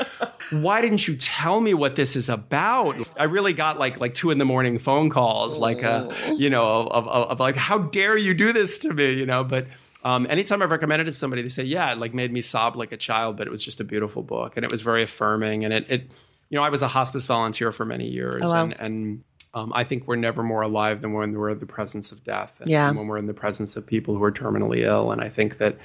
Why 0.50 0.80
didn't 0.80 1.06
you 1.08 1.16
tell 1.16 1.60
me 1.60 1.74
what 1.74 1.96
this 1.96 2.16
is 2.16 2.28
about?" 2.28 2.96
I 3.18 3.24
really 3.24 3.52
got 3.52 3.78
like 3.78 3.98
like 4.00 4.14
two 4.14 4.30
in 4.30 4.38
the 4.38 4.44
morning 4.44 4.78
phone 4.78 5.10
calls, 5.10 5.58
like, 5.58 5.82
uh, 5.82 6.14
you 6.36 6.50
know, 6.50 6.64
of, 6.64 7.06
of, 7.08 7.30
of 7.30 7.40
like, 7.40 7.56
"How 7.56 7.78
dare 7.78 8.16
you 8.16 8.32
do 8.34 8.52
this 8.52 8.78
to 8.80 8.92
me?" 8.94 9.14
You 9.14 9.26
know, 9.26 9.42
but. 9.44 9.66
Um, 10.04 10.26
anytime 10.28 10.62
I've 10.62 10.70
recommended 10.70 11.08
it 11.08 11.12
to 11.12 11.16
somebody, 11.16 11.42
they 11.42 11.48
say, 11.48 11.64
"Yeah, 11.64 11.92
it 11.92 11.98
like 11.98 12.12
made 12.14 12.30
me 12.32 12.42
sob 12.42 12.76
like 12.76 12.92
a 12.92 12.96
child," 12.96 13.36
but 13.38 13.46
it 13.46 13.50
was 13.50 13.64
just 13.64 13.80
a 13.80 13.84
beautiful 13.84 14.22
book, 14.22 14.56
and 14.56 14.64
it 14.64 14.70
was 14.70 14.82
very 14.82 15.02
affirming. 15.02 15.64
And 15.64 15.72
it, 15.72 15.90
it 15.90 16.02
you 16.50 16.56
know, 16.58 16.62
I 16.62 16.68
was 16.68 16.82
a 16.82 16.88
hospice 16.88 17.26
volunteer 17.26 17.72
for 17.72 17.84
many 17.86 18.08
years, 18.08 18.42
Oh, 18.44 18.52
wow. 18.52 18.62
and, 18.64 18.80
and 18.80 19.24
um, 19.54 19.72
I 19.74 19.82
think 19.84 20.06
we're 20.06 20.16
never 20.16 20.42
more 20.42 20.60
alive 20.62 21.00
than 21.00 21.12
when 21.14 21.32
we're 21.32 21.50
in 21.50 21.58
the 21.58 21.66
presence 21.66 22.12
of 22.12 22.22
death, 22.22 22.54
and 22.60 22.68
Yeah. 22.68 22.90
when 22.90 23.06
we're 23.06 23.16
in 23.18 23.26
the 23.26 23.34
presence 23.34 23.76
of 23.76 23.86
people 23.86 24.14
who 24.16 24.22
are 24.24 24.32
terminally 24.32 24.82
ill. 24.84 25.10
And 25.10 25.20
I 25.22 25.30
think 25.30 25.56
that, 25.58 25.78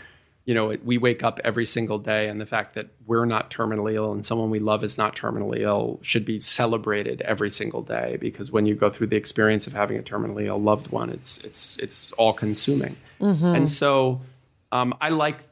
you 0.46 0.54
know, 0.56 0.72
it, 0.72 0.84
we 0.84 0.98
wake 0.98 1.22
up 1.24 1.40
every 1.44 1.66
single 1.66 2.00
day, 2.00 2.28
and 2.28 2.42
the 2.42 2.46
fact 2.46 2.74
that 2.76 2.88
we're 3.06 3.26
not 3.26 3.52
terminally 3.52 3.94
ill 3.94 4.12
and 4.12 4.26
someone 4.26 4.50
we 4.50 4.60
love 4.60 4.84
is 4.84 4.98
not 4.98 5.16
terminally 5.16 5.60
ill 5.60 6.00
should 6.02 6.26
be 6.26 6.40
celebrated 6.40 7.22
every 7.22 7.52
single 7.52 7.82
day. 7.84 8.18
Because 8.20 8.52
when 8.52 8.66
you 8.66 8.74
go 8.74 8.90
through 8.90 9.08
the 9.08 9.16
experience 9.18 9.68
of 9.68 9.74
having 9.74 9.98
a 9.98 10.02
terminally 10.02 10.46
ill 10.46 10.62
loved 10.62 10.88
one, 10.88 11.10
it's 11.12 11.38
it's 11.40 11.78
it's 11.78 12.12
all 12.14 12.34
consuming. 12.34 12.96
And 13.20 13.70
so, 13.70 14.22
um, 14.72 14.96
I 15.02 15.10
like 15.10 15.48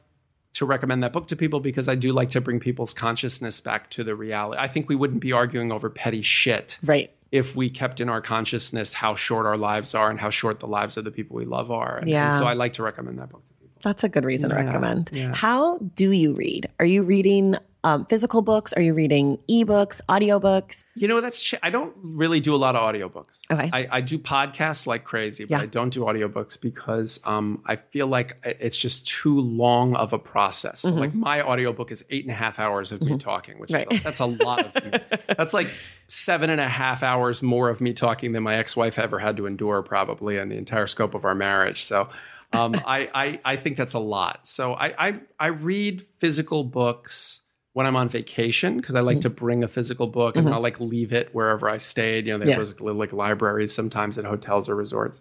to 0.54 0.64
recommend 0.66 1.04
that 1.04 1.12
book 1.12 1.28
to 1.28 1.36
people 1.36 1.60
because 1.60 1.86
I 1.86 1.94
do 1.94 2.12
like 2.12 2.30
to 2.30 2.40
bring 2.40 2.58
people's 2.58 2.92
consciousness 2.94 3.60
back 3.60 3.90
to 3.90 4.02
the 4.02 4.16
reality. 4.16 4.60
I 4.60 4.66
think 4.66 4.88
we 4.88 4.96
wouldn't 4.96 5.20
be 5.20 5.30
arguing 5.32 5.70
over 5.70 5.88
petty 5.90 6.22
shit 6.22 6.78
Right. 6.82 7.12
if 7.30 7.54
we 7.54 7.70
kept 7.70 8.00
in 8.00 8.08
our 8.08 8.20
consciousness 8.20 8.94
how 8.94 9.14
short 9.14 9.46
our 9.46 9.56
lives 9.56 9.94
are 9.94 10.10
and 10.10 10.18
how 10.18 10.30
short 10.30 10.58
the 10.58 10.66
lives 10.66 10.96
of 10.96 11.04
the 11.04 11.10
people 11.12 11.36
we 11.36 11.44
love 11.44 11.70
are. 11.70 11.98
And, 11.98 12.08
Yeah. 12.10 12.24
and 12.26 12.34
so 12.34 12.46
I 12.46 12.54
like 12.54 12.72
to 12.72 12.82
recommend 12.82 13.18
that 13.20 13.28
book 13.30 13.44
to 13.46 13.52
people. 13.52 13.57
That's 13.82 14.04
a 14.04 14.08
good 14.08 14.24
reason 14.24 14.50
to 14.50 14.56
recommend. 14.56 15.10
yeah. 15.12 15.34
How 15.34 15.78
do 15.78 16.10
you 16.12 16.32
read? 16.34 16.68
Are 16.80 16.86
you 16.86 17.02
reading 17.02 17.56
um, 17.84 18.04
physical 18.06 18.42
books? 18.42 18.72
Are 18.72 18.82
you 18.82 18.92
reading 18.92 19.38
ebooks, 19.48 20.00
audiobooks? 20.08 20.82
You 20.96 21.06
know, 21.06 21.20
that's 21.20 21.40
ch- 21.40 21.54
I 21.62 21.70
don't 21.70 21.94
really 22.02 22.40
do 22.40 22.52
a 22.52 22.56
lot 22.56 22.74
of 22.74 22.82
audiobooks. 22.82 23.38
Okay. 23.50 23.70
I, 23.72 23.86
I 23.90 24.00
do 24.00 24.18
podcasts 24.18 24.84
like 24.88 25.04
crazy, 25.04 25.44
but 25.44 25.50
Yeah. 25.52 25.60
I 25.62 25.66
don't 25.66 25.90
do 25.90 26.00
audiobooks 26.00 26.60
because 26.60 27.20
um, 27.24 27.62
I 27.66 27.76
feel 27.76 28.08
like 28.08 28.36
it's 28.44 28.76
just 28.76 29.06
too 29.06 29.38
long 29.40 29.94
of 29.94 30.12
a 30.12 30.18
process. 30.18 30.80
So, 30.80 30.92
Like 30.92 31.14
my 31.14 31.40
audiobook 31.40 31.92
is 31.92 32.04
eight 32.10 32.24
and 32.24 32.32
a 32.32 32.36
half 32.36 32.58
hours 32.58 32.90
of 32.90 33.00
me 33.00 33.16
talking, 33.16 33.60
which 33.60 33.70
Mm-hmm. 33.70 33.88
Right. 33.90 33.92
is, 33.92 34.02
that's 34.02 34.20
a 34.20 34.26
lot 34.26 34.64
of 34.66 34.84
me. 34.84 34.98
That's 35.38 35.54
like 35.54 35.68
seven 36.08 36.50
and 36.50 36.60
a 36.60 36.66
half 36.66 37.02
hours 37.04 37.42
more 37.44 37.68
of 37.68 37.80
me 37.80 37.92
talking 37.92 38.32
than 38.32 38.42
my 38.42 38.56
ex-wife 38.56 38.98
ever 38.98 39.20
had 39.20 39.36
to 39.36 39.46
endure 39.46 39.82
probably 39.82 40.36
in 40.36 40.48
the 40.48 40.56
entire 40.56 40.86
scope 40.88 41.14
of 41.14 41.24
our 41.24 41.34
marriage. 41.34 41.84
So 41.84 42.08
um, 42.52 42.74
I, 42.84 43.10
I, 43.14 43.40
I 43.44 43.56
think 43.56 43.76
that's 43.76 43.94
a 43.94 43.98
lot. 43.98 44.46
So 44.46 44.74
I, 44.74 45.08
I, 45.08 45.20
I 45.38 45.46
read 45.48 46.02
physical 46.18 46.64
books 46.64 47.42
when 47.74 47.86
I'm 47.86 47.96
on 47.96 48.08
vacation 48.08 48.78
because 48.78 48.94
I 48.94 49.00
like 49.00 49.20
to 49.20 49.30
bring 49.30 49.62
a 49.62 49.68
physical 49.68 50.06
book 50.06 50.36
and 50.36 50.48
I'll 50.48 50.60
like 50.60 50.80
leave 50.80 51.12
it 51.12 51.34
wherever 51.34 51.68
I 51.68 51.76
stayed. 51.76 52.26
You 52.26 52.32
know, 52.32 52.38
there 52.38 52.48
Yeah. 52.48 52.58
was 52.58 52.70
little 52.80 52.98
like 52.98 53.12
libraries 53.12 53.72
sometimes 53.74 54.18
at 54.18 54.24
hotels 54.24 54.68
or 54.68 54.74
resorts. 54.74 55.20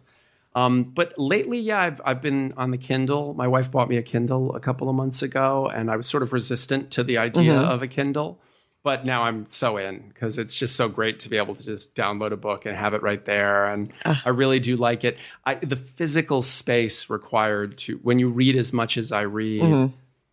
Um, 0.56 0.86
but 0.86 1.14
lately, 1.20 1.60
yeah, 1.60 1.80
I've 1.80 2.02
I've 2.04 2.22
been 2.22 2.54
on 2.58 2.72
the 2.72 2.80
Kindle. 2.80 3.36
My 3.36 3.48
wife 3.48 3.72
bought 3.72 3.90
me 3.90 3.98
a 3.98 4.02
Kindle 4.02 4.56
a 4.56 4.60
couple 4.60 4.90
of 4.90 4.96
months 4.96 5.22
ago, 5.22 5.68
and 5.68 5.92
I 5.92 5.98
was 5.98 6.08
sort 6.08 6.24
of 6.24 6.34
resistant 6.34 6.90
to 6.92 7.04
the 7.04 7.20
idea 7.20 7.56
of 7.60 7.84
a 7.84 7.88
Kindle. 7.88 8.40
But 8.88 9.04
now 9.06 9.24
I'm 9.24 9.50
so 9.50 9.76
in 9.76 10.08
because 10.08 10.38
it's 10.38 10.56
just 10.56 10.78
so 10.78 10.88
great 10.88 11.20
to 11.20 11.30
be 11.30 11.36
able 11.36 11.56
to 11.56 11.62
just 11.64 11.94
download 11.94 12.32
a 12.32 12.38
book 12.38 12.66
and 12.66 12.74
have 12.74 12.94
it 12.94 13.02
right 13.04 13.24
there. 13.26 13.66
And 13.66 13.92
I 14.06 14.30
really 14.30 14.62
do 14.62 14.78
like 14.78 15.04
it. 15.04 15.18
I, 15.46 15.56
the 15.56 15.76
physical 15.76 16.42
space 16.42 17.10
required 17.10 17.78
to 17.80 17.98
when 17.98 18.18
you 18.18 18.30
read 18.30 18.56
as 18.56 18.72
much 18.72 18.96
as 18.98 19.12
I 19.12 19.24
read, 19.24 19.92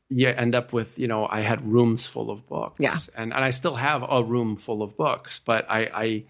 you 0.09 0.28
end 0.28 0.55
up 0.55 0.72
with 0.72 1.00
you 1.00 1.09
know 1.09 1.26
I 1.28 1.40
had 1.40 1.66
rooms 1.66 2.07
full 2.07 2.30
of 2.30 2.46
books, 2.46 2.76
Yeah. 2.78 2.94
and 3.16 3.34
and 3.34 3.42
I 3.42 3.50
still 3.50 3.74
have 3.74 4.05
a 4.09 4.22
room 4.22 4.55
full 4.55 4.82
of 4.82 4.96
books, 4.96 5.40
but 5.44 5.68
I. 5.68 5.80
I 5.92 6.24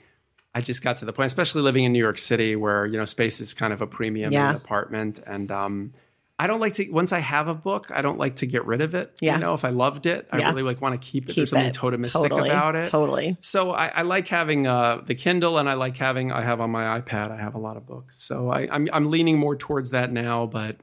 I 0.57 0.61
just 0.61 0.85
got 0.85 0.99
to 0.99 1.05
the 1.05 1.12
point, 1.12 1.27
especially 1.27 1.62
living 1.62 1.83
in 1.83 1.93
New 1.93 1.99
York 1.99 2.16
City, 2.16 2.55
where 2.55 2.87
you 2.87 2.97
know 2.97 3.05
space 3.05 3.41
is 3.41 3.53
kind 3.55 3.72
of 3.72 3.83
a 3.83 3.89
premium 3.89 4.33
in 4.33 4.39
an 4.51 4.55
apartment, 4.55 5.18
and 5.27 5.51
um, 5.51 5.93
I 6.39 6.49
don't 6.49 6.59
like 6.61 6.74
to. 6.74 6.91
Once 6.91 7.12
I 7.12 7.20
have 7.20 7.47
a 7.47 7.55
book, 7.55 7.91
I 7.95 8.03
don't 8.03 8.18
like 8.18 8.37
to 8.37 8.47
get 8.47 8.66
rid 8.66 8.80
of 8.80 8.95
it. 8.95 9.14
Yeah. 9.20 9.35
You 9.35 9.41
know, 9.41 9.55
if 9.55 9.64
I 9.64 9.68
loved 9.70 10.07
it, 10.07 10.26
I 10.32 10.39
Yeah. 10.39 10.49
really 10.49 10.62
like 10.64 10.80
want 10.80 11.01
to 11.01 11.07
keep 11.07 11.24
it. 11.24 11.28
Keep 11.28 11.37
There's 11.37 11.51
something 11.51 11.68
it. 11.68 11.74
totemistic 11.76 12.28
Totally. 12.28 12.49
about 12.51 12.74
it. 12.74 12.87
Totally. 12.87 13.37
So 13.41 13.70
I, 13.70 13.87
I 13.89 14.03
like 14.03 14.26
having 14.26 14.66
uh, 14.66 15.03
the 15.07 15.14
Kindle, 15.14 15.59
and 15.59 15.68
I 15.68 15.74
like 15.74 15.97
having. 15.97 16.32
I 16.32 16.43
have 16.43 16.61
on 16.61 16.70
my 16.70 17.01
iPad. 17.01 17.30
I 17.30 17.37
have 17.37 17.55
a 17.55 17.59
lot 17.59 17.76
of 17.76 17.87
books, 17.87 18.20
so 18.22 18.51
I, 18.51 18.68
I'm 18.70 18.89
I'm 18.93 19.11
leaning 19.11 19.39
more 19.39 19.55
towards 19.57 19.91
that 19.91 20.11
now, 20.12 20.47
but. 20.47 20.76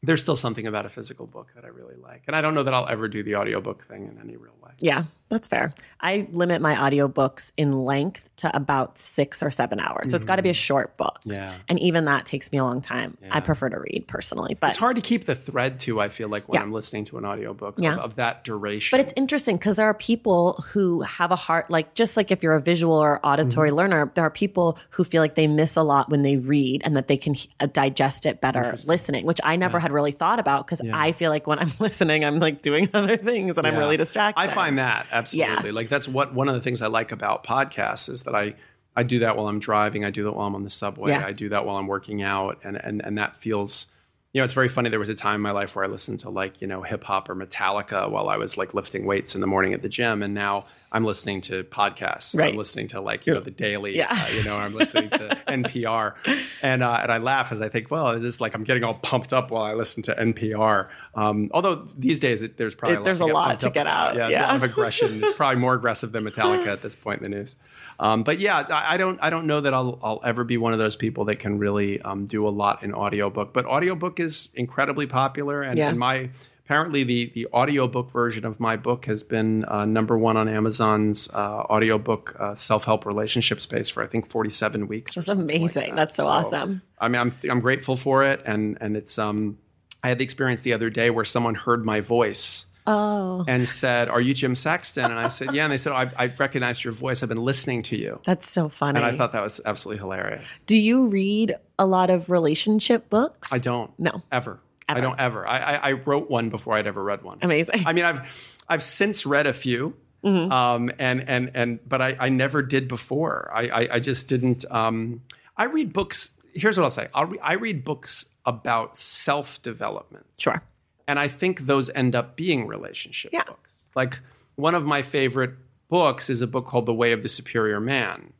There's 0.00 0.22
still 0.22 0.36
something 0.36 0.64
about 0.64 0.86
a 0.86 0.88
physical 0.88 1.26
book 1.26 1.48
that 1.56 1.64
I 1.64 1.68
really 1.68 1.96
like. 1.96 2.22
And 2.28 2.36
I 2.36 2.40
don't 2.40 2.54
know 2.54 2.62
that 2.62 2.72
I'll 2.72 2.86
ever 2.86 3.08
do 3.08 3.24
the 3.24 3.34
audiobook 3.34 3.84
thing 3.88 4.06
in 4.06 4.20
any 4.22 4.36
real 4.36 4.54
way. 4.62 4.70
Yeah, 4.78 5.06
that's 5.28 5.48
fair. 5.48 5.74
I 6.00 6.26
limit 6.32 6.62
my 6.62 6.74
audiobooks 6.76 7.52
in 7.56 7.72
length 7.84 8.30
to 8.36 8.56
about 8.56 8.98
six 8.98 9.42
or 9.42 9.50
seven 9.50 9.80
hours. 9.80 10.10
So 10.10 10.16
it's 10.16 10.24
got 10.24 10.36
to 10.36 10.42
be 10.42 10.48
a 10.48 10.54
short 10.54 10.96
book. 10.96 11.18
Yeah. 11.24 11.54
And 11.68 11.78
even 11.80 12.04
that 12.06 12.24
takes 12.24 12.50
me 12.52 12.58
a 12.58 12.64
long 12.64 12.80
time. 12.80 13.18
I 13.30 13.40
prefer 13.40 13.68
to 13.68 13.78
read 13.80 14.04
personally. 14.06 14.56
But 14.58 14.68
It's 14.70 14.78
hard 14.78 14.94
to 14.96 15.02
keep 15.02 15.24
the 15.24 15.34
thread 15.34 15.80
too, 15.80 16.00
I 16.00 16.08
feel 16.08 16.28
like, 16.28 16.48
when 16.48 16.56
Yeah. 16.58 16.62
I'm 16.62 16.72
listening 16.72 17.04
to 17.06 17.18
an 17.18 17.24
audiobook 17.24 17.74
Yeah. 17.78 17.94
of, 17.94 17.98
of 17.98 18.14
that 18.16 18.44
duration. 18.44 18.96
But 18.96 19.04
it's 19.04 19.12
interesting 19.16 19.56
because 19.56 19.76
there 19.76 19.86
are 19.86 19.94
people 19.94 20.64
who 20.72 21.02
have 21.02 21.32
a 21.32 21.36
heart, 21.36 21.68
like 21.70 21.94
just 21.94 22.16
like 22.16 22.30
if 22.30 22.42
you're 22.42 22.54
a 22.54 22.60
visual 22.60 22.94
or 22.96 23.18
auditory 23.26 23.70
Mm-hmm. 23.70 23.76
learner, 23.78 24.12
there 24.14 24.24
are 24.24 24.30
people 24.30 24.78
who 24.90 25.02
feel 25.04 25.20
like 25.20 25.34
they 25.34 25.48
miss 25.48 25.76
a 25.76 25.82
lot 25.82 26.08
when 26.08 26.22
they 26.22 26.36
read 26.36 26.82
and 26.84 26.96
that 26.96 27.08
they 27.08 27.16
can 27.16 27.34
uh, 27.60 27.66
digest 27.66 28.24
it 28.24 28.40
better 28.40 28.76
listening, 28.86 29.26
which 29.26 29.40
I 29.42 29.56
never 29.56 29.78
had 29.80 29.90
really 29.92 30.12
thought 30.12 30.38
about 30.38 30.64
because 30.66 30.80
I 30.92 31.10
feel 31.12 31.30
like 31.30 31.46
when 31.46 31.58
I'm 31.58 31.72
listening, 31.80 32.24
I'm 32.24 32.38
like 32.38 32.62
doing 32.62 32.88
other 32.94 33.16
things 33.16 33.58
and 33.58 33.66
I'm 33.66 33.76
really 33.76 33.96
distracted. 33.96 34.40
I 34.40 34.46
find 34.46 34.78
that 34.78 35.06
absolutely. 35.18 35.72
Like 35.72 35.88
that's 35.88 36.08
what 36.08 36.34
one 36.34 36.48
of 36.48 36.54
the 36.54 36.60
things 36.60 36.82
I 36.82 36.86
like 36.86 37.12
about 37.12 37.44
podcasts 37.44 38.08
is 38.08 38.22
that 38.24 38.34
I 38.34 38.54
I 38.96 39.04
do 39.04 39.20
that 39.20 39.36
while 39.36 39.46
I'm 39.46 39.60
driving. 39.60 40.04
I 40.04 40.10
do 40.10 40.24
that 40.24 40.32
while 40.32 40.46
I'm 40.46 40.54
on 40.54 40.64
the 40.64 40.70
subway. 40.70 41.12
Yeah. 41.12 41.24
I 41.24 41.32
do 41.32 41.50
that 41.50 41.64
while 41.64 41.76
I'm 41.76 41.86
working 41.86 42.22
out, 42.22 42.58
and 42.64 42.76
and 42.76 43.04
and 43.04 43.18
that 43.18 43.36
feels. 43.36 43.86
You 44.34 44.40
know, 44.40 44.44
it's 44.44 44.52
very 44.52 44.68
funny. 44.68 44.90
There 44.90 44.98
was 44.98 45.08
a 45.08 45.14
time 45.14 45.36
in 45.36 45.40
my 45.40 45.52
life 45.52 45.74
where 45.74 45.84
I 45.84 45.88
listened 45.88 46.20
to 46.20 46.30
like 46.30 46.60
you 46.60 46.66
know 46.66 46.82
hip 46.82 47.04
hop 47.04 47.30
or 47.30 47.34
Metallica 47.34 48.10
while 48.10 48.28
I 48.28 48.36
was 48.36 48.56
like 48.56 48.74
lifting 48.74 49.06
weights 49.06 49.34
in 49.34 49.40
the 49.40 49.46
morning 49.46 49.72
at 49.72 49.82
the 49.82 49.88
gym, 49.88 50.22
and 50.22 50.34
now 50.34 50.66
I'm 50.90 51.04
listening 51.04 51.42
to 51.42 51.64
podcasts. 51.64 52.36
Right. 52.38 52.50
I'm 52.52 52.56
listening 52.56 52.88
to 52.88 53.00
like 53.00 53.26
you 53.26 53.34
know 53.34 53.40
the 53.40 53.50
daily. 53.50 53.96
Yeah. 53.96 54.08
Uh, 54.10 54.32
you 54.34 54.42
know, 54.42 54.56
I'm 54.56 54.74
listening 54.74 55.10
to 55.10 55.18
NPR, 55.48 56.14
and 56.62 56.82
uh, 56.82 56.98
and 57.02 57.12
I 57.12 57.18
laugh 57.18 57.52
as 57.52 57.60
I 57.60 57.68
think, 57.68 57.90
well, 57.90 58.18
this 58.18 58.34
is 58.34 58.40
like 58.40 58.54
I'm 58.54 58.64
getting 58.64 58.84
all 58.84 58.94
pumped 58.94 59.32
up 59.32 59.50
while 59.50 59.64
I 59.64 59.74
listen 59.74 60.02
to 60.04 60.14
NPR. 60.14 60.88
Um, 61.14 61.50
although 61.52 61.88
these 61.96 62.18
days 62.20 62.42
it, 62.42 62.56
there's 62.56 62.74
probably 62.74 62.98
It- 62.98 63.04
there's 63.04 63.20
a 63.20 63.26
lot 63.26 63.60
to 63.60 63.70
get 63.70 63.86
out. 63.86 64.14
Yeah, 64.16 64.28
there's 64.28 64.34
a 64.36 64.46
lot 64.46 64.56
of 64.56 64.62
aggression. 64.62 65.22
It's 65.22 65.32
probably 65.36 65.60
more 65.60 65.74
aggressive 65.74 66.12
than 66.12 66.24
Metallica 66.24 66.68
at 66.68 66.82
this 66.82 66.94
point 66.96 67.22
in 67.22 67.30
the 67.30 67.36
news. 67.36 67.56
Um, 68.00 68.22
but 68.22 68.38
yeah, 68.38 68.64
I, 68.68 68.94
I 68.94 68.96
don't 68.96 69.18
I 69.20 69.28
don't 69.28 69.46
know 69.46 69.60
that 69.60 69.74
I'll 69.74 69.98
I'll 70.02 70.20
ever 70.24 70.44
be 70.44 70.56
one 70.56 70.72
of 70.72 70.78
those 70.78 70.94
people 70.96 71.24
that 71.26 71.40
can 71.40 71.58
really 71.58 72.00
um, 72.02 72.26
do 72.26 72.46
a 72.46 72.50
lot 72.50 72.82
in 72.82 72.94
audiobook. 72.94 73.52
But 73.52 73.66
audiobook 73.66 74.20
is 74.20 74.50
incredibly 74.54 75.06
popular, 75.06 75.62
and, 75.62 75.76
Yeah. 75.76 75.88
and 75.88 75.98
my 75.98 76.30
apparently 76.68 77.02
the 77.02 77.32
the 77.34 77.46
audiobook 77.54 78.12
version 78.12 78.44
of 78.44 78.60
my 78.60 78.76
book 78.76 79.06
has 79.06 79.22
been 79.22 79.64
uh, 79.64 79.86
number 79.86 80.18
one 80.18 80.36
on 80.36 80.48
Amazon's 80.48 81.26
uh, 81.32 81.62
audiobook 81.70 82.36
uh, 82.38 82.54
self 82.54 82.84
help 82.84 83.06
relationship 83.06 83.62
space 83.62 83.88
for 83.88 84.02
I 84.02 84.06
think 84.06 84.28
47 84.30 84.86
weeks. 84.86 85.12
or 85.16 85.20
That's 85.20 85.26
something 85.28 85.46
like 85.46 85.56
amazing. 85.56 85.88
that. 85.90 85.96
That's 85.96 86.16
so 86.16 86.28
awesome. 86.28 86.82
I 87.00 87.08
mean, 87.08 87.20
I'm 87.22 87.32
I'm 87.50 87.60
grateful 87.60 87.96
for 87.96 88.22
it, 88.22 88.42
and 88.44 88.76
and 88.80 88.96
it's 88.96 89.18
um. 89.18 89.58
I 90.04 90.08
had 90.08 90.18
the 90.18 90.24
experience 90.24 90.62
the 90.62 90.74
other 90.74 90.90
day 90.90 91.10
where 91.10 91.24
someone 91.24 91.56
heard 91.56 91.84
my 91.84 91.98
voice 92.00 92.66
Oh, 92.86 93.44
and 93.48 93.68
said, 93.68 94.08
"Are 94.08 94.20
you 94.20 94.32
Jim 94.32 94.54
Sexton?" 94.54 95.06
And 95.06 95.14
I 95.18 95.26
said, 95.28 95.52
"Yeah." 95.54 95.64
And 95.64 95.72
they 95.72 95.76
said, 95.76 95.92
oh, 95.92 95.96
I, 95.96 96.10
"I 96.16 96.26
recognized 96.38 96.84
your 96.84 96.92
voice. 96.92 97.22
I've 97.22 97.28
been 97.28 97.42
listening 97.42 97.82
to 97.84 97.96
you." 97.96 98.20
that's 98.24 98.48
so 98.48 98.68
funny. 98.68 98.98
And 98.98 99.04
I 99.06 99.16
thought 99.16 99.32
that 99.32 99.42
was 99.42 99.60
absolutely 99.64 100.00
hilarious. 100.00 100.46
Do 100.66 100.78
you 100.78 101.06
read 101.08 101.56
a 101.78 101.86
lot 101.86 102.10
of 102.10 102.30
relationship 102.30 103.10
books? 103.10 103.52
I 103.52 103.58
don't. 103.58 103.90
No. 103.98 104.22
Ever. 104.30 104.60
I 104.96 105.00
don't 105.00 105.18
ever. 105.20 105.46
I, 105.46 105.58
I, 105.58 105.74
I 105.90 105.92
wrote 105.92 106.30
one 106.30 106.48
before 106.50 106.74
I'd 106.76 106.86
ever 106.86 107.02
read 107.02 107.22
one. 107.22 107.38
Amazing. 107.42 107.82
I 107.86 107.92
mean, 107.92 108.04
I've 108.04 108.56
I've 108.68 108.82
since 108.82 109.26
read 109.26 109.46
a 109.46 109.52
few, 109.52 109.94
Mm-hmm. 110.24 110.50
um, 110.50 110.90
and 110.98 111.28
and 111.28 111.50
and 111.54 111.78
but 111.88 112.02
I, 112.02 112.16
I 112.18 112.28
never 112.28 112.60
did 112.62 112.88
before. 112.88 113.50
I 113.54 113.68
I, 113.68 113.88
I 113.94 114.00
just 114.00 114.28
didn't. 114.28 114.64
Um, 114.70 115.22
I 115.56 115.64
read 115.64 115.92
books. 115.92 116.36
Here's 116.54 116.76
what 116.76 116.82
I'll 116.84 116.90
say. 116.90 117.08
I'll 117.14 117.26
re- 117.26 117.38
I 117.40 117.52
read 117.52 117.84
books 117.84 118.30
about 118.44 118.96
self 118.96 119.62
development. 119.62 120.26
Sure. 120.36 120.60
And 121.06 121.18
I 121.18 121.28
think 121.28 121.60
those 121.60 121.88
end 121.90 122.14
up 122.16 122.34
being 122.36 122.66
relationship 122.66 123.30
Yeah. 123.32 123.44
books. 123.44 123.70
Like 123.94 124.18
one 124.56 124.74
of 124.74 124.84
my 124.84 125.02
favorite 125.02 125.52
books 125.88 126.28
is 126.28 126.42
a 126.42 126.46
book 126.46 126.66
called 126.66 126.86
The 126.86 126.92
Way 126.94 127.12
of 127.12 127.22
the 127.22 127.28
Superior 127.28 127.78
Man 127.80 128.32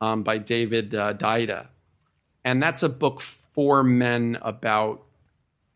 um, 0.00 0.22
by 0.22 0.38
David 0.38 0.94
uh, 0.94 1.12
Deida. 1.14 1.66
And 2.44 2.62
that's 2.62 2.82
a 2.82 2.88
book 2.88 3.20
for 3.20 3.82
men 3.84 4.38
about 4.42 5.02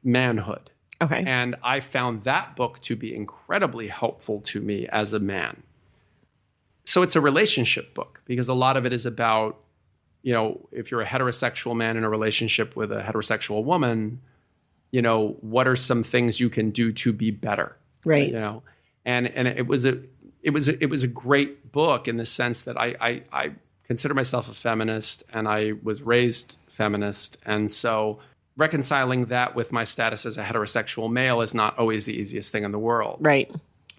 manhood. 0.05 0.71
Okay. 1.03 1.25
And 1.27 1.57
I 1.63 1.81
found 1.81 2.23
that 2.23 2.55
book 2.57 2.81
to 2.83 2.97
be 2.97 3.15
incredibly 3.15 3.89
helpful 3.89 4.41
to 4.43 4.61
me 4.61 4.87
as 4.89 5.13
a 5.13 5.19
man. 5.19 5.63
So 6.85 7.03
it's 7.03 7.17
a 7.17 7.21
relationship 7.21 7.95
book 7.95 8.21
because 8.25 8.49
a 8.49 8.55
lot 8.55 8.77
of 8.77 8.87
it 8.87 8.93
is 8.93 9.05
about, 9.05 9.59
you 10.23 10.33
know, 10.33 10.69
if 10.71 10.91
you're 10.91 11.03
a 11.03 11.07
heterosexual 11.07 11.75
man 11.75 11.97
in 11.97 12.05
a 12.05 12.09
relationship 12.09 12.77
with 12.77 12.93
a 12.93 13.03
heterosexual 13.03 13.65
woman, 13.65 14.21
you 14.91 15.03
know, 15.03 15.37
what 15.41 15.67
are 15.67 15.75
some 15.75 16.05
things 16.05 16.39
you 16.39 16.49
can 16.49 16.71
do 16.71 16.93
to 16.93 17.13
be 17.13 17.31
better? 17.33 17.77
Right. 18.05 18.29
You 18.29 18.35
know, 18.35 18.63
and 19.05 19.27
and 19.27 19.49
it 19.49 19.67
was 19.67 19.85
a 19.85 19.99
it 20.43 20.51
was 20.51 20.69
a, 20.69 20.83
it 20.83 20.87
was 20.87 21.03
a 21.03 21.09
great 21.09 21.73
book 21.73 22.07
in 22.07 22.17
the 22.17 22.27
sense 22.27 22.63
that 22.63 22.79
I 22.79 22.95
I, 23.01 23.23
I 23.33 23.53
consider 23.87 24.15
myself 24.15 24.49
a 24.49 24.55
feminist 24.55 25.25
and 25.33 25.49
I 25.49 25.73
was 25.83 26.03
raised 26.03 26.59
feminist, 26.69 27.39
and 27.45 27.71
so 27.71 28.21
reconciling 28.57 29.27
that 29.27 29.55
with 29.55 29.73
my 29.73 29.85
status 29.85 30.25
as 30.27 30.37
a 30.39 30.45
heterosexual 30.45 31.11
male 31.11 31.41
is 31.41 31.55
not 31.55 31.79
always 31.79 32.07
the 32.07 32.15
easiest 32.15 32.53
thing 32.53 32.65
in 32.65 32.73
the 32.73 32.79
world. 32.79 33.19
Right. 33.21 33.51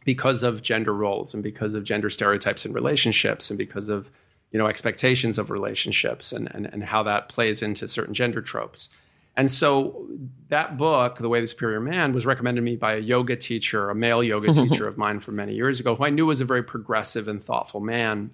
because 0.06 0.44
of 0.44 0.62
gender 0.62 0.94
roles 0.94 1.34
and 1.34 1.42
because 1.44 1.74
of 1.74 1.84
gender 1.84 2.10
stereotypes 2.10 2.66
in 2.66 2.72
relationships 2.74 3.50
and 3.50 3.58
because 3.58 3.90
of 3.90 4.12
you 4.52 4.60
know 4.60 4.68
expectations 4.68 5.38
of 5.38 5.50
relationships 5.50 6.32
and, 6.32 6.54
and, 6.54 6.68
and 6.72 6.84
how 6.84 7.04
that 7.04 7.28
plays 7.28 7.62
into 7.62 7.88
certain 7.88 8.14
gender 8.14 8.42
tropes. 8.42 8.90
And 9.38 9.52
so 9.52 10.08
that 10.48 10.78
book 10.78 11.18
the 11.18 11.28
way 11.28 11.42
the 11.42 11.48
superior 11.48 11.82
man 11.82 12.14
was 12.14 12.26
recommended 12.26 12.62
to 12.62 12.64
me 12.64 12.76
by 12.78 12.94
a 12.94 13.00
yoga 13.00 13.36
teacher 13.36 13.90
a 13.90 13.96
male 13.96 14.24
yoga 14.24 14.54
teacher 14.62 14.88
of 14.88 14.98
mine 14.98 15.20
from 15.20 15.36
many 15.36 15.56
years 15.56 15.80
ago 15.82 15.96
who 15.96 16.06
i 16.06 16.10
knew 16.10 16.26
was 16.28 16.40
a 16.40 16.46
very 16.46 16.64
progressive 16.64 17.28
and 17.28 17.44
thoughtful 17.44 17.82
man 17.82 18.30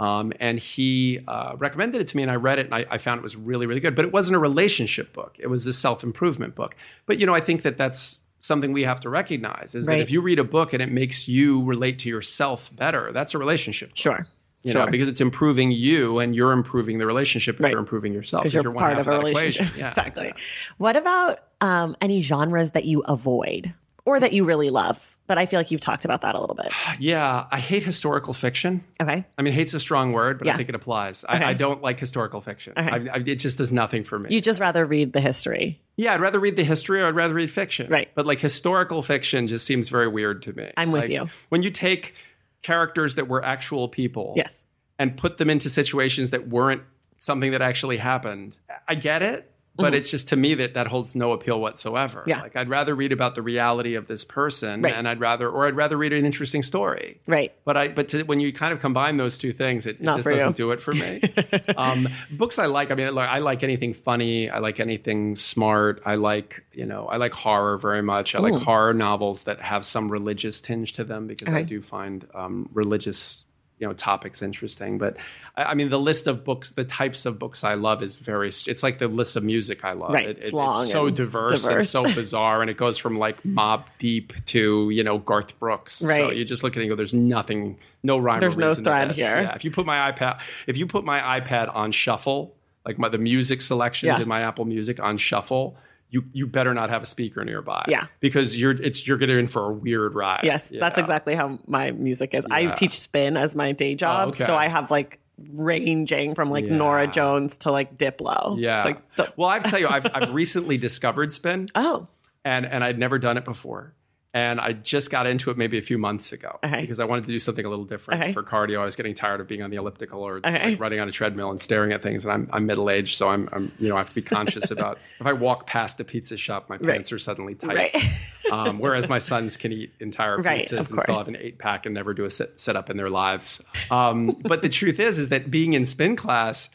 um, 0.00 0.32
and 0.40 0.58
he 0.58 1.20
uh, 1.28 1.54
recommended 1.58 2.00
it 2.00 2.08
to 2.08 2.16
me, 2.16 2.22
and 2.22 2.32
I 2.32 2.36
read 2.36 2.58
it, 2.58 2.66
and 2.66 2.74
I, 2.74 2.86
I 2.90 2.98
found 2.98 3.18
it 3.18 3.22
was 3.22 3.36
really, 3.36 3.66
really 3.66 3.80
good. 3.80 3.94
But 3.94 4.04
it 4.06 4.12
wasn't 4.12 4.34
a 4.34 4.38
relationship 4.40 5.12
book; 5.12 5.36
it 5.38 5.46
was 5.48 5.66
a 5.66 5.72
self-improvement 5.72 6.54
book. 6.56 6.74
But 7.06 7.20
you 7.20 7.26
know, 7.26 7.34
I 7.34 7.40
think 7.40 7.62
that 7.62 7.76
that's 7.76 8.18
something 8.40 8.72
we 8.72 8.82
have 8.84 8.98
to 9.00 9.10
recognize: 9.10 9.74
is 9.74 9.86
Right. 9.86 9.96
that 9.96 10.00
if 10.02 10.10
you 10.10 10.20
read 10.22 10.38
a 10.38 10.44
book 10.44 10.72
and 10.72 10.82
it 10.82 10.90
makes 10.90 11.28
you 11.28 11.62
relate 11.64 11.98
to 12.00 12.08
yourself 12.08 12.74
better, 12.74 13.12
that's 13.12 13.34
a 13.34 13.38
relationship. 13.38 13.90
book. 13.90 13.96
Sure. 13.98 14.26
You 14.62 14.72
Sure. 14.72 14.84
know, 14.84 14.90
because 14.90 15.08
it's 15.08 15.20
improving 15.22 15.70
you 15.70 16.18
and 16.18 16.34
you're 16.36 16.52
improving 16.52 16.98
the 16.98 17.06
relationship 17.06 17.54
if 17.56 17.60
Right. 17.62 17.70
you're 17.70 17.78
improving 17.80 18.12
yourself. 18.12 18.42
because 18.42 18.54
you're, 18.62 18.70
one 18.70 18.82
part 18.84 18.98
of 18.98 19.06
a 19.08 19.16
relationship. 19.18 19.74
Yeah. 19.76 19.88
exactly. 19.88 20.34
What 20.76 20.96
about 20.96 21.38
um, 21.62 21.96
any 22.02 22.20
genres 22.20 22.72
that 22.72 22.84
you 22.84 23.00
avoid 23.02 23.72
or 24.04 24.20
that 24.20 24.32
you 24.34 24.44
really 24.44 24.68
love? 24.68 25.16
But 25.30 25.38
I 25.38 25.46
feel 25.46 25.60
like 25.60 25.70
you've 25.70 25.80
talked 25.80 26.04
about 26.04 26.22
that 26.22 26.34
a 26.34 26.40
little 26.40 26.56
bit. 26.56 26.72
Yeah, 26.98 27.46
I 27.52 27.60
hate 27.60 27.84
historical 27.84 28.34
fiction. 28.34 28.82
Okay. 29.00 29.24
I 29.38 29.42
mean, 29.42 29.54
hate's 29.54 29.74
a 29.74 29.78
strong 29.80 30.10
word, 30.10 30.38
but 30.38 30.46
Yeah. 30.48 30.54
I 30.54 30.56
think 30.56 30.68
it 30.68 30.74
applies. 30.74 31.22
Okay. 31.24 31.44
I, 31.44 31.50
I 31.50 31.54
don't 31.54 31.80
like 31.82 32.00
historical 32.00 32.40
fiction. 32.40 32.72
Okay. 32.76 32.90
I, 33.08 33.14
I, 33.14 33.22
it 33.24 33.36
just 33.36 33.58
does 33.58 33.70
nothing 33.70 34.02
for 34.02 34.18
me. 34.18 34.34
You 34.34 34.40
just 34.40 34.58
rather 34.58 34.84
read 34.84 35.12
the 35.12 35.20
history. 35.20 35.80
yeah, 35.96 36.14
I'd 36.14 36.20
rather 36.20 36.40
read 36.40 36.56
the 36.56 36.64
history 36.64 37.00
or 37.00 37.06
I'd 37.06 37.14
rather 37.14 37.34
read 37.34 37.48
fiction. 37.50 37.88
Right. 37.88 38.10
But 38.16 38.26
like 38.26 38.40
historical 38.40 39.02
fiction 39.02 39.46
just 39.46 39.64
seems 39.64 39.88
very 39.88 40.08
weird 40.08 40.42
to 40.42 40.52
me. 40.52 40.72
I'm 40.76 40.90
with 40.90 41.02
Like, 41.02 41.10
you. 41.10 41.28
When 41.48 41.62
you 41.62 41.70
take 41.70 42.14
characters 42.62 43.14
that 43.14 43.28
were 43.28 43.44
actual 43.44 43.88
people 43.88 44.34
Yes. 44.36 44.64
and 44.98 45.16
put 45.16 45.36
them 45.36 45.48
into 45.48 45.68
situations 45.70 46.30
that 46.30 46.48
weren't 46.48 46.82
something 47.18 47.52
that 47.52 47.62
actually 47.62 47.98
happened, 47.98 48.56
I 48.88 48.96
get 48.96 49.22
it. 49.22 49.48
But 49.80 49.94
it's 49.94 50.10
just 50.10 50.28
to 50.28 50.36
me 50.36 50.54
that 50.54 50.74
that 50.74 50.86
holds 50.86 51.14
no 51.16 51.32
appeal 51.32 51.60
whatsoever. 51.60 52.20
Mm-hmm. 52.20 52.30
Yeah. 52.30 52.40
Like 52.42 52.56
I'd 52.56 52.68
rather 52.68 52.94
read 52.94 53.12
about 53.12 53.34
the 53.34 53.42
reality 53.42 53.94
of 53.94 54.06
this 54.06 54.24
person, 54.24 54.82
Right. 54.82 54.94
and 54.94 55.08
I'd 55.08 55.20
rather, 55.20 55.48
or 55.48 55.66
I'd 55.66 55.76
rather 55.76 55.96
read 55.96 56.12
an 56.12 56.24
interesting 56.24 56.62
story. 56.62 57.20
Right. 57.26 57.52
But 57.64 57.76
I, 57.76 57.88
but 57.88 58.08
to, 58.08 58.22
when 58.24 58.40
you 58.40 58.52
kind 58.52 58.72
of 58.72 58.80
combine 58.80 59.16
those 59.16 59.38
two 59.38 59.52
things, 59.52 59.86
it, 59.86 59.96
it 60.00 60.04
just 60.04 60.28
doesn't 60.28 60.56
do 60.56 60.70
it 60.72 60.82
for 60.82 60.94
me. 60.94 61.20
um, 61.76 62.08
books 62.30 62.58
I 62.58 62.66
like. 62.66 62.90
I 62.90 62.94
mean, 62.94 63.16
I 63.18 63.38
like 63.38 63.62
anything 63.62 63.94
funny. 63.94 64.50
I 64.50 64.58
like 64.58 64.80
anything 64.80 65.36
smart. 65.36 66.02
I 66.04 66.14
like, 66.16 66.64
you 66.72 66.86
know, 66.86 67.06
I 67.06 67.16
like 67.16 67.32
horror 67.32 67.78
very 67.78 68.02
much. 68.02 68.34
I 68.34 68.38
like 68.38 68.54
horror 68.54 68.94
novels 68.94 69.44
that 69.44 69.60
have 69.60 69.84
some 69.84 70.08
religious 70.10 70.60
tinge 70.60 70.92
to 70.94 71.04
them 71.04 71.26
because 71.26 71.52
I 71.52 71.62
do 71.62 71.80
find 71.82 72.26
um, 72.34 72.68
religious, 72.72 73.44
you 73.78 73.86
know, 73.86 73.92
topics 73.92 74.42
interesting. 74.42 74.98
But 74.98 75.16
I, 75.56 75.64
I 75.64 75.74
mean, 75.74 75.90
the 75.90 75.98
list 75.98 76.26
of 76.26 76.44
books, 76.44 76.72
the 76.72 76.84
types 76.84 77.26
of 77.26 77.38
books 77.38 77.64
I 77.64 77.74
love 77.74 78.02
is 78.02 78.16
very. 78.16 78.48
It's 78.48 78.82
like 78.82 78.98
the 78.98 79.08
list 79.08 79.36
of 79.36 79.42
music 79.44 79.84
I 79.84 79.92
love. 79.92 80.12
Right. 80.12 80.28
It- 80.28 80.38
It's 80.38 80.48
it- 80.48 80.54
long 80.54 80.84
so 80.84 81.06
and 81.06 81.16
diverse, 81.16 81.66
and 81.66 81.84
so 81.86 82.02
bizarre, 82.14 82.60
and 82.62 82.70
it 82.70 82.76
goes 82.76 82.98
from 82.98 83.16
like 83.18 83.42
Mobb 83.42 83.84
Deep 83.98 84.32
to 84.46 84.90
you 84.90 85.02
know 85.04 85.18
Garth 85.18 85.58
Brooks. 85.58 86.02
Right. 86.04 86.16
So 86.18 86.30
you 86.30 86.44
just 86.44 86.62
look 86.62 86.74
at 86.76 86.80
it 86.80 86.84
and 86.84 86.90
go, 86.90 86.96
"There's 86.96 87.14
nothing, 87.14 87.78
no 88.02 88.18
rhyme 88.18 88.40
There's 88.40 88.56
or 88.56 88.60
no 88.60 88.68
reason 88.68 88.84
to 88.84 88.90
thread 88.90 89.12
here. 89.12 89.42
Yeah, 89.42 89.54
if 89.54 89.64
you 89.64 89.70
put 89.70 89.86
my 89.86 90.10
iPad, 90.12 90.40
if 90.66 90.76
you 90.78 90.86
put 90.86 91.04
my 91.04 91.40
iPad 91.40 91.74
on 91.74 91.92
shuffle, 91.92 92.54
like 92.86 92.98
my 92.98 93.08
the 93.08 93.18
music 93.18 93.60
selections 93.62 94.16
Yeah. 94.16 94.22
in 94.22 94.28
my 94.28 94.40
Apple 94.40 94.64
Music 94.64 94.98
on 95.00 95.16
shuffle, 95.18 95.76
you 96.10 96.24
you 96.32 96.46
better 96.46 96.74
not 96.74 96.90
have 96.90 97.02
a 97.02 97.06
speaker 97.06 97.44
nearby. 97.44 97.84
Yeah. 97.86 98.06
because 98.20 98.58
you're 98.60 98.72
it's 98.72 99.06
you're 99.06 99.18
getting 99.18 99.38
in 99.38 99.46
for 99.46 99.66
a 99.66 99.72
weird 99.72 100.14
ride. 100.14 100.40
Yes, 100.42 100.72
that's 100.76 100.98
exactly 100.98 101.34
how 101.36 101.58
my 101.68 101.92
music 101.92 102.34
is. 102.34 102.46
I 102.50 102.60
Yeah. 102.60 102.70
Oh, 102.72 102.74
teach 102.74 102.98
spin 102.98 103.36
as 103.36 103.54
my 103.54 103.70
day 103.72 103.94
job, 103.94 104.26
oh, 104.26 104.28
okay. 104.30 104.44
so 104.44 104.56
I 104.56 104.66
have 104.68 104.90
like 104.90 105.19
ranging 105.48 106.34
from 106.34 106.50
like 106.50 106.64
Yeah. 106.64 106.76
Norah 106.76 107.06
Jones 107.06 107.56
to 107.58 107.70
like 107.70 107.96
Diplo. 107.96 108.56
Yeah. 108.58 108.76
It's 108.76 108.84
like, 109.18 109.32
well, 109.36 109.48
I 109.48 109.58
tell 109.60 109.78
you, 109.80 109.88
I've 109.88 110.06
I've 110.14 110.32
recently 110.34 110.78
discovered 110.78 111.32
spin. 111.32 111.68
oh, 111.74 112.06
and 112.44 112.66
and 112.66 112.82
I'd 112.84 112.98
never 112.98 113.18
done 113.18 113.36
it 113.36 113.44
before. 113.44 113.94
And 114.32 114.60
I 114.60 114.72
just 114.74 115.10
got 115.10 115.26
into 115.26 115.50
it 115.50 115.58
maybe 115.58 115.76
a 115.76 115.82
few 115.82 115.98
months 115.98 116.32
ago 116.32 116.60
Okay. 116.64 116.82
because 116.82 117.00
I 117.00 117.04
wanted 117.04 117.24
to 117.26 117.32
do 117.32 117.40
something 117.40 117.64
a 117.64 117.68
little 117.68 117.84
different 117.84 118.22
Okay. 118.22 118.32
for 118.32 118.44
cardio. 118.44 118.80
I 118.80 118.84
was 118.84 118.94
getting 118.94 119.12
tired 119.14 119.40
of 119.40 119.48
being 119.48 119.60
on 119.62 119.70
the 119.70 119.76
elliptical 119.76 120.20
or 120.22 120.36
Okay. 120.36 120.70
like, 120.70 120.80
running 120.80 121.00
on 121.00 121.08
a 121.08 121.12
treadmill 121.12 121.50
and 121.50 121.60
staring 121.60 121.90
at 121.92 122.00
things. 122.00 122.24
And 122.24 122.32
I'm, 122.32 122.48
I'm 122.52 122.64
middle 122.64 122.88
aged, 122.90 123.16
so 123.16 123.28
I'm, 123.28 123.48
I'm 123.52 123.72
you 123.80 123.88
know 123.88 123.96
I 123.96 123.98
have 123.98 124.08
to 124.10 124.14
be 124.14 124.22
conscious 124.22 124.70
about 124.70 125.00
if 125.18 125.26
I 125.26 125.32
walk 125.32 125.66
past 125.66 125.98
a 125.98 126.04
pizza 126.04 126.36
shop, 126.36 126.68
my 126.70 126.78
pants 126.78 127.10
are 127.10 127.18
suddenly 127.18 127.54
tight. 127.56 127.76
right. 127.76 127.96
Um, 128.50 128.80
whereas 128.80 129.08
my 129.08 129.18
sons 129.32 129.56
can 129.56 129.70
eat 129.72 129.92
entire 130.00 130.38
Right, 130.38 130.62
pizzas 130.64 130.90
and 130.90 130.98
still 130.98 131.14
have 131.14 131.28
an 131.28 131.36
eight 131.36 131.58
pack 131.60 131.86
and 131.86 131.94
never 131.94 132.12
do 132.14 132.24
a 132.24 132.30
sit, 132.32 132.58
sit 132.58 132.74
up 132.74 132.90
in 132.90 132.96
their 132.96 133.08
lives. 133.10 133.62
Um, 133.92 134.36
but 134.42 134.60
the 134.62 134.68
truth 134.68 134.98
is, 134.98 135.18
is 135.18 135.28
that 135.28 135.52
being 135.52 135.72
in 135.74 135.84
spin 135.84 136.16
class, 136.16 136.68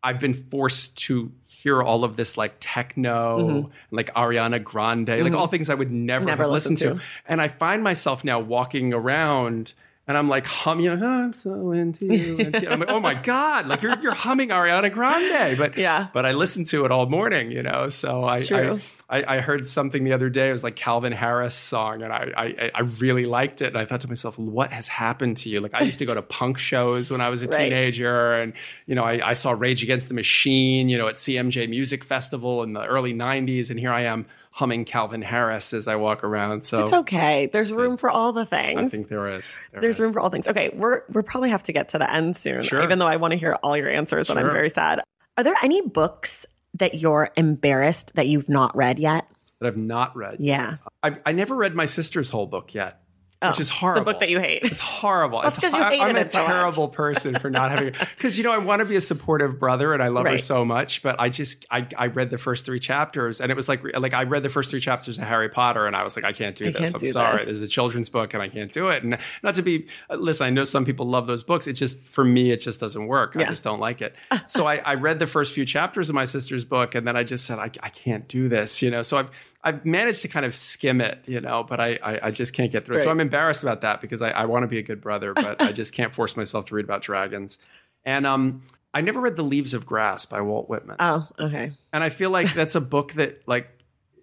I've 0.00 0.20
been 0.20 0.32
forced 0.34 0.96
to 1.06 1.32
hear 1.62 1.82
all 1.82 2.04
of 2.04 2.16
this 2.16 2.36
like 2.36 2.54
techno, 2.60 3.70
like 3.90 4.14
Ariana 4.14 4.62
Grande, 4.62 5.08
like 5.24 5.32
all 5.32 5.48
things 5.48 5.68
I 5.70 5.74
would 5.74 5.90
never, 5.90 6.20
Mm-hmm. 6.20 6.28
Never 6.28 6.42
have 6.44 6.52
listened 6.52 6.76
listened 6.76 7.00
to. 7.00 7.06
And 7.26 7.40
I 7.40 7.48
find 7.48 7.82
myself 7.82 8.22
now 8.24 8.38
walking 8.38 8.92
around 8.94 9.74
and 10.06 10.16
I'm 10.16 10.28
like 10.28 10.46
humming, 10.46 10.84
you 10.84 10.96
know, 10.96 11.06
I'm 11.06 11.32
so 11.32 11.72
into 11.72 12.06
you. 12.06 12.36
Into 12.38 12.62
you. 12.62 12.68
I'm 12.68 12.80
like, 12.80 12.88
oh 12.88 13.00
my 13.00 13.14
God, 13.14 13.66
like 13.66 13.82
you're, 13.82 13.98
you're 14.00 14.14
humming 14.14 14.48
Ariana 14.50 14.90
Grande. 14.92 15.58
But 15.58 15.76
Yeah. 15.76 16.06
but 16.12 16.24
I 16.24 16.32
listened 16.32 16.66
to 16.68 16.84
it 16.84 16.90
all 16.92 17.06
morning, 17.06 17.50
you 17.50 17.62
know. 17.62 17.88
So 17.88 18.22
I, 18.22 18.38
It's 18.38 18.46
true. 18.48 18.76
I, 18.76 18.80
I 19.10 19.36
I 19.36 19.40
heard 19.40 19.66
something 19.66 20.04
the 20.04 20.12
other 20.12 20.28
day. 20.28 20.48
It 20.48 20.52
was 20.52 20.62
like 20.64 20.76
Calvin 20.76 21.12
Harris 21.12 21.54
song, 21.54 22.02
and 22.02 22.12
I, 22.12 22.30
I 22.36 22.70
I 22.74 22.80
really 22.98 23.26
liked 23.26 23.62
it. 23.62 23.68
And 23.68 23.78
I 23.78 23.84
thought 23.84 24.00
to 24.02 24.08
myself, 24.08 24.38
what 24.38 24.70
has 24.72 24.88
happened 24.88 25.38
to 25.38 25.48
you? 25.48 25.60
Like 25.60 25.74
I 25.74 25.82
used 25.82 25.98
to 26.00 26.06
go 26.06 26.14
to 26.14 26.22
punk 26.22 26.58
shows 26.58 27.10
when 27.10 27.20
I 27.20 27.28
was 27.30 27.42
a 27.42 27.46
Right. 27.48 27.68
teenager, 27.68 28.34
and 28.34 28.52
you 28.86 28.94
know 28.94 29.04
I, 29.04 29.30
I 29.30 29.32
saw 29.32 29.52
Rage 29.52 29.82
Against 29.82 30.08
the 30.08 30.14
Machine, 30.14 30.88
you 30.88 30.98
know, 30.98 31.08
at 31.08 31.14
CMJ 31.14 31.68
Music 31.68 32.04
Festival 32.04 32.62
in 32.62 32.72
the 32.74 32.84
early 32.84 33.14
'90s, 33.14 33.70
and 33.70 33.80
here 33.80 33.92
I 33.92 34.02
am 34.02 34.26
humming 34.50 34.84
Calvin 34.84 35.22
Harris 35.22 35.72
as 35.72 35.86
I 35.86 35.94
walk 35.96 36.24
around. 36.24 36.66
So 36.66 36.80
it's 36.82 36.92
okay. 36.92 37.46
There's 37.46 37.72
room 37.72 37.96
for 37.96 38.10
all 38.10 38.32
the 38.32 38.44
things. 38.44 38.80
I 38.80 38.88
think 38.88 39.08
there 39.08 39.28
is. 39.38 39.56
There 39.72 39.80
There's 39.80 40.00
room 40.00 40.12
for 40.12 40.20
all 40.20 40.28
things. 40.30 40.48
Okay, 40.48 40.70
we're 40.74 41.02
we'll 41.12 41.22
probably 41.22 41.50
have 41.50 41.62
to 41.64 41.72
get 41.72 41.90
to 41.90 41.98
the 41.98 42.12
end 42.12 42.36
soon. 42.36 42.62
Sure. 42.62 42.82
Even 42.82 42.98
though 42.98 43.06
I 43.06 43.16
want 43.16 43.32
to 43.32 43.38
hear 43.38 43.56
all 43.62 43.76
your 43.76 43.88
answers, 43.88 44.28
and 44.28 44.38
I'm 44.38 44.50
very 44.50 44.68
sad. 44.68 45.00
Are 45.36 45.44
there 45.44 45.54
any 45.62 45.80
books 45.82 46.44
that 46.78 46.94
you're 46.94 47.30
embarrassed 47.36 48.14
that 48.14 48.26
you've 48.26 48.48
not 48.48 48.76
read 48.76 48.98
yet? 48.98 49.26
that 49.60 49.66
I've 49.66 49.76
not 49.76 50.16
read. 50.16 50.36
Yeah. 50.38 50.76
I, 51.02 51.16
I 51.26 51.32
never 51.32 51.54
read 51.54 51.74
my 51.74 51.86
sister's 51.86 52.30
whole 52.30 52.46
book 52.46 52.74
yet, 52.74 53.02
which 53.40 53.58
oh, 53.58 53.60
is 53.60 53.68
horrible. 53.68 54.04
The 54.04 54.12
book 54.12 54.20
that 54.20 54.30
you 54.30 54.40
hate. 54.40 54.64
It's 54.64 54.80
horrible. 54.80 55.40
That's 55.42 55.58
because 55.58 55.72
you 55.72 55.80
hated 55.80 56.00
I'm 56.00 56.16
a 56.16 56.20
it 56.20 56.32
so 56.32 56.40
much. 56.40 56.48
terrible 56.48 56.88
person 56.88 57.38
for 57.38 57.48
not 57.50 57.70
having 57.70 57.94
because 58.16 58.36
you 58.36 58.42
know 58.42 58.50
I 58.50 58.58
want 58.58 58.80
to 58.80 58.84
be 58.84 58.96
a 58.96 59.00
supportive 59.00 59.60
brother 59.60 59.92
and 59.92 60.02
I 60.02 60.08
love 60.08 60.26
her 60.26 60.38
so 60.38 60.64
much, 60.64 61.04
but 61.04 61.20
I 61.20 61.28
just 61.28 61.64
I, 61.70 61.86
I 61.96 62.08
read 62.08 62.30
the 62.30 62.38
first 62.38 62.66
three 62.66 62.80
chapters 62.80 63.40
and 63.40 63.52
it 63.52 63.54
was 63.54 63.68
like 63.68 63.96
like 63.96 64.12
I 64.12 64.24
read 64.24 64.42
the 64.42 64.48
first 64.48 64.70
three 64.70 64.80
chapters 64.80 65.18
of 65.18 65.24
Harry 65.24 65.48
Potter 65.48 65.86
and 65.86 65.94
I 65.94 66.02
was 66.02 66.16
like 66.16 66.24
I 66.24 66.32
can't 66.32 66.56
do 66.56 66.66
I 66.66 66.70
this. 66.72 66.80
can't 66.80 66.94
I'm 66.96 67.00
do 67.00 67.06
sorry. 67.06 67.38
this. 67.38 67.46
This 67.46 67.56
is 67.58 67.62
a 67.62 67.68
children's 67.68 68.08
book 68.08 68.34
and 68.34 68.42
I 68.42 68.48
can't 68.48 68.72
do 68.72 68.88
it. 68.88 69.04
And 69.04 69.18
not 69.44 69.54
to 69.54 69.62
be 69.62 69.86
listen, 70.10 70.44
I 70.44 70.50
know 70.50 70.64
some 70.64 70.84
people 70.84 71.06
love 71.06 71.28
those 71.28 71.44
books. 71.44 71.68
It 71.68 71.74
just 71.74 72.02
for 72.02 72.24
me 72.24 72.50
it 72.50 72.60
just 72.60 72.80
doesn't 72.80 73.06
work. 73.06 73.36
I 73.36 73.44
just 73.44 73.62
don't 73.62 73.78
like 73.78 74.02
it. 74.02 74.16
so 74.48 74.66
I, 74.66 74.78
I 74.78 74.94
read 74.94 75.20
the 75.20 75.28
first 75.28 75.52
few 75.52 75.64
chapters 75.64 76.08
of 76.08 76.16
my 76.16 76.24
sister's 76.24 76.64
book 76.64 76.96
and 76.96 77.06
then 77.06 77.16
I 77.16 77.22
just 77.22 77.46
said 77.46 77.60
I, 77.60 77.70
I 77.84 77.90
can't 77.90 78.26
do 78.26 78.48
this. 78.48 78.82
You 78.82 78.90
know, 78.90 79.02
so 79.02 79.16
I've 79.16 79.30
I've 79.68 79.84
managed 79.84 80.22
to 80.22 80.28
kind 80.28 80.46
of 80.46 80.54
skim 80.54 81.00
it, 81.00 81.18
you 81.26 81.40
know, 81.40 81.62
but 81.62 81.78
I 81.78 81.98
I, 82.02 82.20
I 82.28 82.30
just 82.30 82.54
can't 82.54 82.72
get 82.72 82.86
through 82.86 82.96
it. 82.96 83.00
So 83.00 83.10
I'm 83.10 83.20
embarrassed 83.20 83.62
about 83.62 83.82
that 83.82 84.00
because 84.00 84.22
I, 84.22 84.30
I 84.30 84.46
want 84.46 84.62
to 84.62 84.66
be 84.66 84.78
a 84.78 84.82
good 84.82 85.00
brother, 85.00 85.34
but 85.34 85.60
I 85.60 85.72
just 85.72 85.92
can't 85.92 86.14
force 86.14 86.36
myself 86.36 86.66
to 86.66 86.74
read 86.74 86.84
about 86.84 87.02
dragons. 87.02 87.58
And 88.04 88.26
um, 88.26 88.62
I 88.94 89.02
never 89.02 89.20
read 89.20 89.36
The 89.36 89.42
Leaves 89.42 89.74
of 89.74 89.84
Grass 89.84 90.24
by 90.24 90.40
Walt 90.40 90.68
Whitman. 90.68 90.96
Oh, 90.98 91.28
okay. 91.38 91.72
and 91.92 92.02
I 92.02 92.08
feel 92.08 92.30
like 92.30 92.54
that's 92.54 92.74
a 92.74 92.80
book 92.80 93.12
that 93.14 93.46
like 93.46 93.77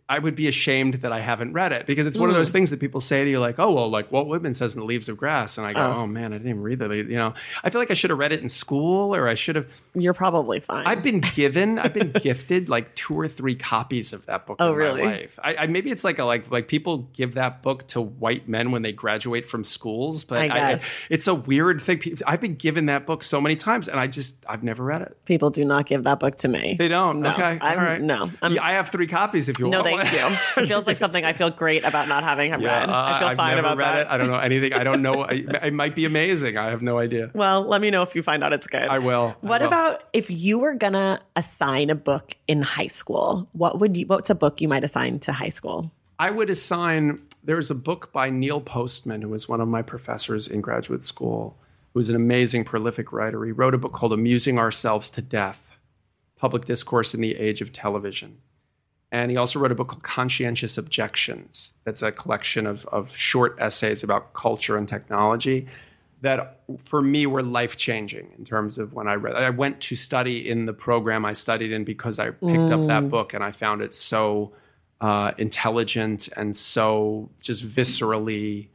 I 0.08 0.20
would 0.20 0.36
be 0.36 0.48
ashamed 0.48 0.96
that 0.96 1.12
I 1.12 1.20
haven't 1.20 1.54
read 1.54 1.72
it 1.72 1.88
because 1.88 2.06
it's 2.06 2.18
one 2.18 2.30
of 2.30 2.36
mm. 2.36 2.40
those 2.40 2.52
things 2.52 2.70
that 2.70 2.80
people 2.80 3.02
say 3.02 3.24
to 3.24 3.30
you 3.30 3.40
like, 3.40 3.58
oh 3.58 3.72
well, 3.72 3.90
like 3.90 4.12
Walt 4.12 4.28
Whitman 4.28 4.54
says 4.54 4.76
in 4.76 4.80
The 4.80 4.86
Leaves 4.86 5.10
of 5.10 5.18
Grass, 5.18 5.58
and 5.58 5.66
I 5.66 5.74
go, 5.74 5.80
oh, 5.80 6.02
oh 6.02 6.08
man, 6.08 6.32
I 6.32 6.38
didn't 6.38 6.50
even 6.50 6.62
read 6.62 6.78
that. 6.80 6.92
you 6.92 7.06
know, 7.06 7.34
I 7.64 7.72
feel 7.72 7.82
like 7.82 7.90
I 7.90 7.96
should 7.96 8.12
have 8.12 8.20
read 8.20 8.32
it 8.32 8.40
in 8.40 8.48
school 8.48 9.16
or 9.16 9.28
I 9.28 9.34
should 9.34 9.56
have. 9.56 9.68
You're 9.96 10.14
probably 10.14 10.60
fine. 10.60 10.86
I've 10.86 11.02
been 11.02 11.22
given, 11.22 11.80
I've 11.80 11.94
been 11.94 12.12
gifted 12.22 12.70
like 12.70 12.94
two 12.94 13.20
or 13.20 13.28
three 13.28 13.56
copies 13.56 14.14
of 14.14 14.28
that 14.28 14.46
book 14.46 14.58
Oh, 14.60 14.74
in 14.74 14.76
really? 14.76 15.02
my 15.02 15.12
life. 15.12 15.40
I, 15.42 15.56
I 15.56 15.68
maybe 15.68 15.90
it's 15.90 16.04
like 16.04 16.20
a 16.20 16.24
like 16.24 16.52
like 16.52 16.68
people 16.68 17.10
give 17.14 17.34
that 17.34 17.64
book 17.64 17.88
to 17.88 18.02
white 18.02 18.48
men 18.48 18.70
when 18.70 18.84
they 18.84 18.92
graduate 18.92 19.48
from 19.48 19.64
schools, 19.64 20.24
but 20.24 20.38
I 20.38 20.48
guess. 20.50 20.86
it's 21.10 21.28
a 21.28 21.34
weird 21.34 21.82
thing. 21.82 22.00
I've 22.28 22.42
been 22.42 22.56
given 22.56 22.86
that 22.88 23.08
book 23.08 23.24
so 23.24 23.42
many 23.42 23.56
times, 23.56 23.88
and 23.88 24.00
I 24.00 24.06
just 24.06 24.46
I've 24.48 24.64
never 24.64 24.84
read 24.84 25.02
it. 25.02 25.18
People 25.26 25.50
do 25.50 25.66
not 25.66 25.88
give 25.88 26.04
that 26.04 26.20
book 26.20 26.36
to 26.38 26.48
me. 26.48 26.76
They 26.78 26.90
don't. 26.90 27.22
No, 27.22 27.32
okay, 27.32 27.58
I'm, 27.60 27.80
all 27.80 27.84
right. 27.84 28.02
No, 28.02 28.32
I'm, 28.44 28.54
Yeah, 28.54 28.64
I 28.64 28.74
have 28.74 28.90
three 28.90 29.08
copies 29.08 29.50
if 29.50 29.58
you 29.58 29.68
no, 29.68 29.82
want. 29.82 29.95
Thank 29.98 30.12
you. 30.58 30.64
It 30.64 30.68
feels 30.68 30.88
like 30.88 30.98
something 30.98 31.24
I 31.26 31.34
feel 31.34 31.50
great 31.50 31.84
about 31.84 32.08
not 32.08 32.24
having 32.24 32.52
have 32.52 32.62
Yeah, 32.62 32.80
read. 32.82 32.90
uh, 32.90 32.94
I 32.94 33.20
feel 33.20 33.28
I've 33.30 33.38
fine 33.38 33.56
never 33.56 33.68
about 33.68 33.78
read 33.78 33.96
that. 33.96 34.08
it. 34.08 34.12
I 34.12 34.18
don't 34.18 34.28
know 34.28 34.38
anything. 34.40 34.74
I 34.74 34.84
don't 34.84 35.02
know. 35.02 35.24
I, 35.24 35.46
it 35.64 35.74
might 35.74 35.96
be 35.96 36.06
amazing. 36.06 36.58
I 36.58 36.66
have 36.70 36.82
no 36.82 36.98
idea. 37.00 37.32
Well, 37.34 37.62
let 37.68 37.82
me 37.82 37.90
know 37.92 38.02
if 38.04 38.16
you 38.16 38.24
find 38.24 38.44
out 38.44 38.54
it's 38.54 38.68
good. 38.68 38.84
I 38.84 39.00
will. 39.00 39.36
I 39.42 39.46
What 39.48 39.62
will. 39.62 39.68
about 39.68 40.04
if 40.14 40.30
you 40.30 40.60
were 40.60 40.74
gonna 40.76 41.20
assign 41.36 41.90
a 41.90 41.96
book 41.96 42.36
in 42.48 42.62
high 42.62 42.88
school? 42.88 43.48
What 43.54 43.80
would 43.80 43.96
you? 43.98 44.06
What's 44.08 44.30
a 44.30 44.36
book 44.36 44.62
you 44.62 44.68
might 44.68 44.84
assign 44.84 45.20
to 45.20 45.32
high 45.34 45.50
school? 45.50 45.92
I 46.20 46.32
would 46.32 46.50
assign. 46.50 47.22
There's 47.44 47.70
a 47.70 47.76
book 47.76 48.12
by 48.12 48.30
Neil 48.32 48.60
Postman, 48.62 49.22
who 49.22 49.30
was 49.30 49.48
one 49.48 49.62
of 49.62 49.68
my 49.68 49.82
professors 49.84 50.48
in 50.48 50.62
graduate 50.62 51.04
school, 51.04 51.58
who 51.94 52.00
was 52.00 52.10
an 52.10 52.16
amazing, 52.16 52.64
prolific 52.64 53.12
writer. 53.12 53.44
He 53.46 53.52
wrote 53.52 53.74
a 53.76 53.78
book 53.78 53.94
called 53.94 54.14
"Amusing 54.14 54.58
Ourselves 54.58 55.10
to 55.12 55.22
Death: 55.22 55.78
Public 56.38 56.66
Discourse 56.66 57.14
in 57.14 57.22
the 57.22 57.36
Age 57.36 57.62
of 57.62 57.72
Television." 57.72 58.38
And 59.16 59.32
he 59.32 59.38
also 59.38 59.60
wrote 59.60 59.72
a 59.72 59.76
book 59.76 59.88
called 59.88 60.04
Conscientious 60.04 60.78
Objections. 60.78 61.72
That's 61.86 62.02
a 62.02 62.12
collection 62.12 62.68
of, 62.68 62.86
of 62.88 63.16
short 63.16 63.56
essays 63.60 64.04
about 64.04 64.34
culture 64.34 64.76
and 64.76 64.90
technology 64.90 65.68
that, 66.20 66.60
for 66.78 67.02
me, 67.02 67.26
were 67.26 67.42
life 67.42 67.78
changing 67.78 68.34
in 68.38 68.44
terms 68.44 68.78
of 68.78 68.92
when 68.92 69.08
I 69.08 69.14
read. 69.14 69.36
I 69.36 69.52
went 69.52 69.80
to 69.88 69.96
study 69.96 70.50
in 70.50 70.66
the 70.66 70.74
program 70.74 71.24
I 71.24 71.32
studied 71.32 71.72
in 71.72 71.86
because 71.86 72.20
I 72.20 72.32
picked 72.32 72.74
up 72.74 72.88
that 72.88 73.10
book 73.10 73.34
and 73.34 73.42
I 73.42 73.52
found 73.52 73.82
it 73.82 73.96
so 73.96 74.52
uh, 75.00 75.32
intelligent 75.38 76.28
and 76.36 76.58
so 76.58 77.30
just 77.40 77.66
viscerally 77.66 78.68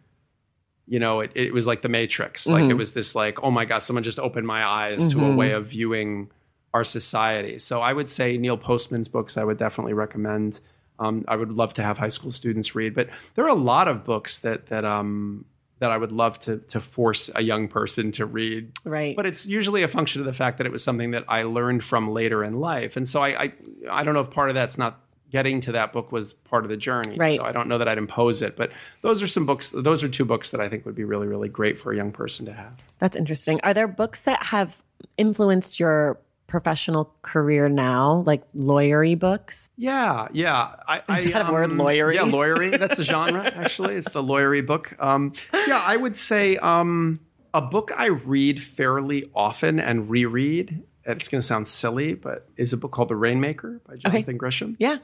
you 0.86 0.98
know, 0.98 1.20
it, 1.20 1.30
it 1.36 1.52
was 1.52 1.66
like 1.68 1.82
the 1.82 1.88
Matrix. 1.88 2.48
Like 2.48 2.62
Mm-hmm. 2.62 2.70
it 2.72 2.74
was 2.74 2.94
this 2.94 3.14
like, 3.14 3.44
oh 3.44 3.50
my 3.52 3.64
God, 3.64 3.78
someone 3.80 4.02
just 4.02 4.18
opened 4.18 4.46
my 4.46 4.64
eyes 4.64 5.06
to 5.08 5.24
a 5.24 5.36
way 5.36 5.52
of 5.52 5.66
viewing 5.66 6.30
our 6.72 6.84
society. 6.84 7.58
So 7.58 7.80
I 7.80 7.92
would 7.92 8.08
say 8.08 8.38
Neil 8.38 8.56
Postman's 8.56 9.08
books 9.08 9.36
I 9.36 9.44
would 9.44 9.58
definitely 9.58 9.92
recommend. 9.92 10.60
Um, 10.98 11.24
I 11.26 11.36
would 11.36 11.50
love 11.50 11.74
to 11.74 11.82
have 11.82 11.98
high 11.98 12.08
school 12.08 12.30
students 12.30 12.74
read, 12.74 12.94
but 12.94 13.08
there 13.34 13.44
are 13.44 13.48
a 13.48 13.54
lot 13.54 13.88
of 13.88 14.04
books 14.04 14.38
that 14.38 14.66
that 14.66 14.84
um, 14.84 15.46
that 15.80 15.90
I 15.90 15.96
would 15.96 16.12
love 16.12 16.38
to 16.40 16.58
to 16.58 16.80
force 16.80 17.30
a 17.34 17.42
young 17.42 17.68
person 17.68 18.12
to 18.12 18.26
read. 18.26 18.72
Right. 18.84 19.16
But 19.16 19.26
it's 19.26 19.46
usually 19.46 19.82
a 19.82 19.88
function 19.88 20.20
of 20.20 20.26
the 20.26 20.32
fact 20.32 20.58
that 20.58 20.66
it 20.66 20.72
was 20.72 20.84
something 20.84 21.10
that 21.12 21.24
I 21.26 21.42
learned 21.42 21.82
from 21.82 22.10
later 22.10 22.44
in 22.44 22.60
life, 22.60 22.96
and 22.96 23.08
so 23.08 23.22
I 23.22 23.28
I, 23.28 23.52
I 23.90 24.04
don't 24.04 24.14
know 24.14 24.20
if 24.20 24.30
part 24.30 24.50
of 24.50 24.54
that's 24.54 24.78
not 24.78 25.00
getting 25.30 25.60
to 25.60 25.72
that 25.72 25.92
book 25.92 26.10
was 26.10 26.32
part 26.32 26.64
of 26.64 26.70
the 26.70 26.76
journey. 26.76 27.16
Right. 27.16 27.38
So 27.38 27.44
I 27.44 27.52
don't 27.52 27.68
know 27.68 27.78
that 27.78 27.88
I'd 27.88 27.98
impose 27.98 28.42
it, 28.42 28.56
but 28.56 28.72
those 29.02 29.22
are 29.22 29.28
some 29.28 29.46
books. 29.46 29.70
Those 29.70 30.02
are 30.02 30.08
two 30.08 30.24
books 30.24 30.50
that 30.50 30.60
I 30.60 30.68
think 30.68 30.84
would 30.84 30.94
be 30.94 31.04
really 31.04 31.26
really 31.26 31.48
great 31.48 31.80
for 31.80 31.92
a 31.92 31.96
young 31.96 32.12
person 32.12 32.46
to 32.46 32.52
have. 32.52 32.76
That's 32.98 33.16
interesting. 33.16 33.60
Are 33.62 33.72
there 33.72 33.88
books 33.88 34.20
that 34.22 34.44
have 34.46 34.82
influenced 35.16 35.80
your 35.80 36.18
professional 36.50 37.14
career 37.22 37.68
now, 37.68 38.22
like 38.26 38.42
lawyery 38.52 39.18
books? 39.18 39.70
Yeah, 39.76 40.28
yeah. 40.32 40.74
I, 40.86 40.98
Is 40.98 41.26
I, 41.26 41.30
that 41.30 41.48
a 41.48 41.52
word, 41.52 41.70
lawyery? 41.70 42.14
Yeah, 42.16 42.22
lawyery. 42.22 42.70
That's 42.78 42.98
the 42.98 43.04
genre, 43.04 43.44
actually. 43.46 43.94
It's 43.94 44.10
the 44.10 44.22
lawyery 44.22 44.66
book. 44.66 44.94
Um, 44.98 45.32
yeah, 45.54 45.82
I 45.82 45.96
would 45.96 46.14
say 46.14 46.56
um, 46.58 47.20
a 47.54 47.62
book 47.62 47.92
I 47.96 48.06
read 48.06 48.60
fairly 48.60 49.30
often 49.34 49.80
and 49.80 50.10
reread. 50.10 50.82
It's 51.06 51.28
going 51.28 51.40
to 51.40 51.46
sound 51.46 51.66
silly, 51.66 52.14
but 52.14 52.46
is 52.56 52.72
a 52.74 52.76
book 52.76 52.90
called 52.92 53.08
The 53.08 53.16
Rainmaker 53.16 53.80
by 53.88 53.96
Jonathan 53.96 54.38
Grisham. 54.38 54.76
Yeah. 54.78 54.98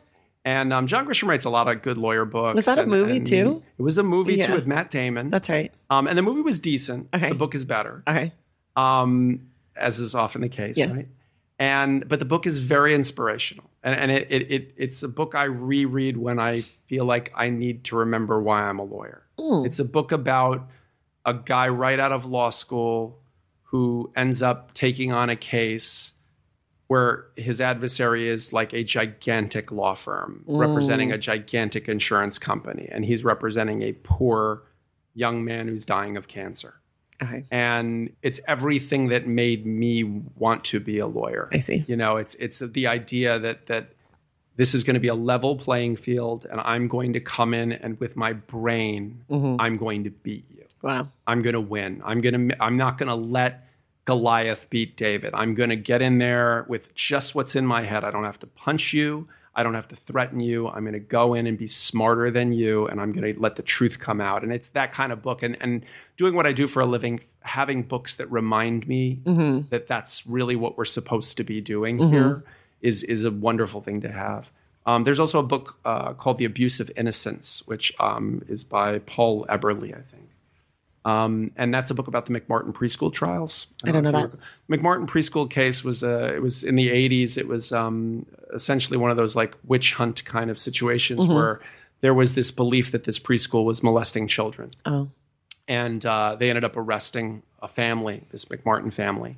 And 0.44 0.72
um, 0.72 0.86
John 0.86 1.06
Grisham 1.06 1.26
writes 1.28 1.44
a 1.44 1.50
lot 1.50 1.66
of 1.66 1.82
good 1.82 1.96
lawyer 1.98 2.24
books. 2.24 2.54
Was 2.56 2.66
that 2.66 2.78
a 2.78 2.86
movie, 2.86 3.20
too? 3.20 3.62
It 3.78 3.82
was 3.82 3.98
a 3.98 4.02
movie 4.04 4.34
Yeah. 4.36 4.46
too 4.46 4.52
with 4.52 4.66
Matt 4.66 4.90
Damon. 4.90 5.30
That's 5.30 5.48
right. 5.48 5.72
um, 5.90 6.06
and 6.06 6.16
the 6.16 6.22
movie 6.22 6.42
was 6.42 6.60
decent. 6.60 7.08
Okay. 7.14 7.30
The 7.30 7.34
book 7.34 7.54
is 7.54 7.64
better 7.64 8.02
Okay. 8.06 8.32
um, 8.76 9.40
as 9.76 9.98
is 9.98 10.14
often 10.14 10.42
the 10.42 10.48
case, 10.48 10.78
Yes. 10.78 10.92
right? 10.94 11.08
And 11.58 12.06
but 12.06 12.18
the 12.18 12.26
book 12.26 12.46
is 12.46 12.58
very 12.58 12.94
inspirational, 12.94 13.70
and, 13.82 13.94
and 13.94 14.10
it, 14.10 14.26
it, 14.30 14.50
it 14.50 14.74
it's 14.76 15.02
a 15.02 15.08
book 15.08 15.34
I 15.34 15.44
reread 15.44 16.18
when 16.18 16.38
I 16.38 16.60
feel 16.60 17.06
like 17.06 17.32
I 17.34 17.48
need 17.48 17.84
to 17.84 17.96
remember 17.96 18.40
why 18.42 18.64
I'm 18.64 18.78
a 18.78 18.84
lawyer. 18.84 19.22
Hmm. 19.38 19.64
It's 19.64 19.78
a 19.78 19.84
book 19.84 20.12
about 20.12 20.68
a 21.24 21.32
guy 21.32 21.68
right 21.68 21.98
out 21.98 22.12
of 22.12 22.26
law 22.26 22.50
school 22.50 23.18
who 23.64 24.12
ends 24.14 24.42
up 24.42 24.74
taking 24.74 25.12
on 25.12 25.30
a 25.30 25.36
case 25.36 26.12
where 26.88 27.26
his 27.36 27.60
adversary 27.60 28.28
is 28.28 28.52
like 28.52 28.72
a 28.72 28.84
gigantic 28.84 29.72
law 29.72 29.94
firm 29.94 30.44
hmm. 30.46 30.56
representing 30.58 31.10
a 31.10 31.16
gigantic 31.16 31.88
insurance 31.88 32.38
company, 32.38 32.86
and 32.92 33.06
he's 33.06 33.24
representing 33.24 33.80
a 33.80 33.92
poor 33.92 34.62
young 35.14 35.42
man 35.42 35.68
who's 35.68 35.86
dying 35.86 36.18
of 36.18 36.28
cancer 36.28 36.82
Okay. 37.22 37.44
and 37.50 38.12
it's 38.22 38.40
everything 38.46 39.08
that 39.08 39.26
made 39.26 39.64
me 39.64 40.04
want 40.04 40.64
to 40.64 40.80
be 40.80 40.98
a 40.98 41.06
lawyer. 41.06 41.48
I 41.52 41.60
see. 41.60 41.84
You 41.86 41.96
know, 41.96 42.16
it's 42.16 42.34
it's 42.36 42.58
the 42.58 42.86
idea 42.86 43.38
that 43.38 43.66
that 43.66 43.92
this 44.56 44.74
is 44.74 44.84
going 44.84 44.94
to 44.94 45.00
be 45.00 45.08
a 45.08 45.14
level 45.14 45.56
playing 45.56 45.96
field, 45.96 46.46
and 46.50 46.60
I'm 46.60 46.88
going 46.88 47.12
to 47.12 47.20
come 47.20 47.52
in 47.54 47.72
and 47.72 47.98
with 48.00 48.16
my 48.16 48.32
brain, 48.32 49.22
Mm-hmm. 49.30 49.60
I'm 49.60 49.76
going 49.76 50.04
to 50.04 50.10
beat 50.10 50.44
you. 50.54 50.64
Wow. 50.82 51.08
I'm 51.26 51.42
going 51.42 51.54
to 51.54 51.60
win. 51.60 52.02
I'm 52.04 52.20
going 52.20 52.48
to. 52.48 52.62
I'm 52.62 52.76
not 52.76 52.98
going 52.98 53.08
to 53.08 53.14
let 53.14 53.66
Goliath 54.04 54.68
beat 54.70 54.96
David. 54.96 55.32
I'm 55.34 55.54
going 55.54 55.70
to 55.70 55.76
get 55.76 56.00
in 56.00 56.18
there 56.18 56.64
with 56.68 56.94
just 56.94 57.34
what's 57.34 57.56
in 57.56 57.66
my 57.66 57.82
head. 57.82 58.04
I 58.04 58.10
don't 58.10 58.24
have 58.24 58.38
to 58.40 58.46
punch 58.46 58.92
you. 58.92 59.26
I 59.54 59.62
don't 59.62 59.74
have 59.74 59.88
to 59.88 59.96
threaten 59.96 60.40
you. 60.40 60.68
I'm 60.68 60.84
going 60.84 60.92
to 60.92 61.00
go 61.00 61.32
in 61.32 61.46
and 61.46 61.56
be 61.56 61.66
smarter 61.66 62.30
than 62.30 62.52
you, 62.52 62.86
and 62.86 63.00
I'm 63.00 63.12
going 63.12 63.34
to 63.34 63.40
let 63.40 63.56
the 63.56 63.62
truth 63.62 63.98
come 63.98 64.20
out. 64.20 64.42
And 64.42 64.52
it's 64.52 64.68
that 64.70 64.92
kind 64.92 65.12
of 65.12 65.22
book. 65.22 65.42
And 65.42 65.56
and 65.60 65.84
doing 66.16 66.34
what 66.34 66.46
I 66.46 66.52
do 66.52 66.66
for 66.66 66.80
a 66.80 66.86
living, 66.86 67.20
having 67.40 67.82
books 67.82 68.16
that 68.16 68.30
remind 68.30 68.86
me 68.88 69.20
that 69.70 69.86
that's 69.86 70.26
really 70.26 70.56
what 70.56 70.76
we're 70.78 70.84
supposed 70.84 71.36
to 71.36 71.44
be 71.44 71.60
doing 71.60 71.98
here 72.10 72.44
is 72.80 73.02
is 73.02 73.24
a 73.24 73.30
wonderful 73.30 73.80
thing 73.80 74.00
to 74.02 74.10
have. 74.12 74.50
Um, 74.86 75.02
there's 75.04 75.18
also 75.18 75.38
a 75.40 75.42
book 75.42 75.78
uh, 75.84 76.12
called 76.12 76.36
The 76.36 76.44
Abuse 76.44 76.78
of 76.78 76.90
Innocence, 76.96 77.62
which 77.66 77.92
um, 77.98 78.42
is 78.48 78.62
by 78.62 79.00
Paul 79.00 79.44
Eberle, 79.48 79.88
I 79.92 80.02
think. 80.12 80.28
Um, 81.04 81.52
and 81.56 81.72
that's 81.72 81.90
a 81.90 81.94
book 81.94 82.08
about 82.08 82.26
the 82.26 82.32
McMartin 82.38 82.72
preschool 82.72 83.12
trials. 83.12 83.68
I 83.84 83.92
don't 83.92 84.02
know 84.02 84.10
if 84.10 84.14
you 84.14 84.30
remember- 84.68 85.06
McMartin 85.06 85.08
preschool 85.08 85.48
case 85.48 85.84
was 85.84 86.02
uh, 86.04 86.32
it 86.34 86.42
was 86.42 86.64
in 86.64 86.74
the 86.76 86.88
80s. 86.88 87.36
It 87.38 87.46
was 87.48 87.72
um, 87.72 88.26
essentially 88.54 88.96
one 88.96 89.10
of 89.10 89.16
those 89.16 89.34
like 89.36 89.54
witch 89.64 89.94
hunt 89.94 90.24
kind 90.24 90.50
of 90.50 90.58
situations 90.58 91.26
where 91.28 91.60
there 92.00 92.14
was 92.14 92.34
this 92.34 92.50
belief 92.50 92.90
that 92.92 93.04
this 93.04 93.18
preschool 93.18 93.64
was 93.64 93.82
molesting 93.82 94.26
children 94.28 94.70
Oh. 94.84 95.08
And 95.68 96.04
uh, 96.06 96.36
they 96.38 96.48
ended 96.50 96.64
up 96.64 96.76
arresting 96.76 97.42
a 97.60 97.68
family, 97.68 98.22
this 98.30 98.44
McMartin 98.46 98.92
family. 98.92 99.36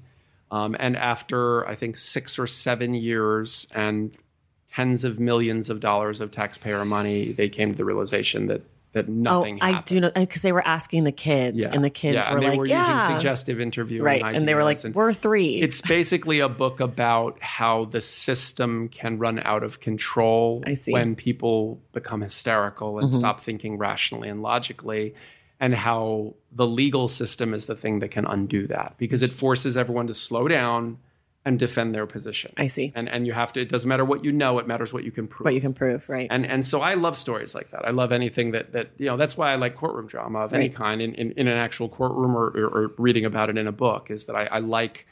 Um, 0.50 0.76
and 0.78 0.96
after 0.96 1.66
I 1.68 1.74
think 1.74 1.98
six 1.98 2.38
or 2.38 2.46
seven 2.46 2.94
years 2.94 3.66
and 3.74 4.12
tens 4.72 5.04
of 5.04 5.18
millions 5.20 5.68
of 5.70 5.80
dollars 5.80 6.20
of 6.20 6.30
taxpayer 6.30 6.84
money, 6.84 7.32
they 7.32 7.48
came 7.48 7.70
to 7.72 7.76
the 7.76 7.84
realization 7.84 8.46
that 8.46 8.62
that 8.92 9.06
nothing. 9.06 9.58
Oh. 9.60 9.64
I 9.66 9.68
happened. 9.72 9.84
do 9.86 10.00
know 10.00 10.10
because 10.14 10.40
they 10.40 10.50
were 10.52 10.66
asking 10.66 11.04
the 11.04 11.12
kids, 11.12 11.58
Yeah. 11.58 11.68
and 11.72 11.84
the 11.84 11.90
kids 11.90 12.14
yeah, 12.14 12.30
were 12.30 12.36
and 12.38 12.42
they 12.42 12.48
like, 12.50 12.58
were 12.58 12.66
"Yeah, 12.66 12.94
using 13.04 13.14
suggestive 13.16 13.60
interviewing, 13.60 14.02
right," 14.02 14.34
and 14.34 14.48
they 14.48 14.54
were 14.54 14.64
like, 14.64 14.82
and 14.82 14.94
"We're 14.94 15.12
three. 15.12 15.60
It's 15.60 15.82
basically 15.82 16.40
a 16.40 16.48
book 16.48 16.80
about 16.80 17.36
how 17.42 17.84
the 17.84 18.00
system 18.00 18.88
can 18.88 19.18
run 19.18 19.40
out 19.40 19.62
of 19.62 19.80
control 19.80 20.64
when 20.86 21.16
people 21.16 21.78
become 21.92 22.22
hysterical 22.22 22.98
and 22.98 23.10
Mm-hmm. 23.10 23.18
stop 23.18 23.40
thinking 23.40 23.76
rationally 23.76 24.30
and 24.30 24.40
logically, 24.40 25.14
and 25.60 25.74
how 25.74 26.34
the 26.52 26.66
legal 26.66 27.08
system 27.08 27.52
is 27.52 27.66
the 27.66 27.74
thing 27.74 27.98
that 27.98 28.10
can 28.10 28.24
undo 28.24 28.66
that 28.68 28.94
because 28.98 29.22
it 29.22 29.32
forces 29.32 29.76
everyone 29.76 30.06
to 30.06 30.14
slow 30.14 30.48
down 30.48 30.98
and 31.44 31.58
defend 31.58 31.94
their 31.94 32.06
position. 32.06 32.52
I 32.58 32.66
see. 32.66 32.92
And 32.94 33.08
and 33.08 33.26
you 33.26 33.32
have 33.32 33.52
to. 33.54 33.60
It 33.60 33.68
doesn't 33.68 33.88
matter 33.88 34.04
what 34.04 34.24
you 34.24 34.32
know; 34.32 34.58
it 34.58 34.66
matters 34.66 34.92
what 34.92 35.04
you 35.04 35.10
can 35.10 35.26
prove. 35.26 35.46
what 35.46 35.54
you 35.54 35.60
can 35.60 35.72
prove, 35.72 36.08
right? 36.08 36.28
And 36.30 36.44
and 36.44 36.64
so 36.64 36.80
I 36.80 36.94
love 36.94 37.16
stories 37.16 37.54
like 37.54 37.70
that. 37.70 37.86
I 37.86 37.90
love 37.90 38.12
anything 38.12 38.50
that 38.52 38.72
that 38.72 38.90
you 38.98 39.06
know. 39.06 39.16
That's 39.16 39.36
why 39.36 39.52
I 39.52 39.56
like 39.56 39.74
courtroom 39.74 40.06
drama 40.06 40.40
of 40.40 40.52
any 40.52 40.68
kind 40.68 41.00
in, 41.00 41.14
in, 41.14 41.32
in 41.32 41.48
an 41.48 41.56
actual 41.56 41.88
courtroom 41.88 42.36
or, 42.36 42.48
or, 42.48 42.66
or 42.66 42.92
reading 42.98 43.24
about 43.24 43.48
it 43.48 43.56
in 43.56 43.66
a 43.66 43.72
book. 43.72 44.10
Is 44.10 44.24
that 44.24 44.36
I, 44.36 44.44
I 44.46 44.58
like 44.58 45.06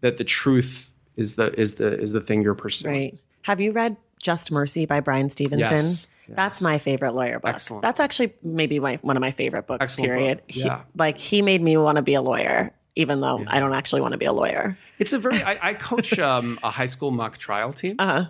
that 0.00 0.16
the 0.16 0.24
truth 0.24 0.92
is 1.16 1.34
the 1.34 1.52
is 1.60 1.74
the 1.74 2.00
is 2.00 2.12
the 2.12 2.20
thing 2.20 2.42
you're 2.42 2.54
pursuing. 2.54 2.94
Right. 2.94 3.18
Have 3.42 3.60
you 3.60 3.72
read 3.72 3.96
Just 4.22 4.50
Mercy 4.50 4.86
by 4.86 5.00
Bryan 5.00 5.28
Stevenson? 5.28 5.58
Yes, 5.58 6.08
That's 6.28 6.62
my 6.62 6.78
favorite 6.78 7.12
lawyer 7.12 7.38
book. 7.40 7.54
Excellent. 7.54 7.82
That's 7.82 8.00
actually 8.00 8.34
maybe 8.42 8.78
my, 8.80 8.96
one 9.02 9.16
of 9.16 9.20
my 9.20 9.32
favorite 9.32 9.66
books, 9.66 9.82
Excellent 9.84 10.08
period. 10.08 10.38
book. 10.38 10.44
He- 10.48 10.64
Yeah. 10.64 10.82
like 10.96 11.18
he 11.18 11.42
made 11.42 11.60
me 11.62 11.76
want 11.76 11.96
to 11.96 12.02
be 12.02 12.14
a 12.14 12.22
lawyer, 12.22 12.72
even 12.96 13.20
though 13.20 13.44
I 13.46 13.58
don't 13.60 13.74
actually 13.74 14.00
want 14.02 14.12
to 14.12 14.18
be 14.18 14.26
a 14.26 14.32
lawyer. 14.32 14.76
It's 14.98 15.12
a 15.12 15.18
very. 15.18 15.42
I, 15.42 15.58
I 15.70 15.74
coach 15.88 16.18
um, 16.18 16.58
a 16.62 16.70
high 16.70 16.86
school 16.86 17.10
mock 17.10 17.38
trial 17.38 17.72
team. 17.72 17.96
Uh-huh. 17.98 18.26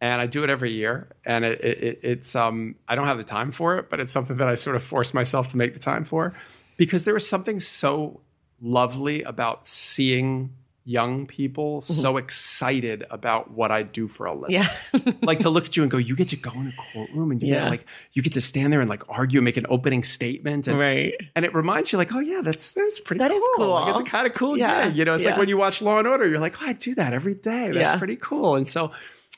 And 0.00 0.20
I 0.20 0.26
do 0.26 0.42
it 0.42 0.50
every 0.50 0.72
year, 0.72 1.06
and 1.24 1.44
it, 1.44 1.60
it, 1.60 2.00
it's 2.02 2.34
um 2.34 2.74
I 2.88 2.96
don't 2.96 3.06
have 3.06 3.18
the 3.18 3.24
time 3.24 3.52
for 3.52 3.78
it, 3.78 3.88
but 3.88 4.00
it's 4.00 4.10
something 4.10 4.36
that 4.38 4.48
I 4.48 4.54
sort 4.54 4.74
of 4.74 4.82
force 4.82 5.14
myself 5.14 5.48
to 5.52 5.56
make 5.56 5.74
the 5.74 5.78
time 5.78 6.02
for, 6.04 6.34
because 6.76 7.04
there 7.04 7.14
is 7.14 7.28
something 7.28 7.60
so 7.60 8.20
lovely 8.60 9.22
about 9.22 9.64
seeing 9.64 10.50
young 10.84 11.26
people 11.26 11.80
so 11.82 12.16
excited 12.16 13.04
about 13.10 13.50
what 13.52 13.70
I 13.70 13.82
do 13.84 14.08
for 14.08 14.26
a 14.26 14.34
living. 14.34 14.60
Mm-hmm. 14.60 15.08
Yeah. 15.08 15.14
like 15.22 15.40
to 15.40 15.50
look 15.50 15.64
at 15.66 15.76
you 15.76 15.82
and 15.84 15.90
go, 15.90 15.96
you 15.98 16.16
get 16.16 16.28
to 16.28 16.36
go 16.36 16.50
in 16.52 16.66
a 16.68 16.72
courtroom 16.92 17.30
and 17.30 17.40
you 17.40 17.48
Yeah. 17.54 17.62
get 17.64 17.70
like 17.70 17.86
you 18.12 18.22
get 18.22 18.32
to 18.34 18.40
stand 18.40 18.72
there 18.72 18.80
and 18.80 18.90
like 18.90 19.02
argue, 19.08 19.38
and 19.38 19.44
make 19.44 19.56
an 19.56 19.66
opening 19.68 20.02
statement, 20.02 20.66
and 20.68 20.78
right. 20.78 21.14
and 21.36 21.44
it 21.44 21.54
reminds 21.54 21.92
you 21.92 21.98
like, 21.98 22.12
oh 22.14 22.18
yeah, 22.20 22.40
that's 22.42 22.72
that's 22.72 22.98
pretty. 23.00 23.18
That 23.18 23.30
cool. 23.30 23.38
is 23.38 23.44
cool. 23.56 23.68
Like, 23.70 23.90
it's 23.90 24.00
a 24.00 24.04
kind 24.04 24.26
of 24.26 24.34
cool 24.34 24.56
Yeah, 24.58 24.88
gig. 24.88 24.96
You 24.96 25.04
know, 25.04 25.14
it's 25.14 25.24
yeah. 25.24 25.30
like 25.30 25.38
when 25.38 25.48
you 25.48 25.56
watch 25.56 25.80
Law 25.82 25.98
and 25.98 26.08
Order, 26.08 26.26
you're 26.26 26.38
like, 26.40 26.60
oh, 26.60 26.66
I 26.66 26.72
do 26.72 26.94
that 26.96 27.12
every 27.12 27.34
day. 27.34 27.66
That's 27.72 27.76
Yeah. 27.92 27.98
pretty 27.98 28.16
cool. 28.16 28.56
And 28.56 28.66
so, 28.66 28.90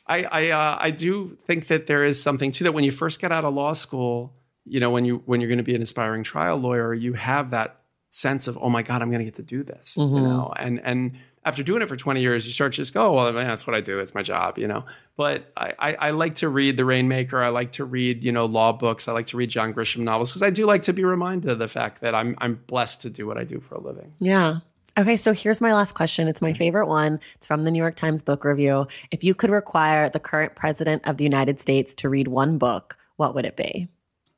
I 0.07 0.25
I 0.25 0.49
uh, 0.51 0.79
I 0.81 0.91
do 0.91 1.37
think 1.47 1.67
that 1.69 1.87
there 1.87 2.05
is 2.05 2.23
something 2.23 2.51
to 2.53 2.65
that. 2.65 2.73
When 2.73 2.85
you 2.85 2.91
first 2.93 3.21
get 3.21 3.33
out 3.33 3.45
of 3.45 3.55
law 3.55 3.73
school, 3.75 4.33
you 4.65 4.81
know, 4.81 4.91
when 4.91 5.05
you 5.05 5.23
when 5.27 5.41
you're 5.41 5.49
going 5.49 5.59
to 5.59 5.65
be 5.65 5.75
an 5.75 5.83
aspiring 5.83 6.23
trial 6.23 6.57
lawyer, 6.57 6.95
you 6.95 7.13
have 7.15 7.51
that 7.51 7.81
sense 8.11 8.47
of, 8.47 8.57
oh 8.61 8.71
my 8.71 8.83
god, 8.83 9.03
I'm 9.03 9.09
going 9.11 9.19
to 9.19 9.25
get 9.25 9.35
to 9.37 9.43
do 9.43 9.65
this. 9.65 9.97
Mm-hmm. 9.99 10.15
You 10.15 10.21
know, 10.23 10.53
and 10.57 10.81
and 10.85 11.13
after 11.45 11.63
doing 11.63 11.83
it 11.83 11.89
for 11.89 11.97
20 11.97 12.21
years, 12.21 12.47
you 12.47 12.53
start 12.53 12.73
to 12.73 12.77
just 12.77 12.95
go, 12.95 13.03
oh, 13.07 13.13
well, 13.13 13.33
man, 13.33 13.47
that's 13.47 13.67
what 13.67 13.77
I 13.77 13.81
do. 13.81 13.99
It's 13.99 14.15
my 14.15 14.23
job, 14.23 14.59
you 14.59 14.67
know. 14.67 14.85
But 15.17 15.53
I, 15.57 15.75
I, 15.79 15.95
I 15.95 16.11
like 16.11 16.37
to 16.37 16.49
read 16.49 16.77
The 16.77 16.85
Rainmaker. 16.85 17.43
I 17.43 17.49
like 17.49 17.73
to 17.73 17.85
read, 17.85 18.25
you 18.25 18.33
know, 18.33 18.47
law 18.47 18.73
books. 18.73 19.09
I 19.09 19.13
like 19.13 19.27
to 19.27 19.37
read 19.37 19.51
John 19.51 19.75
Grisham 19.75 20.01
novels 20.01 20.31
because 20.31 20.43
I 20.43 20.51
do 20.51 20.65
like 20.65 20.83
to 20.83 20.93
be 20.93 21.05
reminded 21.05 21.51
of 21.51 21.59
the 21.59 21.69
fact 21.69 22.01
that 22.01 22.15
I'm 22.15 22.35
I'm 22.39 22.63
blessed 22.67 23.03
to 23.03 23.11
do 23.11 23.27
what 23.27 23.37
I 23.37 23.45
do 23.45 23.61
for 23.61 23.75
a 23.75 23.81
living. 23.81 24.13
Yeah. 24.21 24.61
Okay, 24.97 25.17
so 25.17 25.33
here's 25.33 25.61
my 25.61 25.75
last 25.75 25.93
question. 25.93 26.29
It's 26.29 26.41
my 26.41 26.53
favorite 26.53 26.87
one. 26.87 27.19
It's 27.35 27.47
from 27.47 27.65
the 27.65 27.71
New 27.71 27.81
York 27.81 27.97
Times 27.97 28.23
Book 28.23 28.45
Review. 28.45 28.87
If 29.11 29.25
you 29.25 29.35
could 29.35 29.51
require 29.51 30.09
the 30.09 30.21
current 30.21 30.55
president 30.55 31.03
of 31.05 31.17
the 31.17 31.25
United 31.25 31.61
States 31.61 31.95
to 31.97 32.09
read 32.09 32.29
one 32.29 32.59
book, 32.59 32.97
what 33.17 33.35
would 33.35 33.45
it 33.45 33.57
be? 33.57 33.89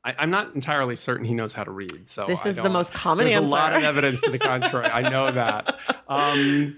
I, 0.03 0.15
I'm 0.17 0.31
not 0.31 0.55
entirely 0.55 0.95
certain 0.95 1.25
he 1.25 1.35
knows 1.35 1.53
how 1.53 1.63
to 1.63 1.71
read. 1.71 2.07
So 2.07 2.25
This 2.25 2.45
is 2.45 2.55
the 2.55 2.69
most 2.69 2.93
common 2.93 3.27
There's 3.27 3.37
a 3.37 3.45
lot 3.45 3.75
of 3.75 3.83
evidence 3.83 4.21
to 4.21 4.31
the 4.31 4.39
contrary. 4.39 4.87
I 4.87 5.09
know 5.09 5.31
that. 5.31 5.79
Um, 6.09 6.77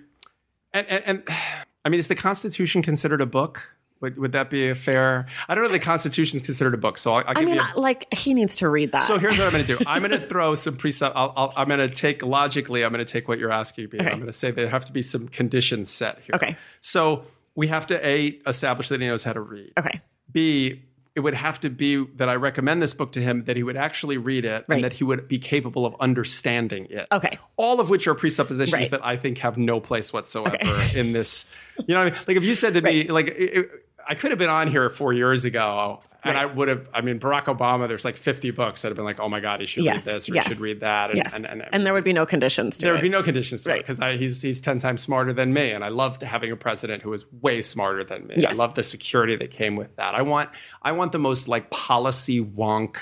and, 0.73 0.87
and, 0.87 1.03
and 1.05 1.23
I 1.85 1.89
mean, 1.89 1.99
is 1.99 2.07
the 2.07 2.15
Constitution 2.15 2.81
considered 2.81 3.21
a 3.21 3.25
book? 3.25 3.75
Would, 4.01 4.17
would 4.17 4.31
that 4.31 4.49
be 4.49 4.69
a 4.69 4.75
fair? 4.75 5.27
I 5.49 5.55
don't 5.55 5.63
know. 5.65 5.69
The 5.69 5.79
Constitution 5.79 6.37
is 6.37 6.41
considered 6.41 6.73
a 6.73 6.77
book, 6.77 6.97
so 6.97 7.15
I'll, 7.15 7.23
I'll 7.27 7.37
I 7.37 7.41
mean, 7.43 7.55
you. 7.55 7.63
like 7.75 8.13
he 8.13 8.33
needs 8.33 8.55
to 8.57 8.69
read 8.69 8.93
that. 8.93 9.01
So 9.01 9.17
here's 9.17 9.37
what 9.37 9.45
I'm 9.47 9.51
going 9.51 9.65
to 9.65 9.77
do. 9.77 9.83
I'm 9.87 10.01
going 10.01 10.11
to 10.11 10.25
throw 10.25 10.55
some 10.55 10.77
precept. 10.77 11.15
I'll, 11.17 11.33
I'll, 11.35 11.53
I'm 11.57 11.67
going 11.67 11.79
to 11.79 11.93
take 11.93 12.23
logically. 12.23 12.85
I'm 12.85 12.93
going 12.93 13.05
to 13.05 13.11
take 13.11 13.27
what 13.27 13.39
you're 13.39 13.51
asking 13.51 13.89
me. 13.91 13.99
Okay. 13.99 14.09
I'm 14.09 14.19
going 14.19 14.27
to 14.27 14.33
say 14.33 14.51
there 14.51 14.69
have 14.69 14.85
to 14.85 14.93
be 14.93 15.01
some 15.01 15.27
conditions 15.27 15.89
set 15.89 16.19
here. 16.21 16.35
Okay. 16.35 16.57
So 16.79 17.25
we 17.55 17.67
have 17.67 17.87
to 17.87 18.07
a 18.07 18.39
establish 18.47 18.87
that 18.87 19.01
he 19.01 19.07
knows 19.07 19.23
how 19.23 19.33
to 19.33 19.41
read. 19.41 19.73
okay. 19.77 20.01
B 20.31 20.83
it 21.19 21.23
would 21.23 21.33
have 21.33 21.59
to 21.59 21.69
be 21.69 22.05
that 22.15 22.29
I 22.29 22.35
recommend 22.35 22.81
this 22.81 22.93
book 22.93 23.11
to 23.11 23.21
him 23.21 23.43
that 23.43 23.57
he 23.57 23.63
would 23.63 23.75
actually 23.75 24.17
read 24.17 24.45
it 24.45 24.63
Right. 24.69 24.75
and 24.77 24.83
that 24.85 24.93
he 24.93 25.03
would 25.03 25.27
be 25.27 25.37
capable 25.37 25.85
of 25.85 25.93
understanding 25.99 26.87
it. 26.89 27.07
Okay. 27.11 27.37
All 27.57 27.81
of 27.81 27.89
which 27.89 28.07
are 28.07 28.15
presuppositions 28.15 28.73
Right. 28.73 28.91
that 28.91 29.05
I 29.05 29.17
think 29.17 29.39
have 29.39 29.57
no 29.57 29.81
place 29.81 30.13
whatsoever 30.13 30.57
in 30.95 31.11
this. 31.11 31.51
You 31.77 31.93
know, 31.93 32.05
what 32.05 32.13
I 32.13 32.15
mean? 32.15 32.19
like 32.27 32.37
if 32.37 32.45
you 32.45 32.55
said 32.55 32.73
to 32.75 32.81
me, 32.81 33.09
like 33.09 33.27
it- 33.37 33.69
I 34.07 34.15
could 34.15 34.31
have 34.31 34.39
been 34.39 34.49
on 34.49 34.69
here 34.69 34.89
four 34.89 35.11
years 35.13 35.43
ago. 35.45 36.01
And 36.23 36.37
I 36.37 36.45
would 36.45 36.67
have, 36.67 36.87
I 36.93 36.99
mean, 37.01 37.17
Barack 37.19 37.45
Obama, 37.45 37.87
there's 37.87 38.03
like 38.03 38.17
50 38.17 38.51
books 38.51 38.81
that 38.81 38.89
have 38.89 38.95
been 38.97 39.05
like, 39.05 39.19
oh 39.21 39.29
my 39.29 39.39
God, 39.39 39.61
he 39.61 39.65
should 39.65 39.85
Yes. 39.85 40.05
read 40.05 40.15
this 40.15 40.29
or 40.29 40.33
yes. 40.35 40.47
he 40.47 40.51
should 40.53 40.59
read 40.61 40.81
that. 40.81 41.11
And, 41.11 41.17
yes. 41.17 41.33
and, 41.33 41.45
and, 41.45 41.63
and 41.71 41.85
there 41.85 41.93
would 41.93 42.03
be 42.03 42.11
no 42.11 42.25
conditions 42.25 42.77
to 42.77 42.83
it. 42.83 42.87
there 42.87 42.93
it. 42.93 42.97
would 42.97 43.01
be 43.03 43.09
no 43.09 43.23
conditions 43.23 43.63
to 43.63 43.69
it 43.69 43.73
Right. 43.73 43.85
because 43.87 44.19
he's 44.19 44.41
he's 44.41 44.59
ten 44.59 44.79
times 44.79 45.01
smarter 45.01 45.31
than 45.31 45.53
me, 45.53 45.71
and 45.71 45.83
I 45.83 45.87
loved 45.89 46.21
having 46.21 46.51
a 46.51 46.57
president 46.57 47.03
who 47.03 47.11
was 47.11 47.25
way 47.31 47.61
smarter 47.61 48.03
than 48.03 48.27
me. 48.27 48.35
Yes. 48.37 48.53
I 48.55 48.57
love 48.57 48.75
the 48.75 48.83
security 48.83 49.37
that 49.37 49.51
came 49.51 49.75
with 49.77 49.95
that. 49.95 50.13
I 50.13 50.21
want 50.23 50.49
I 50.81 50.91
want 50.91 51.13
the 51.13 51.19
most 51.19 51.47
like 51.47 51.69
policy 51.69 52.43
wonk, 52.43 52.97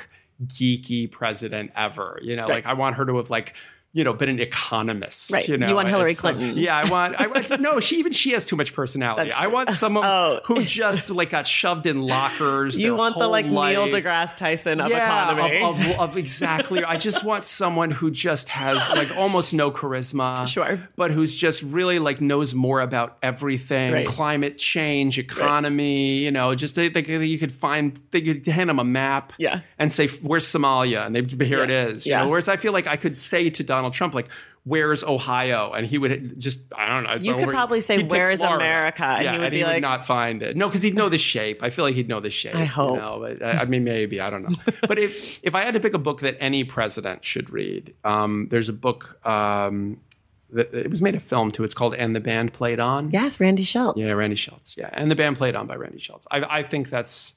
geeky 0.45 1.09
president 1.11 1.71
ever. 1.75 2.19
You 2.21 2.35
know, 2.35 2.45
like 2.45 2.65
I 2.65 2.73
want 2.73 2.97
her 2.97 3.05
to 3.05 3.17
have 3.17 3.29
like. 3.29 3.55
You 3.97 4.03
know, 4.03 4.13
been 4.13 4.29
an 4.29 4.39
economist. 4.39 5.31
Right. 5.31 5.47
You 5.47 5.57
know, 5.57 5.67
You 5.67 5.75
want 5.75 5.87
Hillary 5.89 6.13
Clinton. 6.13 6.55
yeah, 6.57 6.77
I 6.77 6.89
want. 6.89 7.19
I 7.19 7.27
want. 7.27 7.59
No, 7.67 7.79
she 7.79 7.97
even 7.97 8.11
she 8.11 8.31
has 8.31 8.45
too 8.45 8.55
much 8.55 8.73
personality. 8.73 9.31
I 9.31 9.47
want 9.47 9.71
someone 9.71 10.05
Oh. 10.05 10.39
who 10.45 10.63
just 10.63 11.09
like 11.09 11.31
got 11.31 11.47
shoved 11.47 11.85
in 11.87 12.01
lockers. 12.03 12.77
you 12.77 12.93
want 12.95 13.17
the 13.17 13.27
like 13.27 13.45
Neil 13.45 13.87
deGrasse 13.87 14.35
Tyson 14.35 14.79
of 14.79 14.89
yeah, 14.91 15.03
economy. 15.33 15.61
Of, 15.63 15.79
of, 15.81 15.99
of 16.11 16.17
exactly. 16.17 16.83
I 16.83 16.97
just 16.97 17.23
want 17.23 17.43
someone 17.45 17.89
who 17.91 18.11
just 18.11 18.49
has 18.49 18.87
like 18.89 19.15
almost 19.17 19.53
no 19.53 19.71
charisma. 19.71 20.47
Sure. 20.47 20.79
But 20.95 21.11
who's 21.11 21.33
just 21.35 21.63
really 21.63 21.97
like 21.99 22.21
knows 22.21 22.53
more 22.53 22.81
about 22.81 23.17
everything 23.23 23.93
Right. 23.93 24.05
climate 24.07 24.57
change, 24.57 25.17
economy, 25.17 26.17
you 26.19 26.31
know, 26.31 26.53
just 26.55 26.75
they, 26.75 26.89
they, 26.89 27.25
you 27.25 27.39
could 27.39 27.51
find, 27.51 27.99
they 28.11 28.21
could 28.21 28.45
hand 28.45 28.69
them 28.69 28.79
a 28.79 28.83
map 28.83 29.33
Yeah. 29.37 29.61
and 29.79 29.91
say, 29.91 30.07
where's 30.07 30.45
Somalia? 30.45 31.05
And 31.05 31.15
they'd 31.15 31.41
here 31.41 31.63
it 31.63 31.69
Yeah. 31.69 31.85
is. 31.87 32.05
You 32.05 32.11
Yeah. 32.11 32.23
know, 32.23 32.29
whereas 32.29 32.47
I 32.47 32.57
feel 32.57 32.73
like 32.73 32.87
I 32.87 32.97
could 32.97 33.17
say 33.17 33.49
to 33.49 33.63
Donald 33.63 33.86
Trump, 33.89 34.13
like, 34.13 34.27
Where's 34.63 35.01
Ohio? 35.01 35.71
And 35.71 35.87
he 35.87 35.97
would 35.97 36.37
just, 36.37 36.59
I 36.75 36.89
don't 36.89 37.03
know. 37.05 37.13
You 37.15 37.35
could 37.35 37.43
over- 37.43 37.51
probably 37.53 37.79
say, 37.79 38.03
"Where 38.03 38.29
is 38.29 38.39
Florida." 38.39 38.57
America? 38.65 39.05
And 39.05 39.23
yeah, 39.23 39.31
he 39.31 39.37
would 39.37 39.43
and 39.45 39.51
be 39.51 39.57
he 39.59 39.63
like- 39.63 39.75
would 39.75 39.81
not 39.81 40.05
find 40.05 40.43
it. 40.43 40.57
No, 40.57 40.67
because 40.67 40.81
he'd 40.81 40.93
know 40.93 41.07
the 41.07 41.17
shape. 41.17 41.63
I 41.63 41.69
feel 41.69 41.85
like 41.85 41.95
he'd 41.95 42.09
know 42.09 42.19
the 42.19 42.29
shape. 42.29 42.53
I 42.53 42.65
hope. 42.65 42.95
You 42.95 43.01
know, 43.01 43.19
but 43.21 43.41
I, 43.41 43.61
I 43.61 43.65
mean, 43.65 43.85
maybe 43.85 44.19
I 44.19 44.29
don't 44.29 44.43
know. 44.43 44.55
but 44.87 44.99
if 44.99 45.39
if 45.41 45.55
I 45.55 45.61
had 45.61 45.73
to 45.75 45.79
pick 45.79 45.93
a 45.93 45.97
book 45.97 46.19
that 46.19 46.35
any 46.41 46.65
president 46.65 47.23
should 47.23 47.49
read, 47.49 47.93
um, 48.03 48.49
there's 48.51 48.67
a 48.67 48.73
book. 48.73 49.25
Um, 49.25 50.01
that, 50.49 50.73
it 50.73 50.91
was 50.91 51.01
made 51.01 51.15
a 51.15 51.21
film 51.21 51.53
too. 51.53 51.63
It's 51.63 51.73
called 51.73 51.95
"And 51.95 52.13
the 52.13 52.19
Band 52.19 52.51
Played 52.51 52.81
On." 52.81 53.09
yes, 53.11 53.39
Randy 53.39 53.63
Shilts. 53.63 53.95
Yeah, 53.95 54.11
Randy 54.11 54.35
Shilts. 54.35 54.75
Yeah, 54.75 54.89
and 54.91 55.09
the 55.09 55.15
band 55.15 55.37
played 55.37 55.55
on 55.55 55.65
by 55.67 55.75
Randy 55.75 55.99
Shilts. 55.99 56.25
I, 56.29 56.41
I 56.59 56.63
think 56.63 56.89
that's 56.89 57.35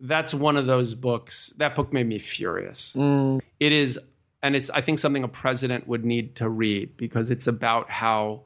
that's 0.00 0.34
one 0.34 0.56
of 0.56 0.66
those 0.66 0.94
books. 0.94 1.52
That 1.58 1.76
book 1.76 1.92
made 1.92 2.08
me 2.08 2.18
furious. 2.18 2.92
Mm. 2.96 3.40
It 3.60 3.70
is, 3.72 4.00
and 4.44 4.54
it's 4.54 4.70
I 4.70 4.80
think 4.80 5.00
something 5.00 5.24
a 5.24 5.28
president 5.28 5.88
would 5.88 6.04
need 6.04 6.36
to 6.36 6.48
read 6.48 6.96
because 6.96 7.30
it's 7.32 7.48
about 7.48 7.90
how 7.90 8.42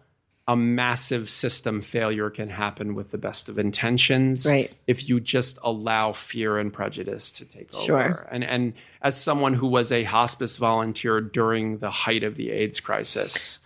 a 0.46 0.56
massive 0.56 1.28
system 1.28 1.82
failure 1.82 2.30
can 2.30 2.48
happen 2.48 2.94
with 2.94 3.10
the 3.10 3.18
best 3.18 3.50
of 3.50 3.58
intentions 3.58 4.46
Right. 4.46 4.72
if 4.86 5.06
you 5.06 5.20
just 5.20 5.58
allow 5.62 6.12
fear 6.12 6.56
and 6.56 6.72
prejudice 6.72 7.30
to 7.32 7.44
take 7.44 7.74
over. 7.74 7.84
Sure. 7.84 8.28
And 8.30 8.42
and 8.44 8.72
as 9.02 9.20
someone 9.20 9.52
who 9.52 9.66
was 9.66 9.92
a 9.92 10.04
hospice 10.04 10.56
volunteer 10.56 11.20
during 11.20 11.78
the 11.78 11.90
height 11.90 12.24
of 12.24 12.36
the 12.36 12.50
AIDS 12.50 12.80
crisis, 12.80 13.58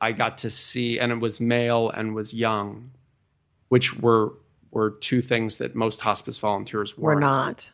I 0.00 0.12
got 0.12 0.38
to 0.38 0.50
see, 0.50 1.00
and 1.00 1.10
it 1.10 1.18
was 1.20 1.40
male 1.40 1.88
and 1.88 2.14
was 2.14 2.34
young, 2.34 2.90
which 3.68 3.96
were 3.98 4.34
were 4.70 4.90
two 4.90 5.22
things 5.22 5.56
that 5.56 5.74
most 5.74 6.02
hospice 6.02 6.36
volunteers 6.38 6.96
We're 6.98 7.12
weren't. 7.14 7.20
not. 7.22 7.70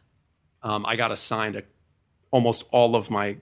Um, 0.63 0.87
I 0.87 0.95
got 0.95 1.11
assigned 1.11 1.57
a, 1.57 1.65
almost 2.31 2.67
all 2.71 2.95
of 2.95 3.11
my 3.11 3.37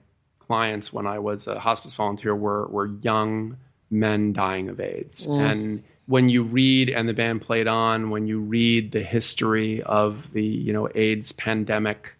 clients 0.47 0.91
when 0.93 1.07
I 1.07 1.19
was 1.19 1.47
a 1.47 1.59
hospice 1.59 1.93
volunteer 1.93 2.35
were 2.35 2.67
were 2.67 2.87
young 3.01 3.57
men 3.89 4.33
dying 4.33 4.69
of 4.69 4.79
AIDS. 4.79 5.27
Mm. 5.27 5.51
And 5.51 5.83
when 6.05 6.29
you 6.29 6.43
read 6.43 6.89
and 6.89 7.07
the 7.07 7.13
band 7.13 7.41
played 7.41 7.67
on, 7.67 8.09
when 8.09 8.27
you 8.27 8.39
read 8.39 8.91
the 8.91 9.01
history 9.03 9.81
of 9.83 10.31
the 10.33 10.43
you 10.43 10.73
know 10.73 10.89
AIDS 10.95 11.31
pandemic, 11.31 12.15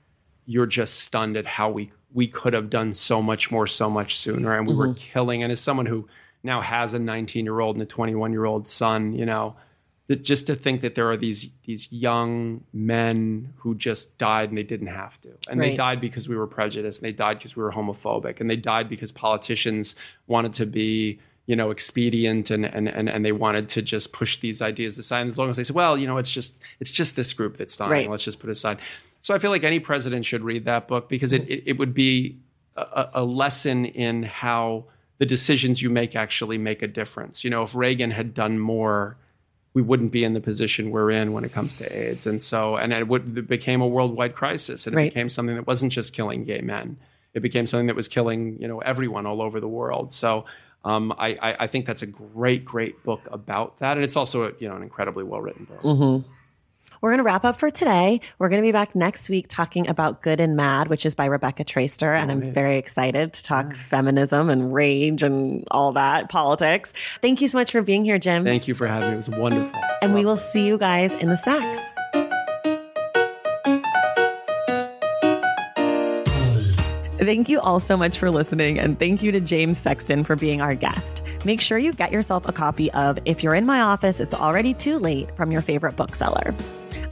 you're 0.45 0.65
just 0.65 0.99
stunned 1.01 1.37
at 1.37 1.45
how 1.45 1.69
we 1.69 1.91
we 2.13 2.27
could 2.27 2.53
have 2.53 2.69
done 2.69 2.93
so 2.93 3.21
much 3.21 3.51
more 3.51 3.67
so 3.67 3.89
much 3.89 4.17
sooner, 4.17 4.55
and 4.55 4.67
we 4.67 4.75
were 4.75 4.89
mm-hmm. 4.89 4.97
killing. 4.97 5.43
And 5.43 5.51
as 5.51 5.59
someone 5.59 5.85
who 5.85 6.07
now 6.43 6.61
has 6.61 6.93
a 6.93 6.99
19 6.99 7.45
year 7.45 7.59
old 7.59 7.75
and 7.75 7.83
a 7.83 7.85
21 7.85 8.31
year 8.31 8.45
old 8.45 8.67
son, 8.67 9.13
you 9.13 9.25
know 9.25 9.55
that 10.07 10.23
just 10.23 10.47
to 10.47 10.55
think 10.55 10.81
that 10.81 10.95
there 10.95 11.09
are 11.09 11.17
these 11.17 11.49
these 11.65 11.91
young 11.91 12.63
men 12.73 13.53
who 13.57 13.73
just 13.75 14.17
died 14.17 14.49
and 14.49 14.57
they 14.57 14.63
didn't 14.63 14.87
have 14.87 15.19
to. 15.21 15.29
And 15.49 15.61
they 15.61 15.73
died 15.73 16.01
because 16.01 16.27
we 16.27 16.35
were 16.35 16.47
prejudiced 16.47 17.01
and 17.01 17.07
they 17.07 17.15
died 17.15 17.37
because 17.37 17.55
we 17.55 17.63
were 17.63 17.71
homophobic 17.71 18.41
and 18.41 18.49
they 18.49 18.57
died 18.57 18.89
because 18.89 19.11
politicians 19.11 19.95
wanted 20.27 20.53
to 20.53 20.65
be 20.65 21.19
you 21.45 21.55
know 21.55 21.71
expedient 21.71 22.51
and 22.51 22.65
and 22.65 22.89
and, 22.89 23.09
and 23.09 23.23
they 23.23 23.31
wanted 23.31 23.69
to 23.69 23.81
just 23.81 24.11
push 24.11 24.39
these 24.39 24.61
ideas 24.61 24.97
aside. 24.97 25.27
As 25.27 25.37
long 25.37 25.49
as 25.49 25.57
they 25.57 25.63
said 25.63 25.75
well 25.75 25.97
you 25.97 26.07
know 26.07 26.17
it's 26.17 26.31
just 26.31 26.59
it's 26.81 26.91
just 26.91 27.15
this 27.15 27.31
group 27.31 27.57
that's 27.57 27.77
dying. 27.77 27.91
Right. 27.91 28.09
let's 28.09 28.25
just 28.25 28.39
put 28.39 28.49
it 28.49 28.53
aside. 28.53 28.79
So 29.21 29.33
i 29.33 29.39
feel 29.39 29.51
like 29.51 29.63
any 29.63 29.79
president 29.79 30.25
should 30.25 30.43
read 30.43 30.65
that 30.65 30.89
book 30.89 31.07
because 31.07 31.31
it 31.31 31.43
mm-hmm. 31.43 31.51
it, 31.51 31.63
it 31.65 31.77
would 31.77 31.93
be 31.93 32.39
a, 32.75 33.09
a 33.13 33.23
lesson 33.23 33.85
in 33.85 34.23
how 34.23 34.85
the 35.19 35.25
decisions 35.25 35.81
you 35.81 35.89
make 35.89 36.13
actually 36.13 36.57
make 36.57 36.81
a 36.81 36.87
difference. 36.87 37.45
You 37.45 37.49
know 37.49 37.63
if 37.63 37.73
reagan 37.73 38.11
had 38.11 38.33
done 38.33 38.59
more 38.59 39.17
we 39.73 39.81
wouldn't 39.81 40.11
be 40.11 40.23
in 40.23 40.33
the 40.33 40.41
position 40.41 40.91
we're 40.91 41.09
in 41.09 41.33
when 41.33 41.43
it 41.43 41.51
comes 41.51 41.77
to 41.77 41.97
AIDS. 41.97 42.27
And 42.27 42.41
so, 42.41 42.75
and 42.75 42.93
it, 42.93 43.07
would, 43.07 43.37
it 43.37 43.47
became 43.47 43.81
a 43.81 43.87
worldwide 43.87 44.35
crisis, 44.35 44.85
and 44.85 44.93
it 44.93 44.97
Right. 44.97 45.11
became 45.13 45.29
something 45.29 45.55
that 45.55 45.65
wasn't 45.65 45.91
just 45.91 46.13
killing 46.13 46.43
gay 46.43 46.61
men. 46.61 46.97
It 47.33 47.41
became 47.41 47.65
something 47.65 47.87
that 47.87 47.95
was 47.95 48.07
killing, 48.07 48.61
you 48.61 48.67
know, 48.67 48.79
everyone 48.79 49.25
all 49.25 49.41
over 49.41 49.59
the 49.59 49.67
world. 49.67 50.13
So, 50.13 50.45
um, 50.85 51.13
I, 51.17 51.29
I, 51.41 51.55
I 51.61 51.67
think 51.67 51.85
that's 51.85 52.01
a 52.01 52.05
great, 52.05 52.65
great 52.65 53.03
book 53.03 53.21
about 53.31 53.77
that, 53.79 53.97
and 53.97 54.03
it's 54.03 54.15
also, 54.17 54.49
a, 54.49 54.51
you 54.59 54.67
know, 54.67 54.75
an 54.75 54.83
incredibly 54.83 55.23
well 55.23 55.41
written 55.41 55.65
book. 55.65 56.23
We're 57.03 57.09
going 57.09 57.17
to 57.17 57.25
wrap 57.25 57.43
up 57.43 57.59
for 57.59 57.69
today. 57.69 58.21
We're 58.39 58.47
going 58.47 58.61
to 58.61 58.65
be 58.65 58.71
back 58.71 58.95
next 58.95 59.29
week 59.29 59.47
talking 59.49 59.89
about 59.89 60.21
Good 60.21 60.39
and 60.39 60.55
Mad, 60.55 60.87
which 60.87 61.05
is 61.05 61.15
by 61.15 61.25
Rebecca 61.25 61.65
Traister. 61.65 62.15
And 62.15 62.31
I'm 62.31 62.53
very 62.53 62.77
excited 62.77 63.33
to 63.33 63.43
talk 63.43 63.75
feminism 63.75 64.49
and 64.49 64.73
rage 64.73 65.21
and 65.21 65.67
all 65.69 65.91
that, 65.91 66.29
politics. 66.29 66.93
Thank 67.21 67.41
you 67.41 67.49
so 67.49 67.57
much 67.57 67.71
for 67.73 67.81
being 67.81 68.05
here, 68.05 68.17
Jim. 68.19 68.45
Thank 68.45 68.69
you 68.69 68.73
for 68.73 68.87
having 68.87 69.09
me. 69.09 69.15
It 69.15 69.17
was 69.17 69.29
wonderful. 69.29 69.77
and 70.01 70.15
we 70.15 70.23
will 70.23 70.37
see 70.37 70.65
you 70.65 70.77
guys 70.77 71.13
in 71.15 71.27
the 71.27 71.35
stacks. 71.35 71.91
Thank 77.17 77.49
you 77.49 77.59
all 77.59 77.81
so 77.81 77.97
much 77.97 78.17
for 78.17 78.31
listening, 78.31 78.79
and 78.79 78.97
thank 78.97 79.21
you 79.21 79.33
to 79.33 79.41
James 79.41 79.77
Sexton 79.77 80.23
for 80.23 80.37
being 80.37 80.61
our 80.61 80.73
guest. 80.73 81.21
Make 81.43 81.59
sure 81.59 81.77
you 81.77 81.91
get 81.91 82.13
yourself 82.13 82.47
a 82.47 82.53
copy 82.53 82.89
of 82.91 83.19
If 83.25 83.43
You're 83.43 83.55
in 83.55 83.65
My 83.65 83.81
Office, 83.81 84.21
It's 84.21 84.33
Already 84.33 84.73
Too 84.73 84.99
Late 84.99 85.35
from 85.35 85.51
your 85.51 85.61
favorite 85.61 85.97
bookseller. 85.97 86.55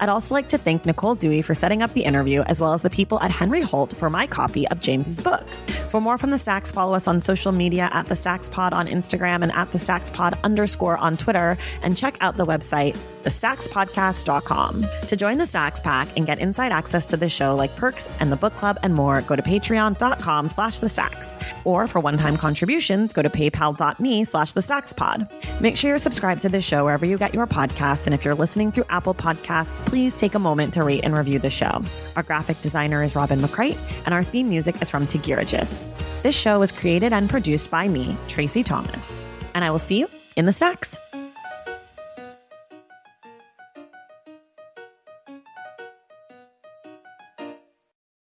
I'd 0.02 0.10
also 0.10 0.34
like 0.34 0.50
to 0.50 0.58
thank 0.58 0.86
Nicole 0.86 1.14
Dewey 1.14 1.44
for 1.44 1.54
setting 1.54 1.84
up 1.84 1.94
the 1.94 2.04
interview, 2.04 2.42
as 2.42 2.60
well 2.60 2.74
as 2.74 2.82
the 2.82 2.90
people 2.90 3.20
at 3.22 3.30
Henry 3.30 3.62
Holt 3.62 3.96
for 3.96 4.10
my 4.10 4.26
copy 4.26 4.68
of 4.68 4.82
James's 4.82 5.22
book. 5.22 5.48
For 5.92 6.02
more 6.02 6.18
from 6.18 6.32
the 6.32 6.40
Stacks, 6.40 6.72
follow 6.72 6.96
us 6.96 7.08
on 7.08 7.22
social 7.22 7.52
media 7.52 7.88
at 7.94 8.08
the 8.08 8.16
Stacks 8.16 8.50
Pod 8.50 8.74
on 8.74 8.88
Instagram 8.88 9.44
and 9.44 9.52
at 9.52 9.72
the 9.72 9.78
Stacks 9.78 10.10
Pod 10.10 10.40
underscore 10.44 10.98
on 10.98 11.18
Twitter, 11.18 11.56
and 11.84 11.96
check 11.96 12.18
out 12.20 12.36
the 12.36 12.46
website, 12.46 12.98
thestackspodcast.com. 13.24 14.88
To 15.08 15.16
join 15.16 15.38
the 15.38 15.46
Stacks 15.46 15.80
Pack 15.80 16.08
and 16.18 16.26
get 16.26 16.40
inside 16.40 16.72
access 16.72 17.06
to 17.08 17.18
the 17.18 17.30
show 17.30 17.56
like 17.56 17.76
perks 17.76 18.10
and 18.20 18.32
the 18.32 18.36
book 18.36 18.56
club 18.56 18.80
and 18.82 18.96
more, 18.96 19.22
go 19.22 19.36
to 19.36 19.44
patreon.com 19.44 20.48
slash 20.48 20.80
the 20.80 20.90
stacks. 20.90 21.38
Or 21.64 21.86
for 21.86 22.00
one-time 22.00 22.38
contributions, 22.38 23.14
go 23.14 23.22
to 23.22 23.30
paypal.me 23.30 24.26
slash 24.26 24.54
the 24.54 24.64
stacks 24.64 24.94
pod. 24.94 25.28
Make 25.60 25.78
sure 25.78 25.90
you're 25.90 26.00
subscribed 26.00 26.42
to 26.42 26.50
the 26.50 26.62
show 26.62 26.86
wherever 26.86 27.06
you 27.06 27.20
get 27.20 27.36
your 27.36 27.46
podcasts. 27.46 28.08
And 28.08 28.16
if 28.16 28.26
you're 28.26 28.34
listening 28.34 28.72
through 28.72 28.86
Apple 28.90 29.14
Podcasts, 29.14 29.91
please 29.92 30.16
take 30.16 30.36
a 30.36 30.40
moment 30.40 30.74
to 30.74 30.84
rate 30.86 31.02
and 31.04 31.18
review 31.18 31.38
the 31.38 31.50
show. 31.50 31.84
Our 32.16 32.24
graphic 32.24 32.62
designer 32.62 33.04
is 33.04 33.14
Robin 33.14 33.42
McCrite, 33.42 33.78
and 34.06 34.14
our 34.14 34.24
theme 34.24 34.48
music 34.48 34.82
is 34.82 34.90
from 34.90 35.06
Tagiragis. 35.06 35.86
This 36.24 36.34
show 36.34 36.60
was 36.60 36.72
created 36.72 37.12
and 37.12 37.30
produced 37.30 37.70
by 37.70 37.90
me, 37.90 38.16
Tracy 38.30 38.64
Thomas. 38.64 39.20
And 39.54 39.66
I 39.66 39.70
will 39.70 39.80
see 39.80 40.00
you 40.00 40.08
in 40.38 40.46
the 40.46 40.54
stacks. 40.54 40.98